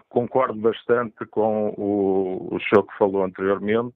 concordo 0.10 0.60
bastante 0.60 1.26
com 1.28 1.70
o, 1.78 2.54
o 2.54 2.60
senhor 2.60 2.84
que 2.84 2.98
falou 2.98 3.24
anteriormente, 3.24 3.96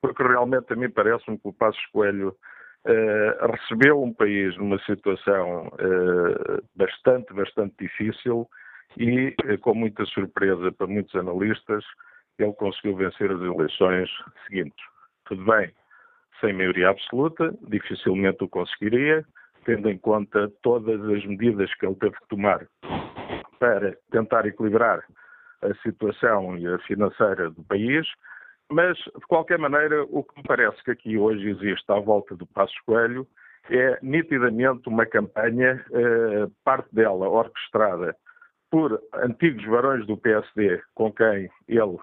porque 0.00 0.22
realmente 0.22 0.72
a 0.72 0.76
mim 0.76 0.90
parece-me 0.90 1.38
que 1.38 1.48
o 1.48 1.52
Passos 1.52 1.84
Coelho 1.86 2.36
uh, 2.88 3.52
recebeu 3.52 4.02
um 4.02 4.12
país 4.12 4.56
numa 4.56 4.78
situação 4.80 5.68
uh, 5.68 6.62
bastante, 6.74 7.32
bastante 7.34 7.74
difícil 7.78 8.48
e, 8.96 9.34
com 9.60 9.74
muita 9.74 10.04
surpresa 10.06 10.72
para 10.72 10.86
muitos 10.86 11.14
analistas, 11.14 11.84
ele 12.38 12.52
conseguiu 12.54 12.96
vencer 12.96 13.30
as 13.30 13.40
eleições 13.40 14.08
seguintes. 14.46 14.84
Tudo 15.26 15.44
bem, 15.44 15.70
sem 16.40 16.52
maioria 16.52 16.88
absoluta, 16.88 17.54
dificilmente 17.68 18.42
o 18.42 18.48
conseguiria, 18.48 19.24
tendo 19.64 19.90
em 19.90 19.98
conta 19.98 20.50
todas 20.62 21.00
as 21.10 21.24
medidas 21.26 21.72
que 21.74 21.86
ele 21.86 21.96
teve 21.96 22.16
que 22.16 22.28
tomar 22.28 22.66
para 23.58 23.96
tentar 24.10 24.46
equilibrar 24.46 25.04
a 25.62 25.74
situação 25.82 26.56
financeira 26.86 27.50
do 27.50 27.62
país, 27.64 28.06
mas, 28.70 28.96
de 28.98 29.26
qualquer 29.26 29.58
maneira, 29.58 30.04
o 30.04 30.22
que 30.22 30.36
me 30.36 30.42
parece 30.42 30.82
que 30.84 30.90
aqui 30.90 31.16
hoje 31.16 31.48
existe 31.48 31.90
à 31.90 31.98
volta 31.98 32.36
do 32.36 32.46
Passo 32.46 32.74
Coelho 32.86 33.26
é 33.70 33.98
nitidamente 34.02 34.88
uma 34.88 35.04
campanha, 35.04 35.84
eh, 35.92 36.46
parte 36.64 36.88
dela 36.94 37.28
orquestrada 37.28 38.16
por 38.70 39.02
antigos 39.14 39.64
varões 39.64 40.06
do 40.06 40.16
PSD 40.16 40.80
com 40.94 41.12
quem 41.12 41.50
ele 41.66 41.98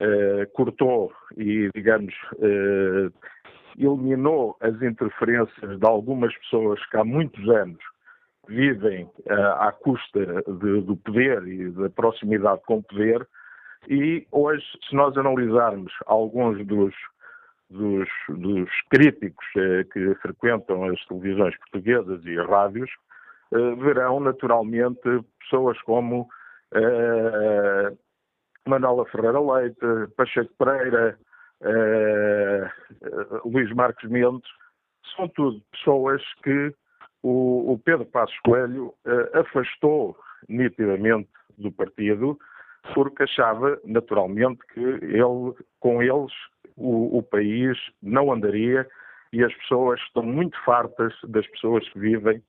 eh, 0.00 0.46
cortou 0.52 1.12
e, 1.36 1.68
digamos, 1.74 2.14
eh, 2.40 3.10
eliminou 3.78 4.56
as 4.60 4.80
interferências 4.82 5.78
de 5.78 5.86
algumas 5.86 6.36
pessoas 6.38 6.84
que 6.86 6.96
há 6.96 7.04
muitos 7.04 7.48
anos 7.48 7.82
vivem 8.48 9.04
uh, 9.04 9.52
à 9.60 9.72
custa 9.72 10.20
de, 10.42 10.80
do 10.82 10.96
poder 10.96 11.46
e 11.46 11.70
da 11.70 11.88
proximidade 11.88 12.60
com 12.66 12.78
o 12.78 12.82
poder, 12.82 13.26
e 13.88 14.26
hoje, 14.30 14.64
se 14.88 14.94
nós 14.94 15.16
analisarmos 15.16 15.92
alguns 16.06 16.64
dos, 16.66 16.94
dos, 17.68 18.08
dos 18.28 18.70
críticos 18.90 19.46
uh, 19.56 19.88
que 19.90 20.14
frequentam 20.16 20.84
as 20.84 21.04
televisões 21.06 21.56
portuguesas 21.58 22.24
e 22.24 22.38
as 22.38 22.48
rádios, 22.48 22.90
uh, 23.52 23.76
verão 23.76 24.20
naturalmente 24.20 25.00
pessoas 25.40 25.80
como 25.82 26.28
Manuela 28.64 29.04
Ferreira 29.06 29.40
Leite, 29.40 30.14
Pacheco 30.16 30.52
Pereira, 30.56 31.18
Luís 33.44 33.74
Marcos 33.74 34.08
Mendes, 34.08 34.48
são 35.16 35.26
tudo 35.28 35.60
pessoas 35.72 36.22
que 36.44 36.72
o, 37.22 37.72
o 37.72 37.78
Pedro 37.78 38.06
Passos 38.06 38.38
Coelho 38.40 38.94
uh, 39.04 39.38
afastou 39.38 40.16
nitidamente 40.48 41.28
do 41.58 41.70
partido 41.70 42.38
porque 42.94 43.22
achava 43.22 43.78
naturalmente 43.84 44.60
que 44.72 44.80
ele, 44.80 45.54
com 45.78 46.02
eles 46.02 46.32
o, 46.76 47.18
o, 47.18 47.22
país 47.22 47.76
não 48.02 48.32
andaria 48.32 48.86
e 49.32 49.44
as 49.44 49.54
pessoas 49.54 50.00
estão 50.00 50.22
muito 50.22 50.58
fartas 50.64 51.14
das 51.24 51.46
pessoas 51.48 51.88
que 51.90 51.98
vivem 51.98 52.42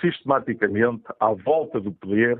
sistematicamente 0.00 1.04
à 1.20 1.32
volta 1.32 1.80
do 1.80 1.92
poder 1.92 2.36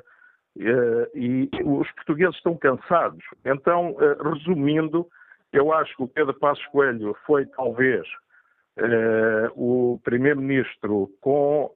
uh, 0.57 1.07
e 1.15 1.49
os 1.65 1.91
portugueses 1.93 2.37
estão 2.37 2.57
cansados. 2.57 3.25
Então, 3.45 3.93
uh, 3.93 4.31
resumindo, 4.31 5.07
eu 5.53 5.73
acho 5.73 5.95
que 5.97 6.03
o 6.03 6.09
Pedro 6.09 6.35
Passos 6.35 6.65
Coelho 6.67 7.17
foi 7.27 7.47
talvez 7.47 8.07
uh, 8.79 9.51
o 9.55 10.01
Primeiro-Ministro 10.05 11.11
com 11.21 11.75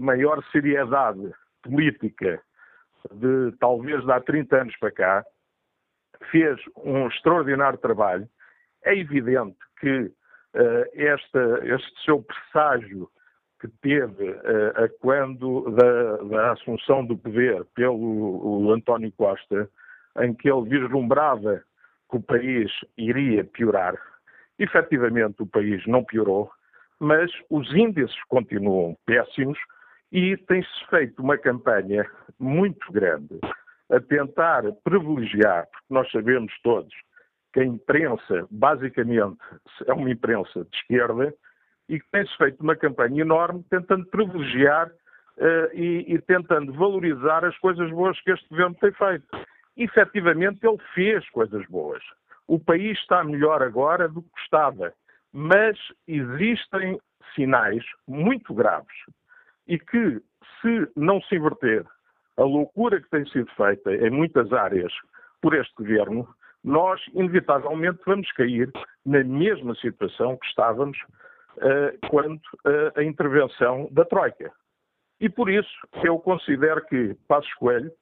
maior 0.00 0.42
seriedade 0.50 1.32
política 1.62 2.42
de 3.10 3.52
talvez 3.58 4.04
de 4.04 4.12
há 4.12 4.20
30 4.20 4.62
anos 4.62 4.76
para 4.78 4.90
cá, 4.90 5.24
fez 6.30 6.58
um 6.76 7.06
extraordinário 7.08 7.78
trabalho. 7.78 8.28
É 8.84 8.96
evidente 8.96 9.56
que 9.80 10.00
uh, 10.00 10.84
esta, 10.94 11.60
este 11.64 12.04
seu 12.04 12.22
presságio 12.22 13.08
que 13.60 13.68
teve 13.80 14.30
uh, 14.30 14.84
a 14.84 14.88
quando 15.00 15.70
da, 15.70 16.16
da, 16.16 16.52
assunção 16.52 17.04
do 17.04 17.16
poder 17.16 17.64
pelo 17.74 18.72
António 18.72 19.12
Costa, 19.12 19.68
em 20.20 20.34
que 20.34 20.50
ele 20.50 20.68
vislumbrava 20.68 21.62
que 22.10 22.16
o 22.16 22.22
país 22.22 22.70
iria 22.96 23.44
piorar, 23.44 23.96
Efetivamente, 24.62 25.42
o 25.42 25.46
país 25.46 25.84
não 25.88 26.04
piorou, 26.04 26.48
mas 27.00 27.32
os 27.50 27.68
índices 27.74 28.16
continuam 28.28 28.96
péssimos 29.04 29.58
e 30.12 30.36
tem-se 30.36 30.86
feito 30.90 31.22
uma 31.22 31.38
campanha 31.38 32.06
muito 32.38 32.92
grande 32.92 33.40
a 33.90 33.98
tentar 33.98 34.62
privilegiar, 34.84 35.66
porque 35.72 35.94
nós 35.94 36.10
sabemos 36.10 36.52
todos 36.62 36.94
que 37.52 37.60
a 37.60 37.64
imprensa, 37.64 38.46
basicamente, 38.50 39.38
é 39.86 39.92
uma 39.92 40.10
imprensa 40.10 40.64
de 40.64 40.76
esquerda 40.76 41.34
e 41.88 41.98
que 41.98 42.10
tem-se 42.10 42.34
feito 42.36 42.62
uma 42.62 42.76
campanha 42.76 43.22
enorme 43.22 43.64
tentando 43.70 44.06
privilegiar 44.06 44.88
uh, 44.88 45.74
e, 45.74 46.14
e, 46.14 46.18
tentando 46.20 46.72
valorizar 46.72 47.44
as 47.44 47.56
coisas 47.58 47.90
boas 47.90 48.18
que 48.20 48.30
este 48.30 48.48
governo 48.48 48.74
tem 48.76 48.92
feito. 48.92 49.26
E, 49.76 49.84
efetivamente, 49.84 50.66
ele 50.66 50.78
fez 50.94 51.28
coisas 51.30 51.66
boas. 51.66 52.02
O 52.46 52.58
país 52.58 52.98
está 52.98 53.22
melhor 53.24 53.62
agora 53.62 54.08
do 54.08 54.22
que 54.22 54.40
estava, 54.42 54.92
mas 55.32 55.78
existem 56.06 56.98
sinais 57.34 57.84
muito 58.06 58.54
graves 58.54 58.96
e 59.66 59.78
que, 59.78 60.20
se 60.60 60.88
não 60.96 61.20
se 61.22 61.36
inverter 61.36 61.84
a 62.36 62.42
loucura 62.42 63.00
que 63.00 63.10
tem 63.10 63.26
sido 63.26 63.50
feita 63.54 63.92
em 63.94 64.10
muitas 64.10 64.52
áreas 64.52 64.92
por 65.40 65.54
este 65.54 65.74
governo, 65.76 66.26
nós 66.64 67.00
inevitavelmente 67.12 68.00
vamos 68.06 68.30
cair 68.32 68.70
na 69.04 69.22
mesma 69.24 69.74
situação 69.76 70.36
que 70.36 70.46
estávamos 70.46 70.98
uh, 71.56 72.08
quando 72.08 72.40
a 72.96 73.02
intervenção 73.02 73.88
da 73.90 74.04
Troika. 74.04 74.52
E 75.20 75.28
por 75.28 75.50
isso 75.50 75.70
eu 76.02 76.18
considero 76.18 76.84
que 76.86 77.14
Passos 77.28 77.52
Coelho 77.54 77.92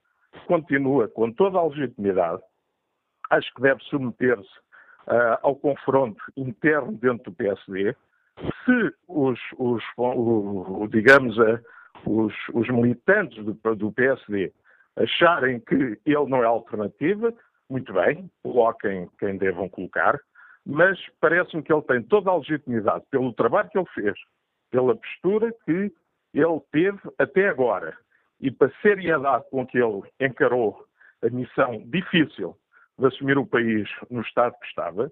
continua 0.47 1.09
com 1.09 1.33
toda 1.33 1.59
a 1.59 1.67
legitimidade 1.67 2.43
acho 3.31 3.53
que 3.55 3.63
deve 3.63 3.83
submeter-se 3.85 4.59
uh, 5.07 5.39
ao 5.43 5.57
confronto 5.57 6.23
interno 6.37 6.93
dentro 6.93 7.31
do 7.31 7.37
PSD. 7.37 7.97
Se 8.65 8.95
os, 9.09 9.39
os 9.59 9.83
o, 9.97 10.87
digamos, 10.91 11.37
os, 12.07 12.35
os, 12.55 12.69
militantes 12.69 13.45
do, 13.45 13.55
do, 13.75 13.93
PSD 13.93 14.53
acharem 14.97 15.61
que 15.61 15.99
ele 16.05 16.27
não 16.29 16.43
é 16.43 16.47
alternativa, 16.47 17.33
muito 17.69 17.93
bem, 17.93 18.31
coloquem 18.43 19.09
quem 19.19 19.37
devam 19.37 19.69
colocar, 19.69 20.19
mas 20.67 20.99
parece-me 21.21 21.63
que 21.63 21.73
ele 21.73 21.83
tem 21.83 22.03
toda 22.03 22.31
a 22.31 22.37
legitimidade 22.37 23.05
pelo 23.11 23.33
trabalho 23.33 23.71
que 23.71 23.79
ele 23.79 23.89
fez, 23.95 24.19
pela 24.71 24.97
postura 24.97 25.53
que 25.65 25.93
ele 26.35 26.61
teve 26.71 26.99
até 27.19 27.49
agora. 27.49 27.97
E 28.41 28.51
pela 28.51 28.73
seriedade 28.81 29.45
com 29.51 29.67
que 29.67 29.79
ele 29.79 30.03
encarou 30.19 30.87
a 31.23 31.29
missão 31.29 31.83
difícil 31.87 32.57
de 32.99 33.07
assumir 33.07 33.37
o 33.37 33.47
país 33.47 33.89
no 34.11 34.23
estado 34.23 34.55
que 34.61 34.67
estava, 34.67 35.11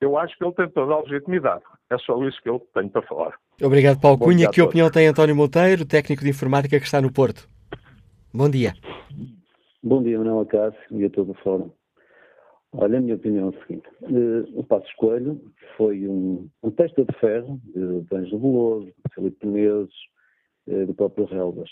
eu 0.00 0.16
acho 0.18 0.36
que 0.36 0.44
ele 0.44 0.52
tem 0.54 0.68
toda 0.70 0.94
a 0.94 1.00
legitimidade. 1.00 1.62
É 1.90 1.98
só 1.98 2.22
isso 2.24 2.40
que 2.42 2.48
eu 2.48 2.60
tenho 2.74 2.90
para 2.90 3.02
falar. 3.02 3.34
Obrigado, 3.62 4.00
Paulo 4.00 4.18
Bom 4.18 4.26
Cunha. 4.26 4.50
Que 4.50 4.60
opinião 4.60 4.90
tem 4.90 5.06
António 5.06 5.34
Monteiro, 5.34 5.86
técnico 5.86 6.22
de 6.22 6.30
informática 6.30 6.78
que 6.78 6.84
está 6.84 7.00
no 7.00 7.12
Porto? 7.12 7.48
Bom 8.32 8.50
dia. 8.50 8.74
Bom 9.82 10.02
dia, 10.02 10.18
Manuel 10.18 10.40
Acácio 10.40 10.80
e 10.90 11.04
a 11.04 11.10
todo 11.10 11.30
o 11.30 11.34
fórum. 11.34 11.70
Olha, 12.72 12.98
a 12.98 13.00
minha 13.00 13.14
opinião 13.14 13.48
é 13.48 13.56
a 13.56 13.66
seguinte. 13.66 13.88
Eh, 14.02 14.50
o 14.54 14.62
Passo 14.64 14.86
Escolho 14.88 15.40
foi 15.76 16.06
um, 16.06 16.48
um 16.62 16.70
testa 16.70 17.04
de 17.04 17.18
ferro 17.18 17.58
de, 17.64 18.14
Ângelo 18.14 18.38
Veloso, 18.38 18.86
de 18.86 19.14
Filipe 19.14 19.46
Menezes, 19.46 19.94
eh, 20.68 20.84
do 20.84 20.92
próprio 20.94 21.24
Relvas. 21.24 21.70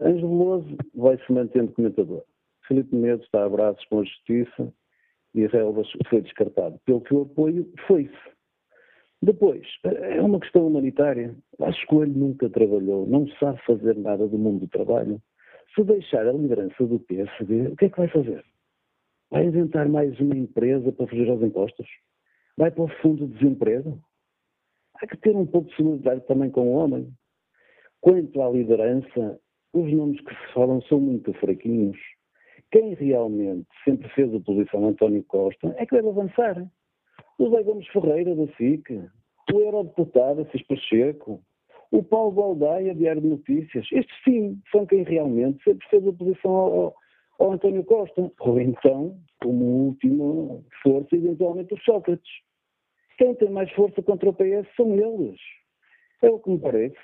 Ângelo 0.00 0.38
Veloso 0.38 0.76
vai 0.94 1.18
se 1.18 1.32
mantendo 1.32 1.72
comentador. 1.72 2.22
Felipe 2.66 2.94
Menezes 2.94 3.24
está 3.24 3.44
a 3.44 3.48
braços 3.48 3.84
com 3.86 4.00
a 4.00 4.04
justiça 4.04 4.72
e 5.34 5.48
foi 6.08 6.22
descartado. 6.22 6.78
Pelo 6.84 7.00
que 7.00 7.14
o 7.14 7.22
apoio 7.22 7.70
foi-se. 7.86 8.30
Depois, 9.22 9.66
é 9.84 10.20
uma 10.20 10.40
questão 10.40 10.66
humanitária. 10.66 11.34
A 11.60 11.70
escolha 11.70 12.10
nunca 12.12 12.48
trabalhou, 12.48 13.06
não 13.06 13.28
sabe 13.38 13.60
fazer 13.64 13.96
nada 13.96 14.26
do 14.26 14.38
mundo 14.38 14.60
do 14.60 14.68
trabalho. 14.68 15.20
Se 15.74 15.84
deixar 15.84 16.26
a 16.26 16.32
liderança 16.32 16.84
do 16.84 16.98
PSD, 17.00 17.68
o 17.68 17.76
que 17.76 17.84
é 17.84 17.90
que 17.90 17.98
vai 17.98 18.08
fazer? 18.08 18.44
Vai 19.30 19.44
inventar 19.44 19.88
mais 19.88 20.18
uma 20.18 20.36
empresa 20.36 20.90
para 20.90 21.06
fugir 21.06 21.28
aos 21.28 21.42
impostos? 21.42 21.86
Vai 22.56 22.70
para 22.70 22.84
o 22.84 22.88
fundo 23.00 23.26
de 23.26 23.34
desemprego? 23.34 24.00
Há 24.96 25.06
que 25.06 25.16
ter 25.18 25.36
um 25.36 25.46
pouco 25.46 25.68
de 25.68 25.76
solidariedade 25.76 26.26
também 26.26 26.50
com 26.50 26.68
o 26.68 26.72
homem. 26.72 27.12
Quanto 28.00 28.42
à 28.42 28.50
liderança, 28.50 29.38
os 29.72 29.92
nomes 29.92 30.20
que 30.22 30.34
se 30.34 30.52
falam 30.54 30.82
são 30.82 30.98
muito 30.98 31.32
fraquinhos 31.34 31.96
quem 32.70 32.94
realmente 32.94 33.66
sempre 33.84 34.08
fez 34.10 34.32
oposição 34.32 34.84
a 34.84 34.88
António 34.88 35.24
Costa 35.24 35.74
é 35.76 35.86
que 35.86 35.94
deve 35.94 36.08
avançar. 36.08 36.70
O 37.38 37.50
Zé 37.50 37.62
Gomes 37.62 37.86
Ferreira, 37.88 38.34
da 38.34 38.46
SIC, 38.54 38.90
o 39.52 39.60
eurodeputado 39.60 40.42
Assis 40.42 40.62
Pacheco, 40.66 41.40
O 41.90 42.02
Paulo 42.02 42.30
Baldaia, 42.30 42.94
Diário 42.94 43.20
de 43.20 43.28
Notícias. 43.28 43.86
Estes 43.90 44.16
sim 44.22 44.60
são 44.70 44.86
quem 44.86 45.02
realmente 45.02 45.62
sempre 45.64 45.86
fez 45.88 46.06
oposição 46.06 46.50
ao, 46.54 46.94
ao 47.38 47.52
António 47.52 47.82
Costa. 47.84 48.30
Ou 48.40 48.60
então, 48.60 49.18
como 49.42 49.86
última 49.86 50.62
força, 50.82 51.16
eventualmente 51.16 51.74
o 51.74 51.80
Sócrates. 51.80 52.30
Quem 53.18 53.34
tem 53.34 53.50
mais 53.50 53.70
força 53.72 54.00
contra 54.02 54.30
o 54.30 54.34
PS 54.34 54.68
são 54.76 54.94
eles. 54.94 55.40
É 56.22 56.30
o 56.30 56.38
que 56.38 56.50
me 56.50 56.58
parece. 56.58 56.96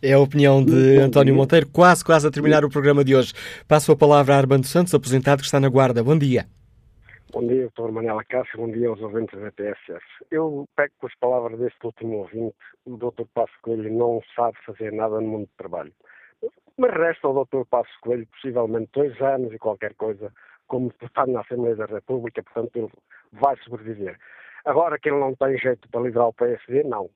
É 0.00 0.12
a 0.12 0.20
opinião 0.20 0.64
de 0.64 0.98
António 0.98 1.34
Monteiro, 1.34 1.66
quase, 1.72 2.04
quase 2.04 2.24
a 2.24 2.30
terminar 2.30 2.64
o 2.64 2.70
programa 2.70 3.02
de 3.02 3.16
hoje. 3.16 3.32
Passo 3.66 3.90
a 3.90 3.96
palavra 3.96 4.34
a 4.34 4.38
Armando 4.38 4.64
Santos, 4.64 4.94
aposentado 4.94 5.40
que 5.40 5.46
está 5.46 5.58
na 5.58 5.68
Guarda. 5.68 6.04
Bom 6.04 6.16
dia. 6.16 6.46
Bom 7.32 7.44
dia, 7.44 7.62
doutor 7.62 7.90
Manela 7.90 8.22
Cássio, 8.22 8.58
bom 8.58 8.70
dia 8.70 8.88
aos 8.88 9.02
ouvintes 9.02 9.36
da 9.40 9.50
TSF. 9.50 10.04
Eu 10.30 10.68
pego 10.76 10.94
com 11.00 11.08
as 11.08 11.14
palavras 11.16 11.58
deste 11.58 11.84
último 11.84 12.18
ouvinte, 12.18 12.54
o 12.86 12.96
doutor 12.96 13.26
Passo 13.34 13.52
Coelho 13.60 13.92
não 13.92 14.22
sabe 14.36 14.56
fazer 14.64 14.92
nada 14.92 15.20
no 15.20 15.26
mundo 15.26 15.46
do 15.46 15.56
trabalho. 15.58 15.92
Mas 16.76 16.92
resta 16.92 17.26
ao 17.26 17.34
doutor 17.34 17.66
Passo 17.66 17.90
Coelho 18.00 18.26
possivelmente 18.28 18.90
dois 18.94 19.20
anos 19.20 19.52
e 19.52 19.58
qualquer 19.58 19.94
coisa 19.94 20.32
como 20.68 20.90
deputado 20.90 21.32
na 21.32 21.40
Assembleia 21.40 21.74
da 21.74 21.86
República, 21.86 22.40
portanto 22.44 22.76
ele 22.76 22.90
vai 23.32 23.56
sobreviver. 23.64 24.16
Agora 24.64 24.96
que 24.96 25.08
ele 25.08 25.18
não 25.18 25.34
tem 25.34 25.58
jeito 25.58 25.88
para 25.88 26.02
liderar 26.02 26.28
o 26.28 26.32
PSD, 26.34 26.84
não. 26.84 27.10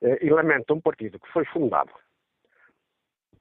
Eh, 0.00 0.26
e 0.26 0.30
lamenta 0.30 0.72
um 0.72 0.80
partido 0.80 1.18
que 1.18 1.32
foi 1.32 1.44
fundado 1.46 1.90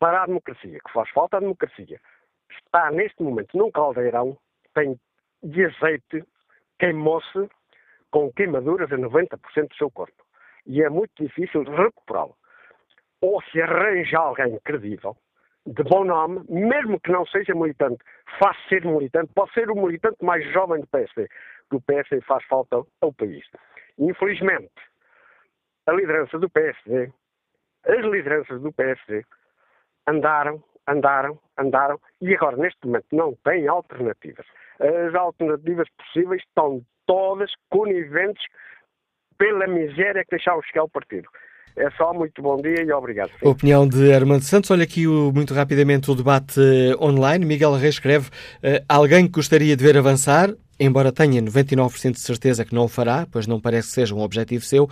para 0.01 0.23
a 0.23 0.25
democracia, 0.25 0.79
que 0.83 0.91
faz 0.91 1.07
falta 1.11 1.37
a 1.37 1.39
democracia, 1.39 2.01
está 2.49 2.89
neste 2.89 3.21
momento 3.21 3.55
num 3.55 3.69
caldeirão, 3.69 4.35
tem 4.73 4.99
de 5.43 5.63
azeite, 5.63 6.25
queimou-se 6.79 7.47
com 8.09 8.33
queimaduras 8.33 8.91
a 8.91 8.97
90% 8.97 9.67
do 9.67 9.75
seu 9.75 9.91
corpo. 9.91 10.25
E 10.65 10.81
é 10.81 10.89
muito 10.89 11.11
difícil 11.23 11.63
recuperá-lo. 11.63 12.35
Ou 13.21 13.43
se 13.43 13.61
arranja 13.61 14.17
alguém 14.17 14.59
credível, 14.63 15.15
de 15.67 15.83
bom 15.83 16.03
nome, 16.03 16.43
mesmo 16.49 16.99
que 16.99 17.11
não 17.11 17.23
seja 17.27 17.53
militante, 17.53 18.03
faz 18.39 18.57
ser 18.67 18.83
militante, 18.83 19.31
pode 19.35 19.53
ser 19.53 19.69
o 19.69 19.75
militante 19.75 20.25
mais 20.25 20.43
jovem 20.51 20.81
do 20.81 20.87
PSD, 20.87 21.27
que 21.69 21.75
o 21.75 21.81
PSD 21.81 22.21
faz 22.21 22.43
falta 22.45 22.81
ao 23.01 23.13
país. 23.13 23.45
Infelizmente, 23.99 24.71
a 25.85 25.91
liderança 25.91 26.39
do 26.39 26.49
PSD, 26.49 27.11
as 27.85 28.03
lideranças 28.03 28.59
do 28.61 28.73
PSD, 28.73 29.23
andaram, 30.07 30.63
andaram, 30.87 31.39
andaram 31.57 31.99
e 32.21 32.33
agora 32.33 32.57
neste 32.57 32.85
momento 32.85 33.07
não 33.11 33.35
têm 33.43 33.67
alternativas. 33.67 34.45
As 34.79 35.13
alternativas 35.13 35.87
possíveis 35.97 36.41
estão 36.47 36.81
todas 37.05 37.51
coniventes 37.69 38.43
pela 39.37 39.67
miséria 39.67 40.23
que 40.23 40.31
deixaram 40.31 40.61
chegar 40.63 40.83
o 40.83 40.89
partido. 40.89 41.27
É 41.75 41.89
só, 41.91 42.13
muito 42.13 42.41
bom 42.41 42.57
dia 42.57 42.83
e 42.83 42.91
obrigado. 42.91 43.31
Sim. 43.39 43.47
Opinião 43.47 43.87
de 43.87 44.13
Armando 44.13 44.43
Santos. 44.43 44.69
Olha 44.71 44.83
aqui 44.83 45.07
o, 45.07 45.31
muito 45.33 45.53
rapidamente 45.53 46.11
o 46.11 46.15
debate 46.15 46.59
uh, 46.59 47.03
online. 47.03 47.45
Miguel 47.45 47.73
Reis 47.73 47.95
escreve: 47.95 48.27
uh, 48.27 48.83
Alguém 48.89 49.25
que 49.25 49.31
gostaria 49.31 49.75
de 49.75 49.83
ver 49.83 49.97
avançar, 49.97 50.53
embora 50.79 51.11
tenha 51.11 51.41
99% 51.41 52.11
de 52.11 52.19
certeza 52.19 52.65
que 52.65 52.75
não 52.75 52.85
o 52.85 52.87
fará, 52.89 53.25
pois 53.31 53.47
não 53.47 53.59
parece 53.59 53.87
que 53.87 53.93
seja 53.93 54.13
um 54.13 54.21
objetivo 54.21 54.63
seu, 54.63 54.89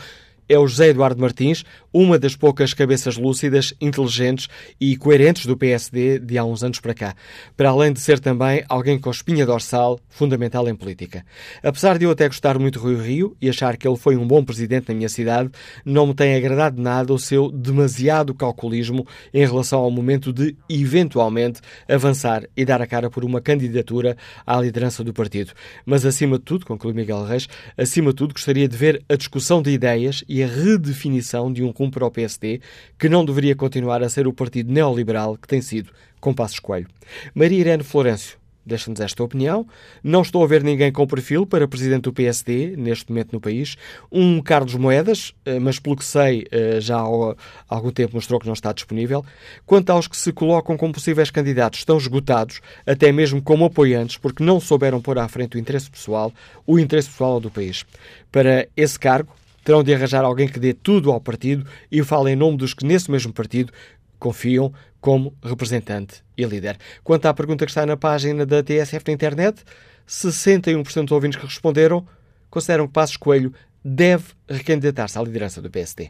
é 0.50 0.58
o 0.58 0.68
José 0.68 0.90
Eduardo 0.90 1.22
Martins, 1.22 1.64
uma 1.94 2.18
das 2.18 2.36
poucas 2.36 2.74
cabeças 2.74 3.18
lúcidas, 3.18 3.74
inteligentes 3.80 4.48
e 4.82 4.98
coerentes 4.98 5.46
do 5.46 5.56
PSD 5.56 6.18
de 6.20 6.38
há 6.38 6.44
uns 6.44 6.64
anos 6.64 6.80
para 6.80 6.94
cá, 6.94 7.16
para 7.56 7.70
além 7.70 7.94
de 7.94 8.00
ser 8.00 8.20
também 8.20 8.64
alguém 8.68 9.00
com 9.00 9.12
espinha 9.12 9.46
dorsal 9.46 10.00
fundamental 10.10 10.68
em 10.68 10.76
política. 10.76 11.24
Apesar 11.64 11.98
de 11.98 12.06
eu 12.06 12.12
até 12.12 12.28
gostar 12.28 12.58
muito 12.58 12.80
do 12.80 12.84
Rui 12.84 12.96
Rio 12.96 13.38
e 13.40 13.50
achar 13.50 13.78
que 13.78 13.88
ele 13.88 13.98
foi 13.98 14.16
um 14.16 14.28
bom 14.28 14.44
presidente 14.44 14.90
na 14.90 14.96
minha 14.96 15.10
cidade, 15.10 15.52
não 15.86 16.08
me 16.08 16.14
tem 16.14 16.36
agradado 16.36 16.82
nada 16.82 17.14
o 17.14 17.20
seu 17.20 17.52
demasiado 17.52 18.34
calculismo 18.34 19.06
em 19.34 19.46
relação 19.46 19.80
ao 19.80 19.92
momento 19.92 20.34
de, 20.34 20.56
eventualmente, 20.68 21.62
avançar 21.88 22.44
e 22.56 22.66
dar 22.66 22.82
a 22.82 22.88
cara 22.88 23.10
por 23.10 23.24
uma 23.24 23.42
candidatura 23.42 24.18
à 24.46 24.60
liderança 24.60 25.04
do 25.04 25.14
partido. 25.14 25.54
Mas, 25.86 26.06
acima 26.06 26.38
de 26.38 26.46
tudo, 26.46 26.66
conclui 26.66 26.94
Miguel 26.94 27.24
Reis, 27.24 27.48
acima 27.78 28.12
de 28.12 28.16
tudo 28.16 28.34
gostaria 28.34 28.68
de 28.68 28.76
ver 28.76 29.04
a 29.10 29.16
discussão 29.16 29.62
de 29.62 29.72
ideias 29.72 30.24
e 30.28 30.39
a 30.44 30.48
redefinição 30.48 31.52
de 31.52 31.64
um 31.64 31.70
rumo 31.70 31.92
para 31.92 32.06
o 32.06 32.12
PSD, 32.12 32.62
que 32.98 33.10
não 33.10 33.26
deveria 33.26 33.56
continuar 33.56 34.04
a 34.04 34.10
ser 34.10 34.28
o 34.28 34.34
partido 34.34 34.72
neoliberal 34.72 35.38
que 35.38 35.48
tem 35.48 35.62
sido 35.62 35.92
com 36.20 36.34
Passos 36.34 36.60
Coelho. 36.60 36.88
Maria 37.34 37.60
Irene 37.60 37.84
Florencio 37.84 38.40
deixa-nos 38.70 39.02
esta 39.02 39.22
opinião. 39.22 39.68
Não 40.02 40.22
estou 40.22 40.44
a 40.44 40.48
ver 40.48 40.64
ninguém 40.64 40.92
com 40.92 41.06
perfil 41.06 41.46
para 41.46 41.68
presidente 41.68 42.04
do 42.04 42.14
PSD, 42.14 42.76
neste 42.78 43.10
momento 43.10 43.34
no 43.34 43.42
país. 43.42 43.76
Um 44.10 44.42
Carlos 44.42 44.76
Moedas, 44.76 45.34
eh, 45.46 45.60
mas 45.60 45.80
pelo 45.80 45.98
que 45.98 46.06
sei, 46.06 46.46
eh, 46.52 46.80
já 46.80 46.98
há 46.98 47.36
algum 47.68 47.92
tempo 47.92 48.16
mostrou 48.16 48.40
que 48.40 48.46
não 48.46 48.54
está 48.54 48.72
disponível. 48.72 49.26
Quanto 49.66 49.90
aos 49.90 50.08
que 50.08 50.16
se 50.16 50.32
colocam 50.32 50.78
como 50.78 50.94
possíveis 50.94 51.32
candidatos, 51.32 51.80
estão 51.80 51.98
esgotados, 51.98 52.62
até 52.86 53.12
mesmo 53.12 53.42
como 53.42 53.66
apoiantes, 53.66 54.18
porque 54.18 54.44
não 54.44 54.60
souberam 54.60 55.02
pôr 55.02 55.18
à 55.18 55.28
frente 55.28 55.58
o 55.58 55.60
interesse 55.60 55.90
pessoal, 55.90 56.32
o 56.66 56.80
interesse 56.80 57.10
pessoal 57.10 57.40
do 57.40 57.50
país. 57.50 57.84
Para 58.32 58.68
esse 58.78 58.98
cargo, 59.00 59.34
terão 59.70 59.84
de 59.84 59.94
arranjar 59.94 60.26
alguém 60.26 60.48
que 60.48 60.60
dê 60.60 60.74
tudo 60.74 61.12
ao 61.12 61.22
partido 61.22 61.64
e 61.92 62.02
fale 62.04 62.32
em 62.32 62.36
nome 62.36 62.58
dos 62.58 62.74
que 62.74 62.84
nesse 62.84 63.12
mesmo 63.12 63.32
partido 63.32 63.72
confiam 64.18 64.74
como 65.00 65.32
representante 65.44 66.24
e 66.36 66.44
líder. 66.44 66.76
Quanto 67.04 67.28
à 67.28 67.34
pergunta 67.36 67.68
que 67.68 67.72
está 67.72 67.86
na 67.86 67.96
página 67.96 68.48
da 68.48 68.64
TSF 68.64 69.04
na 69.06 69.14
internet, 69.14 69.64
61% 70.08 71.04
dos 71.04 71.12
ouvintes 71.12 71.40
que 71.40 71.46
responderam 71.46 72.04
consideram 72.50 72.88
que 72.88 72.94
Passos 72.94 73.16
Coelho 73.16 73.54
deve 73.86 74.34
recandidatar-se 74.50 75.20
à 75.20 75.22
liderança 75.22 75.62
do 75.62 75.70
PSD. 75.70 76.10